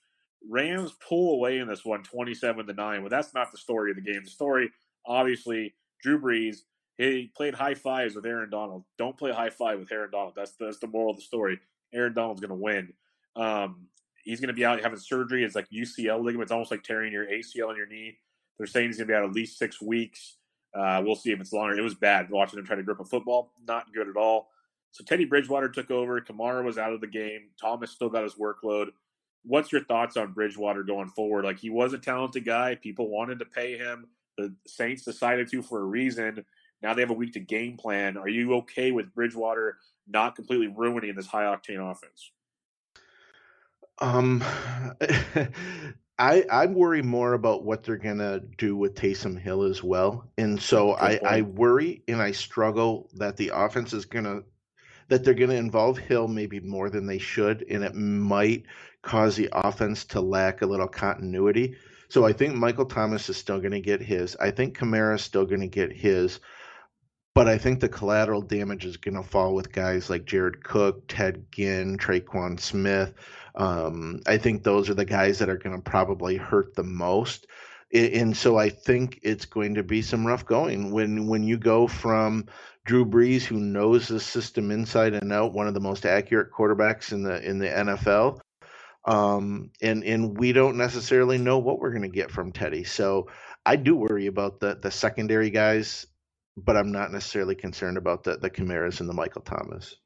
Rams 0.46 0.92
pull 1.08 1.32
away 1.32 1.60
in 1.60 1.66
this 1.66 1.82
one, 1.82 2.02
27 2.02 2.66
to 2.66 2.74
9. 2.74 3.02
But 3.02 3.10
that's 3.10 3.32
not 3.32 3.50
the 3.50 3.56
story 3.56 3.90
of 3.90 3.96
the 3.96 4.02
game. 4.02 4.20
The 4.22 4.30
story, 4.30 4.70
obviously, 5.06 5.74
Drew 6.02 6.20
Brees, 6.20 6.58
he 7.00 7.32
played 7.34 7.54
high 7.54 7.74
fives 7.74 8.14
with 8.14 8.26
Aaron 8.26 8.50
Donald. 8.50 8.84
Don't 8.98 9.16
play 9.16 9.32
high 9.32 9.50
five 9.50 9.78
with 9.78 9.90
Aaron 9.90 10.10
Donald. 10.10 10.34
That's 10.36 10.52
the, 10.52 10.66
that's 10.66 10.78
the 10.78 10.86
moral 10.86 11.10
of 11.10 11.16
the 11.16 11.22
story. 11.22 11.58
Aaron 11.94 12.14
Donald's 12.14 12.40
going 12.40 12.50
to 12.50 12.54
win. 12.54 12.92
Um, 13.36 13.86
he's 14.24 14.40
going 14.40 14.48
to 14.48 14.54
be 14.54 14.64
out 14.64 14.82
having 14.82 14.98
surgery. 14.98 15.44
It's 15.44 15.54
like 15.54 15.68
UCL 15.70 16.22
ligament. 16.22 16.42
It's 16.42 16.52
almost 16.52 16.70
like 16.70 16.82
tearing 16.82 17.12
your 17.12 17.26
ACL 17.26 17.70
in 17.70 17.76
your 17.76 17.86
knee. 17.86 18.18
They're 18.58 18.66
saying 18.66 18.88
he's 18.88 18.98
going 18.98 19.08
to 19.08 19.12
be 19.12 19.16
out 19.16 19.24
at 19.24 19.32
least 19.32 19.58
six 19.58 19.80
weeks. 19.80 20.36
Uh, 20.74 21.02
we'll 21.04 21.16
see 21.16 21.32
if 21.32 21.40
it's 21.40 21.52
longer. 21.52 21.76
It 21.76 21.82
was 21.82 21.94
bad 21.94 22.30
watching 22.30 22.58
him 22.58 22.66
try 22.66 22.76
to 22.76 22.82
grip 22.82 23.00
a 23.00 23.04
football. 23.04 23.52
Not 23.66 23.92
good 23.92 24.08
at 24.08 24.16
all. 24.16 24.50
So 24.92 25.04
Teddy 25.04 25.24
Bridgewater 25.24 25.68
took 25.68 25.90
over. 25.90 26.20
Kamara 26.20 26.62
was 26.64 26.78
out 26.78 26.92
of 26.92 27.00
the 27.00 27.06
game. 27.06 27.48
Thomas 27.60 27.90
still 27.90 28.08
got 28.08 28.24
his 28.24 28.34
workload. 28.34 28.88
What's 29.44 29.72
your 29.72 29.84
thoughts 29.84 30.16
on 30.16 30.32
Bridgewater 30.32 30.82
going 30.82 31.08
forward? 31.08 31.44
Like 31.44 31.58
he 31.58 31.70
was 31.70 31.92
a 31.94 31.98
talented 31.98 32.44
guy. 32.44 32.74
People 32.74 33.08
wanted 33.08 33.38
to 33.38 33.46
pay 33.46 33.78
him. 33.78 34.06
The 34.36 34.54
Saints 34.66 35.04
decided 35.04 35.48
to 35.50 35.62
for 35.62 35.80
a 35.80 35.84
reason. 35.84 36.44
Now 36.82 36.94
they 36.94 37.02
have 37.02 37.10
a 37.10 37.14
week 37.14 37.34
to 37.34 37.40
game 37.40 37.76
plan. 37.76 38.16
Are 38.16 38.28
you 38.28 38.54
okay 38.56 38.92
with 38.92 39.14
Bridgewater 39.14 39.78
not 40.08 40.34
completely 40.34 40.68
ruining 40.68 41.14
this 41.14 41.26
high 41.26 41.44
octane 41.44 41.90
offense? 41.90 42.30
Um, 43.98 44.42
I 46.18 46.44
I 46.50 46.66
worry 46.66 47.02
more 47.02 47.34
about 47.34 47.64
what 47.64 47.82
they're 47.82 47.96
gonna 47.96 48.40
do 48.58 48.76
with 48.76 48.94
Taysom 48.94 49.38
Hill 49.38 49.62
as 49.62 49.82
well, 49.82 50.30
and 50.38 50.60
so 50.60 50.92
I 50.92 51.20
I 51.26 51.42
worry 51.42 52.02
and 52.08 52.20
I 52.20 52.32
struggle 52.32 53.10
that 53.14 53.36
the 53.36 53.52
offense 53.54 53.92
is 53.92 54.06
gonna 54.06 54.42
that 55.08 55.24
they're 55.24 55.34
gonna 55.34 55.54
involve 55.54 55.98
Hill 55.98 56.28
maybe 56.28 56.60
more 56.60 56.88
than 56.88 57.06
they 57.06 57.18
should, 57.18 57.64
and 57.68 57.84
it 57.84 57.94
might 57.94 58.64
cause 59.02 59.36
the 59.36 59.48
offense 59.52 60.04
to 60.06 60.20
lack 60.20 60.62
a 60.62 60.66
little 60.66 60.88
continuity. 60.88 61.76
So 62.08 62.24
I 62.26 62.32
think 62.32 62.54
Michael 62.54 62.86
Thomas 62.86 63.28
is 63.28 63.36
still 63.36 63.60
going 63.60 63.70
to 63.70 63.80
get 63.80 64.02
his. 64.02 64.36
I 64.36 64.50
think 64.50 64.76
Kamara 64.76 65.14
is 65.14 65.22
still 65.22 65.46
going 65.46 65.60
to 65.60 65.68
get 65.68 65.92
his. 65.92 66.40
But 67.34 67.48
I 67.48 67.58
think 67.58 67.80
the 67.80 67.88
collateral 67.88 68.42
damage 68.42 68.84
is 68.84 68.96
going 68.96 69.14
to 69.14 69.22
fall 69.22 69.54
with 69.54 69.72
guys 69.72 70.10
like 70.10 70.24
Jared 70.24 70.64
Cook, 70.64 71.04
Ted 71.06 71.46
Ginn, 71.52 71.96
Tre'Quan 71.96 72.58
Smith. 72.58 73.14
Um, 73.54 74.20
I 74.26 74.38
think 74.38 74.62
those 74.62 74.90
are 74.90 74.94
the 74.94 75.04
guys 75.04 75.38
that 75.38 75.48
are 75.48 75.56
going 75.56 75.76
to 75.76 75.82
probably 75.82 76.36
hurt 76.36 76.74
the 76.74 76.82
most. 76.82 77.46
And 77.92 78.36
so 78.36 78.56
I 78.56 78.68
think 78.68 79.18
it's 79.22 79.46
going 79.46 79.74
to 79.74 79.82
be 79.82 80.00
some 80.02 80.24
rough 80.24 80.46
going 80.46 80.92
when 80.92 81.26
when 81.26 81.42
you 81.42 81.58
go 81.58 81.88
from 81.88 82.46
Drew 82.84 83.04
Brees, 83.04 83.42
who 83.42 83.58
knows 83.58 84.08
the 84.08 84.20
system 84.20 84.70
inside 84.70 85.14
and 85.14 85.32
out, 85.32 85.52
one 85.52 85.66
of 85.66 85.74
the 85.74 85.80
most 85.80 86.06
accurate 86.06 86.52
quarterbacks 86.52 87.12
in 87.12 87.24
the 87.24 87.42
in 87.42 87.58
the 87.58 87.66
NFL, 87.66 88.40
um, 89.06 89.70
and 89.82 90.04
and 90.04 90.38
we 90.38 90.52
don't 90.52 90.76
necessarily 90.76 91.36
know 91.36 91.58
what 91.58 91.80
we're 91.80 91.90
going 91.90 92.02
to 92.02 92.08
get 92.08 92.30
from 92.30 92.52
Teddy. 92.52 92.84
So 92.84 93.28
I 93.66 93.74
do 93.74 93.96
worry 93.96 94.26
about 94.26 94.60
the 94.60 94.78
the 94.80 94.90
secondary 94.92 95.50
guys, 95.50 96.06
but 96.64 96.76
I'm 96.76 96.92
not 96.92 97.12
necessarily 97.12 97.54
concerned 97.54 97.96
about 97.96 98.24
the 98.24 98.36
the 98.36 98.50
Kamaras 98.50 99.00
and 99.00 99.08
the 99.08 99.14
Michael 99.14 99.42
Thomas. 99.42 99.96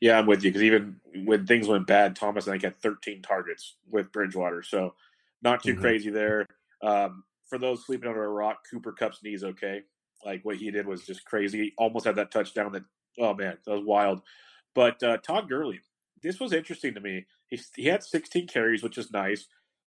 Yeah, 0.00 0.18
I'm 0.18 0.26
with 0.26 0.44
you 0.44 0.50
because 0.50 0.62
even 0.62 1.00
when 1.24 1.46
things 1.46 1.66
went 1.66 1.86
bad, 1.86 2.14
Thomas 2.14 2.46
I 2.46 2.52
think 2.52 2.62
had 2.62 2.80
13 2.80 3.22
targets 3.22 3.76
with 3.90 4.12
Bridgewater, 4.12 4.62
so 4.62 4.94
not 5.42 5.62
too 5.62 5.72
mm-hmm. 5.72 5.80
crazy 5.80 6.10
there. 6.10 6.46
Um, 6.82 7.24
for 7.48 7.58
those 7.58 7.84
sleeping 7.84 8.08
under 8.08 8.24
a 8.24 8.28
rock, 8.28 8.58
Cooper 8.70 8.92
Kupp's 8.92 9.22
knees 9.22 9.42
okay. 9.42 9.82
Like 10.24 10.44
what 10.44 10.56
he 10.56 10.70
did 10.70 10.86
was 10.86 11.04
just 11.04 11.24
crazy. 11.24 11.58
He 11.58 11.72
almost 11.78 12.06
had 12.06 12.16
that 12.16 12.30
touchdown. 12.30 12.72
That 12.72 12.84
oh 13.18 13.34
man, 13.34 13.58
that 13.64 13.72
was 13.72 13.84
wild. 13.84 14.22
But 14.74 15.02
uh, 15.02 15.18
Todd 15.18 15.48
Gurley, 15.48 15.80
this 16.22 16.38
was 16.38 16.52
interesting 16.52 16.94
to 16.94 17.00
me. 17.00 17.26
He 17.48 17.60
he 17.76 17.86
had 17.86 18.02
16 18.02 18.46
carries, 18.46 18.82
which 18.82 18.98
is 18.98 19.10
nice. 19.10 19.46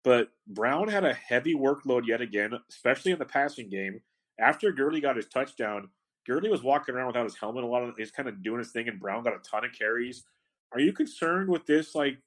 But 0.03 0.29
Brown 0.47 0.87
had 0.87 1.03
a 1.03 1.13
heavy 1.13 1.55
workload 1.55 2.05
yet 2.05 2.21
again, 2.21 2.51
especially 2.69 3.11
in 3.11 3.19
the 3.19 3.25
passing 3.25 3.69
game. 3.69 4.01
After 4.39 4.71
Gurley 4.71 5.01
got 5.01 5.15
his 5.15 5.27
touchdown, 5.27 5.89
Gurley 6.25 6.49
was 6.49 6.63
walking 6.63 6.95
around 6.95 7.07
without 7.07 7.23
his 7.23 7.37
helmet 7.37 7.63
a 7.63 7.67
lot 7.67 7.83
of 7.83 7.95
he's 7.97 8.11
kind 8.11 8.27
of 8.27 8.43
doing 8.43 8.59
his 8.59 8.71
thing 8.71 8.87
and 8.87 8.99
Brown 8.99 9.23
got 9.23 9.33
a 9.33 9.39
ton 9.39 9.65
of 9.65 9.71
carries. 9.71 10.23
Are 10.71 10.79
you 10.79 10.91
concerned 10.91 11.49
with 11.49 11.65
this? 11.65 11.95
Like, 11.95 12.17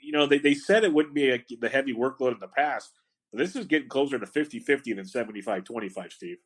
you 0.00 0.12
know, 0.12 0.26
they, 0.26 0.38
they 0.38 0.54
said 0.54 0.84
it 0.84 0.92
wouldn't 0.92 1.14
be 1.14 1.30
a, 1.30 1.44
the 1.60 1.68
heavy 1.68 1.94
workload 1.94 2.32
in 2.32 2.40
the 2.40 2.48
past, 2.48 2.92
but 3.32 3.38
this 3.38 3.54
is 3.56 3.66
getting 3.66 3.88
closer 3.88 4.18
to 4.18 4.26
50 4.26 4.58
50 4.58 4.92
than 4.94 5.04
75 5.04 5.64
25, 5.64 6.12
Steve. 6.12 6.38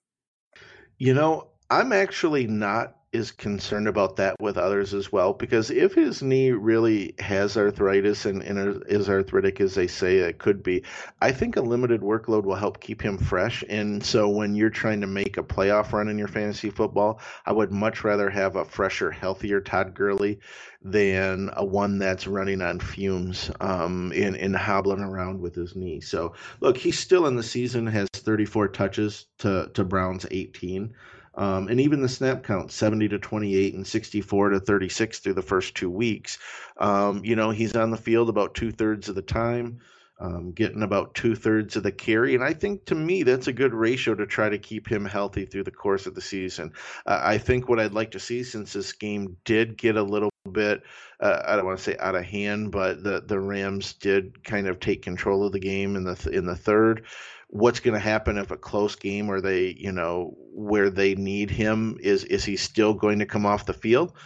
You 0.98 1.14
know, 1.14 1.48
I'm 1.70 1.92
actually 1.92 2.46
not 2.46 2.96
is 3.12 3.30
concerned 3.30 3.86
about 3.86 4.16
that 4.16 4.34
with 4.40 4.56
others 4.56 4.94
as 4.94 5.12
well 5.12 5.32
because 5.34 5.70
if 5.70 5.94
his 5.94 6.22
knee 6.22 6.50
really 6.50 7.14
has 7.18 7.56
arthritis 7.56 8.24
and, 8.24 8.42
and 8.42 8.82
is 8.86 9.08
arthritic 9.08 9.60
as 9.60 9.74
they 9.74 9.86
say 9.86 10.18
it 10.18 10.38
could 10.38 10.62
be 10.62 10.82
i 11.20 11.30
think 11.30 11.56
a 11.56 11.60
limited 11.60 12.00
workload 12.00 12.44
will 12.44 12.54
help 12.54 12.80
keep 12.80 13.02
him 13.02 13.18
fresh. 13.18 13.62
And 13.68 14.02
so 14.02 14.28
when 14.28 14.54
you're 14.54 14.70
trying 14.70 15.00
to 15.02 15.06
make 15.06 15.36
a 15.36 15.42
playoff 15.42 15.92
run 15.92 16.08
in 16.08 16.18
your 16.18 16.28
fantasy 16.28 16.70
football 16.70 17.20
i 17.44 17.52
would 17.52 17.70
much 17.70 18.04
rather 18.04 18.30
have 18.30 18.56
a 18.56 18.64
fresher 18.64 19.10
healthier 19.10 19.60
todd 19.60 19.94
Gurley 19.94 20.40
than 20.84 21.50
a 21.54 21.64
one 21.64 21.98
that's 21.98 22.26
running 22.26 22.60
on 22.60 22.80
fumes 22.80 23.50
um, 23.60 24.12
and, 24.14 24.56
hobbling 24.56 25.00
around 25.00 25.40
with 25.40 25.54
his 25.54 25.76
knee. 25.76 26.00
So 26.00 26.34
look 26.60 26.76
he's 26.76 26.98
still 26.98 27.26
in 27.26 27.36
the 27.36 27.42
season 27.42 27.86
has 27.86 28.08
34 28.12 28.68
touches 28.68 29.26
to, 29.38 29.70
to 29.74 29.84
brown's 29.84 30.26
18 30.30 30.94
um, 31.34 31.68
and 31.68 31.80
even 31.80 32.02
the 32.02 32.08
snap 32.08 32.42
count 32.42 32.70
70 32.70 33.08
to 33.08 33.18
28 33.18 33.74
and 33.74 33.86
64 33.86 34.50
to 34.50 34.60
36 34.60 35.18
through 35.18 35.34
the 35.34 35.42
first 35.42 35.74
two 35.74 35.90
weeks. 35.90 36.38
Um, 36.76 37.24
you 37.24 37.36
know, 37.36 37.50
he's 37.50 37.74
on 37.74 37.90
the 37.90 37.96
field 37.96 38.28
about 38.28 38.54
two 38.54 38.70
thirds 38.70 39.08
of 39.08 39.14
the 39.14 39.22
time. 39.22 39.80
Um, 40.20 40.52
getting 40.52 40.84
about 40.84 41.14
two 41.14 41.34
thirds 41.34 41.74
of 41.74 41.82
the 41.82 41.90
carry. 41.90 42.36
And 42.36 42.44
I 42.44 42.52
think 42.52 42.84
to 42.84 42.94
me, 42.94 43.24
that's 43.24 43.48
a 43.48 43.52
good 43.52 43.74
ratio 43.74 44.14
to 44.14 44.24
try 44.24 44.48
to 44.48 44.58
keep 44.58 44.86
him 44.86 45.04
healthy 45.04 45.46
through 45.46 45.64
the 45.64 45.72
course 45.72 46.06
of 46.06 46.14
the 46.14 46.20
season. 46.20 46.74
Uh, 47.04 47.18
I 47.20 47.38
think 47.38 47.68
what 47.68 47.80
I'd 47.80 47.92
like 47.92 48.12
to 48.12 48.20
see 48.20 48.44
since 48.44 48.72
this 48.72 48.92
game 48.92 49.36
did 49.44 49.76
get 49.76 49.96
a 49.96 50.02
little 50.02 50.30
bit, 50.52 50.84
uh, 51.18 51.42
I 51.44 51.56
don't 51.56 51.64
want 51.64 51.78
to 51.78 51.82
say 51.82 51.96
out 51.98 52.14
of 52.14 52.22
hand, 52.22 52.70
but 52.70 53.02
the, 53.02 53.20
the 53.26 53.40
Rams 53.40 53.94
did 53.94 54.44
kind 54.44 54.68
of 54.68 54.78
take 54.78 55.02
control 55.02 55.44
of 55.44 55.50
the 55.50 55.58
game 55.58 55.96
in 55.96 56.04
the, 56.04 56.30
in 56.32 56.46
the 56.46 56.54
third 56.54 57.04
what's 57.52 57.80
going 57.80 57.92
to 57.92 58.00
happen 58.00 58.38
if 58.38 58.50
a 58.50 58.56
close 58.56 58.96
game 58.96 59.28
or 59.28 59.42
they 59.42 59.76
you 59.78 59.92
know 59.92 60.34
where 60.54 60.88
they 60.88 61.14
need 61.14 61.50
him 61.50 61.98
is 62.00 62.24
is 62.24 62.44
he 62.46 62.56
still 62.56 62.94
going 62.94 63.18
to 63.18 63.26
come 63.26 63.44
off 63.44 63.66
the 63.66 63.74
field? 63.74 64.16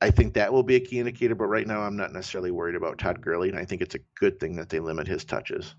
I 0.00 0.10
think 0.10 0.34
that 0.34 0.52
will 0.52 0.62
be 0.62 0.76
a 0.76 0.80
key 0.80 1.00
indicator 1.00 1.34
but 1.34 1.46
right 1.46 1.66
now 1.66 1.80
i'm 1.80 1.96
not 1.96 2.12
necessarily 2.12 2.52
worried 2.52 2.76
about 2.76 2.98
todd 2.98 3.20
Gurley, 3.20 3.48
and 3.48 3.58
i 3.58 3.64
think 3.64 3.82
it's 3.82 3.96
a 3.96 4.00
good 4.18 4.38
thing 4.38 4.56
that 4.56 4.68
they 4.68 4.78
limit 4.78 5.08
his 5.08 5.24
touches. 5.24 5.74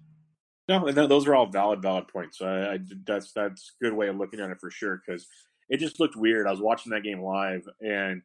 No 0.68 0.86
and 0.86 0.98
those 0.98 1.26
are 1.26 1.36
all 1.36 1.46
valid 1.46 1.82
valid 1.82 2.10
points. 2.10 2.38
So 2.38 2.48
I, 2.48 2.74
I, 2.74 2.80
that's 3.06 3.32
that's 3.32 3.72
a 3.82 3.84
good 3.84 3.94
way 3.94 4.10
of 4.10 4.18
looking 4.18 4.42
at 4.42 4.50
it 4.50 4.60
for 4.60 4.70
sure 4.70 5.02
because 5.06 5.26
it 5.70 5.78
just 5.78 6.02
looked 6.02 6.18
weird. 6.18 6.48
I 6.48 6.52
was 6.52 6.62
watching 6.62 6.92
that 6.92 7.04
game 7.04 7.22
live 7.22 7.68
and 7.80 8.22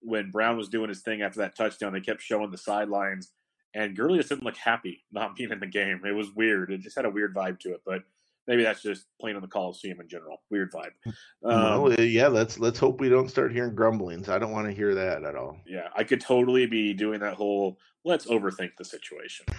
when 0.00 0.32
brown 0.32 0.56
was 0.56 0.68
doing 0.68 0.88
his 0.88 1.02
thing 1.02 1.22
after 1.22 1.38
that 1.38 1.56
touchdown 1.56 1.92
they 1.92 2.00
kept 2.00 2.20
showing 2.20 2.50
the 2.50 2.58
sidelines 2.58 3.30
and 3.74 3.96
Gurley 3.96 4.18
just 4.18 4.28
didn't 4.28 4.44
look 4.44 4.56
happy 4.56 5.04
not 5.12 5.36
being 5.36 5.50
in 5.50 5.60
the 5.60 5.66
game. 5.66 6.02
It 6.04 6.12
was 6.12 6.30
weird. 6.32 6.70
It 6.70 6.80
just 6.80 6.96
had 6.96 7.04
a 7.04 7.10
weird 7.10 7.34
vibe 7.34 7.58
to 7.60 7.72
it, 7.72 7.82
but 7.84 8.02
maybe 8.46 8.62
that's 8.62 8.82
just 8.82 9.06
playing 9.20 9.36
in 9.36 9.42
the 9.42 9.48
Coliseum 9.48 10.00
in 10.00 10.08
general. 10.08 10.42
Weird 10.50 10.72
vibe. 10.72 10.92
Um, 11.44 11.82
well, 11.82 12.00
yeah, 12.00 12.28
let's 12.28 12.60
let's 12.60 12.78
hope 12.78 13.00
we 13.00 13.08
don't 13.08 13.28
start 13.28 13.52
hearing 13.52 13.74
grumblings. 13.74 14.28
I 14.28 14.38
don't 14.38 14.52
want 14.52 14.68
to 14.68 14.72
hear 14.72 14.94
that 14.94 15.24
at 15.24 15.34
all. 15.34 15.56
Yeah, 15.66 15.88
I 15.96 16.04
could 16.04 16.20
totally 16.20 16.66
be 16.66 16.94
doing 16.94 17.18
that 17.18 17.34
whole 17.34 17.78
let's 18.04 18.26
overthink 18.26 18.76
the 18.78 18.84
situation. 18.84 19.46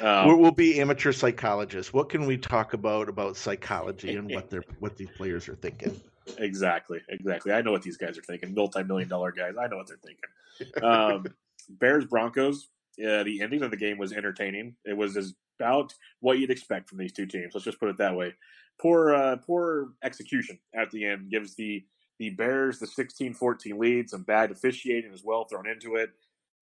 Um, 0.00 0.40
we'll 0.40 0.50
be 0.50 0.80
amateur 0.80 1.12
psychologists. 1.12 1.92
What 1.92 2.08
can 2.08 2.26
we 2.26 2.36
talk 2.36 2.72
about 2.72 3.08
about 3.08 3.36
psychology 3.36 4.16
and 4.16 4.28
what 4.28 4.50
they're 4.50 4.64
what 4.80 4.96
these 4.96 5.08
players 5.16 5.48
are 5.48 5.54
thinking? 5.54 5.98
Exactly, 6.38 7.00
exactly. 7.08 7.52
I 7.52 7.62
know 7.62 7.70
what 7.70 7.82
these 7.82 7.96
guys 7.96 8.18
are 8.18 8.22
thinking. 8.22 8.54
Multi-million 8.54 9.08
dollar 9.08 9.30
guys. 9.30 9.54
I 9.58 9.68
know 9.68 9.76
what 9.76 9.86
they're 9.86 9.96
thinking. 10.04 10.84
Um, 10.84 11.26
Bears 11.70 12.04
Broncos 12.04 12.68
uh, 13.06 13.22
the 13.22 13.40
ending 13.42 13.62
of 13.62 13.70
the 13.70 13.76
game 13.76 13.98
was 13.98 14.12
entertaining. 14.12 14.74
It 14.84 14.96
was 14.96 15.34
about 15.58 15.94
what 16.20 16.38
you'd 16.38 16.50
expect 16.50 16.88
from 16.88 16.98
these 16.98 17.12
two 17.12 17.26
teams. 17.26 17.52
Let's 17.54 17.64
just 17.64 17.80
put 17.80 17.88
it 17.88 17.98
that 17.98 18.16
way. 18.16 18.34
Poor, 18.80 19.14
uh, 19.14 19.36
poor 19.36 19.90
execution 20.02 20.58
at 20.74 20.90
the 20.90 21.04
end 21.04 21.30
gives 21.30 21.54
the 21.54 21.84
the 22.18 22.30
Bears 22.30 22.80
the 22.80 22.86
16-14 22.86 23.78
lead. 23.78 24.10
Some 24.10 24.22
bad 24.22 24.50
officiating 24.50 25.12
as 25.12 25.22
well 25.22 25.44
thrown 25.44 25.68
into 25.68 25.94
it. 25.94 26.10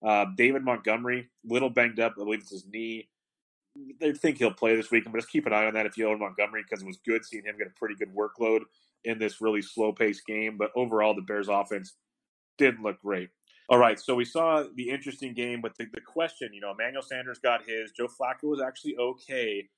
Uh, 0.07 0.27
David 0.37 0.63
Montgomery, 0.63 1.29
little 1.45 1.71
banged 1.71 1.99
up. 1.99 2.13
I 2.17 2.25
believe 2.25 2.41
it's 2.41 2.51
his 2.51 2.67
knee. 2.67 3.09
They 4.01 4.13
think 4.13 4.39
he'll 4.39 4.53
play 4.53 4.77
this 4.77 4.91
weekend, 4.91 5.13
but 5.13 5.21
just 5.21 5.31
keep 5.31 5.47
an 5.47 5.53
eye 5.53 5.67
on 5.67 5.75
that 5.75 5.87
if 5.87 5.97
you 5.97 6.09
own 6.09 6.19
Montgomery 6.19 6.63
because 6.63 6.83
it 6.83 6.87
was 6.87 6.99
good 7.07 7.25
seeing 7.25 7.45
him 7.45 7.57
get 7.59 7.67
a 7.67 7.79
pretty 7.79 7.95
good 7.95 8.15
workload 8.15 8.61
in 9.05 9.19
this 9.19 9.41
really 9.41 9.63
slow 9.63 9.93
paced 9.93 10.27
game. 10.27 10.57
But 10.57 10.71
overall, 10.77 11.15
the 11.15 11.23
Bears 11.23 11.49
offense 11.49 11.95
didn't 12.59 12.83
look 12.83 13.01
great. 13.01 13.31
All 13.69 13.79
right, 13.79 13.99
so 13.99 14.15
we 14.15 14.25
saw 14.25 14.65
the 14.77 14.89
interesting 14.91 15.35
game, 15.35 15.61
but 15.61 15.77
the, 15.77 15.87
the 15.93 16.01
question, 16.01 16.51
you 16.53 16.61
know, 16.61 16.71
Emmanuel 16.71 17.03
Sanders 17.03 17.41
got 17.41 17.69
his. 17.69 17.91
Joe 17.91 18.07
Flacco 18.07 18.45
was 18.45 18.61
actually 18.61 18.97
okay. 18.97 19.69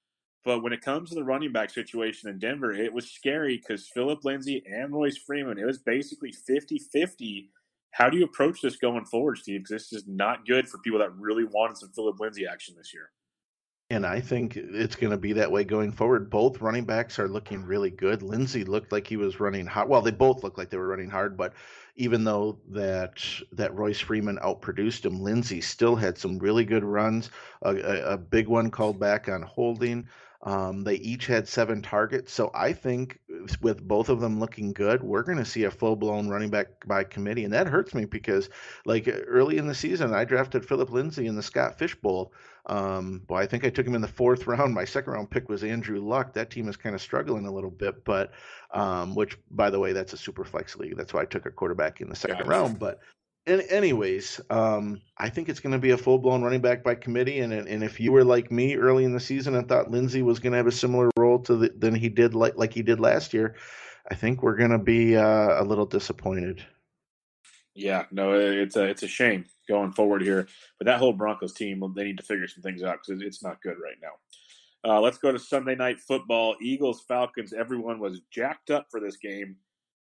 But 0.45 0.63
when 0.63 0.73
it 0.73 0.83
comes 0.83 1.09
to 1.09 1.15
the 1.15 1.25
running 1.25 1.53
back 1.53 1.71
situation 1.71 2.29
in 2.29 2.39
Denver, 2.39 2.73
it 2.73 2.93
was 2.93 3.11
scary 3.11 3.57
because 3.57 3.89
Philip 3.89 4.25
Lindsay 4.25 4.63
and 4.67 4.93
Royce 4.93 5.17
Freeman, 5.17 5.59
it 5.59 5.65
was 5.65 5.79
basically 5.79 6.33
50 6.33 6.79
50. 6.79 7.51
How 7.93 8.11
do 8.11 8.19
you 8.19 8.25
approach 8.25 8.61
this 8.61 8.77
going 8.77 9.07
forward, 9.07 9.39
Steve? 9.39 9.61
Because 9.61 9.91
this 9.91 9.93
is 9.93 10.07
not 10.07 10.47
good 10.47 10.69
for 10.69 10.79
people 10.79 10.99
that 11.01 11.15
really 11.17 11.45
wanted 11.45 11.79
some 11.79 11.91
Philip 11.91 12.21
Lindsay 12.21 12.47
action 12.47 12.75
this 12.77 12.93
year. 12.93 13.11
And 13.91 14.05
I 14.05 14.21
think 14.21 14.55
it's 14.57 14.97
going 14.97 15.13
to 15.13 15.17
be 15.17 15.33
that 15.33 15.51
way 15.51 15.65
going 15.65 15.93
forward. 15.93 16.29
Both 16.29 16.61
running 16.61 16.85
backs 16.85 17.19
are 17.19 17.27
looking 17.27 17.65
really 17.65 17.91
good. 17.91 18.23
Lindsay 18.23 18.63
looked 18.63 18.93
like 18.93 19.07
he 19.07 19.17
was 19.17 19.41
running 19.41 19.65
hard. 19.65 19.89
Well, 19.89 20.03
they 20.03 20.11
both 20.11 20.43
looked 20.43 20.59
like 20.59 20.69
they 20.69 20.77
were 20.77 20.89
running 20.89 21.09
hard, 21.09 21.39
but 21.39 21.55
even 21.97 22.23
though 22.23 22.59
that 22.69 23.25
that 23.53 23.75
Royce 23.75 23.99
Freeman 23.99 24.39
outproduced 24.43 25.07
him, 25.07 25.23
Lindsay 25.23 25.63
still 25.63 25.97
had 25.97 26.19
some 26.19 26.39
really 26.39 26.67
good 26.67 26.85
runs. 26.85 27.31
A, 27.63 27.71
a, 27.77 28.13
a 28.13 28.19
big 28.19 28.47
one 28.47 28.71
called 28.71 29.01
back 29.01 29.27
on 29.27 29.41
holding. 29.41 30.07
Um, 30.43 30.85
they 30.85 30.95
each 30.97 31.27
had 31.27 31.49
seven 31.49 31.83
targets. 31.83 32.33
So 32.33 32.51
I 32.55 32.73
think 32.73 33.19
with 33.61 33.83
both 33.83 34.09
of 34.09 34.21
them 34.21 34.39
looking 34.39 34.73
good, 34.73 35.03
we're 35.03 35.25
going 35.25 35.39
to 35.39 35.45
see 35.45 35.65
a 35.65 35.71
full 35.71 35.97
blown 35.97 36.29
running 36.29 36.51
back 36.51 36.87
by 36.87 37.05
committee. 37.05 37.45
And 37.45 37.53
that 37.55 37.67
hurts 37.67 37.95
me 37.95 38.05
because, 38.05 38.49
like, 38.85 39.09
early 39.27 39.57
in 39.57 39.67
the 39.67 39.75
season, 39.75 40.15
I 40.15 40.25
drafted 40.25 40.65
Philip 40.65 40.91
Lindsay 40.91 41.27
in 41.27 41.35
the 41.35 41.43
Scott 41.43 41.79
Fish 41.79 41.97
Bowl. 41.97 42.33
Um, 42.69 43.23
well, 43.29 43.41
I 43.41 43.47
think 43.47 43.65
I 43.65 43.71
took 43.71 43.87
him 43.87 43.95
in 43.95 44.01
the 44.01 44.09
fourth 44.09 44.47
round. 44.47 44.75
My 44.75 44.85
second 44.85 45.13
round 45.13 45.31
pick 45.31 45.49
was 45.49 45.65
Andrew 45.65 46.01
Luck. 46.01 46.33
That 46.35 46.51
team 46.51 46.69
is 46.69 46.77
kind 46.77 46.95
of 46.95 47.01
struggling 47.01 47.47
a 47.47 47.53
little 47.53 47.71
bit, 47.71 48.05
but 48.05 48.33
um, 48.73 49.15
which, 49.15 49.39
by 49.51 49.71
the 49.71 49.79
way, 49.79 49.93
that's 49.93 50.13
a 50.13 50.19
super 50.19 50.45
flex 50.45 50.77
league. 50.77 50.97
That's 50.97 51.15
why 51.15 51.23
I 51.23 51.27
took 51.27 51.47
a 51.47 51.51
quarterback 51.51 52.01
in 52.01 52.09
the 52.09 52.17
second 52.17 52.39
gotcha. 52.39 52.51
round. 52.51 52.79
But 52.79 53.01
and 53.47 53.63
anyways, 53.71 54.41
um, 54.51 55.01
I 55.17 55.31
think 55.31 55.49
it's 55.49 55.61
going 55.61 55.73
to 55.73 55.79
be 55.79 55.91
a 55.91 55.97
full 55.97 56.19
blown 56.19 56.43
running 56.43 56.61
back 56.61 56.85
by 56.85 56.95
committee. 56.95 57.41
And 57.41 57.53
and 57.53 57.83
if 57.83 57.99
you 57.99 58.13
were 58.13 58.25
like 58.25 58.51
me 58.51 58.77
early 58.77 59.05
in 59.05 59.13
the 59.13 59.21
season 59.21 59.55
and 59.55 59.67
thought 59.67 59.91
Lindsey 59.91 60.23
was 60.23 60.39
going 60.39 60.53
to 60.53 60.59
have 60.59 60.67
a 60.67 60.73
similar 60.73 61.11
role 61.17 61.39
to 61.41 61.57
the, 61.57 61.69
than 61.77 61.95
he 61.95 62.09
did 62.09 62.35
like 62.35 62.57
like 62.57 62.75
he 62.75 62.83
did 62.83 63.01
last 63.01 63.33
year, 63.33 63.57
I 64.11 64.15
think 64.15 64.43
we're 64.43 64.57
going 64.57 64.71
to 64.71 64.79
be 64.79 65.17
uh, 65.17 65.63
a 65.63 65.65
little 65.65 65.87
disappointed. 65.87 66.65
Yeah, 67.79 68.07
no, 68.11 68.33
it's 68.33 68.75
a 68.75 68.85
it's 68.85 69.05
a 69.05 69.09
shame 69.09 69.45
going 69.69 69.93
forward 69.93 70.23
here. 70.23 70.49
But 70.79 70.87
that 70.87 70.99
whole 70.99 71.13
Broncos 71.13 71.53
team, 71.53 71.81
they 71.95 72.03
need 72.03 72.19
to 72.19 72.25
figure 72.25 72.49
some 72.49 72.63
things 72.63 72.83
out 72.83 72.99
because 73.07 73.23
it's 73.23 73.43
not 73.43 73.63
good 73.63 73.77
right 73.81 73.97
now. 74.03 74.11
Uh, 74.85 75.01
let's 75.01 75.19
go 75.19 75.31
to 75.31 75.39
Sunday 75.39 75.77
night 75.77 76.01
football. 76.01 76.57
Eagles 76.61 77.05
Falcons. 77.07 77.53
Everyone 77.53 78.01
was 78.01 78.21
jacked 78.33 78.71
up 78.71 78.87
for 78.91 78.99
this 78.99 79.17
game, 79.17 79.57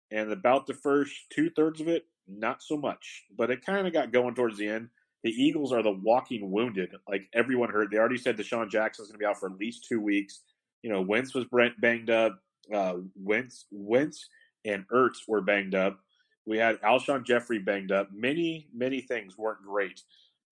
and 0.10 0.32
about 0.32 0.66
the 0.66 0.74
first 0.74 1.14
two 1.32 1.52
thirds 1.52 1.80
of 1.80 1.88
it, 1.88 2.06
not 2.28 2.64
so 2.64 2.78
much. 2.78 3.26
But 3.38 3.52
it 3.52 3.64
kind 3.64 3.86
of 3.86 3.94
got 3.94 4.12
going 4.12 4.34
towards 4.34 4.58
the 4.58 4.68
end. 4.68 4.90
The 5.24 5.30
Eagles 5.32 5.72
are 5.72 5.84
the 5.84 5.92
walking 5.92 6.50
wounded. 6.50 6.90
Like 7.08 7.30
everyone 7.36 7.70
heard, 7.70 7.92
they 7.92 7.98
already 7.98 8.18
said 8.18 8.38
DeSean 8.38 8.72
Jackson 8.72 9.04
is 9.04 9.10
going 9.10 9.20
to 9.20 9.24
be 9.24 9.26
out 9.26 9.40
for 9.40 9.52
at 9.52 9.60
least 9.60 9.86
two 9.88 10.02
weeks. 10.02 10.42
You 10.82 10.92
know, 10.92 11.02
Wentz 11.02 11.36
was 11.36 11.46
banged 11.80 12.10
up. 12.10 12.40
Uh, 12.74 12.96
Wentz, 13.16 13.66
Wentz 13.72 14.30
and 14.66 14.84
Ertz 14.92 15.28
were 15.28 15.42
banged 15.42 15.76
up. 15.76 16.00
We 16.48 16.58
had 16.58 16.82
Alshon 16.82 17.26
Jeffery 17.26 17.60
banged 17.60 17.92
up. 17.92 18.10
Many, 18.12 18.68
many 18.74 19.02
things 19.02 19.38
weren't 19.38 19.62
great. 19.62 20.02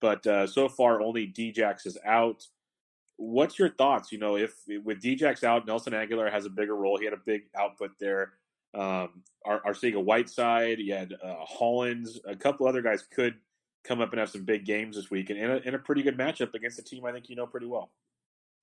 But 0.00 0.26
uh, 0.26 0.46
so 0.46 0.68
far, 0.68 1.00
only 1.00 1.26
Djax 1.26 1.86
is 1.86 1.96
out. 2.04 2.44
What's 3.16 3.58
your 3.58 3.70
thoughts? 3.70 4.12
You 4.12 4.18
know, 4.18 4.36
if 4.36 4.54
with 4.84 5.02
Djax 5.02 5.42
out, 5.42 5.66
Nelson 5.66 5.94
Agholor 5.94 6.30
has 6.30 6.44
a 6.44 6.50
bigger 6.50 6.76
role. 6.76 6.98
He 6.98 7.06
had 7.06 7.14
a 7.14 7.22
big 7.24 7.44
output 7.58 7.92
there. 7.98 8.34
Um, 8.74 9.22
Arcega 9.46 10.02
Whiteside, 10.02 10.80
you 10.80 10.92
had 10.92 11.14
uh, 11.24 11.36
Hollins, 11.40 12.20
a 12.26 12.36
couple 12.36 12.68
other 12.68 12.82
guys 12.82 13.02
could 13.02 13.36
come 13.84 14.02
up 14.02 14.12
and 14.12 14.20
have 14.20 14.28
some 14.28 14.44
big 14.44 14.66
games 14.66 14.96
this 14.96 15.10
week, 15.10 15.30
and 15.30 15.38
in 15.38 15.50
a, 15.50 15.56
in 15.58 15.74
a 15.74 15.78
pretty 15.78 16.02
good 16.02 16.18
matchup 16.18 16.52
against 16.52 16.78
a 16.78 16.82
team 16.82 17.06
I 17.06 17.12
think 17.12 17.30
you 17.30 17.36
know 17.36 17.46
pretty 17.46 17.66
well. 17.66 17.90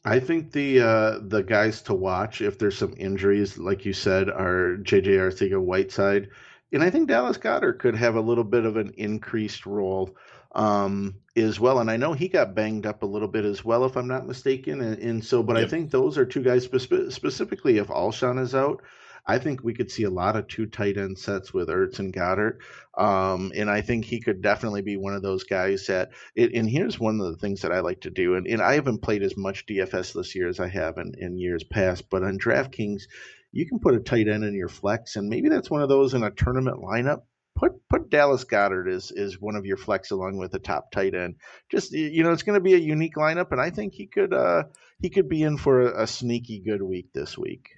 I 0.06 0.20
think 0.20 0.52
the 0.52 0.82
uh, 0.82 1.20
the 1.22 1.42
guys 1.42 1.82
to 1.84 1.94
watch 1.94 2.42
if 2.42 2.60
there's 2.60 2.78
some 2.78 2.94
injuries, 2.98 3.58
like 3.58 3.86
you 3.86 3.94
said, 3.94 4.30
are 4.30 4.78
JJ 4.82 5.18
Arcega 5.18 5.60
Whiteside, 5.60 6.30
and 6.74 6.84
I 6.84 6.90
think 6.90 7.08
Dallas 7.08 7.38
Goedert 7.38 7.80
could 7.80 7.96
have 7.96 8.16
a 8.16 8.22
little 8.22 8.44
bit 8.44 8.66
of 8.66 8.78
an 8.78 8.94
increased 8.98 9.66
role 9.66 10.16
um, 10.56 11.16
as 11.36 11.60
well. 11.60 11.80
And 11.80 11.90
I 11.90 11.98
know 11.98 12.14
he 12.14 12.28
got 12.28 12.56
banged 12.56 12.86
up 12.86 13.04
a 13.04 13.08
little 13.08 13.28
bit 13.28 13.46
as 13.46 13.64
well, 13.64 13.86
if 13.86 13.96
I'm 13.96 14.08
not 14.08 14.28
mistaken. 14.28 14.82
And, 14.82 14.98
and 15.00 15.24
so, 15.24 15.44
but 15.44 15.58
yep. 15.58 15.66
I 15.66 15.70
think 15.70 15.92
those 15.92 16.18
are 16.18 16.26
two 16.26 16.44
guys 16.44 16.66
spe- 16.66 17.10
specifically. 17.10 17.78
If 17.78 17.88
Alshon 17.88 18.40
is 18.40 18.56
out, 18.56 18.82
I 19.26 19.38
think 19.38 19.64
we 19.64 19.74
could 19.74 19.90
see 19.90 20.04
a 20.04 20.10
lot 20.10 20.36
of 20.36 20.48
two 20.48 20.66
tight 20.66 20.98
end 20.98 21.18
sets 21.18 21.54
with 21.54 21.70
Ertz 21.70 22.00
and 22.00 22.14
Goedert. 22.14 22.60
Um, 22.98 23.52
and 23.56 23.70
I 23.70 23.82
think 23.82 24.06
he 24.06 24.20
could 24.20 24.42
definitely 24.42 24.82
be 24.82 24.98
one 24.98 25.14
of 25.14 25.22
those 25.22 25.44
guys 25.44 25.88
that, 25.88 26.10
it, 26.36 26.54
and 26.54 26.70
here's 26.70 27.00
one 27.00 27.20
of 27.20 27.28
the 27.28 27.38
things 27.38 27.62
that 27.62 27.72
I 27.72 27.80
like 27.80 28.02
to 28.02 28.10
do. 28.10 28.36
And, 28.36 28.46
and 28.48 28.62
I 28.62 28.74
haven't 28.74 29.02
played 29.02 29.24
as 29.24 29.38
much 29.38 29.66
DFS 29.66 30.14
this 30.14 30.36
year 30.36 30.50
as 30.50 30.60
I 30.60 30.68
have 30.68 30.98
in, 30.98 31.14
in 31.18 31.38
years 31.38 31.64
past, 31.64 32.10
but 32.10 32.24
on 32.24 32.38
DraftKings, 32.38 33.04
you 33.54 33.66
can 33.66 33.80
put 33.80 33.96
a 33.96 34.00
tight 34.00 34.28
end 34.28 34.44
in 34.44 34.54
your 34.54 34.68
flex, 34.68 35.16
and 35.16 35.30
maybe 35.30 35.48
that's 35.48 35.72
one 35.72 35.82
of 35.82 35.88
those 35.88 36.14
in 36.14 36.24
a 36.24 36.32
tournament 36.32 36.82
lineup 36.82 37.22
put 37.56 37.74
put 37.88 38.10
Dallas 38.10 38.44
Goedert 38.44 38.92
as 38.92 39.12
is 39.12 39.40
one 39.40 39.56
of 39.56 39.66
your 39.66 39.78
flex 39.78 40.12
along 40.12 40.38
with 40.38 40.54
a 40.56 40.60
top 40.60 40.92
tight 40.92 41.14
end. 41.14 41.36
Just 41.72 41.94
you 41.94 42.24
know, 42.24 42.32
it's 42.32 42.44
going 42.44 42.60
to 42.60 42.64
be 42.64 42.74
a 42.74 42.78
unique 42.78 43.16
lineup, 43.16 43.52
and 43.52 43.62
I 43.62 43.70
think 43.70 43.94
he 43.94 44.08
could 44.08 44.34
uh 44.34 44.64
he 45.00 45.10
could 45.10 45.30
be 45.30 45.44
in 45.44 45.58
for 45.58 45.82
a, 45.82 46.04
a, 46.04 46.08
sneaky 46.08 46.60
good 46.60 46.82
week 46.82 47.14
this 47.14 47.38
week 47.38 47.70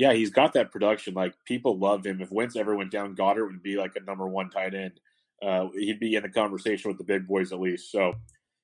yeah, 0.00 0.14
he's 0.14 0.30
got 0.30 0.54
that 0.54 0.70
production. 0.70 1.12
Like 1.12 1.34
people 1.44 1.78
love 1.78 2.06
him. 2.06 2.22
If 2.22 2.32
Wentz 2.32 2.56
ever 2.56 2.74
went 2.74 2.90
down, 2.90 3.14
Goedert 3.14 3.46
would 3.46 3.62
be 3.62 3.76
like 3.76 3.96
a 3.96 4.02
number 4.02 4.26
one 4.26 4.48
tight 4.48 4.74
end. 4.74 4.98
Uh, 5.42 5.66
he'd 5.74 6.00
be 6.00 6.14
in 6.14 6.22
the 6.22 6.30
conversation 6.30 6.90
with 6.90 6.96
the 6.96 7.04
big 7.04 7.28
boys 7.28 7.52
at 7.52 7.60
least. 7.60 7.92
So 7.92 8.14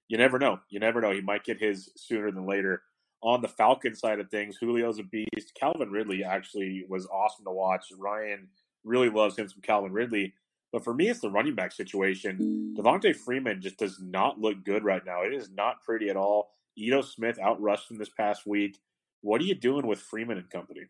you 0.09 0.17
never 0.17 0.39
know. 0.39 0.61
You 0.71 0.81
never 0.81 1.03
know. 1.03 1.13
He 1.13 1.21
might 1.21 1.45
get 1.45 1.61
his 1.61 1.91
sooner 1.95 2.31
than 2.31 2.47
later. 2.47 2.81
On 3.27 3.43
the 3.43 3.49
Falcon 3.49 3.97
side 3.97 4.21
of 4.21 4.31
things, 4.31 4.57
Julio's 4.61 5.01
a 5.01 5.03
beast. 5.03 5.53
Calvin 5.59 5.91
Ridley 5.91 6.23
actually 6.23 6.85
was 6.89 7.09
awesome 7.09 7.45
to 7.45 7.51
watch. 7.51 7.87
Ryan 7.99 8.47
really 8.85 9.11
loves 9.11 9.37
him 9.37 9.49
from 9.49 9.63
Calvin 9.63 9.93
Ridley. 9.93 10.33
But 10.73 10.85
for 10.85 10.95
me, 10.95 11.09
it's 11.09 11.19
the 11.19 11.31
running 11.31 11.57
back 11.57 11.73
situation. 11.73 12.77
Devonta 12.79 13.17
Freeman 13.17 13.61
just 13.61 13.79
does 13.79 14.01
not 14.01 14.39
look 14.39 14.65
good 14.65 14.85
right 14.85 15.05
now. 15.05 15.23
It 15.23 15.35
is 15.35 15.51
not 15.51 15.83
pretty 15.83 16.09
at 16.09 16.17
all. 16.17 16.51
Ito 16.79 17.03
Smith 17.03 17.37
outrushed 17.39 17.91
him 17.91 17.99
this 17.99 18.11
past 18.11 18.47
week. 18.47 18.79
What 19.23 19.41
are 19.41 19.45
you 19.45 19.57
doing 19.57 19.89
with 19.89 19.99
Freeman 19.99 20.39
and 20.39 20.49
company? 20.49 20.83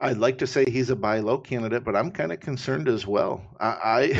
I'd 0.00 0.18
like 0.18 0.38
to 0.38 0.46
say 0.46 0.64
he's 0.64 0.90
a 0.90 0.96
buy 0.96 1.18
low 1.18 1.38
candidate, 1.38 1.82
but 1.82 1.96
I'm 1.96 2.12
kind 2.12 2.30
of 2.30 2.38
concerned 2.38 2.88
as 2.88 3.04
well. 3.04 3.42
I, 3.58 4.12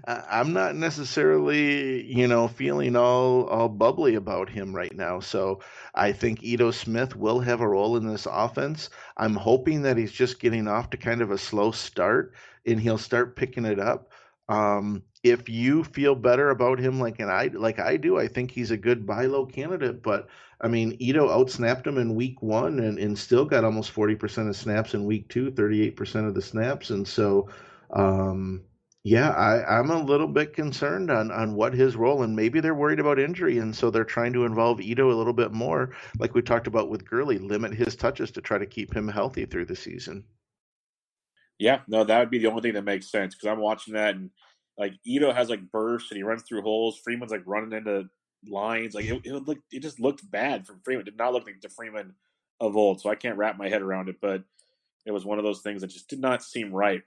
I 0.08 0.24
I'm 0.40 0.52
not 0.52 0.74
necessarily, 0.74 2.04
you 2.12 2.26
know, 2.26 2.48
feeling 2.48 2.96
all 2.96 3.44
all 3.46 3.68
bubbly 3.68 4.16
about 4.16 4.48
him 4.48 4.74
right 4.74 4.94
now. 4.94 5.20
So 5.20 5.60
I 5.94 6.10
think 6.10 6.42
Ito 6.42 6.72
Smith 6.72 7.14
will 7.14 7.38
have 7.40 7.60
a 7.60 7.68
role 7.68 7.96
in 7.96 8.08
this 8.08 8.26
offense. 8.28 8.90
I'm 9.16 9.36
hoping 9.36 9.82
that 9.82 9.96
he's 9.96 10.10
just 10.12 10.40
getting 10.40 10.66
off 10.66 10.90
to 10.90 10.96
kind 10.96 11.22
of 11.22 11.30
a 11.30 11.38
slow 11.38 11.70
start 11.70 12.34
and 12.66 12.80
he'll 12.80 12.98
start 12.98 13.36
picking 13.36 13.66
it 13.66 13.78
up. 13.78 14.10
Um, 14.48 15.04
if 15.22 15.48
you 15.48 15.84
feel 15.84 16.14
better 16.16 16.50
about 16.50 16.78
him 16.80 16.98
like 17.00 17.20
and 17.20 17.30
I 17.30 17.46
like 17.52 17.78
I 17.78 17.96
do, 17.98 18.18
I 18.18 18.26
think 18.26 18.50
he's 18.50 18.72
a 18.72 18.76
good 18.76 19.06
buy 19.06 19.26
low 19.26 19.46
candidate. 19.46 20.02
But 20.02 20.26
I 20.64 20.68
mean, 20.68 20.96
Ito 20.98 21.28
outsnapped 21.28 21.86
him 21.86 21.98
in 21.98 22.14
week 22.14 22.40
one 22.40 22.78
and, 22.78 22.98
and 22.98 23.18
still 23.18 23.44
got 23.44 23.64
almost 23.64 23.94
40% 23.94 24.48
of 24.48 24.56
snaps 24.56 24.94
in 24.94 25.04
week 25.04 25.28
two, 25.28 25.50
38% 25.50 26.26
of 26.26 26.32
the 26.32 26.40
snaps. 26.40 26.88
And 26.88 27.06
so, 27.06 27.50
um, 27.92 28.64
yeah, 29.02 29.28
I, 29.32 29.78
I'm 29.78 29.90
a 29.90 30.02
little 30.02 30.26
bit 30.26 30.54
concerned 30.54 31.10
on, 31.10 31.30
on 31.30 31.54
what 31.54 31.74
his 31.74 31.96
role, 31.96 32.22
and 32.22 32.34
maybe 32.34 32.60
they're 32.60 32.74
worried 32.74 32.98
about 32.98 33.18
injury, 33.18 33.58
and 33.58 33.76
so 33.76 33.90
they're 33.90 34.04
trying 34.04 34.32
to 34.32 34.46
involve 34.46 34.80
Ito 34.80 35.10
a 35.10 35.12
little 35.12 35.34
bit 35.34 35.52
more, 35.52 35.90
like 36.18 36.34
we 36.34 36.40
talked 36.40 36.66
about 36.66 36.88
with 36.88 37.04
Gurley, 37.04 37.38
limit 37.38 37.74
his 37.74 37.94
touches 37.94 38.30
to 38.30 38.40
try 38.40 38.56
to 38.56 38.64
keep 38.64 38.96
him 38.96 39.06
healthy 39.06 39.44
through 39.44 39.66
the 39.66 39.76
season. 39.76 40.24
Yeah, 41.58 41.80
no, 41.86 42.04
that 42.04 42.18
would 42.18 42.30
be 42.30 42.38
the 42.38 42.48
only 42.48 42.62
thing 42.62 42.72
that 42.72 42.84
makes 42.84 43.10
sense 43.10 43.34
because 43.34 43.48
I'm 43.48 43.60
watching 43.60 43.92
that, 43.92 44.14
and 44.14 44.30
like 44.78 44.94
Ito 45.04 45.34
has 45.34 45.50
like 45.50 45.70
bursts 45.70 46.10
and 46.10 46.16
he 46.16 46.22
runs 46.22 46.42
through 46.42 46.62
holes. 46.62 46.98
Freeman's 47.04 47.30
like 47.30 47.42
running 47.44 47.76
into 47.76 48.08
lines. 48.48 48.94
Like 48.94 49.06
it, 49.06 49.22
it 49.24 49.32
look, 49.32 49.58
it 49.70 49.80
just 49.80 50.00
looked 50.00 50.28
bad 50.30 50.66
from 50.66 50.80
Freeman. 50.80 51.02
It 51.02 51.10
did 51.10 51.18
not 51.18 51.32
look 51.32 51.46
like 51.46 51.60
the 51.60 51.68
Freeman 51.68 52.14
of 52.60 52.76
old. 52.76 53.00
So 53.00 53.10
I 53.10 53.14
can't 53.14 53.36
wrap 53.36 53.58
my 53.58 53.68
head 53.68 53.82
around 53.82 54.08
it. 54.08 54.16
But 54.20 54.42
it 55.06 55.12
was 55.12 55.24
one 55.24 55.38
of 55.38 55.44
those 55.44 55.60
things 55.60 55.80
that 55.80 55.88
just 55.88 56.08
did 56.08 56.20
not 56.20 56.42
seem 56.42 56.72
right. 56.72 57.02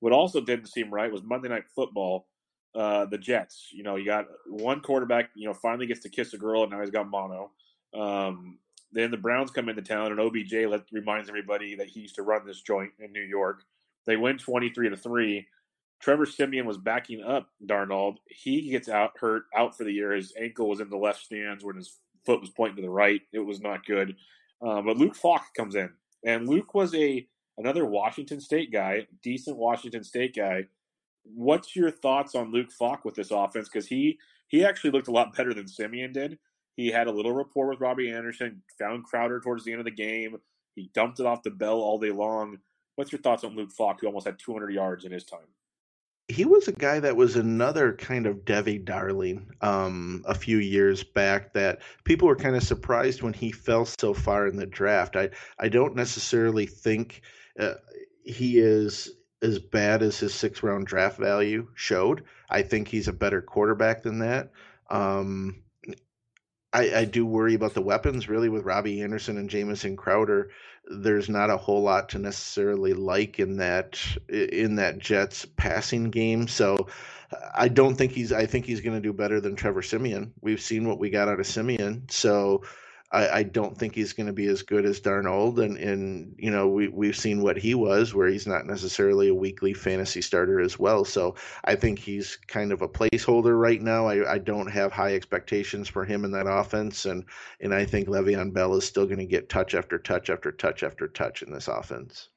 What 0.00 0.12
also 0.12 0.40
didn't 0.40 0.68
seem 0.68 0.92
right 0.92 1.12
was 1.12 1.22
Monday 1.22 1.48
Night 1.48 1.64
Football. 1.74 2.26
Uh, 2.74 3.04
the 3.06 3.18
Jets. 3.18 3.68
You 3.72 3.82
know, 3.82 3.96
you 3.96 4.04
got 4.04 4.26
one 4.46 4.80
quarterback. 4.80 5.30
You 5.34 5.48
know, 5.48 5.54
finally 5.54 5.86
gets 5.86 6.00
to 6.00 6.08
kiss 6.08 6.34
a 6.34 6.38
girl, 6.38 6.62
and 6.62 6.70
now 6.70 6.80
he's 6.80 6.90
got 6.90 7.10
mono. 7.10 7.50
Um, 7.92 8.58
then 8.92 9.10
the 9.10 9.16
Browns 9.16 9.50
come 9.50 9.68
into 9.68 9.82
town, 9.82 10.12
and 10.12 10.20
OBJ 10.20 10.52
let, 10.68 10.82
reminds 10.92 11.28
everybody 11.28 11.74
that 11.76 11.88
he 11.88 12.00
used 12.00 12.14
to 12.16 12.22
run 12.22 12.46
this 12.46 12.60
joint 12.60 12.92
in 12.98 13.12
New 13.12 13.22
York. 13.22 13.62
They 14.06 14.16
win 14.16 14.38
twenty 14.38 14.70
three 14.70 14.88
to 14.88 14.96
three. 14.96 15.46
Trevor 16.00 16.26
Siemian 16.26 16.66
was 16.66 16.78
backing 16.78 17.22
up 17.22 17.48
Darnold. 17.64 18.16
He 18.26 18.70
gets 18.70 18.88
out 18.88 19.12
hurt 19.18 19.44
out 19.56 19.76
for 19.76 19.84
the 19.84 19.92
year. 19.92 20.12
His 20.12 20.32
ankle 20.40 20.68
was 20.68 20.80
in 20.80 20.88
the 20.88 20.96
left 20.96 21.22
stands 21.22 21.62
when 21.62 21.76
his 21.76 21.98
foot 22.24 22.40
was 22.40 22.50
pointing 22.50 22.76
to 22.76 22.82
the 22.82 22.90
right. 22.90 23.20
It 23.32 23.40
was 23.40 23.60
not 23.60 23.84
good. 23.84 24.16
Um, 24.62 24.86
but 24.86 24.96
Luke 24.96 25.14
Falk 25.14 25.42
comes 25.56 25.74
in, 25.74 25.90
and 26.24 26.48
Luke 26.48 26.74
was 26.74 26.94
a 26.94 27.26
another 27.58 27.84
Washington 27.84 28.40
State 28.40 28.72
guy, 28.72 29.06
decent 29.22 29.56
Washington 29.56 30.02
State 30.02 30.34
guy. 30.34 30.66
What's 31.22 31.76
your 31.76 31.90
thoughts 31.90 32.34
on 32.34 32.50
Luke 32.50 32.72
Falk 32.72 33.04
with 33.04 33.14
this 33.14 33.30
offense? 33.30 33.68
Because 33.68 33.86
he 33.86 34.18
he 34.48 34.64
actually 34.64 34.90
looked 34.90 35.08
a 35.08 35.12
lot 35.12 35.36
better 35.36 35.52
than 35.52 35.68
Siemian 35.68 36.12
did. 36.12 36.38
He 36.76 36.88
had 36.88 37.08
a 37.08 37.12
little 37.12 37.32
rapport 37.32 37.68
with 37.68 37.80
Robbie 37.80 38.10
Anderson, 38.10 38.62
found 38.78 39.04
Crowder 39.04 39.40
towards 39.40 39.64
the 39.64 39.72
end 39.72 39.80
of 39.80 39.84
the 39.84 39.90
game. 39.90 40.38
He 40.74 40.90
dumped 40.94 41.20
it 41.20 41.26
off 41.26 41.42
the 41.42 41.50
bell 41.50 41.80
all 41.80 41.98
day 41.98 42.10
long. 42.10 42.58
What's 42.94 43.12
your 43.12 43.20
thoughts 43.20 43.44
on 43.44 43.54
Luke 43.54 43.72
Falk, 43.72 44.00
who 44.00 44.06
almost 44.06 44.26
had 44.26 44.38
200 44.38 44.72
yards 44.72 45.04
in 45.04 45.12
his 45.12 45.24
time? 45.24 45.40
He 46.30 46.44
was 46.44 46.68
a 46.68 46.72
guy 46.72 47.00
that 47.00 47.16
was 47.16 47.34
another 47.34 47.92
kind 47.94 48.24
of 48.24 48.44
Devy 48.44 48.84
darling 48.84 49.50
um, 49.62 50.22
a 50.26 50.34
few 50.34 50.58
years 50.58 51.02
back 51.02 51.52
that 51.54 51.80
people 52.04 52.28
were 52.28 52.36
kind 52.36 52.54
of 52.54 52.62
surprised 52.62 53.20
when 53.22 53.32
he 53.32 53.50
fell 53.50 53.84
so 53.84 54.14
far 54.14 54.46
in 54.46 54.56
the 54.56 54.66
draft. 54.66 55.16
I 55.16 55.30
I 55.58 55.68
don't 55.68 55.96
necessarily 55.96 56.66
think 56.66 57.22
uh, 57.58 57.74
he 58.24 58.58
is 58.58 59.10
as 59.42 59.58
bad 59.58 60.02
as 60.02 60.18
his 60.18 60.32
six 60.32 60.62
round 60.62 60.86
draft 60.86 61.18
value 61.18 61.66
showed. 61.74 62.22
I 62.48 62.62
think 62.62 62.88
he's 62.88 63.08
a 63.08 63.12
better 63.12 63.42
quarterback 63.42 64.02
than 64.02 64.20
that. 64.20 64.50
Um, 64.88 65.62
I, 66.72 66.94
I 66.94 67.04
do 67.04 67.26
worry 67.26 67.54
about 67.54 67.74
the 67.74 67.82
weapons 67.82 68.28
really 68.28 68.48
with 68.48 68.64
Robbie 68.64 69.02
Anderson 69.02 69.38
and 69.38 69.50
Jamison 69.50 69.96
Crowder 69.96 70.50
there's 70.90 71.28
not 71.28 71.50
a 71.50 71.56
whole 71.56 71.82
lot 71.82 72.10
to 72.10 72.18
necessarily 72.18 72.92
like 72.92 73.38
in 73.38 73.58
that 73.58 74.00
in 74.28 74.76
that 74.76 74.98
Jets 74.98 75.46
passing 75.56 76.10
game. 76.10 76.48
So 76.48 76.88
I 77.54 77.68
don't 77.68 77.94
think 77.94 78.12
he's 78.12 78.32
I 78.32 78.46
think 78.46 78.66
he's 78.66 78.80
going 78.80 78.96
to 78.96 79.00
do 79.00 79.12
better 79.12 79.40
than 79.40 79.54
Trevor 79.54 79.82
Siemian. 79.82 80.32
We've 80.40 80.60
seen 80.60 80.88
what 80.88 80.98
we 80.98 81.10
got 81.10 81.28
out 81.28 81.40
of 81.40 81.46
Siemian. 81.46 82.10
So 82.10 82.62
I, 83.12 83.28
I 83.38 83.42
don't 83.42 83.76
think 83.76 83.94
he's 83.94 84.12
going 84.12 84.28
to 84.28 84.32
be 84.32 84.46
as 84.46 84.62
good 84.62 84.84
as 84.84 85.00
Darnold, 85.00 85.58
and 85.58 85.76
and 85.76 86.34
you 86.38 86.50
know 86.50 86.68
we 86.68 86.88
we've 86.88 87.16
seen 87.16 87.42
what 87.42 87.56
he 87.56 87.74
was, 87.74 88.14
where 88.14 88.28
he's 88.28 88.46
not 88.46 88.66
necessarily 88.66 89.28
a 89.28 89.34
weekly 89.34 89.74
fantasy 89.74 90.22
starter 90.22 90.60
as 90.60 90.78
well. 90.78 91.04
So 91.04 91.34
I 91.64 91.74
think 91.74 91.98
he's 91.98 92.36
kind 92.46 92.72
of 92.72 92.82
a 92.82 92.88
placeholder 92.88 93.60
right 93.60 93.82
now. 93.82 94.06
I, 94.06 94.34
I 94.34 94.38
don't 94.38 94.70
have 94.70 94.92
high 94.92 95.14
expectations 95.14 95.88
for 95.88 96.04
him 96.04 96.24
in 96.24 96.30
that 96.32 96.46
offense, 96.46 97.04
and 97.04 97.24
and 97.60 97.74
I 97.74 97.84
think 97.84 98.08
Le'Veon 98.08 98.52
Bell 98.52 98.74
is 98.76 98.84
still 98.84 99.06
going 99.06 99.18
to 99.18 99.26
get 99.26 99.48
touch 99.48 99.74
after 99.74 99.98
touch 99.98 100.30
after 100.30 100.52
touch 100.52 100.82
after 100.82 101.08
touch 101.08 101.42
in 101.42 101.52
this 101.52 101.68
offense. 101.68 102.28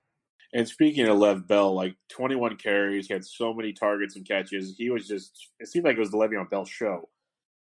And 0.54 0.68
speaking 0.68 1.08
of 1.08 1.18
Lev 1.18 1.48
Bell, 1.48 1.74
like 1.74 1.96
21 2.10 2.58
carries, 2.58 3.08
he 3.08 3.14
had 3.14 3.26
so 3.26 3.54
many 3.54 3.74
targets 3.74 4.16
and 4.16 4.28
catches. 4.28 4.76
He 4.78 4.92
was 4.92 5.08
just, 5.08 5.50
it 5.60 5.68
seemed 5.68 5.84
like 5.84 5.98
it 5.98 6.00
was 6.00 6.12
the 6.12 6.18
Le'Veon 6.18 6.48
Bell 6.48 6.64
show. 6.64 7.10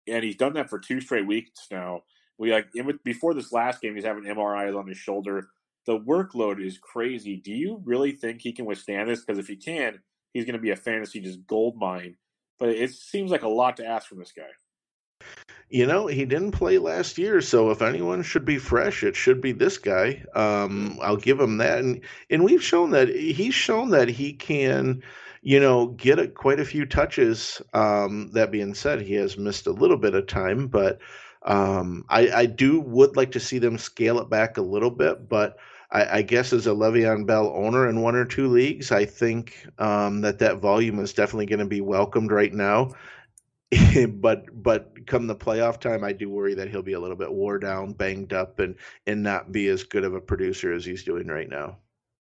And 0.07 0.23
he's 0.23 0.37
done 0.37 0.53
that 0.55 0.69
for 0.69 0.79
two 0.79 1.01
straight 1.01 1.27
weeks 1.27 1.67
now. 1.71 2.03
We 2.39 2.53
like 2.53 2.69
before 3.05 3.35
this 3.35 3.53
last 3.53 3.81
game, 3.81 3.95
he's 3.95 4.05
having 4.05 4.25
MRIs 4.25 4.79
on 4.79 4.87
his 4.87 4.99
shoulder. 4.99 5.49
The 5.87 5.99
workload 5.99 6.65
is 6.65 6.79
crazy. 6.79 7.37
Do 7.37 7.53
you 7.53 7.81
really 7.85 8.13
think 8.13 8.41
he 8.41 8.53
can 8.53 8.67
withstand 8.67 9.09
this? 9.09 9.25
Because 9.25 9.39
if 9.39 9.47
he 9.47 9.57
can, 9.57 10.01
he's 10.33 10.45
going 10.45 10.55
to 10.55 10.61
be 10.61 10.71
a 10.71 10.77
fantasy 10.77 11.21
just 11.21 11.47
gold 11.47 11.77
mine. 11.77 12.17
But 12.59 12.71
it 12.71 12.93
seems 12.93 13.31
like 13.31 13.43
a 13.43 13.49
lot 13.49 13.77
to 13.77 13.87
ask 13.87 14.09
from 14.09 14.19
this 14.19 14.33
guy. 14.33 15.25
You 15.69 15.87
know, 15.87 16.07
he 16.07 16.25
didn't 16.25 16.53
play 16.53 16.79
last 16.79 17.19
year, 17.19 17.41
so 17.41 17.71
if 17.71 17.83
anyone 17.83 18.23
should 18.23 18.45
be 18.45 18.59
fresh, 18.59 19.03
it 19.03 19.17
should 19.17 19.41
be 19.41 19.53
this 19.53 19.79
guy. 19.79 20.25
Um, 20.35 20.99
I'll 21.03 21.17
give 21.17 21.41
him 21.41 21.59
that, 21.59 21.81
and 21.81 22.03
and 22.31 22.45
we've 22.45 22.63
shown 22.63 22.91
that 22.91 23.09
he's 23.09 23.55
shown 23.55 23.91
that 23.91 24.09
he 24.09 24.33
can 24.33 25.03
you 25.47 25.61
know, 25.61 25.87
get 25.87 26.19
a, 26.19 26.27
quite 26.27 26.59
a 26.59 26.65
few 26.65 26.85
touches. 26.85 27.63
Um, 27.73 28.33
that 28.33 28.51
being 28.51 28.75
said, 28.75 29.01
he 29.01 29.15
has 29.15 29.39
missed 29.39 29.69
a 29.69 29.73
little 29.73 29.97
bit 29.97 30.17
of 30.17 30.27
time, 30.27 30.67
but 30.67 30.99
um, 31.47 32.05
I, 32.09 32.29
I 32.31 32.47
do 32.47 32.81
would 32.81 33.17
like 33.17 33.33
to 33.33 33.41
see 33.41 33.59
them 33.59 33.79
scale 33.79 34.19
it 34.19 34.29
back 34.29 34.57
a 34.57 34.63
little 34.63 34.91
bit, 34.91 35.29
but 35.29 35.57
I, 35.93 36.19
I 36.19 36.23
guess 36.23 36.53
as 36.53 36.67
a 36.67 36.71
Le'Veon 36.71 37.25
Bell 37.27 37.53
owner 37.55 37.89
in 37.89 38.03
one 38.03 38.17
or 38.17 38.25
two 38.25 38.49
leagues, 38.49 38.91
I 38.91 39.05
think 39.05 39.67
um, 39.79 40.23
that 40.23 40.41
that 40.41 40.59
volume 40.59 40.99
is 40.99 41.13
definitely 41.13 41.47
going 41.47 41.61
to 41.61 41.67
be 41.67 41.81
welcomed 41.81 42.33
right 42.33 42.53
now. 42.53 42.91
but 44.09 44.45
but 44.63 45.07
come 45.07 45.27
the 45.27 45.37
playoff 45.37 45.81
time, 45.81 46.03
I 46.03 46.13
do 46.13 46.29
worry 46.29 46.55
that 46.55 46.69
he'll 46.69 46.83
be 46.83 46.95
a 46.95 47.01
little 47.01 47.17
bit 47.17 47.33
wore 47.33 47.59
down, 47.59 47.93
banged 47.93 48.33
up, 48.33 48.59
and 48.59 48.77
and 49.07 49.23
not 49.23 49.53
be 49.53 49.69
as 49.69 49.85
good 49.85 50.05
of 50.05 50.15
a 50.15 50.21
producer 50.21 50.73
as 50.73 50.85
he's 50.85 51.05
doing 51.05 51.27
right 51.27 51.49
now. 51.49 51.79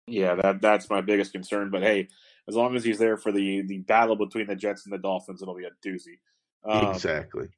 Yeah, 0.08 0.36
that 0.36 0.62
that's 0.62 0.90
my 0.90 1.02
biggest 1.02 1.34
concern. 1.34 1.70
But 1.70 1.84
hey, 1.84 2.10
as 2.48 2.56
long 2.56 2.76
as 2.76 2.84
he's 2.84 2.98
there 2.98 3.18
for 3.18 3.32
the 3.32 3.62
the 3.62 3.80
battle 3.80 4.16
between 4.16 4.48
the 4.48 4.56
Jets 4.56 4.86
and 4.86 4.94
the 4.94 4.98
Dolphins, 4.98 5.42
it'll 5.42 5.56
be 5.56 5.66
a 5.66 5.88
doozy. 5.88 6.18
Um, 6.64 6.96
exactly 6.96 7.50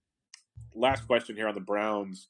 last 0.77 1.07
question 1.07 1.35
here 1.35 1.47
on 1.47 1.55
the 1.55 1.61
Browns. 1.61 2.27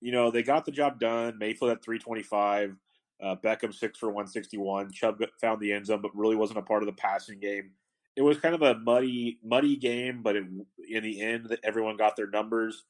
You 0.00 0.12
know, 0.12 0.30
they 0.30 0.42
got 0.42 0.64
the 0.64 0.72
job 0.72 1.00
done. 1.00 1.38
Mayfield 1.38 1.70
at 1.70 1.82
325, 1.82 2.76
uh, 3.22 3.36
Beckham 3.42 3.74
six 3.74 3.98
for 3.98 4.08
161. 4.08 4.92
Chubb 4.92 5.22
found 5.40 5.60
the 5.60 5.72
end 5.72 5.86
zone, 5.86 6.02
but 6.02 6.14
really 6.14 6.36
wasn't 6.36 6.58
a 6.58 6.62
part 6.62 6.82
of 6.82 6.86
the 6.86 6.92
passing 6.92 7.38
game. 7.38 7.70
It 8.14 8.22
was 8.22 8.38
kind 8.38 8.54
of 8.54 8.62
a 8.62 8.78
muddy, 8.78 9.38
muddy 9.44 9.76
game, 9.76 10.22
but 10.22 10.36
it, 10.36 10.44
in 10.88 11.02
the 11.02 11.20
end, 11.20 11.56
everyone 11.62 11.96
got 11.96 12.16
their 12.16 12.28
numbers. 12.28 12.84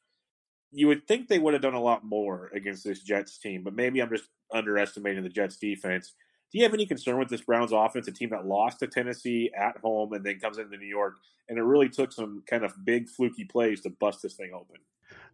You 0.73 0.89
would 0.89 1.07
think 1.07 1.29
they 1.29 1.39
would 1.39 1.55
have 1.55 1.63
done 1.63 1.75
a 1.75 1.83
lot 1.83 2.05
more 2.05 2.51
against 2.55 2.85
this 2.85 3.03
Jets 3.03 3.39
team, 3.39 3.63
but 3.63 3.75
maybe 3.75 4.01
I'm 4.01 4.11
just 4.11 4.29
underestimating 4.53 5.23
the 5.23 5.29
Jets 5.29 5.57
defense. 5.57 6.15
Do 6.53 6.59
you 6.59 6.65
have 6.65 6.75
any 6.75 6.87
concern 6.87 7.19
with 7.19 7.29
this 7.29 7.41
Browns 7.43 7.73
offense, 7.73 8.09
a 8.09 8.13
team 8.13 8.31
that 8.31 8.47
lost 8.47 8.79
to 8.81 8.87
Tennessee 8.87 9.51
at 9.57 9.77
home 9.79 10.13
and 10.13 10.25
then 10.25 10.39
comes 10.39 10.59
into 10.59 10.77
New 10.77 10.87
York? 10.87 11.17
And 11.49 11.59
it 11.59 11.63
really 11.63 11.89
took 11.89 12.13
some 12.13 12.43
kind 12.49 12.65
of 12.65 12.73
big 12.85 13.09
fluky 13.09 13.45
plays 13.45 13.81
to 13.83 13.91
bust 13.91 14.23
this 14.23 14.35
thing 14.35 14.53
open. 14.55 14.77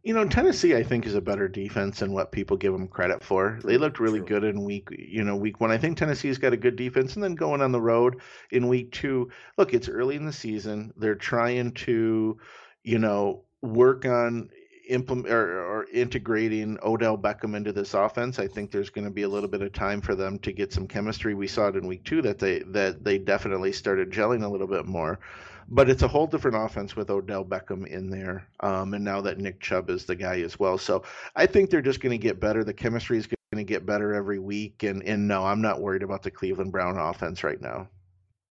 You 0.03 0.15
know, 0.15 0.27
Tennessee, 0.27 0.75
I 0.75 0.83
think, 0.83 1.07
is 1.07 1.15
a 1.15 1.21
better 1.21 1.47
defense 1.49 2.01
than 2.01 2.13
what 2.13 2.33
people 2.33 2.57
give 2.57 2.73
them 2.73 2.89
credit 2.89 3.23
for. 3.23 3.61
They 3.65 3.79
looked 3.79 4.01
really 4.01 4.19
True. 4.19 4.27
good 4.27 4.45
in 4.45 4.65
week, 4.65 4.89
you 4.91 5.23
know, 5.23 5.37
week 5.37 5.61
one. 5.61 5.71
I 5.71 5.79
think 5.79 5.97
Tennessee's 5.97 6.39
got 6.39 6.53
a 6.53 6.57
good 6.57 6.75
defense, 6.75 7.15
and 7.15 7.23
then 7.23 7.37
going 7.37 7.63
on 7.63 7.71
the 7.71 7.81
road 7.81 8.21
in 8.51 8.67
week 8.67 8.91
two. 8.91 9.31
Look, 9.57 9.75
it's 9.75 9.89
early 9.89 10.17
in 10.17 10.27
the 10.27 10.33
season. 10.33 10.93
They're 10.97 11.15
trying 11.15 11.73
to, 11.73 12.37
you 12.83 12.99
know, 12.99 13.45
work 13.63 14.05
on 14.05 14.51
implement 14.89 15.33
or, 15.33 15.65
or, 15.65 15.87
integrating 15.93 16.79
Odell 16.83 17.17
Beckham 17.17 17.57
into 17.57 17.73
this 17.73 17.95
offense, 17.95 18.39
I 18.39 18.47
think 18.47 18.71
there's 18.71 18.91
going 18.91 19.05
to 19.05 19.11
be 19.11 19.23
a 19.23 19.29
little 19.29 19.49
bit 19.49 19.63
of 19.63 19.73
time 19.73 20.01
for 20.01 20.15
them 20.15 20.39
to 20.41 20.53
get 20.53 20.73
some 20.73 20.87
chemistry. 20.87 21.35
We 21.35 21.47
saw 21.47 21.69
it 21.69 21.77
in 21.77 21.87
week 21.87 22.05
two 22.05 22.23
that 22.23 22.39
they 22.39 22.61
that 22.61 23.05
they 23.05 23.19
definitely 23.19 23.73
started 23.73 24.11
gelling 24.11 24.45
a 24.45 24.49
little 24.49 24.67
bit 24.67 24.87
more. 24.87 25.21
But 25.69 25.89
it's 25.89 26.03
a 26.03 26.09
whole 26.09 26.27
different 26.27 26.57
offense 26.57 26.97
with 26.97 27.11
Odell 27.11 27.45
Beckham 27.45 27.87
in 27.87 28.11
there, 28.11 28.47
um, 28.61 28.95
and 28.95 29.05
now 29.05 29.21
that 29.21 29.39
Nick 29.39 29.61
Chubb 29.61 29.91
is 29.91 30.05
the 30.05 30.17
guy 30.17 30.41
as 30.41 30.59
well. 30.59 30.77
So 30.77 31.05
I 31.37 31.47
think 31.47 31.71
they're 31.71 31.81
just 31.81 32.01
going 32.01 32.11
to 32.11 32.19
get 32.19 32.41
better. 32.41 32.65
The 32.65 32.75
chemistry 32.75 33.17
is 33.17 33.27
going 33.27 33.65
to 33.65 33.73
get 33.73 33.87
better 33.87 34.13
every 34.13 34.39
week, 34.39 34.83
and 34.83 35.03
and 35.05 35.27
no, 35.29 35.45
I'm 35.45 35.63
not 35.63 35.81
worried 35.81 36.03
about 36.03 36.23
the 36.23 36.31
Cleveland 36.31 36.73
Brown 36.73 36.99
offense 36.99 37.45
right 37.45 37.61
now. 37.61 37.89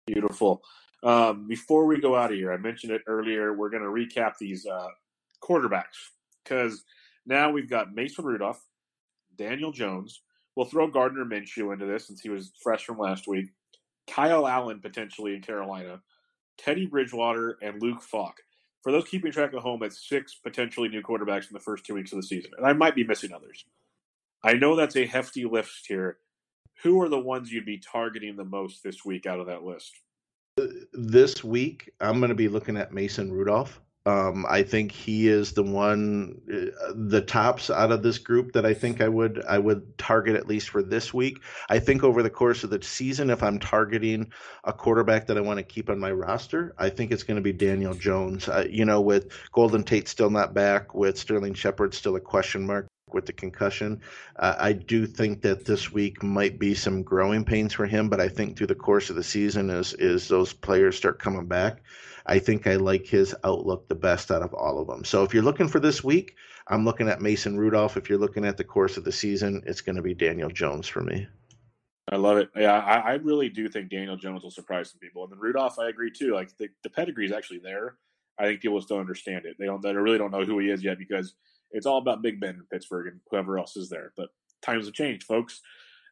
Beautiful. 0.08 0.62
Um, 1.04 1.48
before 1.48 1.86
we 1.86 2.02
go 2.02 2.16
out 2.16 2.32
of 2.32 2.38
here, 2.38 2.52
I 2.52 2.58
mentioned 2.58 2.92
it 2.92 3.02
earlier. 3.08 3.54
We're 3.54 3.70
going 3.70 3.84
to 3.84 3.90
recap 3.90 4.38
these 4.40 4.66
uh, 4.66 4.88
quarterbacks 5.42 6.15
because 6.46 6.84
now 7.26 7.52
we've 7.52 7.70
got 7.70 7.94
Mason 7.94 8.24
Rudolph, 8.24 8.64
Daniel 9.36 9.72
Jones. 9.72 10.22
We'll 10.56 10.68
throw 10.68 10.88
Gardner 10.88 11.26
Minshew 11.26 11.74
into 11.74 11.86
this 11.86 12.08
since 12.08 12.22
he 12.22 12.30
was 12.30 12.54
fresh 12.62 12.86
from 12.86 12.98
last 12.98 13.28
week. 13.28 13.48
Kyle 14.08 14.48
Allen 14.48 14.80
potentially 14.80 15.34
in 15.36 15.42
Carolina, 15.42 16.02
Teddy 16.58 16.86
Bridgewater, 16.86 17.58
and 17.62 17.82
Luke 17.82 18.02
Falk. 18.02 18.42
For 18.84 18.92
those 18.92 19.06
keeping 19.06 19.32
track 19.32 19.54
at 19.54 19.60
home, 19.60 19.82
it's 19.82 20.08
six 20.08 20.36
potentially 20.36 20.88
new 20.88 21.02
quarterbacks 21.02 21.50
in 21.50 21.54
the 21.54 21.60
first 21.60 21.86
two 21.86 21.96
weeks 21.96 22.12
of 22.12 22.18
the 22.18 22.28
season, 22.28 22.52
and 22.56 22.66
I 22.66 22.74
might 22.74 22.96
be 22.96 23.04
missing 23.04 23.34
others. 23.34 23.66
I 24.44 24.54
know 24.54 24.76
that's 24.76 24.96
a 24.96 25.08
hefty 25.08 25.44
list 25.46 25.88
here. 25.88 26.20
Who 26.84 27.02
are 27.02 27.10
the 27.10 27.20
ones 27.20 27.52
you'd 27.52 27.66
be 27.66 27.80
targeting 27.80 28.36
the 28.36 28.46
most 28.46 28.84
this 28.84 29.04
week 29.04 29.26
out 29.26 29.40
of 29.40 29.48
that 29.48 29.64
list? 29.64 29.92
This 30.94 31.44
week, 31.44 31.92
I'm 32.00 32.20
going 32.20 32.30
to 32.30 32.36
be 32.36 32.48
looking 32.48 32.78
at 32.78 32.94
Mason 32.94 33.34
Rudolph. 33.34 33.82
Um, 34.08 34.46
I 34.48 34.62
think 34.62 34.92
he 34.92 35.28
is 35.28 35.54
the 35.54 35.64
one, 35.64 36.40
uh, 36.48 36.94
the 36.94 37.22
tops 37.22 37.72
out 37.72 37.92
of 37.92 38.04
this 38.04 38.20
group 38.20 38.52
that 38.52 38.64
I 38.64 38.74
think 38.74 39.02
I 39.02 39.10
would 39.10 39.44
I 39.48 39.58
would 39.58 39.98
target 39.98 40.36
at 40.36 40.48
least 40.48 40.70
for 40.70 40.84
this 40.84 41.12
week. 41.12 41.42
I 41.70 41.80
think 41.80 42.04
over 42.04 42.22
the 42.22 42.30
course 42.30 42.64
of 42.64 42.70
the 42.70 42.82
season, 42.84 43.32
if 43.32 43.42
I'm 43.42 43.58
targeting 43.58 44.32
a 44.64 44.72
quarterback 44.72 45.26
that 45.28 45.38
I 45.38 45.42
want 45.42 45.58
to 45.58 45.64
keep 45.64 45.90
on 45.90 46.00
my 46.00 46.12
roster, 46.12 46.76
I 46.78 46.90
think 46.90 47.12
it's 47.12 47.24
going 47.24 47.38
to 47.38 47.42
be 47.42 47.52
Daniel 47.52 47.96
Jones. 47.96 48.48
Uh, 48.48 48.68
you 48.70 48.86
know, 48.86 49.02
with 49.02 49.32
Golden 49.52 49.84
Tate 49.84 50.08
still 50.08 50.30
not 50.30 50.54
back, 50.54 50.94
with 50.94 51.18
Sterling 51.18 51.56
Shepard 51.56 51.96
still 51.96 52.16
a 52.16 52.22
question 52.22 52.64
mark 52.68 52.86
with 53.12 53.26
the 53.26 53.34
concussion. 53.34 54.02
Uh, 54.36 54.56
I 54.60 54.74
do 54.74 55.08
think 55.08 55.42
that 55.42 55.66
this 55.66 55.92
week 55.92 56.22
might 56.22 56.60
be 56.60 56.76
some 56.76 57.02
growing 57.02 57.44
pains 57.44 57.74
for 57.74 57.88
him, 57.88 58.10
but 58.10 58.22
I 58.22 58.28
think 58.28 58.56
through 58.56 58.68
the 58.68 58.76
course 58.76 59.10
of 59.10 59.16
the 59.16 59.24
season, 59.24 59.72
as 59.72 59.94
as 59.94 60.28
those 60.28 60.54
players 60.54 60.96
start 60.96 61.18
coming 61.18 61.48
back, 61.48 61.82
I 62.26 62.40
think 62.40 62.68
I 62.68 62.76
like 62.76 63.06
his 63.06 63.36
outlook 63.44 63.88
the 63.88 63.96
best 63.96 64.32
out 64.32 64.42
of 64.42 64.54
all 64.54 64.80
of 64.80 64.88
them. 64.88 65.04
So 65.04 65.24
if 65.24 65.34
you're 65.34 65.44
looking 65.44 65.68
for 65.68 65.80
this 65.80 66.04
week, 66.04 66.36
I'm 66.68 66.84
looking 66.84 67.08
at 67.08 67.22
Mason 67.22 67.58
Rudolph. 67.58 67.98
If 67.98 68.10
you're 68.10 68.20
looking 68.20 68.46
at 68.46 68.58
the 68.58 68.64
course 68.64 68.98
of 68.98 69.04
the 69.04 69.12
season, 69.12 69.62
it's 69.66 69.82
going 69.82 69.96
to 69.96 70.02
be 70.02 70.16
Daniel 70.16 70.50
Jones 70.50 70.88
for 70.88 71.02
me. 71.02 71.28
I 72.12 72.18
love 72.18 72.38
it. 72.38 72.50
Yeah, 72.56 72.80
I, 72.80 72.98
I, 72.98 73.14
really 73.16 73.50
do 73.50 73.68
think 73.68 73.90
Daniel 73.90 74.16
Jones 74.16 74.44
will 74.44 74.52
surprise 74.52 74.92
some 74.92 75.00
people. 75.00 75.24
And 75.24 75.32
then 75.32 75.40
Rudolph, 75.40 75.80
I 75.80 75.90
agree 75.90 76.12
too. 76.12 76.34
Like 76.34 76.56
the, 76.58 76.70
the 76.84 76.90
pedigree 76.90 77.26
is 77.26 77.32
actually 77.32 77.60
there. 77.60 77.96
I 78.38 78.46
think 78.46 78.62
people 78.62 78.80
still 78.82 79.00
understand 79.00 79.46
it. 79.46 79.56
They 79.58 79.66
don't. 79.66 79.82
They 79.82 79.94
really 79.94 80.18
don't 80.18 80.32
know 80.32 80.46
who 80.46 80.60
he 80.60 80.70
is 80.70 80.84
yet 80.84 81.00
because 81.00 81.36
it's 81.72 81.86
all 81.86 81.98
about 81.98 82.22
Big 82.22 82.40
Ben 82.40 82.56
in 82.56 82.66
Pittsburgh 82.72 83.08
and 83.08 83.20
whoever 83.30 83.58
else 83.58 83.76
is 83.76 83.90
there. 83.90 84.14
But 84.18 84.30
times 84.62 84.86
have 84.86 84.94
changed, 84.94 85.24
folks. 85.24 85.62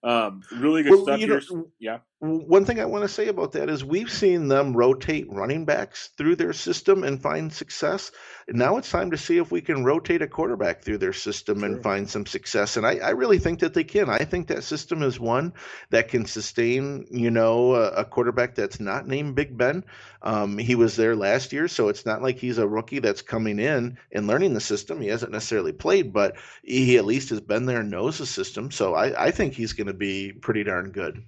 Um, 0.04 0.42
really 0.52 0.84
good 0.84 0.92
Well, 0.92 1.04
stuff 1.04 1.20
you 1.20 1.28
here. 1.28 1.42
know, 1.50 1.68
yeah. 1.80 2.00
One 2.20 2.64
thing 2.64 2.80
I 2.80 2.86
want 2.86 3.04
to 3.04 3.10
say 3.10 3.28
about 3.28 3.52
that 3.52 3.70
is 3.70 3.84
we've 3.84 4.10
seen 4.12 4.48
them 4.48 4.76
rotate 4.78 5.30
running 5.30 5.66
backs 5.66 6.10
through 6.18 6.38
their 6.38 6.54
system 6.54 7.04
and 7.04 7.22
find 7.22 7.52
success. 7.52 8.12
Now 8.48 8.78
it's 8.78 8.90
time 8.90 9.12
to 9.12 9.18
see 9.18 9.38
if 9.40 9.52
we 9.52 9.60
can 9.60 9.84
rotate 9.84 10.22
a 10.22 10.28
quarterback 10.28 10.84
through 10.84 11.00
their 11.00 11.12
system 11.12 11.60
True. 11.60 11.66
and 11.66 11.84
find 11.84 12.10
some 12.10 12.26
success. 12.26 12.78
And 12.78 12.86
I, 12.88 12.96
I 12.96 13.10
really 13.10 13.40
think 13.40 13.60
that 13.60 13.74
they 13.74 13.84
can. 13.84 14.10
I 14.10 14.20
think 14.20 14.48
that 14.48 14.64
system 14.64 15.04
is 15.04 15.20
one 15.20 15.52
that 15.90 16.08
can 16.08 16.26
sustain, 16.26 17.08
you 17.12 17.30
know, 17.30 17.76
a, 17.76 17.90
a 17.90 18.06
quarterback 18.06 18.56
that's 18.56 18.80
not 18.80 19.06
named 19.06 19.36
Big 19.36 19.58
Ben. 19.58 19.84
Um, 20.22 20.58
he 20.58 20.76
was 20.76 20.96
there 20.96 21.18
last 21.18 21.52
year, 21.52 21.68
so 21.68 21.90
it's 21.90 22.06
not 22.06 22.22
like 22.22 22.38
he's 22.38 22.58
a 22.58 22.68
rookie 22.68 23.00
that's 23.00 23.22
coming 23.22 23.60
in 23.60 23.98
and 24.14 24.28
learning 24.28 24.54
the 24.54 24.62
system. 24.62 25.02
He 25.02 25.10
hasn't 25.10 25.34
necessarily 25.34 25.74
played, 25.74 26.14
but 26.14 26.38
he 26.64 26.98
at 26.98 27.04
least 27.04 27.32
has 27.32 27.42
been 27.42 27.66
there 27.66 27.82
and 27.82 27.92
knows 27.92 28.18
the 28.20 28.26
system. 28.26 28.72
So 28.72 28.94
I, 28.96 29.26
I 29.26 29.32
think 29.32 29.54
he's 29.54 29.74
going 29.74 29.88
to 29.88 29.93
be 29.98 30.32
pretty 30.32 30.64
darn 30.64 30.92
good. 30.92 31.24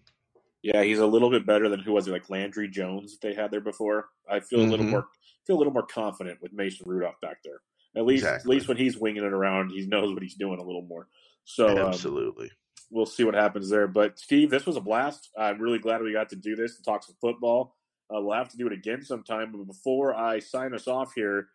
Yeah, 0.64 0.82
he's 0.84 1.00
a 1.00 1.06
little 1.06 1.30
bit 1.30 1.46
better 1.46 1.70
than 1.70 1.80
who 1.80 1.92
was 1.94 2.08
it, 2.08 2.12
like 2.12 2.30
Landry 2.30 2.68
Jones 2.68 3.12
that 3.12 3.22
they 3.28 3.34
had 3.36 3.52
there 3.52 3.62
before. 3.62 4.10
I 4.30 4.40
feel 4.40 4.62
a 4.62 4.64
little 4.64 4.86
Mhm. 4.86 4.90
more 4.92 5.08
feel 5.46 5.58
a 5.58 5.60
little 5.60 5.74
more 5.74 5.86
confident 5.86 6.42
with 6.42 6.52
Mason 6.54 6.90
Rudolph 6.90 7.22
back 7.22 7.38
there. 7.44 7.62
At 7.96 8.06
least 8.06 8.24
Exactly. 8.24 8.56
at 8.56 8.58
least 8.60 8.68
when 8.68 8.78
he's 8.78 8.98
winging 8.98 9.24
it 9.24 9.32
around, 9.32 9.70
he 9.70 9.86
knows 9.86 10.12
what 10.12 10.24
he's 10.24 10.34
doing 10.34 10.60
a 10.60 10.64
little 10.64 10.82
more. 10.82 11.08
So 11.44 11.68
um, 11.68 11.90
Absolutely. 11.90 12.52
we'll 12.90 13.06
see 13.06 13.24
what 13.24 13.36
happens 13.36 13.70
there. 13.70 13.88
But 13.88 14.18
Steve, 14.18 14.50
this 14.50 14.66
was 14.66 14.76
a 14.76 14.82
blast. 14.82 15.30
I'm 15.38 15.60
really 15.62 15.78
glad 15.78 16.02
we 16.02 16.12
got 16.12 16.30
to 16.30 16.36
do 16.36 16.56
this 16.56 16.78
to 16.78 16.84
talk 16.84 17.04
some 17.04 17.16
football. 17.22 17.76
Uh, 18.12 18.20
we'll 18.22 18.36
have 18.36 18.50
to 18.50 18.58
do 18.58 18.66
it 18.66 18.74
again 18.74 19.04
sometime. 19.04 19.52
But 19.52 19.66
before 19.68 20.16
I 20.16 20.40
sign 20.40 20.74
us 20.74 20.88
off 20.88 21.14
here, 21.14 21.50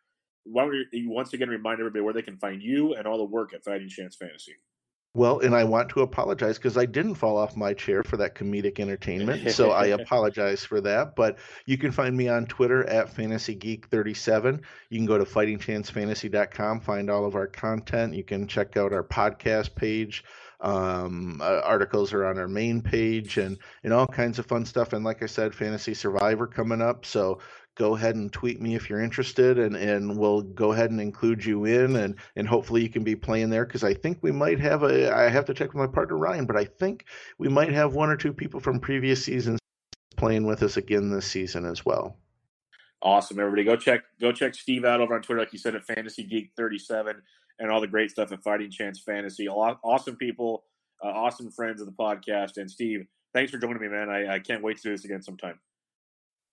why 0.44 0.64
don't 0.66 0.86
you 0.92 1.10
once 1.10 1.32
again 1.32 1.48
remind 1.48 1.80
everybody 1.80 2.02
where 2.02 2.14
they 2.14 2.22
can 2.22 2.36
find 2.38 2.62
you 2.62 2.94
and 2.94 3.06
all 3.08 3.18
the 3.18 3.24
work 3.24 3.52
at 3.54 3.64
Fighting 3.64 3.88
Chance 3.88 4.14
Fantasy? 4.16 4.54
Well, 5.12 5.40
and 5.40 5.56
I 5.56 5.64
want 5.64 5.88
to 5.90 6.02
apologize 6.02 6.56
because 6.56 6.76
I 6.76 6.86
didn't 6.86 7.16
fall 7.16 7.36
off 7.36 7.56
my 7.56 7.74
chair 7.74 8.04
for 8.04 8.16
that 8.18 8.36
comedic 8.36 8.78
entertainment. 8.78 9.50
so 9.52 9.72
I 9.72 9.86
apologize 9.86 10.64
for 10.64 10.80
that. 10.82 11.16
But 11.16 11.38
you 11.66 11.76
can 11.76 11.90
find 11.90 12.16
me 12.16 12.28
on 12.28 12.46
Twitter 12.46 12.88
at 12.88 13.12
FantasyGeek37. 13.12 14.60
You 14.90 14.98
can 14.98 15.06
go 15.06 15.18
to 15.18 15.24
fightingchancefantasy.com, 15.24 16.80
find 16.80 17.10
all 17.10 17.24
of 17.24 17.34
our 17.34 17.48
content. 17.48 18.14
You 18.14 18.22
can 18.22 18.46
check 18.46 18.76
out 18.76 18.92
our 18.92 19.02
podcast 19.02 19.74
page. 19.74 20.24
Um, 20.60 21.40
uh, 21.42 21.62
articles 21.64 22.12
are 22.12 22.26
on 22.26 22.38
our 22.38 22.46
main 22.46 22.82
page 22.82 23.38
and, 23.38 23.58
and 23.82 23.92
all 23.92 24.06
kinds 24.06 24.38
of 24.38 24.46
fun 24.46 24.64
stuff. 24.64 24.92
And 24.92 25.04
like 25.04 25.22
I 25.22 25.26
said, 25.26 25.54
Fantasy 25.54 25.94
Survivor 25.94 26.46
coming 26.46 26.82
up. 26.82 27.04
So 27.04 27.40
go 27.80 27.96
ahead 27.96 28.14
and 28.14 28.30
tweet 28.30 28.60
me 28.60 28.74
if 28.74 28.90
you're 28.90 29.00
interested 29.00 29.58
and, 29.58 29.74
and 29.74 30.18
we'll 30.18 30.42
go 30.42 30.72
ahead 30.72 30.90
and 30.90 31.00
include 31.00 31.42
you 31.42 31.64
in 31.64 31.96
and, 31.96 32.14
and 32.36 32.46
hopefully 32.46 32.82
you 32.82 32.90
can 32.90 33.02
be 33.02 33.16
playing 33.16 33.48
there 33.48 33.64
because 33.64 33.82
I 33.82 33.94
think 33.94 34.18
we 34.20 34.30
might 34.30 34.60
have 34.60 34.82
a 34.82 35.10
I 35.10 35.30
have 35.30 35.46
to 35.46 35.54
check 35.54 35.68
with 35.68 35.76
my 35.76 35.86
partner 35.86 36.18
Ryan, 36.18 36.44
but 36.44 36.58
I 36.58 36.66
think 36.66 37.06
we 37.38 37.48
might 37.48 37.72
have 37.72 37.94
one 37.94 38.10
or 38.10 38.18
two 38.18 38.34
people 38.34 38.60
from 38.60 38.80
previous 38.80 39.24
seasons 39.24 39.58
playing 40.18 40.44
with 40.44 40.62
us 40.62 40.76
again 40.76 41.08
this 41.08 41.24
season 41.24 41.64
as 41.64 41.82
well. 41.82 42.18
Awesome, 43.00 43.40
everybody. 43.40 43.64
Go 43.64 43.76
check 43.76 44.02
go 44.20 44.30
check 44.30 44.54
Steve 44.54 44.84
out 44.84 45.00
over 45.00 45.14
on 45.14 45.22
Twitter, 45.22 45.40
like 45.40 45.54
you 45.54 45.58
said, 45.58 45.74
at 45.74 45.86
Fantasy 45.86 46.24
Geek 46.24 46.50
37 46.58 47.16
and 47.60 47.70
all 47.70 47.80
the 47.80 47.86
great 47.86 48.10
stuff 48.10 48.30
at 48.30 48.42
Fighting 48.42 48.70
Chance 48.70 49.00
Fantasy. 49.00 49.46
A 49.46 49.54
lot 49.54 49.80
awesome 49.82 50.16
people, 50.16 50.64
uh, 51.02 51.08
awesome 51.08 51.50
friends 51.50 51.80
of 51.80 51.86
the 51.86 51.94
podcast. 51.94 52.58
And 52.58 52.70
Steve, 52.70 53.06
thanks 53.32 53.50
for 53.50 53.56
joining 53.56 53.80
me, 53.80 53.88
man. 53.88 54.10
I, 54.10 54.34
I 54.34 54.38
can't 54.38 54.62
wait 54.62 54.76
to 54.76 54.82
do 54.82 54.90
this 54.90 55.06
again 55.06 55.22
sometime. 55.22 55.58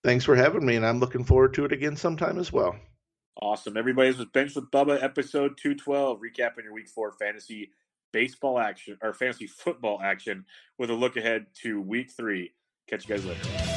Thanks 0.03 0.25
for 0.25 0.35
having 0.35 0.65
me, 0.65 0.75
and 0.75 0.85
I'm 0.85 0.99
looking 0.99 1.23
forward 1.23 1.53
to 1.55 1.65
it 1.65 1.71
again 1.71 1.95
sometime 1.95 2.37
as 2.37 2.51
well. 2.51 2.75
Awesome. 3.41 3.77
Everybody, 3.77 4.09
this 4.09 4.17
was 4.17 4.27
Bench 4.27 4.55
with 4.55 4.71
Bubba, 4.71 5.01
episode 5.01 5.57
212, 5.57 6.19
recapping 6.19 6.63
your 6.63 6.73
week 6.73 6.87
four 6.87 7.11
fantasy 7.11 7.71
baseball 8.11 8.59
action 8.59 8.97
or 9.01 9.13
fantasy 9.13 9.47
football 9.47 9.99
action 10.01 10.45
with 10.77 10.89
a 10.89 10.93
look 10.93 11.17
ahead 11.17 11.45
to 11.61 11.81
week 11.81 12.09
three. 12.11 12.53
Catch 12.89 13.07
you 13.07 13.15
guys 13.15 13.25
later. 13.25 13.76